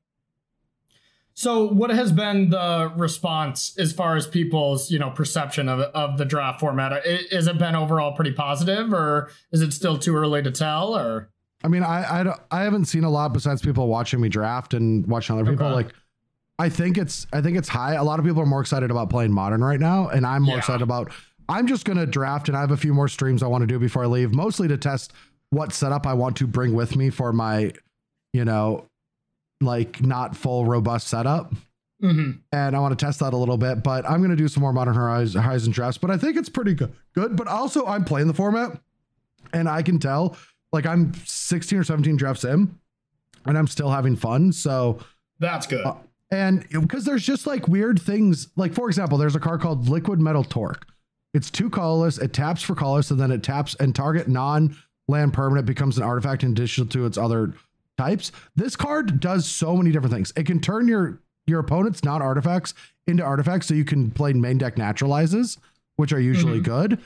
So, 1.35 1.67
what 1.67 1.89
has 1.91 2.13
been 2.13 2.51
the 2.51 2.93
response 2.95 3.75
as 3.79 3.91
far 3.93 4.17
as 4.17 4.27
people's, 4.27 4.91
you 4.91 4.99
know, 4.99 5.11
perception 5.11 5.67
of 5.69 5.81
of 5.81 6.19
the 6.19 6.27
draft 6.27 6.61
format? 6.61 6.93
I- 6.93 7.21
Has 7.35 7.47
it 7.47 7.57
been 7.59 7.75
overall 7.75 8.13
pretty 8.15 8.33
positive, 8.33 8.93
or 8.93 9.31
is 9.51 9.63
it 9.63 9.73
still 9.73 9.97
too 9.99 10.15
early 10.15 10.43
to 10.43 10.51
tell? 10.51 10.95
Or 10.95 11.31
I 11.65 11.69
mean, 11.69 11.83
I 11.83 12.21
I, 12.21 12.23
don't- 12.23 12.41
I 12.51 12.63
haven't 12.63 12.87
seen 12.87 13.05
a 13.05 13.11
lot 13.11 13.33
besides 13.33 13.63
people 13.63 13.87
watching 13.89 14.21
me 14.21 14.29
draft 14.29 14.75
and 14.75 15.07
watching 15.07 15.39
other 15.39 15.51
people. 15.51 15.67
Okay. 15.67 15.75
Like, 15.75 15.93
I 16.59 16.69
think 16.69 16.99
it's 16.99 17.27
I 17.33 17.41
think 17.41 17.57
it's 17.57 17.69
high. 17.69 17.95
A 17.95 18.05
lot 18.05 18.19
of 18.19 18.25
people 18.25 18.43
are 18.43 18.47
more 18.47 18.61
excited 18.61 18.91
about 18.91 19.11
playing 19.11 19.33
modern 19.33 19.63
right 19.63 19.81
now, 19.81 20.09
and 20.09 20.27
I'm 20.27 20.43
more 20.43 20.55
Yeah. 20.55 20.59
excited 20.59 20.83
about. 20.83 21.13
I'm 21.49 21.67
just 21.67 21.85
gonna 21.85 22.07
draft, 22.07 22.49
and 22.49 22.57
I 22.57 22.61
have 22.61 22.71
a 22.71 22.77
few 22.77 22.95
more 22.95 23.09
streams 23.09 23.43
I 23.43 23.47
want 23.47 23.63
to 23.63 23.67
do 23.67 23.79
before 23.79 24.05
I 24.05 24.07
leave, 24.07 24.33
mostly 24.35 24.69
to 24.69 24.77
test 24.77 25.13
what 25.51 25.73
setup 25.73 26.07
I 26.07 26.15
want 26.15 26.37
to 26.39 26.47
bring 26.47 26.73
with 26.75 26.97
me 26.97 27.11
for 27.11 27.33
my, 27.33 27.73
you 28.33 28.45
know, 28.45 28.87
like 29.61 30.03
not 30.03 30.37
full 30.37 30.65
robust 30.67 31.09
setup. 31.09 31.53
Mhm. 32.03 32.41
and 32.51 32.75
I 32.75 32.81
want 32.81 32.99
to 32.99 33.05
test 33.07 33.21
that 33.21 33.33
a 33.33 33.37
little 33.37 33.57
bit. 33.57 33.85
But 33.85 34.05
I'm 34.11 34.19
going 34.19 34.31
to 34.31 34.37
do 34.37 34.49
some 34.49 34.61
more 34.61 34.73
Modern 34.73 34.95
Horizon, 34.97 35.41
Horizon 35.41 35.71
drafts. 35.71 35.99
But 35.99 36.11
I 36.11 36.17
think 36.17 36.37
it's 36.37 36.49
pretty 36.49 36.75
good. 36.75 36.93
Good. 37.15 37.37
But 37.37 37.47
also, 37.47 37.87
I'm 37.87 38.03
playing 38.05 38.27
the 38.27 38.35
format, 38.35 38.81
and 39.53 39.69
I 39.69 39.83
can 39.83 40.01
tell, 40.01 40.37
like 40.73 40.87
I'm 40.87 41.13
16 41.27 41.79
or 41.79 41.85
17 41.85 42.17
drafts 42.17 42.45
in, 42.45 42.79
and 43.47 43.59
I'm 43.59 43.67
still 43.67 43.91
having 43.91 44.17
fun. 44.17 44.53
So, 44.53 44.99
that's 45.39 45.67
good. 45.67 45.85
Uh, 45.85 45.95
and 46.31 46.67
because 46.71 47.05
there's 47.05 47.25
just 47.25 47.47
like 47.47 47.69
weird 47.69 48.01
things, 48.01 48.49
like 48.57 48.73
for 48.73 48.89
example, 48.89 49.19
there's 49.19 49.37
a 49.37 49.41
card 49.41 49.61
called 49.61 49.87
Liquimetal 49.87 50.49
Torque. 50.49 50.87
It's 51.35 51.51
two 51.51 51.69
colorless. 51.71 52.19
It 52.19 52.33
taps 52.33 52.63
for 52.63 52.75
colorless, 52.75 53.11
and 53.11 53.21
then 53.21 53.31
it 53.31 53.43
taps 53.43 53.75
and 53.77 53.95
target 53.95 54.29
non-land 54.29 55.33
permanent 55.35 55.67
becomes 55.67 55.97
an 55.99 56.05
artifact 56.05 56.43
in 56.43 56.53
addition 56.53 56.89
to 56.89 57.07
its 57.07 57.19
other 57.19 57.53
types. 57.99 58.33
This 58.57 58.77
card 58.77 59.21
does 59.21 59.47
so 59.47 59.77
many 59.77 59.91
different 59.93 60.13
things. 60.15 60.33
It 60.37 60.47
can 60.47 60.61
turn 60.61 60.89
your 60.89 61.21
your 61.47 61.59
opponent's 61.61 62.05
non-artifacts 62.05 62.73
into 63.09 63.23
artifacts, 63.25 63.67
so 63.67 63.75
you 63.75 63.85
can 63.85 64.11
play 64.11 64.33
main 64.33 64.59
deck 64.59 64.77
naturalizes, 64.77 65.59
which 65.97 66.13
are 66.13 66.21
usually 66.21 66.61
Mhm. 66.61 66.65
good. 66.65 66.99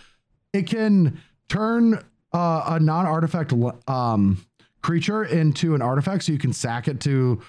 It 0.52 0.66
can 0.66 1.18
turn 1.48 2.04
uh, 2.36 2.64
a 2.76 2.80
non-artifact 2.80 3.52
um, 3.88 4.44
creature 4.82 5.24
into 5.24 5.74
an 5.74 5.82
artifact, 5.82 6.24
so 6.24 6.32
you 6.32 6.38
can 6.38 6.52
sack 6.52 6.86
it 6.88 7.00
to 7.00 7.40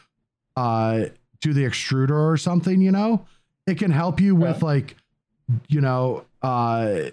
uh, 0.55 1.05
to 1.41 1.53
the 1.53 1.63
extruder 1.65 2.17
or 2.17 2.37
something. 2.37 2.81
You 2.81 2.91
know, 2.91 3.25
it 3.67 3.77
can 3.77 3.91
help 3.91 4.19
you 4.19 4.35
with 4.35 4.57
Okay. 4.57 4.65
like 4.65 4.95
you 5.67 5.81
know 5.81 6.25
uh, 6.41 7.09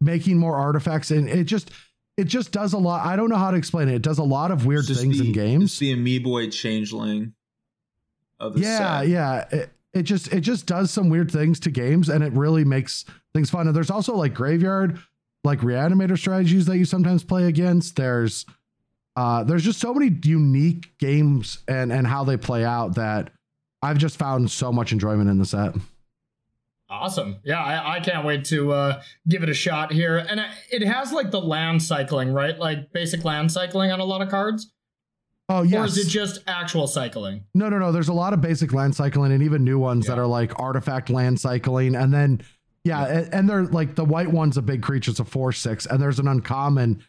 making 0.00 0.38
more 0.38 0.56
artifacts, 0.56 1.10
and 1.10 1.28
it 1.28 1.44
just 1.44 1.70
it 2.16 2.24
just 2.24 2.52
does 2.52 2.72
a 2.74 2.78
lot. 2.78 3.06
I 3.06 3.16
don't 3.16 3.30
know 3.30 3.36
how 3.36 3.50
to 3.50 3.56
explain 3.56 3.88
it. 3.88 3.94
It 3.94 4.02
does 4.02 4.18
a 4.18 4.22
lot 4.24 4.50
of 4.50 4.66
weird 4.66 4.84
things 4.86 5.18
the, 5.18 5.26
in 5.26 5.32
games. 5.32 5.64
It's 5.64 5.78
the 5.78 5.94
amoeboid 5.96 6.52
changeling 6.52 7.32
of 8.38 8.54
the 8.54 8.60
yeah 8.60 9.00
set. 9.00 9.08
yeah 9.08 9.44
it, 9.52 9.70
it 9.94 10.02
just 10.02 10.32
it 10.32 10.40
just 10.40 10.66
does 10.66 10.90
some 10.90 11.08
weird 11.08 11.30
things 11.30 11.60
to 11.60 11.70
games 11.70 12.08
and 12.08 12.24
it 12.24 12.32
really 12.32 12.64
makes 12.64 13.04
things 13.32 13.50
fun 13.50 13.68
and 13.68 13.76
there's 13.76 13.90
also 13.90 14.16
like 14.16 14.34
graveyard 14.34 14.98
like 15.44 15.60
reanimator 15.60 16.16
strategies 16.18 16.66
that 16.66 16.78
you 16.78 16.84
sometimes 16.84 17.24
play 17.24 17.44
against 17.46 17.96
there's 17.96 18.46
uh 19.16 19.42
there's 19.44 19.64
just 19.64 19.80
so 19.80 19.92
many 19.92 20.14
unique 20.24 20.96
games 20.98 21.58
and 21.68 21.92
and 21.92 22.06
how 22.06 22.24
they 22.24 22.36
play 22.36 22.64
out 22.64 22.94
that 22.94 23.30
i've 23.82 23.98
just 23.98 24.16
found 24.16 24.50
so 24.50 24.72
much 24.72 24.92
enjoyment 24.92 25.28
in 25.28 25.38
the 25.38 25.44
set 25.46 25.74
Awesome. 26.90 27.38
Yeah, 27.42 27.58
I, 27.62 27.94
I 27.94 28.00
can't 28.00 28.26
wait 28.26 28.44
to 28.46 28.70
uh, 28.72 29.02
give 29.26 29.42
it 29.42 29.48
a 29.48 29.54
shot 29.54 29.92
here. 29.94 30.18
And 30.18 30.38
I- 30.38 30.50
it 30.70 30.82
has 30.82 31.10
like 31.10 31.30
the 31.30 31.40
land 31.40 31.82
cycling, 31.82 32.34
right? 32.34 32.58
Like 32.58 32.92
basic 32.92 33.24
land 33.24 33.50
cycling 33.50 33.90
on 33.90 33.98
a 34.00 34.04
lot 34.04 34.20
of 34.20 34.28
cards. 34.28 34.70
oh 35.48 35.62
yeah. 35.62 35.80
Or 35.80 35.84
is 35.86 35.96
it 35.96 36.06
just 36.08 36.40
actual 36.46 36.86
cycling? 36.86 37.44
No, 37.54 37.70
no, 37.70 37.78
no. 37.78 37.92
There's 37.92 38.08
a 38.08 38.12
lot 38.12 38.34
of 38.34 38.42
basic 38.42 38.74
land 38.74 38.94
cycling 38.94 39.32
and 39.32 39.42
even 39.42 39.64
new 39.64 39.78
ones 39.78 40.06
that 40.06 40.18
are 40.18 40.26
like 40.26 40.58
artifact 40.60 41.08
land 41.08 41.40
cycling. 41.40 41.94
And 41.96 42.12
then, 42.12 42.42
yeah, 42.84 43.04
and, 43.06 43.34
and 43.34 43.48
they're 43.48 43.64
like 43.64 43.94
the 43.94 44.04
white 44.04 44.28
one's 44.30 44.56
a 44.56 44.62
big 44.62 44.82
creature. 44.82 45.10
It's 45.10 45.20
a 45.20 45.24
four 45.24 45.52
six, 45.52 45.86
and 45.86 46.00
there's 46.00 46.18
an 46.18 46.28
uncommon 46.28 47.02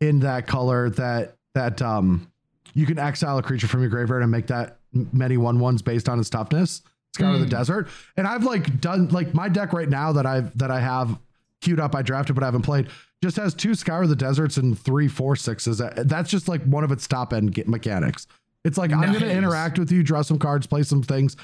in 0.00 0.20
that 0.20 0.46
color 0.46 0.90
that 0.90 1.36
that 1.54 1.80
um 1.82 2.30
you 2.74 2.86
can 2.86 2.98
exile 2.98 3.38
a 3.38 3.42
creature 3.42 3.68
from 3.68 3.80
your 3.80 3.90
graveyard 3.90 4.22
and 4.22 4.30
make 4.30 4.48
that 4.48 4.78
many 5.12 5.36
one 5.36 5.60
ones 5.60 5.82
based 5.82 6.08
on 6.08 6.18
its 6.18 6.28
toughness. 6.30 6.82
Scour 7.14 7.34
of 7.34 7.40
the 7.40 7.46
Mm. 7.46 7.50
desert, 7.50 7.88
and 8.16 8.26
I've 8.26 8.42
like 8.44 8.80
done 8.80 9.08
like 9.10 9.32
my 9.34 9.48
deck 9.48 9.72
right 9.72 9.88
now 9.88 10.12
that 10.12 10.26
I've 10.26 10.56
that 10.58 10.70
I 10.72 10.80
have 10.80 11.16
queued 11.60 11.78
up. 11.78 11.94
I 11.94 12.02
drafted, 12.02 12.34
but 12.34 12.42
I 12.42 12.46
haven't 12.46 12.62
played. 12.62 12.88
Just 13.22 13.36
has 13.36 13.54
two 13.54 13.74
scour 13.76 14.02
of 14.02 14.08
the 14.08 14.16
deserts 14.16 14.56
and 14.56 14.76
three 14.78 15.06
four 15.08 15.36
sixes. 15.36 15.80
That's 15.96 16.28
just 16.28 16.48
like 16.48 16.62
one 16.64 16.82
of 16.84 16.90
its 16.92 17.06
top 17.06 17.32
end 17.32 17.56
mechanics. 17.68 18.26
It's 18.64 18.76
like 18.76 18.92
I'm 18.92 19.00
going 19.02 19.20
to 19.20 19.30
interact 19.30 19.78
with 19.78 19.92
you, 19.92 20.02
draw 20.02 20.22
some 20.22 20.38
cards, 20.38 20.66
play 20.66 20.82
some 20.82 21.02
things, 21.02 21.36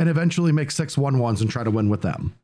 and 0.00 0.08
eventually 0.08 0.50
make 0.50 0.70
six 0.70 0.96
one 0.96 1.18
ones 1.18 1.40
and 1.42 1.50
try 1.50 1.62
to 1.62 1.70
win 1.70 1.88
with 1.90 2.00
them. 2.02 2.34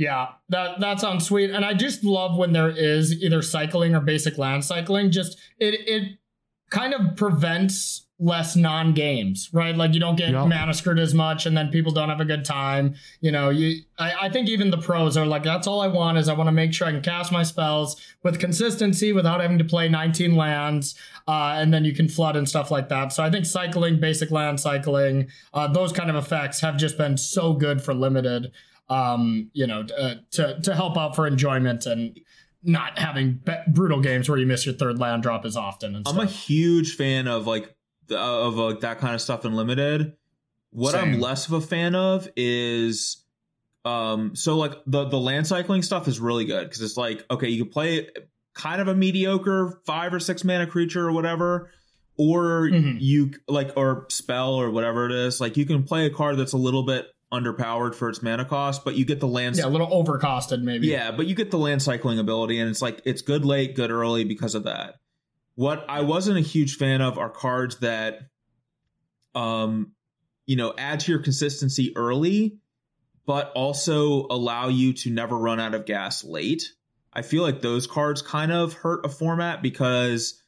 Yeah, 0.00 0.28
that 0.48 0.80
that 0.80 0.98
sounds 0.98 1.26
sweet. 1.26 1.50
And 1.50 1.62
I 1.62 1.74
just 1.74 2.02
love 2.02 2.38
when 2.38 2.54
there 2.54 2.70
is 2.70 3.12
either 3.22 3.42
cycling 3.42 3.94
or 3.94 4.00
basic 4.00 4.38
land 4.38 4.64
cycling. 4.64 5.10
Just 5.10 5.38
it 5.58 5.74
it 5.86 6.18
kind 6.70 6.94
of 6.94 7.16
prevents 7.16 8.06
less 8.18 8.56
non 8.56 8.94
games, 8.94 9.50
right? 9.52 9.76
Like 9.76 9.92
you 9.92 10.00
don't 10.00 10.16
get 10.16 10.30
Yep. 10.30 10.46
massacred 10.46 10.98
as 10.98 11.12
much, 11.12 11.44
and 11.44 11.54
then 11.54 11.68
people 11.68 11.92
don't 11.92 12.08
have 12.08 12.20
a 12.20 12.24
good 12.24 12.46
time. 12.46 12.94
You 13.20 13.30
know, 13.30 13.50
you. 13.50 13.82
I, 13.98 14.12
I 14.22 14.28
think 14.30 14.48
even 14.48 14.70
the 14.70 14.78
pros 14.78 15.18
are 15.18 15.26
like, 15.26 15.42
that's 15.42 15.66
all 15.66 15.82
I 15.82 15.88
want 15.88 16.16
is 16.16 16.30
I 16.30 16.32
want 16.32 16.48
to 16.48 16.52
make 16.52 16.72
sure 16.72 16.86
I 16.86 16.92
can 16.92 17.02
cast 17.02 17.30
my 17.30 17.42
spells 17.42 18.00
with 18.22 18.38
consistency 18.38 19.12
without 19.12 19.42
having 19.42 19.58
to 19.58 19.64
play 19.64 19.90
19 19.90 20.34
lands, 20.34 20.94
uh, 21.28 21.56
and 21.58 21.74
then 21.74 21.84
you 21.84 21.94
can 21.94 22.08
flood 22.08 22.36
and 22.36 22.48
stuff 22.48 22.70
like 22.70 22.88
that. 22.88 23.12
So 23.12 23.22
I 23.22 23.30
think 23.30 23.44
cycling, 23.44 24.00
basic 24.00 24.30
land 24.30 24.60
cycling, 24.60 25.28
uh, 25.52 25.68
those 25.68 25.92
kind 25.92 26.08
of 26.08 26.16
effects 26.16 26.60
have 26.60 26.78
just 26.78 26.96
been 26.96 27.18
so 27.18 27.52
good 27.52 27.82
for 27.82 27.92
limited. 27.92 28.50
Um, 28.90 29.50
you 29.52 29.66
know, 29.66 29.84
uh, 29.98 30.16
to 30.32 30.60
to 30.62 30.74
help 30.74 30.98
out 30.98 31.14
for 31.16 31.26
enjoyment 31.26 31.86
and 31.86 32.18
not 32.62 32.98
having 32.98 33.40
be- 33.44 33.54
brutal 33.68 34.00
games 34.00 34.28
where 34.28 34.36
you 34.36 34.46
miss 34.46 34.66
your 34.66 34.74
third 34.74 34.98
land 34.98 35.22
drop 35.22 35.44
as 35.46 35.56
often. 35.56 35.94
And 35.96 36.06
I'm 36.06 36.18
a 36.18 36.26
huge 36.26 36.96
fan 36.96 37.26
of 37.28 37.46
like 37.46 37.74
the, 38.08 38.18
of 38.18 38.56
like 38.56 38.80
that 38.80 38.98
kind 38.98 39.14
of 39.14 39.20
stuff 39.22 39.44
in 39.44 39.54
limited. 39.54 40.14
What 40.72 40.94
I'm 40.94 41.20
less 41.20 41.46
of 41.46 41.54
a 41.54 41.60
fan 41.60 41.94
of 41.94 42.28
is 42.36 43.24
um 43.84 44.36
so 44.36 44.56
like 44.58 44.72
the 44.86 45.04
the 45.06 45.18
land 45.18 45.46
cycling 45.46 45.82
stuff 45.82 46.06
is 46.06 46.20
really 46.20 46.44
good 46.44 46.64
because 46.68 46.82
it's 46.82 46.96
like 46.98 47.24
okay 47.30 47.48
you 47.48 47.64
can 47.64 47.72
play 47.72 48.08
kind 48.54 48.80
of 48.82 48.88
a 48.88 48.94
mediocre 48.94 49.80
five 49.86 50.12
or 50.12 50.20
six 50.20 50.44
mana 50.44 50.66
creature 50.66 51.06
or 51.08 51.12
whatever 51.12 51.70
or 52.18 52.68
Mhm. 52.68 52.98
you 53.00 53.30
like 53.48 53.72
or 53.76 54.04
spell 54.10 54.52
or 54.54 54.70
whatever 54.70 55.06
it 55.06 55.12
is 55.12 55.40
like 55.40 55.56
you 55.56 55.64
can 55.64 55.82
play 55.82 56.04
a 56.04 56.10
card 56.10 56.36
that's 56.36 56.52
a 56.52 56.58
little 56.58 56.82
bit 56.82 57.06
underpowered 57.32 57.94
for 57.94 58.08
its 58.08 58.22
mana 58.22 58.44
cost 58.44 58.84
but 58.84 58.96
you 58.96 59.04
get 59.04 59.20
the 59.20 59.26
land 59.26 59.56
yeah, 59.56 59.66
a 59.66 59.68
little 59.68 59.86
overcosted 59.88 60.62
maybe. 60.62 60.88
yeah, 60.88 61.12
but 61.12 61.26
you 61.26 61.34
get 61.34 61.50
the 61.50 61.58
land 61.58 61.82
cycling 61.82 62.18
ability, 62.18 62.58
and 62.58 62.68
it's 62.68 62.82
like 62.82 63.00
it's 63.04 63.22
good 63.22 63.44
late, 63.44 63.76
good 63.76 63.90
early 63.90 64.24
because 64.24 64.54
of 64.54 64.64
that. 64.64 64.96
What 65.54 65.84
I 65.88 66.02
wasn't 66.02 66.38
a 66.38 66.42
huge 66.42 66.76
fan 66.76 67.00
of 67.00 67.18
are 67.18 67.30
cards 67.30 67.78
that, 67.80 68.20
um, 69.34 69.92
you 70.46 70.56
know, 70.56 70.74
add 70.76 71.00
to 71.00 71.12
your 71.12 71.20
consistency 71.20 71.92
early, 71.96 72.58
but 73.26 73.52
also 73.52 74.26
allow 74.30 74.68
you 74.68 74.92
to 74.94 75.10
never 75.10 75.36
run 75.36 75.60
out 75.60 75.74
of 75.74 75.86
gas 75.86 76.24
late. 76.24 76.72
I 77.12 77.22
feel 77.22 77.42
like 77.42 77.60
those 77.60 77.86
cards 77.86 78.22
kind 78.22 78.52
of 78.52 78.72
hurt 78.72 79.04
a 79.04 79.08
format 79.08 79.62
because, 79.62 80.42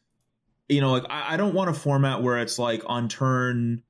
you 0.68 0.80
know, 0.80 0.92
like 0.92 1.04
I, 1.10 1.34
I 1.34 1.36
don't 1.36 1.54
want 1.54 1.70
a 1.70 1.74
format 1.74 2.22
where 2.22 2.38
it's 2.38 2.58
like 2.58 2.82
on 2.86 3.08
turn 3.08 3.82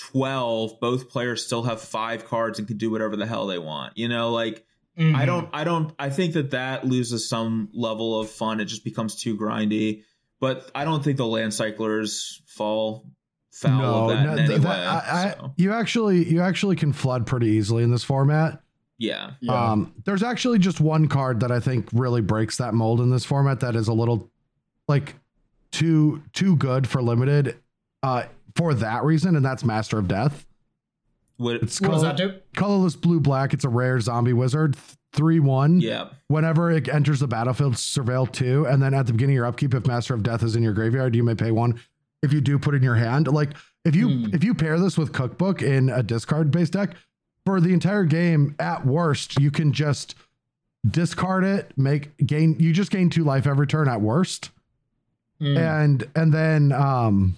12 0.00 0.80
both 0.80 1.08
players 1.10 1.44
still 1.44 1.62
have 1.64 1.80
five 1.80 2.26
cards 2.26 2.58
and 2.58 2.66
can 2.66 2.76
do 2.78 2.90
whatever 2.90 3.16
the 3.16 3.26
hell 3.26 3.46
they 3.46 3.58
want 3.58 3.96
you 3.96 4.08
know 4.08 4.30
like 4.32 4.64
Mhm. 4.98 5.14
I 5.14 5.24
don't 5.24 5.48
I 5.52 5.64
don't 5.64 5.92
I 5.98 6.10
think 6.10 6.34
that 6.34 6.50
that 6.50 6.84
loses 6.86 7.28
some 7.28 7.68
level 7.72 8.18
of 8.20 8.28
fun. 8.28 8.58
It 8.60 8.64
just 8.66 8.84
becomes 8.84 9.14
too 9.14 9.36
grindy. 9.38 10.02
But 10.40 10.70
I 10.74 10.84
don't 10.84 11.02
think 11.02 11.16
the 11.16 11.26
land 11.26 11.54
cyclers 11.54 12.42
fall 12.46 13.06
foul 13.52 14.10
of 14.10 14.16
that 14.16 14.18
in 14.20 14.26
no, 14.26 14.32
any 14.32 14.48
th- 14.48 14.58
way. 14.58 14.64
that- 14.64 15.04
I- 15.04 15.28
I- 15.44 15.50
you 15.56 15.72
actually 15.72 16.28
you 16.28 16.40
actually 16.42 16.74
can 16.76 16.92
flood 16.92 17.24
pretty 17.24 17.46
easily 17.46 17.82
in 17.84 17.90
this 17.92 18.02
format. 18.04 18.62
yeah. 18.98 19.30
Yeah. 19.40 19.52
Um, 19.70 19.94
there's 20.04 20.24
actually 20.24 20.58
just 20.58 20.80
one 20.80 21.06
card 21.08 21.40
that 21.40 21.52
I 21.52 21.60
think 21.60 21.88
really 21.92 22.20
breaks 22.20 22.56
that 22.58 22.74
mold 22.74 23.00
in 23.00 23.10
this 23.10 23.24
format 23.24 23.60
that 23.60 23.76
is 23.76 23.86
a 23.88 23.94
little 23.94 24.28
like 24.88 25.14
too 25.70 26.20
too 26.32 26.56
good 26.56 26.86
for 26.88 27.00
limited 27.00 27.56
uh, 28.02 28.24
for 28.56 28.74
that 28.74 29.04
reason, 29.04 29.36
and 29.36 29.44
that's 29.44 29.64
Master 29.64 29.98
of 29.98 30.08
Death. 30.08 30.46
What, 31.36 31.56
It's 31.62 31.80
what 31.80 31.92
does 31.92 32.02
that 32.02 32.16
do? 32.16 32.34
colorless 32.54 32.96
blue 32.96 33.20
black. 33.20 33.54
It's 33.54 33.64
a 33.64 33.68
rare 33.68 33.98
zombie 34.00 34.32
wizard. 34.34 34.76
Three 35.12 35.40
one. 35.40 35.80
yeah. 35.80 36.10
Whenever 36.28 36.70
it 36.70 36.88
enters 36.88 37.20
the 37.20 37.26
battlefield, 37.26 37.74
surveil 37.74 38.30
two, 38.30 38.66
and 38.66 38.80
then 38.82 38.94
at 38.94 39.06
the 39.06 39.12
beginning 39.12 39.34
of 39.34 39.38
your 39.38 39.46
upkeep, 39.46 39.74
if 39.74 39.86
Master 39.86 40.14
of 40.14 40.22
Death 40.22 40.42
is 40.42 40.54
in 40.54 40.62
your 40.62 40.72
graveyard, 40.74 41.16
you 41.16 41.24
may 41.24 41.34
pay 41.34 41.50
one. 41.50 41.80
If 42.22 42.32
you 42.32 42.40
do, 42.40 42.58
put 42.58 42.74
it 42.74 42.78
in 42.78 42.82
your 42.82 42.94
hand. 42.96 43.26
Like 43.26 43.54
if 43.84 43.96
you 43.96 44.08
Hmm. 44.08 44.34
if 44.34 44.44
you 44.44 44.54
pair 44.54 44.78
this 44.78 44.96
with 44.98 45.12
Cookbook 45.12 45.62
in 45.62 45.88
a 45.88 46.02
discard 46.02 46.50
based 46.50 46.74
deck, 46.74 46.90
for 47.46 47.60
the 47.60 47.72
entire 47.72 48.04
game, 48.04 48.54
at 48.60 48.86
worst, 48.86 49.40
you 49.40 49.50
can 49.50 49.72
just 49.72 50.14
discard 50.88 51.42
it, 51.44 51.72
make 51.76 52.16
gain. 52.26 52.54
You 52.60 52.72
just 52.72 52.90
gain 52.90 53.08
two 53.10 53.24
life 53.24 53.46
every 53.46 53.66
turn 53.66 53.88
at 53.88 54.00
worst, 54.02 54.50
Mm. 55.40 55.56
and 55.58 56.04
and 56.14 56.32
then 56.34 56.70
um, 56.72 57.36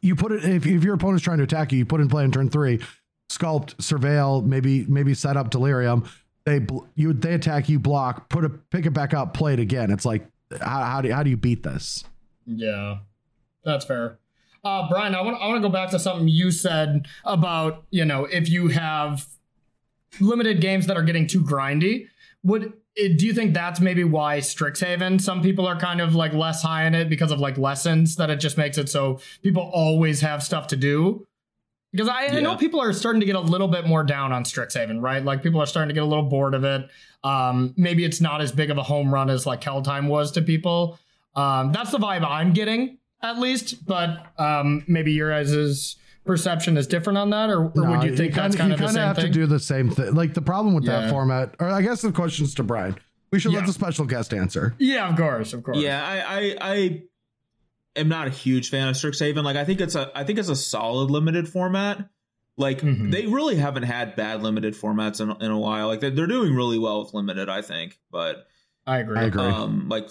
you 0.00 0.16
put 0.16 0.32
it 0.32 0.44
if 0.44 0.66
if 0.66 0.84
your 0.84 0.94
opponent's 0.94 1.24
trying 1.24 1.38
to 1.38 1.44
attack 1.44 1.72
you, 1.72 1.78
you 1.78 1.86
put 1.86 2.00
in 2.00 2.08
play 2.08 2.24
in 2.24 2.32
turn 2.32 2.48
three, 2.48 2.80
sculpt, 3.30 3.76
surveil, 3.76 4.44
maybe 4.44 4.84
maybe 4.86 5.14
set 5.14 5.36
up 5.36 5.50
delirium. 5.50 6.08
They 6.44 6.66
you 6.94 7.12
they 7.12 7.34
attack 7.34 7.68
you, 7.68 7.78
block, 7.78 8.28
put 8.28 8.44
a 8.44 8.48
pick 8.48 8.86
it 8.86 8.90
back 8.90 9.14
up, 9.14 9.34
play 9.34 9.54
it 9.54 9.60
again. 9.60 9.90
It's 9.90 10.04
like 10.04 10.26
how, 10.60 10.82
how 10.82 11.00
do 11.00 11.08
you, 11.08 11.14
how 11.14 11.22
do 11.22 11.30
you 11.30 11.36
beat 11.36 11.62
this? 11.62 12.04
Yeah, 12.46 12.98
that's 13.64 13.84
fair. 13.84 14.18
Uh, 14.64 14.88
Brian, 14.88 15.14
I 15.14 15.22
want 15.22 15.40
I 15.40 15.48
want 15.48 15.62
to 15.62 15.68
go 15.68 15.72
back 15.72 15.90
to 15.90 15.98
something 15.98 16.28
you 16.28 16.50
said 16.50 17.06
about 17.24 17.84
you 17.90 18.04
know 18.04 18.24
if 18.26 18.48
you 18.48 18.68
have 18.68 19.26
limited 20.20 20.60
games 20.60 20.86
that 20.86 20.96
are 20.96 21.02
getting 21.02 21.26
too 21.26 21.42
grindy. 21.42 22.08
Would 22.44 22.72
do 22.96 23.26
you 23.26 23.32
think 23.32 23.54
that's 23.54 23.80
maybe 23.80 24.04
why 24.04 24.38
Strixhaven? 24.38 25.20
Some 25.20 25.42
people 25.42 25.66
are 25.66 25.78
kind 25.78 26.00
of 26.00 26.14
like 26.14 26.32
less 26.32 26.62
high 26.62 26.84
in 26.84 26.94
it 26.94 27.08
because 27.08 27.30
of 27.30 27.40
like 27.40 27.56
lessons 27.56 28.16
that 28.16 28.30
it 28.30 28.36
just 28.36 28.58
makes 28.58 28.78
it 28.78 28.88
so 28.88 29.20
people 29.42 29.70
always 29.72 30.20
have 30.20 30.42
stuff 30.42 30.66
to 30.68 30.76
do. 30.76 31.26
Because 31.92 32.08
I, 32.08 32.26
I 32.26 32.40
know 32.40 32.56
people 32.56 32.80
are 32.80 32.92
starting 32.94 33.20
to 33.20 33.26
get 33.26 33.36
a 33.36 33.40
little 33.40 33.68
bit 33.68 33.86
more 33.86 34.02
down 34.02 34.32
on 34.32 34.44
Strixhaven, 34.44 35.02
right? 35.02 35.22
Like 35.22 35.42
people 35.42 35.60
are 35.60 35.66
starting 35.66 35.88
to 35.88 35.94
get 35.94 36.02
a 36.02 36.06
little 36.06 36.24
bored 36.24 36.54
of 36.54 36.64
it. 36.64 36.88
Um, 37.22 37.74
maybe 37.76 38.04
it's 38.04 38.20
not 38.20 38.40
as 38.40 38.50
big 38.50 38.70
of 38.70 38.78
a 38.78 38.82
home 38.82 39.12
run 39.12 39.28
as 39.28 39.46
like 39.46 39.60
Kaldheim 39.60 40.08
was 40.08 40.32
to 40.32 40.42
people. 40.42 40.98
Um, 41.34 41.70
that's 41.70 41.90
the 41.90 41.98
vibe 41.98 42.24
I'm 42.26 42.54
getting, 42.54 42.98
at 43.22 43.38
least. 43.38 43.84
But 43.84 44.26
um, 44.38 44.84
maybe 44.88 45.12
your 45.12 45.30
guys' 45.30 45.96
perception 46.24 46.76
is 46.76 46.86
different 46.86 47.18
on 47.18 47.30
that, 47.30 47.50
or, 47.50 47.56
or 47.64 47.68
would 47.70 47.74
No, 47.74 48.02
you 48.04 48.16
think 48.16 48.34
that's 48.34 48.56
kinda- 48.56 48.58
kind 48.58 48.68
you 48.70 48.74
of 48.74 48.78
the 48.80 48.86
kinda 48.86 48.92
same 48.92 49.06
have 49.06 49.16
thing? 49.16 49.26
to 49.26 49.32
do 49.32 49.46
the 49.46 49.58
same 49.58 49.90
thing. 49.90 50.14
Like 50.14 50.34
the 50.34 50.42
problem 50.42 50.74
with 50.74 50.84
that 50.86 51.10
format, 51.10 51.54
or 51.58 51.68
I 51.68 51.82
guess 51.82 52.02
the 52.02 52.12
question's 52.12 52.54
to 52.56 52.62
Brian. 52.62 52.96
We 53.30 53.38
should 53.38 53.52
Yeah. 53.52 53.58
let 53.58 53.66
the 53.66 53.72
special 53.72 54.04
guest 54.04 54.32
answer. 54.34 54.74
yeah, 54.78 55.08
of 55.08 55.16
course, 55.16 55.52
of 55.54 55.62
course. 55.62 55.78
Yeah, 55.78 56.04
I, 56.04 56.20
I 56.38 56.56
I 56.60 57.02
am 57.96 58.08
not 58.08 58.26
a 58.26 58.30
huge 58.30 58.68
fan 58.70 58.88
of 58.88 58.94
Strixhaven. 58.94 59.42
Like 59.42 59.56
I 59.56 59.64
think 59.64 59.80
it's 59.80 59.94
a 59.94 60.10
I 60.14 60.24
think 60.24 60.38
it's 60.38 60.48
a 60.50 60.56
solid 60.56 61.10
limited 61.10 61.48
format. 61.48 62.08
Like 62.58 62.82
Mhm. 62.82 63.10
they 63.10 63.26
really 63.26 63.56
haven't 63.56 63.84
had 63.84 64.14
bad 64.14 64.42
limited 64.42 64.74
formats 64.74 65.20
in, 65.22 65.30
in 65.42 65.50
a 65.50 65.58
while. 65.58 65.86
Like 65.88 66.00
they're, 66.00 66.10
they're 66.10 66.26
doing 66.26 66.54
really 66.54 66.78
well 66.78 67.02
with 67.02 67.14
limited, 67.14 67.48
I 67.48 67.62
think. 67.62 67.98
But 68.10 68.46
I 68.86 68.98
agree. 68.98 69.18
I 69.18 69.22
agree. 69.24 69.42
um 69.42 69.88
like 69.88 70.08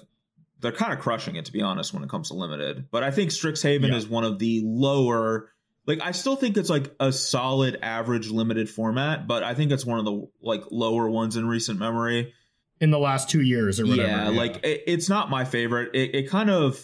they're 0.60 0.72
kind 0.72 0.92
of 0.94 1.00
crushing 1.00 1.36
it 1.36 1.46
to 1.46 1.52
be 1.52 1.62
honest 1.62 1.94
when 1.94 2.04
it 2.04 2.10
comes 2.10 2.28
to 2.30 2.36
limited 2.36 2.86
but 2.92 3.02
i 3.04 3.10
think 3.10 3.32
strixhaven 3.32 3.90
Yeah. 3.90 3.96
is 3.96 4.08
one 4.08 4.24
of 4.24 4.38
the 4.38 4.62
lower 4.64 5.50
like 5.88 6.00
i 6.02 6.12
still 6.12 6.36
think 6.36 6.58
it's 6.58 6.70
like 6.70 6.94
a 7.00 7.12
solid 7.12 7.78
average 7.82 8.30
limited 8.30 8.70
format 8.70 9.28
but 9.28 9.44
i 9.44 9.54
think 9.54 9.72
it's 9.72 9.86
one 9.86 10.00
of 10.00 10.06
the 10.06 10.28
like 10.42 10.64
lower 10.72 11.10
ones 11.10 11.36
in 11.38 11.48
recent 11.48 11.80
memory 11.80 12.34
In 12.80 12.92
the 12.92 13.00
last 13.00 13.30
two 13.30 13.42
years 13.42 13.80
or 13.80 13.86
whatever. 13.88 14.08
yeah, 14.08 14.30
like 14.30 14.58
it, 14.64 14.84
it's 14.88 15.10
not 15.10 15.30
my 15.30 15.46
favorite 15.46 15.96
it, 15.96 16.16
it 16.16 16.30
kind 16.30 16.50
of 16.50 16.84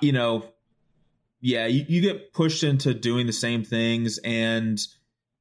you 0.00 0.12
know 0.12 0.44
yeah 1.40 1.66
you, 1.66 1.84
you 1.88 2.00
get 2.00 2.32
pushed 2.32 2.64
into 2.64 2.94
doing 2.94 3.26
the 3.26 3.32
same 3.32 3.64
things 3.64 4.18
and 4.24 4.80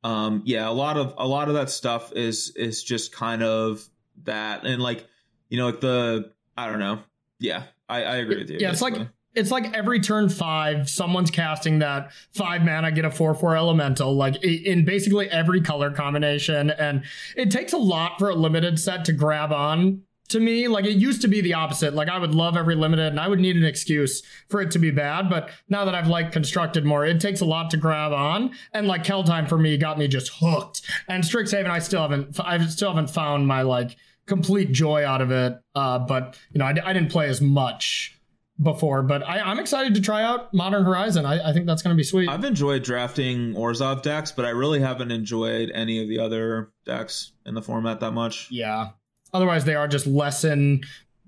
um 0.03 0.41
yeah 0.45 0.67
a 0.67 0.71
lot 0.71 0.97
of 0.97 1.13
a 1.17 1.25
lot 1.27 1.47
of 1.47 1.53
that 1.55 1.69
stuff 1.69 2.11
is 2.13 2.51
is 2.55 2.83
just 2.83 3.11
kind 3.13 3.41
of 3.41 3.83
that 4.23 4.65
and 4.65 4.81
like 4.81 5.07
you 5.49 5.57
know 5.57 5.65
like 5.67 5.79
the 5.79 6.29
i 6.57 6.67
don't 6.69 6.79
know 6.79 6.99
yeah 7.39 7.63
i 7.87 8.03
i 8.03 8.15
agree 8.17 8.37
with 8.39 8.49
you 8.49 8.57
Yeah, 8.59 8.71
it's 8.71 8.81
like- 8.81 8.93
basically. 8.93 9.13
It's 9.35 9.51
like 9.51 9.73
every 9.73 9.99
turn 9.99 10.29
five, 10.29 10.89
someone's 10.89 11.31
casting 11.31 11.79
that 11.79 12.11
five 12.31 12.63
mana, 12.63 12.91
get 12.91 13.05
a 13.05 13.11
four 13.11 13.33
four 13.33 13.55
elemental, 13.57 14.15
like 14.15 14.43
in 14.43 14.85
basically 14.85 15.29
every 15.29 15.61
color 15.61 15.91
combination, 15.91 16.69
and 16.69 17.03
it 17.35 17.49
takes 17.49 17.73
a 17.73 17.77
lot 17.77 18.19
for 18.19 18.29
a 18.29 18.35
limited 18.35 18.79
set 18.79 19.05
to 19.05 19.13
grab 19.13 19.51
on. 19.51 20.03
To 20.29 20.39
me, 20.39 20.67
like 20.67 20.85
it 20.85 20.95
used 20.95 21.21
to 21.21 21.27
be 21.27 21.41
the 21.41 21.53
opposite. 21.53 21.93
Like 21.93 22.09
I 22.09 22.17
would 22.17 22.33
love 22.33 22.55
every 22.55 22.75
limited, 22.75 23.07
and 23.07 23.19
I 23.19 23.27
would 23.27 23.39
need 23.39 23.55
an 23.55 23.65
excuse 23.65 24.23
for 24.49 24.61
it 24.61 24.71
to 24.71 24.79
be 24.79 24.89
bad. 24.89 25.29
But 25.29 25.49
now 25.67 25.85
that 25.85 25.93
I've 25.93 26.07
like 26.07 26.31
constructed 26.31 26.85
more, 26.85 27.05
it 27.05 27.19
takes 27.19 27.41
a 27.41 27.45
lot 27.45 27.69
to 27.71 27.77
grab 27.77 28.13
on. 28.13 28.51
And 28.71 28.87
like 28.87 29.03
Kaldheim 29.03 29.49
for 29.49 29.57
me 29.57 29.77
got 29.77 29.97
me 29.97 30.07
just 30.07 30.31
hooked. 30.35 30.81
And 31.07 31.23
Strixhaven, 31.23 31.69
I 31.69 31.79
still 31.79 32.01
haven't, 32.01 32.39
I 32.39 32.65
still 32.65 32.89
haven't 32.89 33.09
found 33.09 33.47
my 33.47 33.63
like 33.63 33.95
complete 34.25 34.71
joy 34.71 35.05
out 35.05 35.21
of 35.21 35.29
it. 35.31 35.59
Uh, 35.75 35.99
but 35.99 36.39
you 36.51 36.59
know, 36.59 36.65
I, 36.65 36.75
I 36.83 36.93
didn't 36.93 37.11
play 37.11 37.27
as 37.27 37.41
much 37.41 38.17
before, 38.61 39.01
but 39.01 39.23
I, 39.27 39.39
I'm 39.39 39.59
excited 39.59 39.95
to 39.95 40.01
try 40.01 40.23
out 40.23 40.53
Modern 40.53 40.85
Horizon. 40.85 41.25
I, 41.25 41.49
I 41.49 41.53
think 41.53 41.65
that's 41.65 41.81
going 41.81 41.95
to 41.95 41.97
be 41.97 42.03
sweet. 42.03 42.29
i've 42.29 42.43
enjoyed 42.43 42.83
drafting 42.83 43.53
Orzhov 43.55 44.03
decks 44.03 44.31
but 44.31 44.45
i 44.45 44.49
really 44.49 44.79
haven't 44.79 45.11
enjoyed 45.11 45.71
any 45.73 46.01
of 46.01 46.07
the 46.07 46.19
other 46.19 46.71
decks 46.85 47.31
in 47.45 47.55
the 47.55 47.61
format 47.61 47.99
that 48.01 48.11
much 48.11 48.47
yeah. 48.51 48.89
Otherwise, 49.33 49.65
they 49.65 49.73
are 49.73 49.87
just 49.87 50.05
lesson 50.05 50.81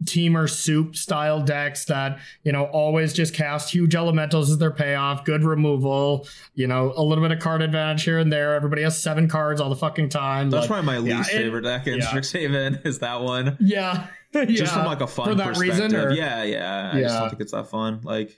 Temur 0.03 0.49
soup 0.49 0.95
style 0.95 1.41
decks 1.41 1.85
that 1.85 2.19
you 2.43 2.51
know 2.51 2.65
always 2.65 3.13
just 3.13 3.33
cast 3.33 3.73
huge 3.73 3.95
elementals 3.95 4.51
as 4.51 4.57
their 4.57 4.71
payoff. 4.71 5.23
Good 5.23 5.43
removal. 5.43 6.27
You 6.53 6.67
know, 6.67 6.93
a 6.95 7.01
little 7.01 7.23
bit 7.23 7.31
of 7.31 7.39
card 7.39 7.61
advantage 7.61 8.03
here 8.03 8.19
and 8.19 8.31
there. 8.31 8.55
Everybody 8.55 8.81
has 8.83 9.01
seven 9.01 9.27
cards 9.29 9.61
all 9.61 9.69
the 9.69 9.75
fucking 9.75 10.09
time. 10.09 10.49
that's 10.49 10.69
like- 10.69 10.83
probably 10.83 11.01
my 11.01 11.07
yeah, 11.09 11.17
least 11.19 11.31
it- 11.31 11.37
favorite 11.37 11.61
deck 11.61 11.87
in 11.87 11.99
yeah. 11.99 12.05
strixhaven 12.07 12.85
is 12.85 12.99
that 12.99 13.21
one 13.21 13.57
yeah. 13.61 14.07
just 14.33 14.49
Yeah. 14.49 14.65
from 14.67 14.85
like 14.85 15.01
a 15.01 15.07
fun 15.07 15.29
For 15.29 15.35
that 15.35 15.47
perspective 15.55 15.79
reason, 15.91 15.95
or- 15.95 16.11
yeah 16.11 16.43
yeah 16.43 16.91
i 16.93 17.01
just 17.01 17.17
don't 17.17 17.29
think 17.29 17.41
it's 17.41 17.53
that 17.53 17.69
fun 17.69 18.01
like 18.03 18.37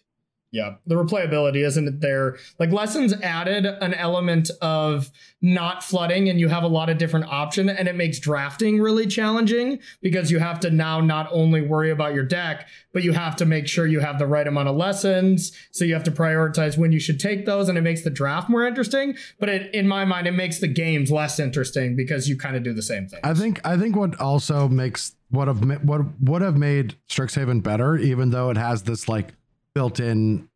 Yeah, 0.52 0.76
the 0.86 0.96
replayability 0.96 1.66
isn't 1.66 2.00
there. 2.00 2.38
Like 2.58 2.72
lessons 2.72 3.14
added 3.22 3.66
an 3.66 3.94
element 3.94 4.50
of 4.62 5.12
not 5.42 5.84
flooding, 5.84 6.30
and 6.30 6.40
you 6.40 6.48
have 6.48 6.64
a 6.64 6.68
lot 6.68 6.90
of 6.90 6.98
different 6.98 7.26
option, 7.26 7.68
and 7.68 7.88
it 7.88 7.96
makes 7.96 8.18
drafting 8.18 8.80
really 8.80 9.08
challenging 9.08 9.80
because 10.02 10.32
you 10.32 10.40
have 10.40 10.62
to 10.62 10.72
now 10.72 11.02
not 11.02 11.28
only 11.32 11.62
worry 11.62 11.92
about 11.92 12.14
your 12.14 12.24
deck, 12.24 12.70
but 12.94 13.04
you 13.04 13.12
have 13.12 13.36
to 13.36 13.46
make 13.46 13.68
sure 13.68 13.86
you 13.86 14.00
have 14.00 14.20
the 14.20 14.26
right 14.26 14.48
amount 14.48 14.70
of 14.70 14.78
lessons. 14.78 15.52
So 15.72 15.84
you 15.84 15.94
have 15.94 16.06
to 16.06 16.12
prioritize 16.12 16.78
when 16.78 16.94
you 16.94 17.00
should 17.00 17.20
take 17.20 17.46
those, 17.46 17.68
and 17.68 17.78
it 17.78 17.82
makes 17.82 18.04
the 18.04 18.10
draft 18.10 18.50
more 18.50 18.66
interesting. 18.66 19.18
But 19.40 19.50
it, 19.50 19.76
in 19.76 19.86
my 19.86 20.06
mind, 20.06 20.28
it 20.28 20.32
makes 20.32 20.60
the 20.60 20.68
games 20.68 21.12
less 21.12 21.40
interesting 21.40 21.98
because 21.98 22.30
you 22.30 22.38
kind 22.38 22.56
of 22.56 22.64
do 22.64 22.74
the 22.74 22.82
same 22.82 23.08
thing. 23.08 23.20
I 23.24 23.34
think 23.34 23.60
I 23.66 23.78
think 23.78 23.98
what 23.98 24.20
also 24.22 24.70
makes 24.70 25.14
what 25.30 25.50
have 25.50 25.60
what 25.84 26.02
would 26.22 26.42
have 26.42 26.56
made 26.56 26.96
Strixhaven 27.10 27.62
better, 27.62 27.98
even 27.98 28.30
though 28.30 28.50
it 28.50 28.58
has 28.58 28.84
this 28.84 29.10
like 29.10 29.34
built-in 29.78 30.50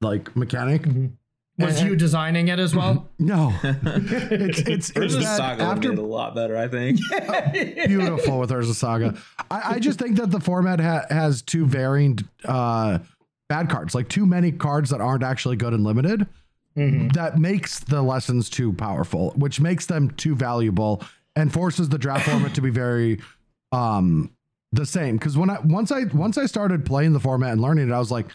like 0.00 0.36
mechanic. 0.36 0.86
Was 1.58 1.80
and- 1.80 1.88
you 1.90 1.96
designing 1.96 2.46
it 2.46 2.60
as 2.60 2.76
well? 2.76 3.08
No, 3.18 3.52
it's 3.64 4.60
it's, 4.60 4.90
it's 4.90 5.16
that 5.16 5.36
Saga 5.36 5.64
after 5.64 5.88
made 5.88 5.98
a 5.98 6.02
lot 6.02 6.36
better, 6.36 6.56
I 6.56 6.68
think. 6.68 7.00
beautiful 7.88 8.38
with 8.38 8.50
Urza 8.50 8.74
Saga. 8.74 9.16
I, 9.50 9.74
I 9.74 9.78
just 9.80 9.98
think 9.98 10.16
that 10.18 10.30
the 10.30 10.38
format 10.38 10.78
ha- 10.78 11.06
has 11.10 11.42
two 11.42 11.66
varying 11.66 12.20
uh, 12.44 13.00
bad 13.48 13.68
cards, 13.68 13.96
like 13.96 14.08
too 14.08 14.24
many 14.24 14.52
cards 14.52 14.90
that 14.90 15.00
aren't 15.00 15.24
actually 15.24 15.56
good 15.56 15.72
and 15.72 15.82
limited. 15.82 16.28
That 16.76 17.38
makes 17.38 17.80
the 17.80 18.02
lessons 18.02 18.48
too 18.48 18.72
powerful, 18.72 19.32
which 19.32 19.60
makes 19.60 19.86
them 19.86 20.10
too 20.12 20.36
valuable 20.36 21.02
and 21.34 21.52
forces 21.52 21.88
the 21.88 21.98
draft 21.98 22.28
format 22.28 22.54
to 22.54 22.60
be 22.60 22.70
very 22.70 23.20
um 23.72 24.30
the 24.70 24.86
same. 24.86 25.16
Because 25.16 25.36
when 25.36 25.50
I 25.50 25.58
once 25.64 25.90
I 25.90 26.04
once 26.04 26.38
I 26.38 26.46
started 26.46 26.86
playing 26.86 27.14
the 27.14 27.20
format 27.20 27.50
and 27.50 27.60
learning 27.60 27.88
it, 27.88 27.92
I 27.92 27.98
was 27.98 28.12
like, 28.12 28.26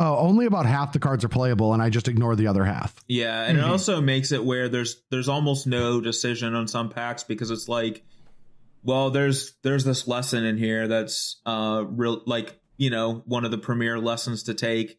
oh, 0.00 0.16
only 0.16 0.46
about 0.46 0.66
half 0.66 0.92
the 0.92 0.98
cards 0.98 1.24
are 1.24 1.28
playable, 1.28 1.72
and 1.74 1.80
I 1.82 1.90
just 1.90 2.08
ignore 2.08 2.34
the 2.34 2.48
other 2.48 2.64
half. 2.64 2.94
Yeah, 3.06 3.44
and 3.44 3.56
Mhm. 3.58 3.62
it 3.62 3.64
also 3.66 4.00
makes 4.00 4.32
it 4.32 4.44
where 4.44 4.68
there's 4.68 5.02
there's 5.10 5.28
almost 5.28 5.66
no 5.68 6.00
decision 6.00 6.54
on 6.54 6.66
some 6.66 6.88
packs 6.88 7.22
because 7.22 7.50
it's 7.52 7.68
like, 7.68 8.02
well, 8.82 9.10
there's 9.10 9.52
there's 9.62 9.84
this 9.84 10.08
lesson 10.08 10.44
in 10.44 10.56
here 10.56 10.88
that's 10.88 11.40
uh 11.46 11.84
real 11.86 12.22
like 12.26 12.58
you 12.78 12.90
know 12.90 13.22
one 13.26 13.44
of 13.44 13.50
the 13.50 13.58
premier 13.58 13.98
lessons 14.00 14.44
to 14.44 14.54
take, 14.54 14.98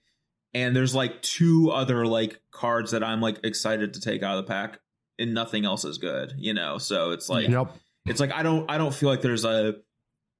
and 0.53 0.75
there's 0.75 0.93
like 0.95 1.21
two 1.21 1.71
other 1.71 2.05
like 2.05 2.39
cards 2.51 2.91
that 2.91 3.03
I'm 3.03 3.21
like 3.21 3.39
excited 3.43 3.95
to 3.95 3.99
take 4.01 4.21
out 4.23 4.37
of 4.37 4.45
the 4.45 4.49
pack, 4.49 4.79
and 5.17 5.33
nothing 5.33 5.65
else 5.65 5.83
is 5.83 5.97
good, 5.97 6.33
you 6.37 6.53
know. 6.53 6.77
So 6.77 7.09
it's 7.11 7.27
like 7.27 7.49
Yep. 7.49 7.75
it's 8.05 8.19
like 8.19 8.31
I 8.31 8.43
don't 8.43 8.69
I 8.69 8.77
don't 8.77 8.93
feel 8.93 9.09
like 9.09 9.21
there's 9.21 9.45
a 9.45 9.75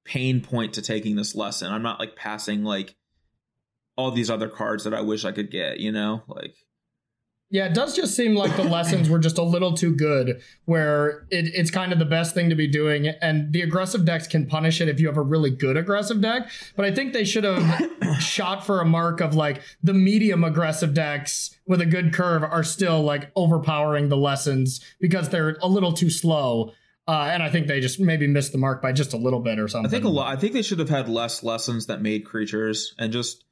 pain 0.05 0.41
point 0.41 0.73
to 0.73 0.81
taking 0.81 1.15
this 1.15 1.33
lesson. 1.35 1.71
I'm 1.71 1.83
not 1.83 1.99
like 1.99 2.15
passing 2.15 2.63
like 2.63 2.95
all 4.01 4.11
these 4.11 4.29
other 4.29 4.49
cards 4.49 4.83
that 4.83 4.93
I 4.93 5.01
wish 5.01 5.25
I 5.25 5.31
could 5.31 5.51
get, 5.51 5.79
you 5.79 5.91
know, 5.91 6.23
like. 6.27 6.55
Yeah, 7.53 7.65
it 7.65 7.73
does 7.73 7.93
just 7.93 8.15
seem 8.15 8.33
like 8.33 8.55
the 8.55 8.63
lessons 8.69 9.09
were 9.09 9.19
just 9.19 9.37
a 9.37 9.43
little 9.43 9.73
too 9.73 9.93
good, 9.93 10.41
where 10.65 11.27
it, 11.29 11.51
it's 11.53 11.69
kind 11.69 11.91
of 11.91 11.99
the 11.99 12.05
best 12.05 12.33
thing 12.33 12.49
to 12.49 12.55
be 12.55 12.65
doing. 12.65 13.07
And 13.07 13.51
the 13.51 13.61
aggressive 13.61 14.05
decks 14.05 14.25
can 14.25 14.47
punish 14.47 14.79
it 14.79 14.87
if 14.87 15.01
you 15.01 15.07
have 15.07 15.17
a 15.17 15.21
really 15.21 15.49
good 15.49 15.75
aggressive 15.75 16.21
deck. 16.21 16.49
But 16.77 16.85
I 16.85 16.93
think 16.93 17.11
they 17.11 17.25
should 17.25 17.43
have 17.43 17.91
shot 18.21 18.65
for 18.65 18.79
a 18.79 18.85
mark 18.85 19.19
of 19.19 19.35
like 19.35 19.61
the 19.83 19.93
medium 19.93 20.45
aggressive 20.45 20.93
decks 20.93 21.57
with 21.67 21.81
a 21.81 21.85
good 21.85 22.13
curve 22.13 22.43
are 22.43 22.63
still 22.63 23.01
like 23.01 23.31
overpowering 23.35 24.07
the 24.07 24.17
lessons 24.17 24.79
because 25.01 25.27
they're 25.27 25.57
a 25.61 25.67
little 25.67 25.91
too 25.91 26.09
slow. 26.09 26.71
Uh, 27.05 27.29
and 27.33 27.43
I 27.43 27.49
think 27.49 27.67
they 27.67 27.81
just 27.81 27.99
maybe 27.99 28.27
missed 28.27 28.53
the 28.53 28.57
mark 28.57 28.81
by 28.81 28.93
just 28.93 29.11
a 29.11 29.17
little 29.17 29.41
bit 29.41 29.59
or 29.59 29.67
something. 29.67 29.89
I 29.89 29.91
think 29.91 30.05
a 30.05 30.09
lot. 30.09 30.31
I 30.31 30.39
think 30.39 30.53
they 30.53 30.61
should 30.61 30.79
have 30.79 30.87
had 30.87 31.09
less 31.09 31.43
lessons 31.43 31.87
that 31.87 32.01
made 32.01 32.25
creatures 32.25 32.95
and 32.97 33.11
just 33.11 33.43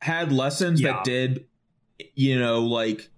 had 0.00 0.32
lessons 0.32 0.80
Yeah. 0.80 0.92
that 0.94 1.04
did, 1.04 1.46
you 2.14 2.38
know, 2.38 2.60
like 2.62 3.08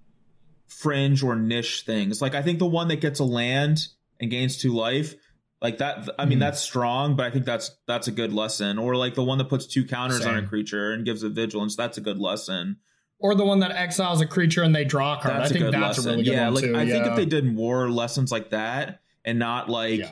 fringe 0.67 1.23
or 1.23 1.37
niche 1.37 1.83
things. 1.87 2.21
Like 2.21 2.35
I 2.35 2.43
think 2.43 2.59
the 2.59 2.67
one 2.67 2.89
that 2.89 3.01
gets 3.01 3.21
a 3.21 3.25
land 3.25 3.87
and 4.21 4.31
gains 4.31 4.57
two 4.57 4.73
life, 4.73 5.15
like 5.61 5.79
that. 5.79 6.09
I 6.19 6.25
mean, 6.25 6.39
Mhm. 6.39 6.41
that's 6.41 6.61
strong, 6.61 7.15
but 7.17 7.27
I 7.27 7.31
think 7.31 7.45
that's 7.45 7.71
that's 7.87 8.09
a 8.09 8.13
good 8.13 8.33
lesson. 8.33 8.79
Or 8.79 8.97
like 8.97 9.15
the 9.15 9.23
one 9.25 9.39
that 9.39 9.45
puts 9.49 9.67
two 9.67 9.85
counters 9.85 10.25
on 10.27 10.37
a 10.37 10.43
creature 10.47 10.93
and 10.93 11.05
gives 11.05 11.23
it 11.23 11.33
vigilance. 11.33 11.77
That's 11.77 11.99
a 11.99 12.01
good 12.01 12.19
lesson. 12.19 12.77
Or 13.21 13.37
the 13.37 13.45
one 13.45 13.61
that 13.61 13.71
exiles 13.71 14.21
a 14.21 14.27
creature 14.27 14.63
and 14.65 14.75
they 14.75 14.85
draw 14.85 15.17
a 15.17 15.23
card. 15.23 15.37
That's 15.37 15.51
I 15.51 15.53
think 15.53 15.71
that's 15.71 15.99
lesson. 15.99 16.07
a 16.09 16.13
really 16.13 16.25
good 16.25 16.33
yeah, 16.33 16.45
one 16.47 16.55
like 16.55 16.65
too. 16.65 16.77
I 16.77 16.87
think 16.89 17.07
if 17.07 17.15
they 17.17 17.27
did 17.27 17.45
more 17.45 17.89
lessons 17.89 18.33
like 18.33 18.51
that 18.51 19.01
and 19.25 19.39
not 19.39 19.69
like 19.69 20.01
Yeah. 20.01 20.11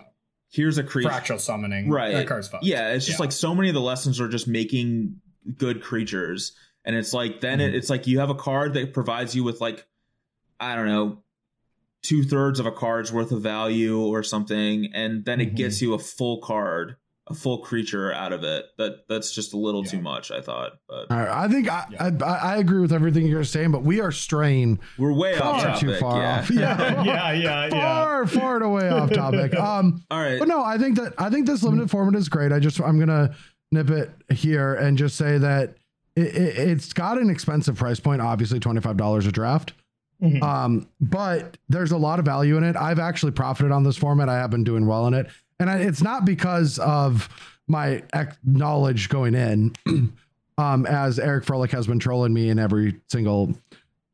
here's 0.52 0.78
a 0.78 0.84
creature 0.84 1.08
fractal 1.10 1.40
summoning, 1.40 1.90
Right. 1.90 2.12
That 2.12 2.28
card's 2.28 2.46
fun. 2.46 2.60
Yeah, 2.62 2.92
it's 2.92 3.06
just 3.06 3.18
Yeah. 3.18 3.22
like 3.24 3.32
so 3.32 3.52
many 3.52 3.68
of 3.68 3.74
the 3.74 3.80
lessons 3.80 4.20
are 4.20 4.28
just 4.28 4.46
making 4.46 5.16
good 5.56 5.82
creatures. 5.82 6.52
And 6.84 6.96
it's 6.96 7.12
like 7.12 7.40
then 7.40 7.58
Mm-hmm. 7.58 7.68
it, 7.68 7.74
it's 7.74 7.90
like 7.90 8.06
you 8.06 8.20
have 8.20 8.30
a 8.30 8.34
card 8.34 8.74
that 8.74 8.92
provides 8.94 9.34
you 9.34 9.44
with 9.44 9.60
like 9.60 9.86
I 10.58 10.74
don't 10.76 10.86
know 10.88 11.22
two 12.02 12.22
thirds 12.22 12.58
of 12.60 12.66
a 12.66 12.72
card's 12.72 13.12
worth 13.12 13.30
of 13.32 13.42
value 13.42 14.00
or 14.00 14.22
something, 14.22 14.90
and 14.94 15.24
then 15.24 15.40
it 15.40 15.52
Mhm. 15.52 15.56
gets 15.56 15.82
you 15.82 15.92
a 15.92 15.98
full 15.98 16.40
card, 16.40 16.96
a 17.26 17.34
full 17.34 17.58
creature 17.58 18.10
out 18.12 18.32
of 18.32 18.42
it. 18.44 18.64
That 18.78 19.06
that's 19.08 19.34
just 19.34 19.52
a 19.52 19.58
little 19.58 19.84
too 19.84 20.00
much, 20.00 20.30
I 20.30 20.40
thought. 20.40 20.72
But 20.88 21.10
All 21.10 21.18
right, 21.18 21.28
I 21.28 21.48
think 21.48 21.70
I, 21.70 21.84
Yeah. 21.90 22.10
I 22.24 22.54
I 22.54 22.56
agree 22.56 22.80
with 22.80 22.92
everything 22.92 23.26
you're 23.26 23.44
saying, 23.44 23.70
but 23.70 23.82
we 23.82 24.00
are 24.00 24.10
straying 24.12 24.80
we're 24.98 25.12
way 25.12 25.34
off 25.34 25.40
far 25.40 25.60
topic. 25.74 25.80
too 25.80 25.94
far 25.96 26.20
yeah. 26.22 26.38
off. 26.38 26.50
Yeah, 26.50 27.02
yeah, 27.04 27.32
yeah, 27.32 27.64
yeah. 27.66 27.70
far 27.70 28.26
far 28.26 28.56
and 28.56 28.64
away 28.64 28.88
off 28.88 29.10
topic. 29.12 29.54
Um, 29.58 30.02
All 30.10 30.18
right. 30.20 30.38
but 30.38 30.48
no, 30.48 30.64
I 30.64 30.78
think 30.78 30.96
that 30.96 31.12
I 31.18 31.28
think 31.28 31.46
this 31.46 31.62
limited 31.62 31.90
format 31.90 32.18
is 32.18 32.30
great. 32.30 32.52
I 32.52 32.58
just 32.58 32.80
I'm 32.80 32.98
gonna 32.98 33.34
nip 33.72 33.90
it 33.90 34.10
here 34.32 34.74
and 34.74 34.98
just 34.98 35.16
say 35.16 35.38
that 35.38 35.74
it, 36.16 36.34
it, 36.36 36.58
it's 36.70 36.92
got 36.92 37.18
an 37.18 37.30
expensive 37.30 37.76
price 37.76 38.00
point. 38.00 38.20
Obviously, 38.20 38.60
twenty 38.60 38.80
five 38.80 38.96
dollars 38.96 39.26
a 39.26 39.32
draft. 39.32 39.72
Mhm. 40.22 40.42
Um, 40.42 40.88
but 41.00 41.56
there's 41.68 41.92
a 41.92 41.96
lot 41.96 42.18
of 42.18 42.24
value 42.24 42.56
in 42.56 42.64
it. 42.64 42.76
I've 42.76 42.98
actually 42.98 43.32
profited 43.32 43.72
on 43.72 43.84
this 43.84 43.96
format. 43.96 44.28
I 44.28 44.36
have 44.36 44.50
been 44.50 44.64
doing 44.64 44.86
well 44.86 45.06
in 45.06 45.14
it, 45.14 45.28
and 45.58 45.70
I, 45.70 45.78
it's 45.78 46.02
not 46.02 46.24
because 46.24 46.78
of 46.78 47.28
my 47.68 48.02
ec- 48.12 48.36
knowledge 48.44 49.08
going 49.08 49.34
in. 49.34 49.72
um, 50.58 50.84
as 50.86 51.18
Eric 51.18 51.44
Froehlich 51.44 51.70
has 51.70 51.86
been 51.86 51.98
trolling 51.98 52.34
me 52.34 52.50
in 52.50 52.58
every 52.58 52.96
single 53.08 53.54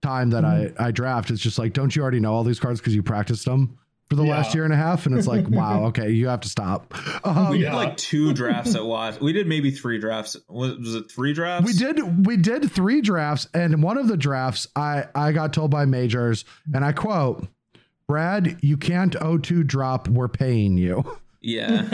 time 0.03 0.31
that 0.31 0.45
I 0.45 0.71
I 0.79 0.91
draft. 0.93 1.31
It's 1.31 1.41
just 1.43 1.59
like, 1.59 1.73
don't 1.73 1.97
you 1.97 2.03
already 2.03 2.21
know 2.21 2.35
all 2.35 2.45
these 2.45 2.61
cards 2.61 2.79
because 2.81 2.95
you 2.95 3.03
practiced 3.03 3.45
them 3.47 3.77
for 4.09 4.17
the 4.17 4.23
last 4.23 4.55
year 4.55 4.65
and 4.65 4.73
a 4.73 4.77
half? 4.77 5.07
And 5.07 5.17
it's 5.17 5.27
like, 5.27 5.49
wow, 5.49 5.87
okay, 5.87 6.11
you 6.11 6.29
have 6.29 6.41
to 6.41 6.49
stop. 6.49 6.95
Um, 7.25 7.51
we 7.51 7.59
we, 7.59 7.65
did 7.65 7.73
like 7.73 7.97
two 7.97 8.33
drafts 8.33 8.75
at 8.75 8.85
once. 8.85 9.21
We 9.21 9.33
did 9.33 9.47
maybe 9.47 9.71
three 9.71 9.99
drafts. 9.99 10.37
Was, 10.49 10.77
was 10.79 10.95
it 10.95 11.11
three 11.11 11.33
drafts? 11.33 11.67
We 11.67 11.73
did 11.73 12.27
we 12.27 12.37
did 12.37 12.71
three 12.71 13.01
drafts, 13.01 13.49
and 13.55 13.83
one 13.83 13.99
of 13.99 14.09
the 14.09 14.17
drafts 14.17 14.67
I 14.77 15.05
I 15.15 15.33
got 15.33 15.53
told 15.53 15.71
by 15.71 15.85
majors, 15.85 16.45
and 16.75 16.85
I 16.85 16.93
quote. 16.93 17.47
Brad, 18.09 18.59
you 18.63 18.77
can't 18.77 19.15
O2 19.15 19.67
drop. 19.67 20.07
We're 20.07 20.29
paying 20.29 20.79
you. 20.79 21.19
Yeah. 21.41 21.87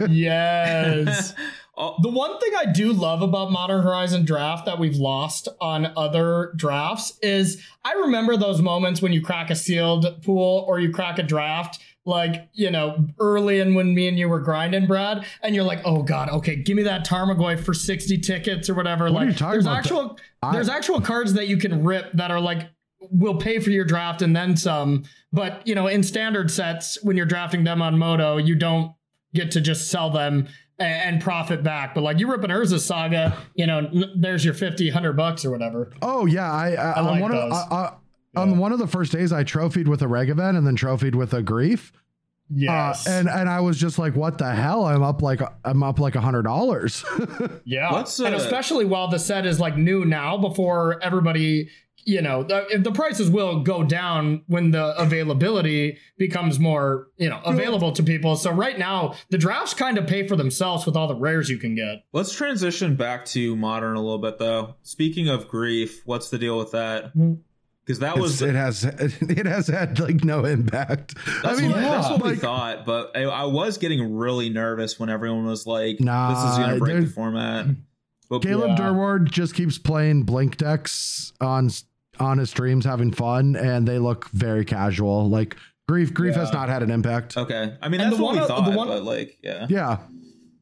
yes. 0.10 1.34
Oh, 1.78 1.96
The 2.02 2.08
one 2.08 2.38
thing 2.40 2.52
I 2.58 2.64
do 2.72 2.92
love 2.92 3.20
about 3.22 3.52
Modern 3.52 3.82
Horizon 3.82 4.24
Draft 4.24 4.64
that 4.64 4.78
we've 4.78 4.96
lost 4.96 5.46
on 5.60 5.92
other 5.96 6.52
drafts 6.56 7.18
is 7.22 7.62
I 7.84 7.92
remember 7.92 8.36
those 8.36 8.62
moments 8.62 9.02
when 9.02 9.12
you 9.12 9.20
crack 9.20 9.50
a 9.50 9.54
sealed 9.54 10.22
pool 10.24 10.64
or 10.66 10.80
you 10.80 10.90
crack 10.90 11.18
a 11.18 11.22
draft, 11.22 11.78
like, 12.06 12.48
you 12.54 12.70
know, 12.70 13.06
early 13.20 13.60
in 13.60 13.74
when 13.74 13.94
me 13.94 14.08
and 14.08 14.18
you 14.18 14.28
were 14.28 14.40
grinding, 14.40 14.86
Brad, 14.86 15.26
and 15.42 15.54
you're 15.54 15.64
like, 15.64 15.80
oh 15.84 16.02
God, 16.02 16.30
okay, 16.30 16.56
give 16.56 16.76
me 16.76 16.84
that 16.84 17.04
Tarmogoyf 17.06 17.60
for 17.60 17.74
60 17.74 18.18
tickets 18.18 18.70
or 18.70 18.74
whatever. 18.74 19.04
What 19.12 19.24
are 19.24 19.26
like 19.26 19.40
you 19.40 19.46
there's 19.50 19.66
about? 19.66 19.78
actual 19.78 20.18
I- 20.42 20.52
there's 20.52 20.68
actual 20.70 21.00
cards 21.02 21.34
that 21.34 21.48
you 21.48 21.56
can 21.58 21.84
rip 21.84 22.10
that 22.12 22.30
are 22.30 22.40
like 22.40 22.70
will 23.10 23.36
pay 23.36 23.58
for 23.58 23.70
your 23.70 23.84
draft 23.84 24.22
and 24.22 24.34
then 24.34 24.56
some. 24.56 25.02
But 25.32 25.66
you 25.66 25.74
know, 25.74 25.88
in 25.88 26.02
standard 26.02 26.50
sets, 26.50 26.96
when 27.02 27.16
you're 27.18 27.26
drafting 27.26 27.64
them 27.64 27.82
on 27.82 27.98
Moto, 27.98 28.38
you 28.38 28.54
don't 28.54 28.92
get 29.34 29.50
to 29.50 29.60
just 29.60 29.90
sell 29.90 30.08
them 30.08 30.46
a- 30.46 30.50
and 30.78 31.20
profit 31.20 31.62
back. 31.62 31.94
But 31.94 32.02
like 32.02 32.18
you 32.18 32.30
rip 32.30 32.44
an 32.44 32.50
Urza 32.50 32.78
Saga, 32.80 33.36
you 33.54 33.66
know, 33.66 33.78
n- 33.78 34.12
there's 34.16 34.44
your 34.44 34.54
50, 34.54 34.88
100 34.88 35.12
bucks 35.14 35.44
or 35.44 35.50
whatever. 35.50 35.92
Oh 36.02 36.26
yeah, 36.26 36.52
I, 36.52 36.72
I, 36.74 36.92
on 37.00 37.06
like 37.06 37.22
one 37.22 37.34
of. 37.34 37.52
I, 37.52 37.56
I, 37.70 37.92
on 38.36 38.58
one 38.58 38.72
of 38.72 38.78
the 38.78 38.86
first 38.86 39.12
days 39.12 39.32
I 39.32 39.44
trophied 39.44 39.88
with 39.88 40.02
a 40.02 40.08
reg 40.08 40.28
event 40.28 40.58
and 40.58 40.66
then 40.66 40.76
trophied 40.76 41.14
with 41.14 41.32
a 41.32 41.42
Grief. 41.42 41.92
Yes. 42.48 43.06
Uh, 43.06 43.10
and 43.10 43.28
and 43.28 43.48
I 43.48 43.60
was 43.60 43.78
just 43.78 43.98
like, 43.98 44.14
what 44.14 44.38
the 44.38 44.54
hell? 44.54 44.84
I'm 44.84 45.02
up 45.02 45.22
like 45.22 45.40
I'm 45.64 45.82
up 45.82 45.98
like 45.98 46.14
a 46.14 46.20
hundred 46.20 46.42
dollars. 46.42 47.04
yeah. 47.64 47.92
What's, 47.92 48.18
and 48.20 48.34
uh, 48.34 48.38
especially 48.38 48.84
while 48.84 49.08
the 49.08 49.18
set 49.18 49.46
is 49.46 49.58
like 49.58 49.76
new 49.76 50.04
now 50.04 50.36
before 50.36 51.02
everybody 51.02 51.70
you 52.08 52.22
know 52.22 52.42
the, 52.44 52.78
the 52.78 52.92
prices 52.92 53.28
will 53.28 53.60
go 53.64 53.82
down 53.82 54.42
when 54.46 54.70
the 54.70 54.96
availability 54.96 55.98
becomes 56.16 56.58
more 56.60 57.08
you 57.16 57.28
know 57.28 57.40
available 57.44 57.90
to 57.92 58.02
people 58.02 58.36
so 58.36 58.50
right 58.52 58.78
now 58.78 59.12
the 59.30 59.36
drafts 59.38 59.74
kind 59.74 59.98
of 59.98 60.06
pay 60.06 60.26
for 60.26 60.36
themselves 60.36 60.86
with 60.86 60.96
all 60.96 61.08
the 61.08 61.16
rares 61.16 61.50
you 61.50 61.58
can 61.58 61.74
get 61.74 62.04
let's 62.12 62.32
transition 62.32 62.94
back 62.96 63.24
to 63.26 63.56
modern 63.56 63.96
a 63.96 64.00
little 64.00 64.18
bit, 64.18 64.38
though. 64.38 64.76
Speaking 64.82 65.28
of 65.28 65.48
grief, 65.48 66.02
what's 66.06 66.30
the 66.30 66.38
deal 66.38 66.56
with 66.58 66.70
that? 66.72 67.06
Mm-hmm. 67.08 67.34
Because 67.84 67.98
that 68.00 68.12
It's- 68.16 68.22
was 68.22 68.42
it 68.42 68.54
has 68.54 68.84
it 69.20 69.46
has 69.46 69.66
had 69.66 69.98
like 69.98 70.24
no 70.24 70.44
impact. 70.44 71.14
That's 71.42 71.58
I 71.58 71.62
mean, 71.62 71.70
what, 71.72 71.80
that's 71.80 72.08
what 72.10 72.22
we 72.22 72.36
thought, 72.36 72.84
but 72.86 73.16
I, 73.16 73.22
I 73.24 73.44
was 73.44 73.78
getting 73.78 74.14
really 74.16 74.48
nervous 74.48 74.98
when 74.98 75.08
everyone 75.10 75.44
was 75.46 75.66
like, 75.66 76.00
Nah, 76.00 76.34
"This 76.34 76.52
is 76.52 76.58
going 76.58 76.70
to 76.74 76.78
break 76.78 77.04
the 77.06 77.10
format." 77.10 77.66
But 78.28 78.42
Caleb 78.42 78.70
Yeah. 78.70 78.86
Durward 78.86 79.30
just 79.30 79.54
keeps 79.54 79.78
playing 79.78 80.24
Blink 80.24 80.56
decks 80.56 81.32
on 81.40 81.70
on 82.20 82.38
his 82.38 82.50
streams, 82.50 82.84
having 82.84 83.12
fun, 83.12 83.56
and 83.56 83.86
they 83.86 83.98
look 83.98 84.28
very 84.30 84.64
casual. 84.64 85.28
Like 85.28 85.56
Grief, 85.88 86.12
Grief 86.12 86.34
has 86.34 86.52
not 86.52 86.68
had 86.68 86.82
an 86.82 86.90
impact. 86.90 87.36
okay, 87.36 87.74
I 87.80 87.88
mean 87.88 88.00
And 88.00 88.10
that's 88.10 88.16
the 88.18 88.22
what 88.24 88.34
one- 88.34 88.34
we 88.36 88.40
the 88.40 88.46
thought, 88.48 88.74
one- 88.76 88.88
but 88.88 89.04
like, 89.04 89.38
yeah, 89.42 89.66
Yeah, 89.68 89.98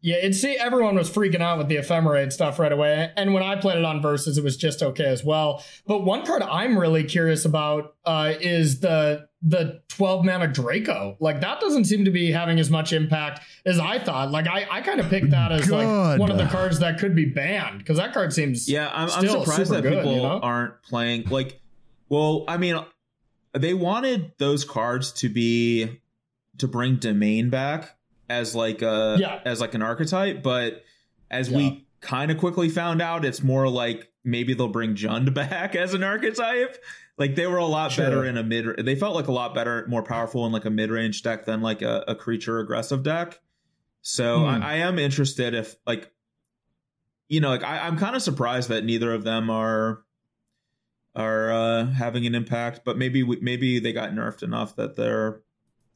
Yeah, 0.04 0.16
it 0.16 0.34
see 0.34 0.58
everyone 0.58 0.96
was 0.96 1.08
freaking 1.08 1.40
out 1.40 1.56
with 1.56 1.68
the 1.68 1.76
ephemerate 1.76 2.30
stuff 2.30 2.58
right 2.58 2.70
away. 2.70 3.10
And 3.16 3.32
when 3.32 3.42
I 3.42 3.56
played 3.56 3.78
it 3.78 3.86
on 3.86 4.02
versus, 4.02 4.36
it 4.36 4.44
was 4.44 4.54
just 4.54 4.82
okay 4.82 5.06
as 5.06 5.24
well. 5.24 5.64
But 5.86 6.04
one 6.04 6.26
card 6.26 6.42
I'm 6.42 6.78
really 6.78 7.04
curious 7.04 7.46
about 7.46 7.94
uh, 8.04 8.34
is 8.38 8.80
the 8.80 9.28
the 9.40 9.80
12 9.88 10.26
mana 10.26 10.48
Draco. 10.48 11.16
Like 11.20 11.40
that 11.40 11.58
doesn't 11.58 11.86
seem 11.86 12.04
to 12.04 12.10
be 12.10 12.30
having 12.30 12.60
as 12.60 12.68
much 12.68 12.92
impact 12.92 13.40
as 13.64 13.78
I 13.78 13.98
thought. 13.98 14.30
Like 14.30 14.46
I, 14.46 14.66
I 14.70 14.82
kind 14.82 15.00
of 15.00 15.08
picked 15.08 15.30
that 15.30 15.52
as 15.52 15.70
like 15.70 16.18
one 16.18 16.30
of 16.30 16.36
the 16.36 16.48
cards 16.48 16.80
that 16.80 16.98
could 16.98 17.16
be 17.16 17.24
banned 17.24 17.78
because 17.78 17.96
that 17.96 18.12
card 18.12 18.34
seems 18.34 18.68
yeah. 18.68 18.90
I'm, 18.92 19.10
I'm 19.10 19.26
Still 19.26 19.40
surprised 19.40 19.68
super 19.70 19.80
that 19.80 19.88
good, 19.88 19.96
people 20.00 20.16
you 20.16 20.22
know? 20.22 20.38
aren't 20.38 20.82
playing. 20.82 21.30
Like, 21.30 21.62
well, 22.10 22.44
I 22.46 22.58
mean, 22.58 22.78
they 23.54 23.72
wanted 23.72 24.32
those 24.36 24.66
cards 24.66 25.12
to 25.12 25.30
be 25.30 26.02
to 26.58 26.68
bring 26.68 26.96
domain 26.96 27.48
back 27.48 27.96
as 28.28 28.54
like 28.54 28.82
a 28.82 29.16
Yeah. 29.18 29.40
as 29.44 29.60
like 29.60 29.74
an 29.74 29.82
archetype, 29.82 30.42
but 30.42 30.82
as 31.30 31.48
Yeah. 31.50 31.56
we 31.56 31.86
kind 32.00 32.30
of 32.30 32.38
quickly 32.38 32.68
found 32.68 33.00
out, 33.02 33.24
it's 33.24 33.42
more 33.42 33.68
like 33.68 34.10
maybe 34.24 34.54
they'll 34.54 34.68
bring 34.68 34.94
Jund 34.94 35.34
back 35.34 35.74
as 35.74 35.94
an 35.94 36.02
archetype. 36.02 36.76
Like 37.16 37.34
they 37.36 37.46
were 37.46 37.58
a 37.58 37.66
lot 37.66 37.92
Sure. 37.92 38.04
better 38.04 38.24
in 38.24 38.36
a 38.36 38.42
mid. 38.42 38.84
They 38.84 38.96
felt 38.96 39.14
like 39.14 39.28
a 39.28 39.32
lot 39.32 39.54
better, 39.54 39.86
more 39.88 40.02
powerful 40.02 40.44
in 40.46 40.52
like 40.52 40.64
a 40.64 40.70
mid 40.70 40.90
range 40.90 41.22
deck 41.22 41.44
than 41.44 41.60
like 41.62 41.80
a, 41.82 42.04
a 42.08 42.14
creature 42.14 42.58
aggressive 42.58 43.02
deck. 43.02 43.40
So 44.02 44.40
Hmm. 44.40 44.44
I, 44.62 44.72
I 44.72 44.74
am 44.76 44.98
interested 44.98 45.54
if 45.54 45.76
like, 45.86 46.10
you 47.28 47.40
know, 47.40 47.48
like 47.50 47.62
I, 47.62 47.86
I'm 47.86 47.96
kind 47.98 48.16
of 48.16 48.22
surprised 48.22 48.68
that 48.68 48.84
neither 48.84 49.12
of 49.12 49.24
them 49.24 49.48
are 49.50 50.02
are 51.16 51.52
uh, 51.52 51.86
having 51.86 52.26
an 52.26 52.34
impact, 52.34 52.80
but 52.84 52.98
maybe 52.98 53.22
we, 53.22 53.38
maybe 53.40 53.78
they 53.78 53.92
got 53.92 54.10
nerfed 54.10 54.42
enough 54.42 54.74
that 54.76 54.96
they're 54.96 55.40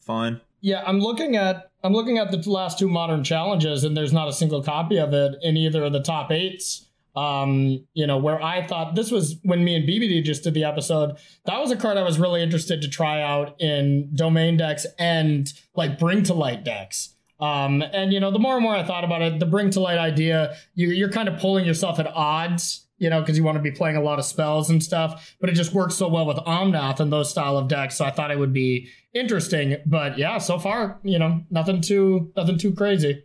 fine. 0.01 0.41
Yeah, 0.61 0.83
I'm 0.87 1.01
looking 1.01 1.35
at 1.37 1.68
I'm 1.83 1.93
looking 1.93 2.19
at 2.19 2.31
the 2.31 2.51
last 2.51 2.79
two 2.79 2.89
modern 2.89 3.23
challenges, 3.23 3.85
and 3.85 3.97
there's 3.97 4.13
not 4.13 4.29
a 4.29 4.33
single 4.33 4.63
copy 4.63 4.99
of 4.99 5.13
it 5.13 5.37
in 5.43 5.57
either 5.57 5.85
of 5.85 5.93
the 5.93 6.03
top 6.03 6.31
eights. 6.33 6.87
Um, 7.15 7.85
you 7.95 8.07
know, 8.07 8.19
where 8.19 8.41
I 8.41 8.65
thought 8.65 8.95
this 8.95 9.11
was 9.11 9.37
when 9.43 9.65
me 9.65 9.75
and 9.75 9.89
BBD 9.89 10.23
just 10.23 10.45
did 10.45 10.55
the 10.55 10.65
episode. 10.65 11.17
That 11.47 11.59
was 11.59 11.73
a 11.73 11.77
card 11.77 11.97
I 11.97 12.03
was 12.03 12.19
really 12.19 12.43
interested 12.43 12.81
to 12.83 12.89
try 12.89 13.23
out 13.23 13.61
in 13.61 14.11
domain 14.15 14.57
decks 14.57 14.87
and 14.99 15.53
like 15.75 15.99
bring 15.99 16.23
to 16.25 16.35
light 16.35 16.65
decks. 16.65 17.15
Um, 17.41 17.83
and 17.83 18.13
you 18.13 18.21
know, 18.21 18.31
the 18.31 18.39
more 18.39 18.55
and 18.55 18.63
more 18.63 18.77
I 18.77 18.85
thought 18.85 19.05
about 19.05 19.23
it, 19.23 19.39
the 19.39 19.47
bring 19.47 19.71
to 19.71 19.81
light 19.81 19.99
idea, 19.99 20.57
you, 20.75 20.91
you're 20.91 21.11
kind 21.11 21.29
of 21.29 21.41
pulling 21.41 21.65
yourself 21.65 21.99
at 21.99 22.07
odds, 22.07 22.87
you 22.99 23.09
know, 23.11 23.21
because 23.21 23.39
you 23.39 23.45
want 23.45 23.57
to 23.57 23.63
be 23.63 23.71
playing 23.71 23.97
a 23.97 24.03
lot 24.03 24.19
of 24.19 24.25
spells 24.25 24.69
and 24.71 24.83
stuff. 24.83 25.35
But 25.41 25.49
it 25.51 25.55
just 25.55 25.73
works 25.73 25.95
so 25.95 26.09
well 26.09 26.27
with 26.27 26.37
Omnath 26.39 27.01
and 27.01 27.13
those 27.13 27.31
style 27.31 27.57
of 27.57 27.69
decks, 27.69 27.97
so 27.97 28.05
I 28.05 28.11
thought 28.11 28.31
it 28.31 28.39
would 28.39 28.53
be 28.53 28.89
interesting. 29.15 29.77
But 29.87 30.19
yeah, 30.19 30.39
so 30.39 30.59
far, 30.59 30.99
you 31.03 31.19
know, 31.19 31.43
nothing 31.51 31.81
too 31.81 32.33
nothing 32.37 32.59
too 32.59 32.75
crazy. 32.75 33.25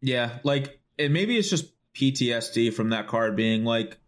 Yeah, 0.00 0.38
like 0.44 0.78
and 0.98 1.12
maybe 1.12 1.36
it's 1.36 1.50
just 1.50 1.72
PTSD 1.94 2.72
from 2.72 2.90
that 2.90 3.06
card 3.08 3.34
being 3.34 3.64
like 3.64 3.98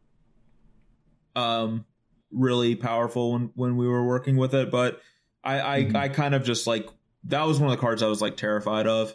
um 1.36 1.84
really 2.32 2.74
powerful 2.76 3.32
when 3.32 3.50
when 3.54 3.76
we 3.76 3.88
were 3.88 4.04
working 4.06 4.36
with 4.36 4.54
it, 4.54 4.70
but 4.70 5.00
I 5.42 5.60
I, 5.60 5.84
Mhm. 5.84 5.96
I 5.96 6.08
kind 6.08 6.34
of 6.34 6.44
just 6.44 6.66
like 6.66 6.88
that 7.24 7.46
was 7.46 7.58
one 7.58 7.70
of 7.70 7.76
the 7.76 7.80
cards 7.80 8.02
I 8.02 8.06
was 8.06 8.20
like 8.22 8.36
terrified 8.36 8.86
of. 8.86 9.14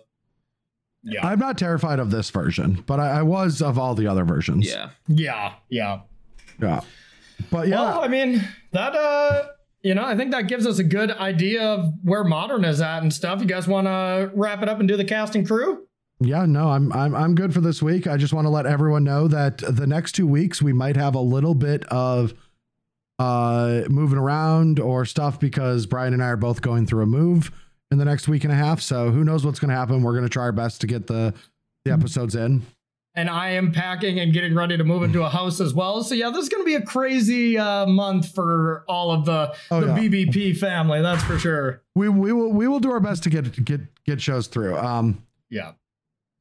Yeah, 1.05 1.25
I'm 1.25 1.39
not 1.39 1.57
terrified 1.57 1.99
of 1.99 2.09
this 2.11 2.29
version, 2.31 2.83
but 2.87 2.99
I, 2.99 3.19
I 3.19 3.21
was 3.21 3.61
of 3.61 3.77
all 3.77 3.93
the 3.95 4.07
other 4.07 4.25
versions. 4.25 4.65
Yeah. 4.67 4.89
yeah, 5.07 5.53
yeah. 5.69 6.01
yeah. 6.59 6.81
But 7.51 7.67
yeah, 7.67 7.81
Well, 7.81 8.01
I 8.01 8.07
mean 8.07 8.43
that 8.71 8.95
uh. 8.95 9.47
You 9.83 9.93
know, 9.93 10.03
I 10.03 10.15
think 10.17 10.31
that 10.31 10.47
gives 10.47 10.65
us 10.65 10.79
a 10.79 10.83
good 10.83 11.11
idea 11.11 11.61
of 11.61 11.93
where 12.01 12.23
modern 12.23 12.65
is 12.65 12.81
at 12.81 13.03
and 13.03 13.13
stuff. 13.13 13.39
You 13.39 13.45
guys 13.45 13.67
want 13.67 13.85
to 13.85 14.31
wrap 14.33 14.63
it 14.63 14.67
up 14.67 14.79
and 14.79 14.87
do 14.87 14.97
the 14.97 15.05
cast 15.05 15.35
and 15.35 15.45
crew? 15.45 15.85
Yeah, 16.19 16.47
no, 16.47 16.69
I'm 16.69 16.91
I'm 16.91 17.13
I'm 17.13 17.35
good 17.35 17.53
for 17.53 17.61
this 17.61 17.83
week. 17.83 18.07
I 18.07 18.17
just 18.17 18.33
want 18.33 18.45
to 18.45 18.49
let 18.49 18.65
everyone 18.65 19.03
know 19.03 19.27
that 19.27 19.59
the 19.59 19.85
next 19.85 20.13
two 20.13 20.25
weeks 20.25 20.59
we 20.59 20.73
might 20.73 20.95
have 20.95 21.13
a 21.13 21.19
little 21.19 21.53
bit 21.53 21.85
of 21.85 22.33
uh 23.19 23.81
moving 23.87 24.17
around 24.17 24.79
or 24.79 25.05
stuff 25.05 25.39
because 25.39 25.85
Brian 25.85 26.13
and 26.13 26.23
I 26.23 26.29
are 26.29 26.37
both 26.37 26.61
going 26.63 26.87
through 26.87 27.03
a 27.03 27.07
move 27.07 27.51
in 27.95 27.99
the 27.99 28.05
next 28.05 28.27
week 28.27 28.43
and 28.43 28.51
a 28.51 28.55
half. 28.57 28.81
So 28.81 29.09
who 29.09 29.23
knows 29.23 29.45
what's 29.45 29.57
going 29.59 29.69
to 29.69 29.75
happen? 29.75 30.03
We're 30.03 30.11
going 30.11 30.25
to 30.25 30.29
try 30.29 30.43
our 30.43 30.51
best 30.51 30.81
to 30.81 30.87
get 30.87 31.07
the 31.07 31.33
the 31.85 31.93
episodes 31.93 32.35
in. 32.35 32.61
and 33.15 33.29
I 33.29 33.51
am 33.51 33.71
packing 33.71 34.19
and 34.19 34.33
getting 34.33 34.53
ready 34.53 34.75
to 34.75 34.83
move 34.83 35.03
into 35.03 35.23
a 35.23 35.29
house 35.29 35.61
as 35.61 35.73
well. 35.73 36.03
So 36.03 36.13
yeah, 36.15 36.29
this 36.31 36.43
is 36.43 36.49
going 36.49 36.61
to 36.63 36.65
be 36.65 36.75
a 36.75 36.81
crazy 36.81 37.57
uh, 37.57 37.85
month 37.85 38.33
for 38.33 38.83
all 38.89 39.11
of 39.11 39.23
the 39.23 39.55
Oh, 39.71 39.79
the 39.79 39.87
yeah. 39.87 39.97
BBP 40.25 40.57
family. 40.57 41.01
That's 41.01 41.23
for 41.23 41.39
sure. 41.39 41.81
We 41.95 42.09
we 42.09 42.33
will 42.33 42.51
we 42.51 42.67
will 42.67 42.81
do 42.81 42.91
our 42.91 42.99
best 42.99 43.23
to 43.23 43.29
get 43.29 43.63
get 43.63 43.81
get 44.03 44.19
shows 44.19 44.47
through. 44.47 44.75
Um 44.77 45.23
Yeah. 45.49 45.71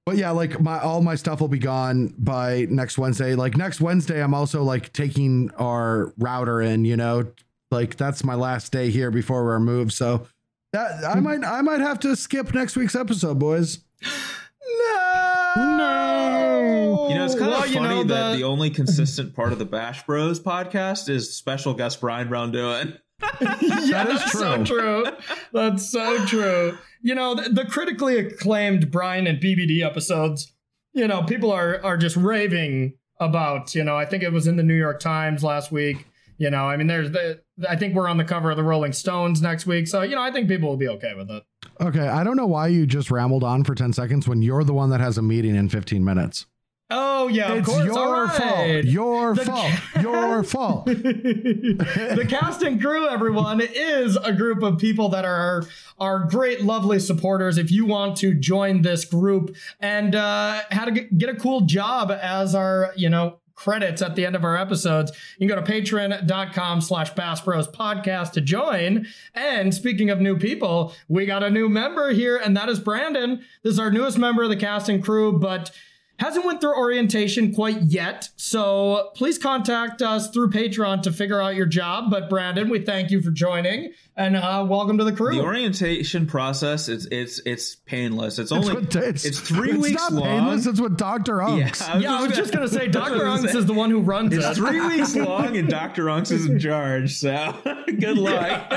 But 0.07 0.17
yeah, 0.17 0.33
like 0.33 0.61
my 0.61 0.81
all 0.81 1.01
my 1.03 1.15
stuff 1.15 1.41
will 1.41 1.49
be 1.49 1.59
gone 1.61 2.15
by 2.19 2.67
next 2.69 2.99
Wednesday. 2.99 3.35
Like 3.37 3.57
next 3.57 3.81
Wednesday, 3.81 4.23
I'm 4.23 4.35
also 4.35 4.63
like 4.65 4.93
taking 4.93 5.51
our 5.59 6.13
router 6.19 6.61
in. 6.61 6.85
You 6.85 6.97
know, 6.97 7.33
like 7.71 7.97
that's 7.97 8.25
my 8.25 8.35
last 8.35 8.73
day 8.73 8.91
here 8.91 9.11
before 9.11 9.45
we're 9.45 9.61
moved. 9.61 9.93
So 9.93 10.27
that 10.75 11.05
I 11.05 11.21
might 11.21 11.43
I 11.45 11.63
might 11.63 11.81
have 11.81 11.99
to 12.01 12.15
skip 12.17 12.53
next 12.55 12.77
week's 12.77 12.95
episode, 12.95 13.39
boys. 13.39 13.79
No. 14.05 15.55
No. 15.57 17.07
You 17.09 17.15
know, 17.15 17.25
it's 17.25 17.35
kind 17.35 17.51
Well, 17.51 17.63
of 17.65 17.69
you 17.71 17.75
funny 17.77 17.89
know, 17.89 18.05
that 18.05 18.31
the- 18.33 18.37
the 18.39 18.45
only 18.45 18.71
consistent 18.71 19.35
part 19.35 19.53
of 19.53 19.59
the 19.59 19.65
Bash 19.65 20.05
Bros 20.07 20.41
podcast 20.41 21.09
is 21.09 21.35
special 21.35 21.75
guest 21.75 22.01
Brian 22.01 22.29
Braun-Duin. 22.29 22.99
yeah, 23.23 23.29
That 23.61 24.09
is 24.11 24.19
that's 24.21 24.33
so 24.33 24.65
true. 24.65 25.05
true. 25.05 25.13
That's 25.53 25.89
so 25.91 26.25
true. 26.27 26.77
You 27.03 27.15
know, 27.15 27.35
the, 27.35 27.49
the 27.51 27.65
critically 27.65 28.19
acclaimed 28.19 28.91
Brian 28.91 29.27
and 29.27 29.41
BBD 29.41 29.83
episodes, 29.85 30.53
you 30.93 31.07
know, 31.07 31.23
people 31.23 31.53
are 31.53 31.81
are 31.85 31.97
just 31.97 32.17
raving 32.17 32.95
about, 33.21 33.75
you 33.75 33.85
know, 33.85 33.97
I 33.97 34.05
think 34.07 34.23
it 34.23 34.33
was 34.33 34.47
in 34.47 34.57
the 34.57 34.63
New 34.63 34.75
York 34.75 34.99
Times 35.01 35.45
last 35.45 35.71
week. 35.71 36.07
You 36.39 36.51
know, 36.51 36.65
I 36.69 36.77
mean, 36.77 36.87
there's 36.89 37.11
the, 37.13 37.41
I 37.69 37.77
think 37.77 37.95
we're 37.95 38.09
on 38.09 38.17
the 38.17 38.25
cover 38.25 38.51
of 38.51 38.57
the 38.57 38.65
Rolling 38.65 38.93
Stones 38.93 39.41
next 39.41 39.67
week. 39.67 39.87
So, 39.87 40.03
you 40.03 40.17
know, 40.17 40.23
I 40.23 40.33
think 40.33 40.49
people 40.49 40.69
will 40.69 40.77
be 40.77 40.89
okay 40.89 41.15
with 41.15 41.31
it. 41.31 41.45
Okay, 41.81 42.07
I 42.09 42.25
don't 42.25 42.37
know 42.37 42.47
why 42.47 42.69
you 42.69 42.87
just 42.87 43.11
rambled 43.11 43.45
on 43.45 43.63
for 43.65 43.75
ten 43.75 43.93
seconds 43.93 44.27
when 44.27 44.43
you're 44.43 44.65
the 44.65 44.75
one 44.75 44.91
that 44.91 45.01
has 45.01 45.17
a 45.19 45.23
meeting 45.23 45.55
in 45.55 45.69
15 45.69 46.05
minutes. 46.05 46.47
Oh, 46.91 47.29
yeah, 47.29 47.53
of 47.53 47.59
it's 47.61 47.69
course. 47.69 47.85
your 47.87 48.25
right. 48.27 48.37
fault. 48.37 48.85
Your 48.85 49.35
The- 49.35 49.45
fault. 49.45 49.73
Your 50.03 50.43
fault. 50.45 50.87
the 50.87 52.27
cast 52.29 52.63
and 52.63 52.81
crew, 52.81 53.09
everyone, 53.09 53.61
is 53.61 54.17
a 54.17 54.33
group 54.33 54.63
of 54.63 54.79
people 54.79 55.09
that 55.11 55.25
are 55.25 55.65
are 55.99 56.25
great, 56.25 56.63
lovely 56.63 56.99
supporters. 56.99 57.57
If 57.59 57.71
you 57.71 57.87
want 57.87 58.17
to 58.19 58.35
join 58.35 58.83
this 58.83 59.05
group 59.05 59.57
and 59.81 60.15
uh, 60.15 60.61
how 60.71 60.85
to 60.85 60.91
get 60.93 61.29
a 61.31 61.35
cool 61.35 61.63
job 61.63 62.11
as 62.11 62.55
our, 62.55 62.93
you 62.97 63.09
know, 63.09 63.39
credits 63.55 64.03
at 64.03 64.17
the 64.17 64.27
end 64.27 64.37
of 64.37 64.45
our 64.45 64.57
episodes, 64.57 65.13
you 65.39 65.47
can 65.47 65.57
go 65.57 65.63
to 65.63 65.73
patreon.com 65.73 66.81
slash 66.81 67.11
Bash 67.11 67.41
Bros 67.41 67.69
podcast 67.69 68.33
to 68.33 68.41
join. 68.41 69.07
And 69.35 69.75
speaking 69.75 70.11
of 70.11 70.21
new 70.21 70.37
people, 70.39 70.95
we 71.09 71.27
got 71.27 71.43
a 71.43 71.51
new 71.51 71.69
member 71.69 72.13
here, 72.13 72.37
and 72.37 72.57
that 72.57 72.69
is 72.69 72.81
Brandon. 72.81 73.45
This 73.63 73.75
is 73.75 73.79
our 73.79 73.91
newest 73.91 74.19
member 74.19 74.43
of 74.43 74.51
the 74.51 74.57
cast 74.57 74.89
and 74.89 75.03
crew, 75.03 75.39
but 75.39 75.71
hasn't 76.19 76.45
went 76.45 76.61
through 76.61 76.77
orientation 76.77 77.53
quite 77.53 77.83
yet 77.83 78.29
so 78.37 79.11
please 79.17 79.37
contact 79.37 80.01
us 80.01 80.31
through 80.31 80.49
patreon 80.49 81.03
to 81.03 81.13
figure 81.13 81.43
out 81.43 81.57
your 81.57 81.67
job 81.67 82.11
but 82.11 82.31
brandon 82.31 82.69
we 82.69 82.79
thank 82.79 83.11
you 83.11 83.21
for 83.21 83.31
joining 83.31 83.93
and 84.17 84.37
uh, 84.37 84.65
welcome 84.69 84.99
to 84.99 85.05
the 85.05 85.13
crew 85.13 85.35
The 85.35 85.41
orientation 85.43 86.27
process 86.27 86.89
it's 86.89 87.07
it's 87.07 87.41
it's 87.45 87.75
painless. 87.75 88.39
It's 88.39 88.53
only 88.53 88.77
It's, 88.77 88.95
what- 88.95 89.05
it's 89.05 89.41
three 89.41 89.71
it's 89.73 89.79
weeks 89.83 90.01
not 90.03 90.13
long. 90.13 90.23
painless. 90.25 90.67
It's 90.67 90.81
what 90.81 90.97
Dr. 90.97 91.39
Unks. 91.39 92.01
yeah 92.01 92.19
i 92.19 92.23
was 92.27 92.37
just 92.37 92.53
gonna 92.53 92.69
say 92.69 92.87
dr 92.89 93.11
gonna 93.11 93.43
unks 93.43 93.55
is 93.55 93.67
the 93.67 93.73
one 93.73 93.91
who 93.91 94.01
runs 94.01 94.33
It's 94.33 94.45
it 94.47 94.55
three 94.55 94.81
weeks 94.81 95.17
long, 95.17 95.57
and 95.57 95.69
Doctor 95.69 96.05
Unks 96.05 96.31
is 96.31 96.47
in 96.47 96.59
charge. 96.61 97.15
So 97.17 97.57
good 97.99 98.17
luck. 98.19 98.73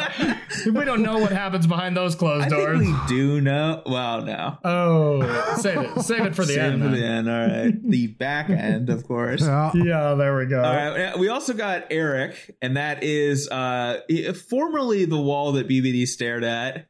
we 0.65 0.83
don't 0.85 1.03
know 1.03 1.19
what 1.19 1.31
happens 1.31 1.67
behind 1.67 1.95
those 1.95 2.15
closed 2.15 2.45
I 2.47 2.49
doors 2.49 2.79
think 2.79 3.01
we 3.01 3.07
do 3.07 3.41
know. 3.41 3.83
Well, 3.85 4.23
no. 4.23 4.57
oh 4.63 5.55
save 5.61 5.77
it 5.81 6.01
save 6.01 6.25
it 6.25 6.35
for 6.35 6.45
the 6.45 6.53
Save 6.53 6.73
end 6.73 6.81
for 6.83 6.89
the 6.89 7.05
end. 7.05 7.29
All 7.29 7.47
right. 7.47 7.73
The 7.89 8.07
back 8.07 8.49
end, 8.49 8.89
of 8.89 9.05
course. 9.07 9.41
Yeah. 9.41 9.71
yeah 9.75 10.13
there 10.15 10.35
we 10.35 10.45
go 10.47 10.63
All 10.63 10.73
right. 10.75 11.17
We 11.19 11.29
also 11.29 11.53
got 11.53 11.85
Eric, 11.91 12.55
and 12.61 12.77
that 12.77 13.03
is 13.03 13.47
uh, 13.49 14.01
formerly 14.49 15.05
the 15.05 15.26
wall 15.27 15.51
that 15.53 15.67
BBD 15.67 16.07
stared 16.07 16.43
at, 16.43 16.87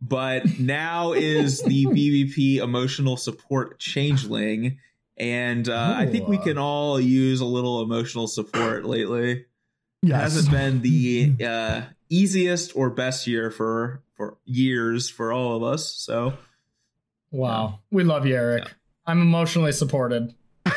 but 0.00 0.58
now 0.58 1.12
is 1.12 1.62
the 1.62 1.86
BBP 1.86 2.56
emotional 2.56 3.16
support 3.16 3.78
changeling. 3.78 4.78
And 5.16 5.68
uh, 5.68 5.94
I 5.96 6.06
think 6.06 6.28
we 6.28 6.38
can 6.38 6.58
all 6.58 7.00
use 7.00 7.40
a 7.40 7.44
little 7.44 7.82
emotional 7.82 8.28
support 8.28 8.84
lately. 8.84 9.46
It 10.02 10.12
hasn't 10.12 10.50
been 10.50 10.80
the 10.80 11.34
uh, 11.44 11.82
easiest 12.08 12.76
or 12.76 12.90
best 12.90 13.26
year 13.26 13.50
for 13.50 14.02
for 14.14 14.36
years 14.44 15.08
for 15.08 15.32
all 15.32 15.56
of 15.56 15.62
us. 15.62 15.92
So. 15.92 16.34
Wow. 17.30 17.80
We 17.90 18.04
love 18.04 18.26
you 18.26 18.34
eric. 18.34 18.72
I'm 19.06 19.20
emotionally 19.20 19.72
supported 19.72 20.34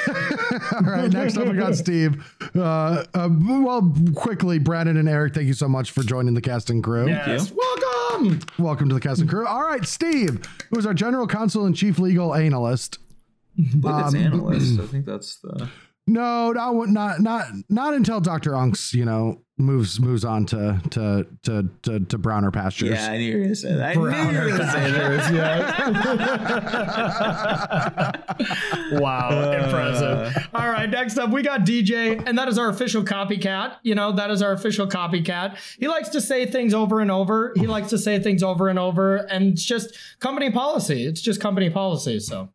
All 0.52 0.82
right, 0.82 1.12
next 1.12 1.38
up 1.38 1.48
we 1.48 1.54
got 1.56 1.76
Steve. 1.76 2.24
Uh, 2.56 3.06
uh, 3.14 3.30
well, 3.40 3.94
quickly, 4.16 4.60
Brandon 4.60 4.98
and 4.98 5.08
Eric, 5.08 5.34
thank 5.34 5.48
you 5.48 5.54
so 5.54 5.68
much 5.68 5.92
for 5.92 6.04
joining 6.04 6.34
the 6.34 6.42
casting 6.42 6.82
crew. 6.82 7.08
Yes. 7.08 7.52
Welcome. 7.52 8.40
Welcome 8.60 8.90
to 8.90 8.96
the 8.96 9.02
casting 9.02 9.28
crew. 9.28 9.48
All 9.48 9.62
right, 9.64 9.86
Steve, 9.86 10.42
who 10.70 10.78
is 10.80 10.86
our 10.86 10.94
general 10.94 11.28
counsel 11.28 11.66
and 11.66 11.76
chief 11.76 12.00
legal 12.00 12.36
analyst. 12.36 12.98
I 13.58 13.78
believe 13.78 14.06
it's 14.06 14.14
Um, 14.14 14.22
analyst. 14.22 14.80
I 14.80 14.86
think 14.88 15.06
that's 15.06 15.38
the. 15.38 15.70
No, 16.08 16.52
not 16.52 16.74
not 16.90 17.20
not 17.22 17.46
not 17.70 17.94
until 17.94 18.20
Doctor 18.20 18.52
Unks, 18.52 18.94
you 18.94 19.06
know, 19.06 19.42
moves 19.62 20.00
moves 20.00 20.26
on 20.26 20.46
to 20.48 20.82
to 20.92 21.28
to 21.44 21.70
to, 21.84 22.00
to 22.00 22.18
browner 22.18 22.52
pastures. 22.52 22.90
Yeah, 22.90 23.12
I 23.12 23.18
knew 23.18 23.24
you 23.24 23.38
were 23.38 23.44
gonna 23.44 23.56
say 23.56 23.74
that. 23.74 23.90
I 23.90 23.94
knew 23.94 24.06
you 24.06 24.10
Browner 24.10 24.44
were 24.44 24.50
gonna 24.58 24.72
say 24.72 24.92
that. 24.92 25.34
yeah. 28.92 29.00
wow, 29.00 29.52
impressive. 29.52 30.48
All 30.54 30.70
right, 30.70 30.90
next 30.90 31.18
up 31.18 31.30
we 31.30 31.42
got 31.42 31.62
DJ, 31.62 32.22
and 32.28 32.38
that 32.38 32.48
is 32.48 32.58
our 32.58 32.70
official 32.70 33.04
copycat. 33.04 33.76
You 33.84 33.96
know, 33.96 34.12
that 34.14 34.32
is 34.32 34.42
our 34.42 34.52
official 34.52 34.88
copycat. 34.88 35.58
He 35.80 35.88
likes 35.88 36.10
to 36.10 36.22
say 36.22 36.46
things 36.46 36.74
over 36.74 37.00
and 37.00 37.12
over. 37.12 37.54
He 37.56 37.68
likes 37.68 37.90
to 37.90 37.98
say 37.98 38.20
things 38.20 38.44
over 38.44 38.68
and 38.68 38.80
over, 38.80 39.18
and 39.18 39.54
it's 39.54 39.64
just 39.64 39.98
company 40.20 40.52
policy. 40.52 41.06
It's 41.06 41.22
just 41.22 41.40
company 41.40 41.70
policy. 41.70 42.20
So 42.20 42.50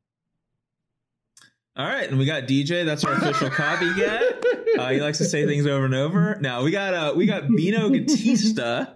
All 1.76 1.84
right, 1.86 2.08
and 2.08 2.18
we 2.18 2.24
got 2.24 2.44
DJ. 2.44 2.86
That's 2.86 3.04
our 3.04 3.12
official 3.12 3.50
copycat. 3.50 4.44
Uh, 4.76 4.90
he 4.90 5.00
likes 5.00 5.16
to 5.16 5.24
say 5.24 5.46
things 5.46 5.66
over 5.66 5.86
and 5.86 5.94
over. 5.94 6.36
Now 6.38 6.62
we 6.62 6.70
got 6.70 6.92
uh, 6.92 7.14
we 7.16 7.24
got 7.24 7.48
Bino 7.48 7.88
Gatista, 7.88 8.94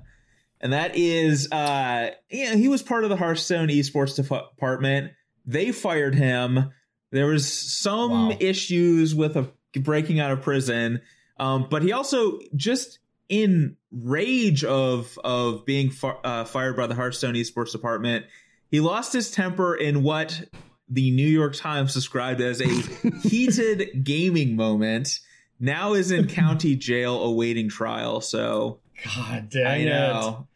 and 0.61 0.75
that 0.75 0.95
is 0.95 1.51
uh, 1.51 2.11
yeah, 2.29 2.55
he 2.55 2.69
was 2.69 2.83
part 2.83 3.05
of 3.05 3.09
the 3.09 3.17
Hearthstone 3.17 3.69
esports 3.69 4.15
department. 4.15 5.13
They 5.47 5.73
fired 5.73 6.15
him. 6.15 6.71
There 7.13 7.27
was 7.29 7.51
some 7.51 8.11
Wow. 8.29 8.37
issues 8.41 9.15
with 9.15 9.39
a 9.39 9.51
breaking 9.79 10.21
out 10.21 10.33
of 10.33 10.43
prison, 10.43 11.01
um, 11.39 11.67
but 11.71 11.83
he 11.83 11.93
also 11.93 12.39
just 12.55 12.99
in 13.31 13.77
rage 13.91 14.63
of 14.63 15.19
of 15.25 15.65
being 15.65 15.91
uh, 16.03 16.45
fired 16.45 16.77
by 16.77 16.87
the 16.89 16.95
Hearthstone 16.95 17.37
esports 17.37 17.73
department, 17.73 18.27
he 18.71 18.81
lost 18.81 19.15
his 19.15 19.31
temper 19.31 19.75
in 19.75 20.03
what 20.03 20.43
the 20.91 21.11
New 21.13 21.27
York 21.27 21.55
Times 21.55 21.95
described 21.95 22.41
as 22.41 22.61
a 22.61 22.67
heated 23.23 24.05
gaming 24.05 24.57
moment. 24.57 25.21
Now 25.59 25.93
is 25.95 26.11
in 26.11 26.27
county 26.27 26.75
jail 26.77 27.23
awaiting 27.23 27.69
trial. 27.69 28.21
So 28.21 28.81
God 29.05 29.49
dang 29.51 29.67
I 29.67 29.77
it. 29.77 29.85
know. 29.87 30.47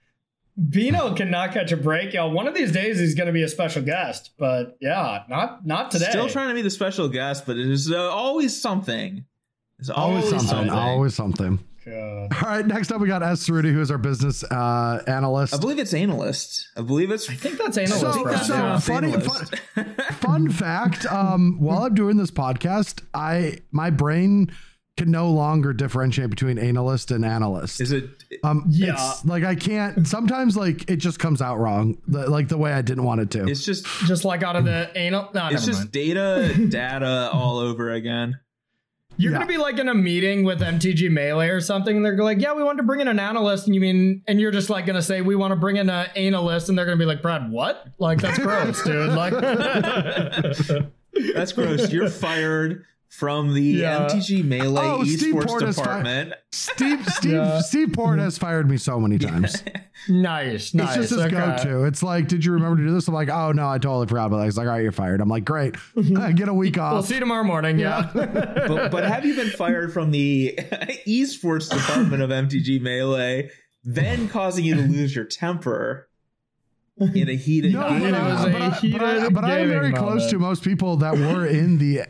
Bino 0.71 1.15
cannot 1.15 1.53
catch 1.53 1.73
a 1.73 1.77
break, 1.77 2.13
y'all. 2.15 2.31
One 2.31 2.47
of 2.47 2.55
these 2.55 2.71
days 2.71 2.99
he's 3.01 3.15
going 3.15 3.27
to 3.27 3.33
be 3.33 3.43
a 3.43 3.49
special 3.49 3.83
guest, 3.83 4.31
but 4.39 4.77
yeah, 4.81 5.25
not 5.29 5.67
not 5.67 5.91
today. 5.91 6.07
Still 6.11 6.29
trying 6.29 6.49
to 6.49 6.55
be 6.55 6.63
the 6.63 6.71
special 6.71 7.09
guest, 7.09 7.45
but 7.45 7.57
it 7.57 7.69
is 7.69 7.91
uh, 7.91 7.97
always 8.11 8.59
something. 8.61 9.25
It's 9.81 9.91
Always, 9.91 10.29
something, 10.31 10.71
Always 10.71 11.15
something. 11.15 11.59
God. 11.85 12.33
All 12.43 12.49
right, 12.49 12.67
next 12.67 12.91
up 12.93 13.01
we 13.01 13.09
got 13.09 13.23
S. 13.23 13.49
Rudy, 13.49 13.73
who 13.73 13.81
is 13.81 13.91
our 13.91 13.99
business 13.99 14.43
uh, 14.45 15.03
analyst. 15.07 15.55
I 15.55 15.59
believe 15.59 15.79
it's 15.79 15.95
analyst. 15.95 16.69
I 16.77 16.83
believe 16.83 17.11
it's. 17.11 17.29
I 17.29 17.35
think 17.35 17.59
that's 17.59 17.77
analyst. 17.77 18.01
So- 18.01 18.27
I 18.27 18.31
that's 18.33 18.47
so 18.47 18.55
Yeah. 18.55 18.79
funny- 18.79 19.13
analyst. 19.13 19.55
Fun 20.21 20.49
fact: 20.51 21.07
um, 21.07 21.57
While 21.61 21.85
I'm 21.85 21.95
doing 21.95 22.17
this 22.17 22.31
podcast, 22.31 23.03
I 23.13 23.59
my 23.71 23.91
brain 23.91 24.51
can 24.97 25.11
no 25.11 25.29
longer 25.29 25.73
differentiate 25.73 26.31
between 26.31 26.57
analyst 26.57 27.11
and 27.11 27.25
analyst. 27.25 27.81
Is 27.81 27.91
it? 27.91 28.09
Um, 28.45 28.65
Yeah. 28.69 28.93
it's 28.95 29.25
like 29.25 29.43
I 29.43 29.57
can't. 29.57 30.07
Sometimes, 30.07 30.57
like 30.57 30.89
it 30.89 30.97
just 30.97 31.19
comes 31.19 31.43
out 31.43 31.59
wrong, 31.59 31.99
the, 32.07 32.31
like 32.31 32.47
the 32.49 32.57
way 32.59 32.73
I 32.73 32.81
didn't 32.81 33.03
want 33.05 33.21
it 33.21 33.31
to. 33.33 33.45
It's 33.49 33.65
just. 33.65 33.85
just 34.07 34.25
like 34.25 34.43
out 34.45 34.55
of 34.57 34.65
the 34.65 34.91
anal. 34.95 35.31
No, 35.35 35.49
It's 35.49 35.65
just 35.67 35.81
mind. 35.81 35.93
data, 35.93 36.55
data 36.69 37.29
all 37.33 37.59
over 37.59 37.91
again. 37.91 38.39
You're 39.17 39.33
Yeah. 39.33 39.39
gonna 39.39 39.49
be 39.49 39.57
like 39.57 39.79
in 39.79 39.89
a 39.89 39.95
meeting 39.95 40.45
with 40.45 40.61
MTG 40.61 41.11
Melee 41.11 41.49
or 41.49 41.61
something, 41.61 41.97
and 41.97 42.05
they're 42.05 42.17
like, 42.17 42.41
"Yeah, 42.41 42.55
we 42.55 42.63
want 42.63 42.79
to 42.79 42.85
bring 42.85 43.01
in 43.01 43.09
an 43.09 43.19
analyst," 43.19 43.67
and 43.67 43.75
you 43.75 43.81
mean, 43.81 44.23
and 44.27 44.41
you're 44.41 44.51
just 44.51 44.71
like 44.71 44.87
gonna 44.87 45.03
say, 45.03 45.21
"We 45.21 45.37
want 45.37 45.53
to 45.53 45.57
bring 45.57 45.77
in 45.77 45.89
an 45.89 46.07
analyst," 46.17 46.69
and 46.69 46.77
they're 46.77 46.85
gonna 46.85 46.97
be 46.97 47.05
like, 47.05 47.23
"Brad, 47.23 47.51
what? 47.51 47.87
Like 47.99 48.21
that's 48.21 48.39
gross, 48.39 48.83
dude." 48.83 49.11
Like, 49.11 49.35
That's 51.35 51.53
gross. 51.53 51.93
You're 51.93 52.11
fired 52.11 52.85
from 53.19 53.55
the 53.55 53.63
Yeah. 53.63 54.09
MTG 54.09 54.43
Melee 54.45 54.83
Oh, 54.83 55.05
Steve 55.05 55.35
esports 55.35 55.47
Porter's 55.47 55.77
fi- 55.77 55.83
department. 55.83 56.33
Steve 56.51 57.07
Steve 57.15 57.33
Yeah. 57.33 57.61
Steve 57.61 57.93
Port 57.93 58.19
has 58.19 58.37
fired 58.39 58.69
me 58.69 58.77
so 58.77 58.99
many 58.99 59.19
times. 59.19 59.63
nice, 60.09 60.55
It's 60.67 60.75
nice. 60.75 60.97
just 60.97 61.11
his 61.11 61.21
okay. 61.21 61.31
go-to. 61.31 61.85
It's 61.85 62.03
like, 62.03 62.27
did 62.27 62.45
you 62.45 62.53
remember 62.53 62.77
to 62.79 62.83
do 62.89 62.93
this? 62.93 63.07
I'm 63.07 63.15
like, 63.15 63.29
oh 63.29 63.53
no, 63.53 63.69
I 63.69 63.79
totally 63.79 64.09
forgot 64.09 64.27
about 64.27 64.39
that. 64.39 64.45
He's 64.47 64.59
like, 64.59 64.67
all 64.67 64.73
right, 64.73 64.83
you're 64.83 64.91
fired. 64.93 65.21
I'm 65.21 65.29
like, 65.29 65.45
great, 65.45 65.77
I 65.77 66.01
mm-hmm. 66.01 66.35
get 66.35 66.49
a 66.49 66.55
week 66.55 66.77
off. 66.77 66.93
We'll 66.93 67.03
see 67.05 67.15
you 67.15 67.21
tomorrow 67.21 67.45
morning. 67.45 67.79
Yeah. 67.79 68.11
but, 68.13 68.91
but 68.91 69.05
have 69.05 69.25
you 69.25 69.37
been 69.37 69.51
fired 69.51 69.93
from 69.93 70.11
the 70.11 70.59
esports 71.07 71.71
department 71.71 72.21
of 72.23 72.31
MTG 72.31 72.81
Melee, 72.81 73.49
then 73.85 74.29
causing 74.29 74.65
you 74.65 74.75
to 74.75 74.83
lose 74.83 75.15
your 75.15 75.25
temper 75.25 76.09
in 76.99 77.29
a 77.29 77.35
heated 77.35 77.73
No, 77.75 77.89
game? 77.89 78.01
but, 78.01 78.15
I, 78.15 78.29
was 78.33 78.45
a 78.45 78.49
but, 78.51 78.55
I, 78.55 78.69
but, 78.69 78.77
I, 78.77 78.81
heated 78.81 79.35
but 79.35 79.45
I 79.45 79.51
am 79.51 79.69
gaming 79.69 79.71
very 79.71 79.93
close 79.93 80.31
to 80.31 80.39
most 80.41 80.65
people 80.65 80.97
that 80.97 81.17
were 81.17 81.47
in 81.47 81.79
the 81.79 82.03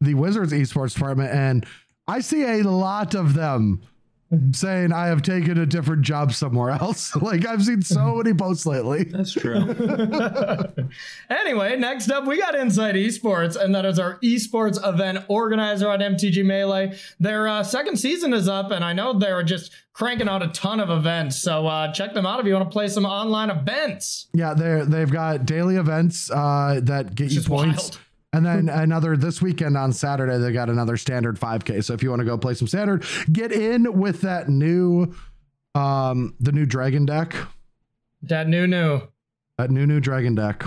the 0.00 0.14
Wizards 0.14 0.52
esports 0.52 0.94
department, 0.94 1.32
and 1.32 1.66
I 2.08 2.20
see 2.20 2.42
a 2.42 2.62
lot 2.62 3.14
of 3.14 3.34
them 3.34 3.82
saying 4.52 4.92
I 4.92 5.08
have 5.08 5.22
taken 5.22 5.58
a 5.58 5.66
different 5.66 6.02
job 6.02 6.32
somewhere 6.32 6.70
else. 6.70 7.14
like 7.22 7.46
I've 7.46 7.64
seen 7.64 7.82
so 7.82 8.16
many 8.16 8.32
posts 8.32 8.64
lately. 8.64 9.04
That's 9.04 9.32
true. 9.32 9.56
anyway, 11.30 11.76
next 11.76 12.10
up, 12.10 12.26
we 12.26 12.38
got 12.38 12.54
Inside 12.54 12.94
Esports, 12.94 13.56
and 13.56 13.74
that 13.74 13.84
is 13.84 13.98
our 13.98 14.18
esports 14.20 14.78
event 14.86 15.24
organizer 15.28 15.88
on 15.88 15.98
MTG 15.98 16.44
Melee. 16.44 16.96
Their 17.18 17.48
uh, 17.48 17.62
second 17.62 17.96
season 17.96 18.32
is 18.32 18.48
up, 18.48 18.70
and 18.70 18.84
I 18.84 18.92
know 18.92 19.18
they're 19.18 19.42
just 19.42 19.72
cranking 19.92 20.28
out 20.28 20.42
a 20.42 20.48
ton 20.48 20.78
of 20.80 20.90
events. 20.90 21.42
So 21.42 21.66
uh, 21.66 21.92
check 21.92 22.14
them 22.14 22.24
out 22.24 22.40
if 22.40 22.46
you 22.46 22.54
want 22.54 22.68
to 22.68 22.72
play 22.72 22.88
some 22.88 23.04
online 23.04 23.50
events. 23.50 24.28
Yeah, 24.32 24.54
they 24.54 24.84
they've 24.86 25.10
got 25.10 25.44
daily 25.44 25.76
events 25.76 26.30
uh, 26.30 26.80
that 26.84 27.14
get 27.14 27.32
you 27.32 27.42
points. 27.42 27.82
wild. 27.82 28.00
And 28.32 28.46
then 28.46 28.68
another 28.68 29.16
this 29.16 29.42
weekend 29.42 29.76
on 29.76 29.92
Saturday, 29.92 30.38
they 30.38 30.52
got 30.52 30.70
another 30.70 30.96
standard 30.96 31.38
5K. 31.38 31.82
So 31.82 31.94
if 31.94 32.02
you 32.02 32.10
want 32.10 32.20
to 32.20 32.26
go 32.26 32.38
play 32.38 32.54
some 32.54 32.68
standard, 32.68 33.04
get 33.32 33.50
in 33.50 33.98
with 33.98 34.20
that 34.20 34.48
new 34.48 35.14
um 35.74 36.34
the 36.40 36.52
new 36.52 36.66
dragon 36.66 37.06
deck. 37.06 37.34
That 38.22 38.48
new 38.48 38.66
new. 38.66 39.02
That 39.58 39.70
new 39.70 39.86
new 39.86 40.00
dragon 40.00 40.34
deck. 40.34 40.64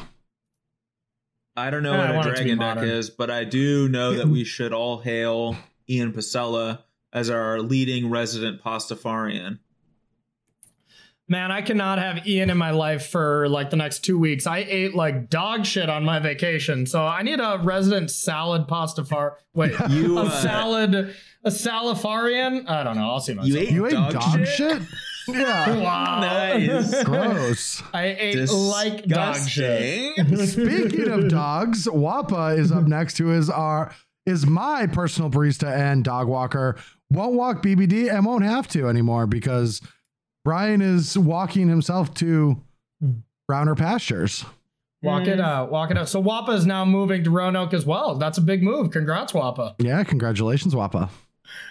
I 1.56 1.69
don't 1.69 1.84
know 1.84 1.94
I 1.94 2.07
what 2.07 2.15
want 2.15 2.27
a 2.27 2.31
it 2.31 2.35
to 2.38 2.44
be 2.44 2.56
dragon 2.56 2.77
deck 2.77 2.88
is, 2.88 3.10
but 3.10 3.30
I 3.30 3.44
do 3.44 3.88
know 3.88 4.14
that 4.15 4.27
we 4.27 4.44
should 4.44 4.73
all 4.73 4.99
hail 4.99 5.56
Ian 5.90 6.11
Pasella 6.11 6.80
as 7.11 7.30
our 7.30 7.61
leading 7.61 8.10
resident 8.10 8.61
Pastafarian. 8.64 9.60
Man, 11.34 11.51
I 11.51 11.64
cannot 11.64 11.97
have 11.97 12.27
Ian 12.27 12.51
in 12.51 12.60
my 12.60 12.69
life 12.69 13.07
for 13.07 13.49
like 13.49 13.72
the 13.72 13.76
next 13.76 14.01
two 14.01 14.19
weeks. 14.19 14.45
I 14.45 14.60
ate 14.60 14.93
like 14.93 15.31
dog 15.31 15.65
shit 15.65 15.89
on 15.89 16.05
my 16.05 16.19
vacation, 16.19 16.85
so 16.85 17.03
I 17.03 17.23
need 17.23 17.39
a 17.39 17.60
resident 17.64 18.11
salad 18.11 18.68
pasta 18.68 19.03
far. 19.03 19.39
Wait, 19.55 19.73
You, 19.89 20.19
a 20.19 20.26
uh, 20.26 20.30
salad, 20.30 20.93
a 21.43 21.49
salafarian? 21.49 22.69
I 22.69 22.84
don't 22.84 22.95
know. 22.95 23.10
I'll 23.10 23.19
see 23.19 23.34
myself. 23.34 23.49
You 23.49 23.57
ate 23.57 23.72
You 23.72 23.85
ate 23.88 23.93
dog, 23.93 24.14
dog, 24.14 24.45
shit? 24.45 24.47
shit? 24.47 24.81
Yeah. 25.27 25.77
Wow. 25.81 26.19
Nice. 26.19 27.03
Gross. 27.05 27.81
I 27.93 28.15
ate 28.19 28.51
like 28.51 29.05
dog 29.05 29.38
shit. 29.38 30.15
Speaking 30.49 31.10
of 31.10 31.30
dogs, 31.30 31.88
Wappa 31.88 32.60
is 32.60 32.72
up 32.72 32.84
next, 32.84 33.18
who 33.18 33.31
is 33.31 33.49
our 33.49 33.91
is 34.27 34.45
my 34.45 34.85
personal 34.85 35.31
barista 35.31 35.76
and 35.76 36.03
dog 36.03 36.27
walker. 36.27 36.76
Won't 37.10 37.34
walk 37.34 37.64
BBD 37.64 38.14
and 38.14 38.23
won't 38.23 38.43
have 38.43 38.68
to 38.69 38.88
anymore 38.88 39.26
because 39.26 39.81
Brian 40.44 40.82
is 40.82 41.18
walking 41.18 41.70
himself 41.70 42.14
to 42.15 42.61
browner 43.48 43.76
pastures. 43.76 44.45
Walk 45.02 45.28
it 45.28 45.40
out. 45.40 45.70
Walk 45.70 45.91
it 45.91 45.98
out. 45.98 46.07
So 46.07 46.24
Wappa 46.24 46.53
is 46.53 46.65
now 46.65 46.86
moving 46.86 47.26
to 47.26 47.30
Roanoke 47.30 47.74
as 47.74 47.86
well. 47.86 48.15
That's 48.15 48.38
a 48.38 48.41
big 48.41 48.64
move. 48.64 48.91
Congrats, 48.91 49.34
Wappa. 49.34 49.76
Yeah, 49.80 50.03
congratulations, 50.03 50.74
Wappa. 50.74 51.10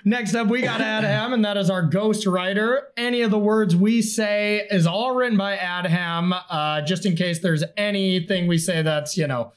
Next 0.04 0.34
up, 0.34 0.48
we 0.48 0.60
got 0.60 0.80
Adham, 0.80 1.32
and 1.32 1.44
that 1.44 1.56
is 1.56 1.70
our 1.70 1.82
ghost 1.82 2.26
writer. 2.26 2.88
Any 2.96 3.22
of 3.22 3.30
the 3.30 3.38
words 3.38 3.74
we 3.74 4.02
say 4.02 4.66
is 4.70 4.86
all 4.86 5.14
written 5.14 5.38
by 5.38 5.56
Adham, 5.56 6.38
uh, 6.50 6.82
just 6.82 7.06
in 7.06 7.16
case 7.16 7.40
there's 7.40 7.64
anything 7.76 8.46
we 8.46 8.58
say 8.58 8.82
that's, 8.82 9.16
you 9.16 9.26
know, 9.26 9.52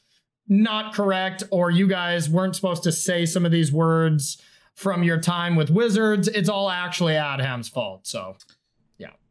not 0.48 0.94
correct, 0.94 1.44
or 1.52 1.70
you 1.70 1.88
guys 1.88 2.30
weren't 2.30 2.56
supposed 2.56 2.84
to 2.84 2.92
say 2.92 3.26
some 3.26 3.46
of 3.46 3.52
these 3.52 3.72
words 3.72 4.42
from 4.74 5.04
your 5.04 5.20
time 5.20 5.56
with 5.56 5.70
Wizards. 5.70 6.28
It's 6.28 6.50
all 6.50 6.70
actually 6.70 7.14
Adham's 7.14 7.68
fault. 7.68 8.08
So, 8.08 8.38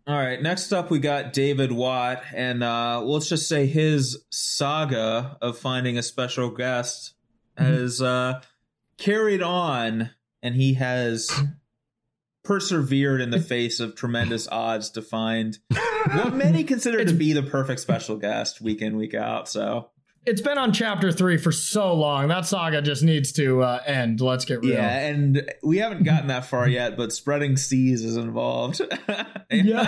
All 0.07 0.19
right, 0.19 0.41
next 0.41 0.71
up 0.71 0.91
we 0.91 0.99
got 0.99 1.33
David 1.33 1.73
Watt, 1.73 2.23
and 2.35 2.63
uh, 2.63 3.01
let's 3.03 3.27
just 3.27 3.49
say 3.49 3.65
his 3.65 4.23
saga 4.31 5.39
of 5.41 5.57
finding 5.57 5.97
a 5.97 6.03
special 6.03 6.51
guest 6.51 7.15
has 7.57 8.03
uh, 8.03 8.43
carried 8.99 9.41
on, 9.41 10.11
and 10.43 10.55
he 10.57 10.75
has 10.75 11.31
persevered 12.45 13.23
in 13.23 13.31
the 13.31 13.41
face 13.41 13.81
of 13.81 13.95
tremendous 13.95 14.47
odds 14.49 14.91
to 14.91 15.01
find 15.01 15.59
what 16.13 16.35
many 16.35 16.65
consider 16.65 17.03
to 17.03 17.15
be 17.15 17.33
the 17.33 17.43
perfect 17.43 17.81
special 17.81 18.19
guest 18.19 18.61
week 18.61 18.83
in 18.83 18.99
week 18.99 19.15
out. 19.15 19.49
So 19.49 19.89
it's 20.27 20.41
been 20.41 20.59
on 20.59 20.73
chapter 20.73 21.13
three 21.13 21.37
for 21.37 21.53
so 21.53 21.95
long. 21.95 22.29
That 22.29 22.47
saga 22.47 22.81
just 22.83 23.03
needs 23.03 23.33
to 23.33 23.63
uh, 23.63 23.83
end. 23.85 24.21
Let's 24.21 24.45
get 24.45 24.61
real. 24.61 24.75
Yeah, 24.75 25.07
and 25.07 25.51
we 25.63 25.79
haven't 25.79 26.05
gotten 26.05 26.29
that 26.29 26.47
far 26.47 26.69
yet, 26.69 26.97
but 26.97 27.13
spreading 27.13 27.57
seas 27.57 28.05
is 28.05 28.17
involved. 28.17 28.81
Yeah. 29.51 29.83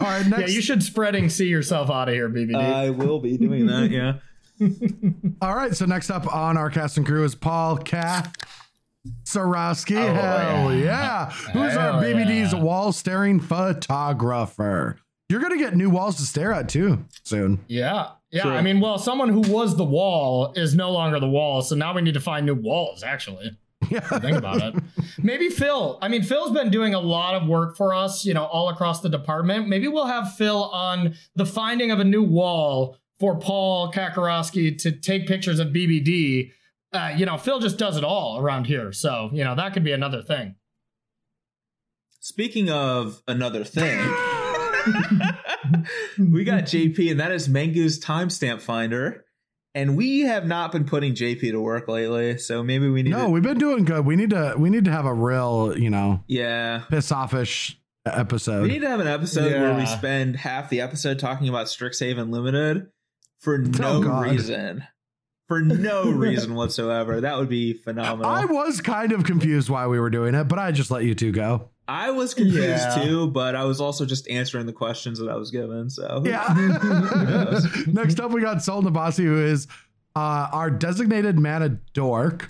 All 0.00 0.06
right, 0.06 0.26
yeah, 0.26 0.46
you 0.46 0.60
should 0.60 0.82
spreading 0.82 1.30
see 1.30 1.46
yourself 1.46 1.88
out 1.88 2.08
of 2.08 2.14
here, 2.14 2.28
BBD. 2.28 2.56
I 2.56 2.90
will 2.90 3.20
be 3.20 3.38
doing 3.38 3.66
that. 3.66 3.90
Yeah. 3.90 4.18
All 5.42 5.54
right, 5.54 5.74
so 5.74 5.86
next 5.86 6.10
up 6.10 6.32
on 6.34 6.58
our 6.58 6.68
cast 6.68 6.98
and 6.98 7.06
crew 7.06 7.24
is 7.24 7.34
Paul 7.34 7.78
K. 7.78 8.02
Sarowski. 9.24 9.96
Hell 9.96 10.74
yeah. 10.74 11.30
Who's 11.30 11.76
our 11.76 11.92
Hell 11.92 12.02
BBD's 12.02 12.52
yeah. 12.52 12.60
wall 12.60 12.92
staring 12.92 13.40
photographer? 13.40 14.98
You're 15.30 15.40
going 15.40 15.56
to 15.56 15.64
get 15.64 15.76
new 15.76 15.88
walls 15.90 16.16
to 16.16 16.22
stare 16.22 16.52
at 16.52 16.68
too 16.68 17.04
soon. 17.22 17.60
yeah. 17.68 18.08
Yeah. 18.32 18.42
Sure. 18.42 18.52
I 18.52 18.62
mean, 18.62 18.78
well, 18.80 18.96
someone 18.98 19.28
who 19.28 19.40
was 19.40 19.76
the 19.76 19.84
wall 19.84 20.52
is 20.54 20.74
no 20.74 20.90
longer 20.92 21.18
the 21.18 21.28
wall. 21.28 21.62
So 21.62 21.74
now 21.74 21.92
we 21.94 22.00
need 22.02 22.14
to 22.14 22.20
find 22.20 22.46
new 22.46 22.54
walls, 22.54 23.02
actually. 23.02 23.56
Yeah. 23.88 24.00
Think 24.00 24.36
about 24.36 24.62
it. 24.62 24.74
Maybe 25.20 25.48
Phil. 25.48 25.98
I 26.02 26.08
mean, 26.08 26.22
Phil's 26.22 26.52
been 26.52 26.70
doing 26.70 26.94
a 26.94 27.00
lot 27.00 27.34
of 27.34 27.48
work 27.48 27.76
for 27.76 27.92
us, 27.94 28.24
you 28.24 28.34
know, 28.34 28.44
all 28.44 28.68
across 28.68 29.00
the 29.00 29.08
department. 29.08 29.68
Maybe 29.68 29.88
we'll 29.88 30.06
have 30.06 30.34
Phil 30.34 30.64
on 30.64 31.14
the 31.34 31.46
finding 31.46 31.90
of 31.90 31.98
a 31.98 32.04
new 32.04 32.22
wall 32.22 32.98
for 33.18 33.38
Paul 33.38 33.90
Kakarowski 33.90 34.78
to 34.82 34.92
take 34.92 35.26
pictures 35.26 35.58
of 35.58 35.68
BBD. 35.68 36.52
Uh, 36.92 37.14
you 37.16 37.24
know, 37.26 37.36
Phil 37.36 37.58
just 37.58 37.78
does 37.78 37.96
it 37.96 38.04
all 38.04 38.38
around 38.38 38.66
here. 38.66 38.92
So, 38.92 39.30
you 39.32 39.42
know, 39.42 39.54
that 39.56 39.72
could 39.72 39.82
be 39.82 39.92
another 39.92 40.22
thing. 40.22 40.54
Speaking 42.20 42.70
of 42.70 43.22
another 43.26 43.64
thing, 43.64 43.98
we 46.18 46.44
got 46.44 46.64
JP, 46.64 47.10
and 47.10 47.20
that 47.20 47.32
is 47.32 47.48
Mango's 47.48 47.98
timestamp 47.98 48.60
finder. 48.60 49.24
And 49.74 49.96
we 49.96 50.20
have 50.22 50.46
not 50.46 50.72
been 50.72 50.84
putting 50.84 51.14
JP 51.14 51.52
to 51.52 51.60
work 51.60 51.86
lately, 51.86 52.38
so 52.38 52.62
maybe 52.64 52.88
we 52.88 53.04
need 53.04 53.10
No, 53.10 53.26
to. 53.26 53.28
we've 53.28 53.42
been 53.42 53.58
doing 53.58 53.84
good. 53.84 54.04
We 54.04 54.16
need 54.16 54.30
to 54.30 54.54
we 54.58 54.68
need 54.68 54.84
to 54.86 54.90
have 54.90 55.04
a 55.06 55.14
real, 55.14 55.74
you 55.78 55.90
know, 55.90 56.24
Yeah. 56.26 56.82
piss 56.90 57.12
offish 57.12 57.78
episode. 58.04 58.62
We 58.62 58.68
need 58.68 58.80
to 58.80 58.88
have 58.88 58.98
an 58.98 59.06
episode 59.06 59.52
where 59.52 59.74
we 59.74 59.86
spend 59.86 60.34
half 60.36 60.70
the 60.70 60.80
episode 60.80 61.20
talking 61.20 61.48
about 61.48 61.66
Strixhaven 61.66 62.30
Limited 62.32 62.88
for 63.38 63.54
oh, 63.54 63.58
no 63.58 63.88
Oh, 63.98 64.02
God. 64.02 64.30
reason. 64.32 64.84
For 65.46 65.60
no 65.60 66.10
reason 66.10 66.54
whatsoever. 66.56 67.20
That 67.20 67.38
would 67.38 67.48
be 67.48 67.72
phenomenal. 67.74 68.28
I 68.28 68.46
was 68.46 68.80
kind 68.80 69.12
of 69.12 69.22
confused 69.22 69.68
why 69.70 69.86
we 69.86 70.00
were 70.00 70.10
doing 70.10 70.34
it, 70.34 70.44
but 70.48 70.58
I 70.58 70.72
just 70.72 70.90
let 70.90 71.04
you 71.04 71.14
two 71.14 71.30
go. 71.30 71.68
I 71.90 72.10
was 72.12 72.34
confused 72.34 72.60
Yeah. 72.62 73.02
too, 73.02 73.26
but 73.28 73.56
I 73.56 73.64
was 73.64 73.80
also 73.80 74.06
just 74.06 74.28
answering 74.28 74.66
the 74.66 74.72
questions 74.72 75.18
that 75.18 75.28
I 75.28 75.34
was 75.36 75.50
given. 75.50 75.90
So 75.90 76.22
Yeah. 76.24 76.44
Next 77.86 78.20
up, 78.20 78.30
we 78.30 78.40
got 78.42 78.62
Sol 78.62 78.82
Nabasi, 78.82 79.24
who 79.24 79.42
is 79.42 79.66
uh, 80.14 80.48
our 80.52 80.70
designated 80.70 81.38
mana 81.38 81.78
dork. 81.92 82.48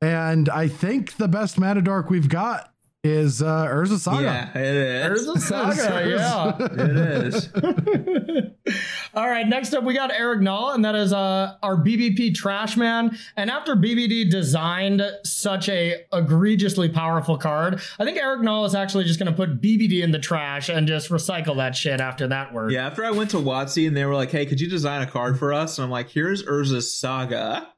And 0.00 0.48
I 0.48 0.66
think 0.66 1.16
the 1.16 1.28
best 1.28 1.58
mana 1.60 1.80
dork 1.80 2.10
we've 2.10 2.28
got 2.28 2.71
is 3.04 3.42
uh, 3.42 3.66
Urza 3.66 3.98
Saga. 3.98 4.22
yeah, 4.22 4.58
it 4.58 4.74
is. 4.74 5.26
There's 5.26 5.28
a 5.36 5.40
saga, 5.40 6.08
yeah. 6.08 6.56
It 6.60 6.96
is. 7.24 7.48
All 9.14 9.28
right, 9.28 9.46
next 9.46 9.74
up 9.74 9.82
we 9.82 9.92
got 9.92 10.12
Eric 10.12 10.40
Null, 10.40 10.70
and 10.70 10.84
that 10.84 10.94
is 10.94 11.12
uh, 11.12 11.56
our 11.62 11.76
BBP 11.76 12.34
trash 12.34 12.76
man. 12.76 13.18
And 13.36 13.50
after 13.50 13.74
BBD 13.74 14.30
designed 14.30 15.02
such 15.24 15.68
a 15.68 16.04
egregiously 16.12 16.88
powerful 16.88 17.36
card, 17.36 17.80
I 17.98 18.04
think 18.04 18.18
Eric 18.18 18.42
Null 18.42 18.64
is 18.66 18.74
actually 18.74 19.04
just 19.04 19.18
going 19.18 19.30
to 19.30 19.36
put 19.36 19.60
BBD 19.60 20.02
in 20.02 20.12
the 20.12 20.20
trash 20.20 20.68
and 20.68 20.86
just 20.86 21.10
recycle 21.10 21.56
that 21.56 21.74
shit 21.74 22.00
after 22.00 22.28
that 22.28 22.54
work. 22.54 22.70
Yeah, 22.70 22.86
after 22.86 23.04
I 23.04 23.10
went 23.10 23.30
to 23.30 23.38
WotC 23.38 23.88
and 23.88 23.96
they 23.96 24.04
were 24.04 24.14
like, 24.14 24.30
"Hey, 24.30 24.46
could 24.46 24.60
you 24.60 24.68
design 24.68 25.02
a 25.02 25.06
card 25.10 25.38
for 25.40 25.52
us?" 25.52 25.76
and 25.78 25.84
I'm 25.84 25.90
like, 25.90 26.08
"Here's 26.08 26.44
Urza's 26.44 26.92
Saga." 26.92 27.71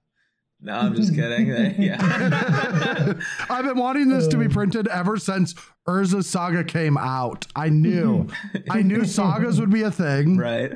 No, 0.64 0.72
I'm 0.72 0.94
just 0.94 1.14
kidding. 1.14 1.46
yeah, 1.78 1.98
I've 3.50 3.66
been 3.66 3.76
wanting 3.76 4.08
this 4.08 4.26
to 4.28 4.38
be 4.38 4.48
printed 4.48 4.88
ever 4.88 5.18
since 5.18 5.54
Urza 5.86 6.24
Saga 6.24 6.64
came 6.64 6.96
out. 6.96 7.46
I 7.54 7.68
knew. 7.68 8.28
I 8.70 8.80
knew 8.80 9.04
sagas 9.04 9.60
would 9.60 9.70
be 9.70 9.82
a 9.82 9.90
thing. 9.90 10.38
right. 10.38 10.72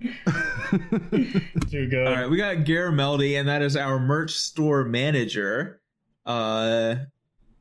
Too 0.00 1.88
good. 1.88 2.06
All 2.06 2.14
right, 2.14 2.30
we 2.30 2.36
got 2.36 2.58
Garameldi, 2.58 3.38
and 3.38 3.48
that 3.48 3.62
is 3.62 3.76
our 3.76 3.98
merch 3.98 4.32
store 4.32 4.84
manager. 4.84 5.80
Uh, 6.24 6.94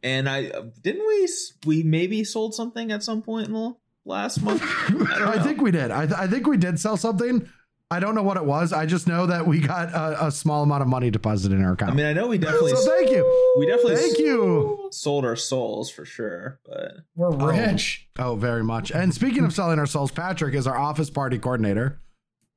and 0.04 0.30
I 0.30 0.52
didn't 0.84 1.06
we 1.08 1.28
we 1.66 1.84
maybe 1.84 2.24
sold 2.24 2.54
something 2.54 2.92
at 2.92 3.02
some 3.02 3.24
point 3.24 3.48
in 3.48 3.54
the 3.54 3.76
last 4.06 4.44
month. 4.44 4.62
I, 4.64 5.34
I 5.38 5.44
think 5.44 5.62
we 5.62 5.72
did. 5.72 5.90
I, 5.90 6.06
th- 6.06 6.18
I 6.18 6.28
think 6.28 6.46
we 6.46 6.58
did 6.58 6.80
sell 6.80 6.98
something. 6.98 7.50
I 7.92 8.00
don't 8.00 8.16
know 8.16 8.24
what 8.24 8.38
it 8.38 8.46
was. 8.46 8.72
I 8.72 8.86
just 8.86 9.06
know 9.06 9.26
that 9.26 9.46
we 9.46 9.60
got 9.60 9.90
a, 9.90 10.28
a 10.28 10.32
small 10.32 10.64
amount 10.64 10.82
of 10.82 10.88
money 10.88 11.12
deposited 11.12 11.54
in 11.56 11.64
our 11.66 11.74
account. 11.74 11.92
I 11.92 11.96
mean, 11.96 12.06
I 12.06 12.14
know 12.14 12.28
we 12.28 12.38
definitely 12.38 12.72
so 12.76 12.86
thank 12.90 13.12
you. 13.12 13.54
we 13.60 13.66
definitely 13.68 13.98
Thank 13.98 14.18
you. 14.18 14.88
sold 14.92 15.26
our 15.26 15.36
souls 15.36 15.90
for 15.92 16.06
sure, 16.06 16.60
but 16.66 16.94
We're 17.16 17.28
oh. 17.34 17.48
rich. 17.48 18.08
Oh, 18.18 18.36
very 18.36 18.64
much. 18.64 18.92
And 18.92 19.14
speaking 19.14 19.44
of 19.44 19.54
selling 19.54 19.78
our 19.78 19.86
souls, 19.86 20.10
Patrick 20.12 20.56
is 20.56 20.66
our 20.68 20.78
office 20.78 21.10
party 21.10 21.38
coordinator. 21.38 22.00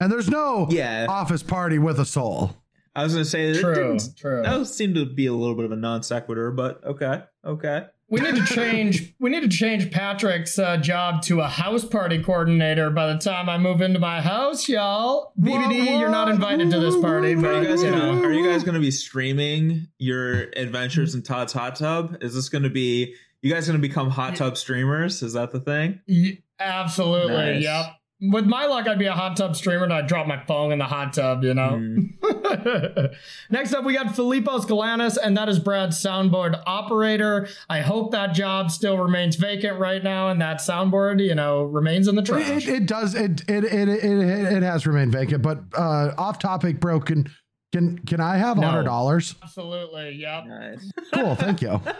And 0.00 0.10
there's 0.12 0.28
no 0.30 0.68
Yeah. 0.70 1.06
office 1.08 1.42
party 1.42 1.78
with 1.78 1.98
a 1.98 2.04
soul. 2.04 2.54
I 2.94 3.02
was 3.02 3.12
gonna 3.14 3.24
say 3.24 3.52
that 3.52 3.60
True, 3.60 3.74
didn't- 3.74 4.16
true. 4.16 4.42
That 4.42 4.56
would 4.56 4.68
seem 4.68 4.94
to 4.94 5.04
be 5.04 5.26
a 5.26 5.32
little 5.32 5.56
bit 5.56 5.64
of 5.64 5.72
a 5.72 5.76
non 5.76 6.04
sequitur, 6.04 6.52
but 6.52 6.84
okay, 6.84 7.24
okay. 7.44 7.86
We 8.14 8.20
need 8.20 8.36
to 8.36 8.54
change. 8.54 9.14
we 9.20 9.30
need 9.30 9.40
to 9.40 9.48
change 9.48 9.90
Patrick's 9.90 10.56
uh, 10.58 10.76
job 10.76 11.22
to 11.22 11.40
a 11.40 11.48
house 11.48 11.84
party 11.84 12.22
coordinator 12.22 12.90
by 12.90 13.12
the 13.12 13.18
time 13.18 13.48
I 13.48 13.58
move 13.58 13.80
into 13.80 13.98
my 13.98 14.20
house, 14.20 14.68
y'all. 14.68 15.32
BBD, 15.40 15.98
you're 15.98 16.08
not 16.08 16.28
invited 16.28 16.70
to 16.70 16.78
this 16.78 16.96
party, 17.00 17.32
Are 17.32 17.40
but 17.40 17.62
you 17.62 17.68
guys 17.68 17.82
you 17.82 17.90
gonna 17.90 18.12
know. 18.20 18.24
Are 18.24 18.32
you 18.32 18.46
guys 18.46 18.62
gonna 18.62 18.78
be 18.78 18.92
streaming 18.92 19.88
your 19.98 20.42
adventures 20.56 21.14
in 21.16 21.22
Todd's 21.22 21.52
hot 21.52 21.74
tub? 21.74 22.18
Is 22.20 22.34
this 22.34 22.48
gonna 22.48 22.70
be 22.70 23.14
you 23.42 23.52
guys 23.52 23.66
gonna 23.66 23.80
become 23.80 24.10
hot 24.10 24.36
tub 24.36 24.56
streamers? 24.56 25.22
Is 25.22 25.32
that 25.32 25.50
the 25.50 25.60
thing? 25.60 26.00
Y- 26.06 26.38
absolutely. 26.60 27.34
Nice. 27.34 27.62
Yep. 27.64 27.86
With 28.20 28.46
my 28.46 28.66
luck, 28.66 28.86
I'd 28.86 28.98
be 28.98 29.06
a 29.06 29.12
hot 29.12 29.36
tub 29.36 29.54
streamer 29.56 29.84
and 29.84 29.92
I'd 29.92 30.06
drop 30.06 30.26
my 30.26 30.42
phone 30.46 30.72
in 30.72 30.78
the 30.78 30.84
hot 30.86 31.12
tub, 31.12 31.42
you 31.44 31.52
know? 31.52 31.72
Mm. 31.72 33.14
Next 33.50 33.74
up, 33.74 33.84
we 33.84 33.92
got 33.94 34.06
Filipos 34.06 34.64
Galanis, 34.66 35.18
and 35.22 35.36
that 35.36 35.48
is 35.48 35.58
Brad's 35.58 36.00
soundboard 36.02 36.62
operator. 36.64 37.48
I 37.68 37.80
hope 37.80 38.12
that 38.12 38.32
job 38.34 38.70
still 38.70 38.96
remains 38.98 39.36
vacant 39.36 39.78
right 39.78 40.02
now, 40.02 40.28
and 40.28 40.40
that 40.40 40.58
soundboard, 40.58 41.20
you 41.22 41.34
know, 41.34 41.64
remains 41.64 42.08
in 42.08 42.14
the 42.14 42.22
trash. 42.22 42.66
It, 42.66 42.82
it 42.82 42.86
does. 42.86 43.14
It 43.14 43.42
it, 43.48 43.64
it 43.64 43.88
it 43.88 44.52
it 44.52 44.62
has 44.62 44.86
remained 44.86 45.12
vacant. 45.12 45.42
But 45.42 45.64
uh, 45.76 46.12
off 46.16 46.38
topic, 46.38 46.80
broken. 46.80 47.24
Can 47.72 47.98
can 47.98 47.98
can 48.06 48.20
I 48.20 48.36
have 48.36 48.56
No. 48.56 48.68
hundred 48.68 48.84
dollars? 48.84 49.34
Absolutely. 49.42 50.12
Yep. 50.12 50.46
Nice. 50.46 50.92
Cool. 51.12 51.34
Thank 51.34 51.60
you. 51.62 51.80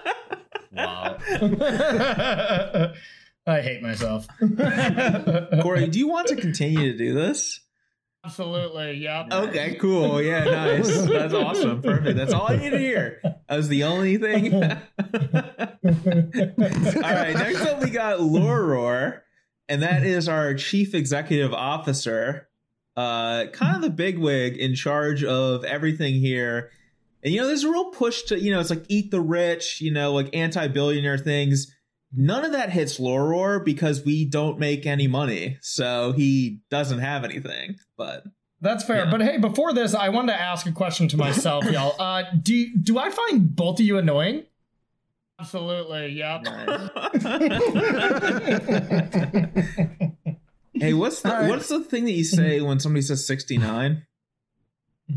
Wow. 0.77 1.19
I 3.47 3.61
hate 3.61 3.83
myself. 3.83 4.27
Corey, 5.63 5.89
do 5.89 5.99
you 5.99 6.09
want 6.09 6.29
to 6.29 6.37
continue 6.37 6.93
to 6.93 6.99
do 6.99 7.15
this? 7.15 7.61
Absolutely. 8.25 8.95
Yep. 8.99 9.33
Okay, 9.33 9.75
cool. 9.75 10.23
Yeah, 10.23 10.45
nice. 10.45 11.03
That's 11.03 11.35
awesome. 11.35 11.83
Perfect. 11.83 12.17
That's 12.17 12.33
all 12.33 12.51
I 12.51 12.57
need 12.57 12.71
to 12.71 12.79
hear. 12.79 13.21
That 13.23 13.57
was 13.57 13.69
the 13.69 13.85
only 13.85 14.17
thing. 14.17 14.55
all 14.63 14.63
right, 17.03 17.35
next 17.35 17.61
up 17.61 17.83
we 17.83 17.91
got 17.91 18.21
Loror, 18.21 19.21
and 19.69 19.83
that 19.83 20.05
is 20.05 20.27
our 20.27 20.55
chief 20.55 20.95
executive 20.95 21.53
officer. 21.53 22.49
Uh 22.97 23.47
kind 23.53 23.77
of 23.77 23.83
the 23.83 23.91
bigwig 23.91 24.57
in 24.57 24.75
charge 24.75 25.23
of 25.23 25.65
everything 25.65 26.15
here. 26.15 26.71
And 27.23 27.35
you 27.35 27.41
know, 27.41 27.47
there's 27.47 27.65
a 27.65 27.71
real 27.71 27.91
push 27.91 28.23
to, 28.25 28.39
you 28.41 28.53
know, 28.53 28.61
it's 28.61 28.71
like 28.71 28.85
eat 28.89 29.11
the 29.11 29.21
rich, 29.21 29.81
you 29.83 29.91
know, 29.91 30.13
like 30.13 30.35
anti-billionaire 30.35 31.19
things. 31.19 31.75
None 32.17 32.45
of 32.45 32.53
that 32.53 32.71
hits 32.71 32.99
Loror 32.99 33.65
because 33.65 34.05
we 34.05 34.25
don't 34.25 34.59
make 34.59 34.87
any 34.87 35.07
money. 35.09 35.59
So 35.63 36.13
he 36.13 36.61
doesn't 36.71 37.01
have 37.01 37.25
anything. 37.25 37.77
But 37.97 38.25
That's 38.61 38.85
fair. 38.85 39.05
Yeah. 39.05 39.11
But 39.11 39.23
hey, 39.23 39.39
before 39.39 39.73
this, 39.73 39.95
I 39.95 40.11
wanted 40.11 40.33
to 40.33 40.41
ask 40.41 40.67
a 40.67 40.73
question 40.73 41.09
to 41.09 41.17
myself, 41.17 41.65
y'all. 41.71 41.97
Uh, 42.01 42.25
do 42.41 42.77
do 42.77 42.99
I 42.99 43.11
find 43.11 43.55
both 43.55 43.81
of 43.81 43.87
you 43.87 43.99
annoying? 43.99 44.45
Absolutely. 45.41 46.13
Yep. 46.13 46.47
hey, 50.75 50.95
what's 50.95 51.23
the 51.23 51.29
right. 51.29 51.49
what's 51.49 51.69
the 51.69 51.81
thing 51.81 52.05
that 52.05 52.13
you 52.13 52.23
say 52.25 52.61
when 52.61 52.79
somebody 52.79 53.03
says 53.03 53.27
69? 53.27 54.07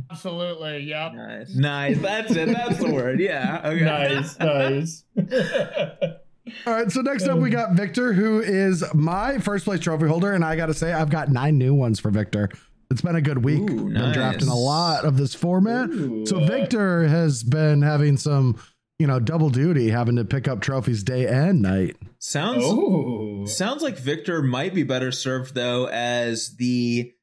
Absolutely. 0.09 0.79
Yep. 0.79 1.13
Nice. 1.13 1.55
Nice. 1.55 1.99
That's 1.99 2.35
it. 2.35 2.47
That's 2.47 2.79
the 2.79 2.91
word. 2.91 3.19
Yeah. 3.19 3.61
Okay. 3.63 3.85
Nice. 3.85 4.39
Nice. 4.39 5.03
All 6.65 6.73
right. 6.73 6.91
So 6.91 7.01
next 7.01 7.27
up, 7.27 7.39
we 7.39 7.49
got 7.49 7.73
Victor, 7.73 8.13
who 8.13 8.39
is 8.39 8.83
my 8.93 9.37
first 9.39 9.65
place 9.65 9.79
trophy 9.79 10.07
holder, 10.07 10.31
and 10.33 10.43
I 10.45 10.55
got 10.55 10.67
to 10.67 10.73
say, 10.73 10.93
I've 10.93 11.09
got 11.09 11.29
nine 11.29 11.57
new 11.57 11.73
ones 11.73 11.99
for 11.99 12.09
Victor. 12.11 12.49
It's 12.89 13.01
been 13.01 13.15
a 13.17 13.21
good 13.21 13.43
week. 13.43 13.59
Ooh, 13.69 13.85
Been 13.85 13.93
nice. 13.93 14.13
drafting 14.13 14.47
a 14.47 14.55
lot 14.55 15.03
of 15.03 15.17
this 15.17 15.33
format. 15.35 15.89
Ooh. 15.89 16.25
So 16.25 16.45
Victor 16.45 17.07
has 17.07 17.43
been 17.43 17.81
having 17.81 18.15
some, 18.15 18.57
you 18.97 19.07
know, 19.07 19.19
double 19.19 19.49
duty, 19.49 19.89
having 19.89 20.15
to 20.15 20.23
pick 20.25 20.47
up 20.47 20.61
trophies 20.61 21.03
day 21.03 21.27
and 21.27 21.61
night. 21.61 21.97
Sounds 22.19 22.63
Oh. 22.65 23.45
sounds 23.45 23.81
like 23.83 23.97
Victor 23.97 24.41
might 24.41 24.73
be 24.73 24.83
better 24.83 25.11
served 25.11 25.53
though 25.53 25.87
as 25.89 26.55
the 26.55 27.13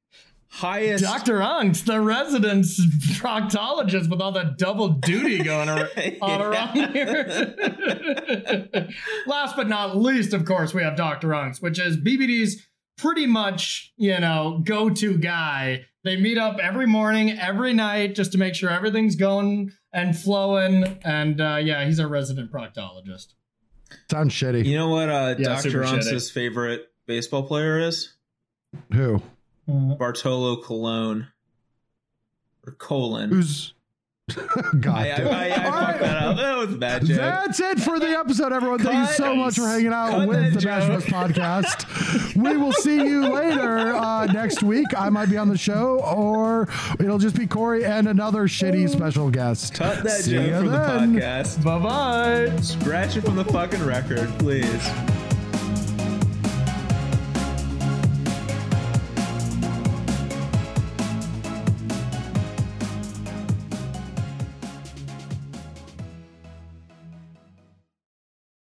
highest 0.54 1.02
Dr. 1.02 1.38
Unks, 1.38 1.84
the 1.84 2.00
resident 2.00 2.64
proctologist 2.64 4.08
with 4.08 4.20
all 4.20 4.32
that 4.32 4.56
double 4.56 4.88
duty 4.88 5.42
going 5.42 5.68
ar- 5.68 5.88
on 6.22 6.40
around 6.40 6.92
here. 6.92 7.54
Last 9.26 9.56
but 9.56 9.68
not 9.68 9.96
least, 9.96 10.32
of 10.32 10.44
course, 10.44 10.72
we 10.72 10.82
have 10.82 10.96
Dr. 10.96 11.28
Unks, 11.28 11.60
which 11.60 11.78
is 11.78 11.96
BBD's 11.96 12.66
pretty 12.96 13.26
much, 13.26 13.92
you 13.96 14.18
know, 14.20 14.62
go 14.64 14.88
to 14.90 15.18
guy. 15.18 15.86
They 16.04 16.16
meet 16.16 16.38
up 16.38 16.58
every 16.62 16.86
morning, 16.86 17.30
every 17.38 17.72
night, 17.72 18.14
just 18.14 18.32
to 18.32 18.38
make 18.38 18.54
sure 18.54 18.70
everything's 18.70 19.16
going 19.16 19.72
and 19.92 20.16
flowing. 20.16 20.98
And 21.04 21.40
uh, 21.40 21.56
yeah, 21.62 21.84
he's 21.84 21.98
our 21.98 22.08
resident 22.08 22.52
proctologist. 22.52 23.34
Sounds 24.10 24.32
shitty. 24.32 24.64
You 24.66 24.76
know 24.76 24.88
what 24.88 25.08
uh, 25.08 25.34
Yeah, 25.38 25.56
Dr. 25.56 25.70
shitty. 25.70 25.98
Unks' 25.98 26.30
favorite 26.30 26.86
baseball 27.06 27.42
player 27.42 27.78
is? 27.80 28.14
Who? 28.92 29.22
Bartolo 29.66 30.56
Colon. 30.62 31.28
Or 32.66 32.72
Colon. 32.72 33.30
Who's? 33.30 33.74
God. 34.80 34.86
I, 34.88 35.12
I, 35.12 35.16
damn. 35.18 35.26
I, 35.28 35.44
I 35.44 35.50
fucked 35.50 35.74
right. 35.74 36.00
that 36.00 36.16
up. 36.22 36.36
That 36.38 36.56
was 36.56 36.72
a 36.72 36.78
bad 36.78 37.04
joke. 37.04 37.18
That's 37.18 37.60
it 37.60 37.78
for 37.78 38.00
the 38.00 38.08
episode, 38.08 38.54
everyone. 38.54 38.78
Thank 38.78 39.06
you 39.10 39.14
so 39.14 39.34
much 39.34 39.56
for 39.56 39.66
hanging 39.66 39.92
out 39.92 40.12
Cut 40.12 40.28
with 40.28 40.54
the 40.54 40.60
Bash 40.66 40.86
joke. 40.86 41.02
Podcast. 41.14 42.34
we 42.34 42.56
will 42.56 42.72
see 42.72 42.96
you 42.96 43.28
later 43.28 43.94
uh, 43.94 44.24
next 44.26 44.62
week. 44.62 44.86
I 44.96 45.10
might 45.10 45.28
be 45.28 45.36
on 45.36 45.50
the 45.50 45.58
show, 45.58 46.00
or 46.00 46.68
it'll 46.98 47.18
just 47.18 47.36
be 47.36 47.46
Corey 47.46 47.84
and 47.84 48.08
another 48.08 48.44
shitty 48.48 48.88
special 48.88 49.28
guest. 49.30 49.74
Cut 49.74 50.02
that 50.04 50.22
See 50.22 50.32
joke 50.32 50.48
ya 50.48 50.58
from 50.60 50.68
then. 50.70 51.12
the 51.12 51.20
podcast. 51.20 51.62
Bye 51.62 51.78
bye. 52.48 52.56
Scratch 52.62 53.18
it 53.18 53.22
from 53.22 53.36
the 53.36 53.44
fucking 53.44 53.84
record, 53.84 54.30
please. 54.38 55.23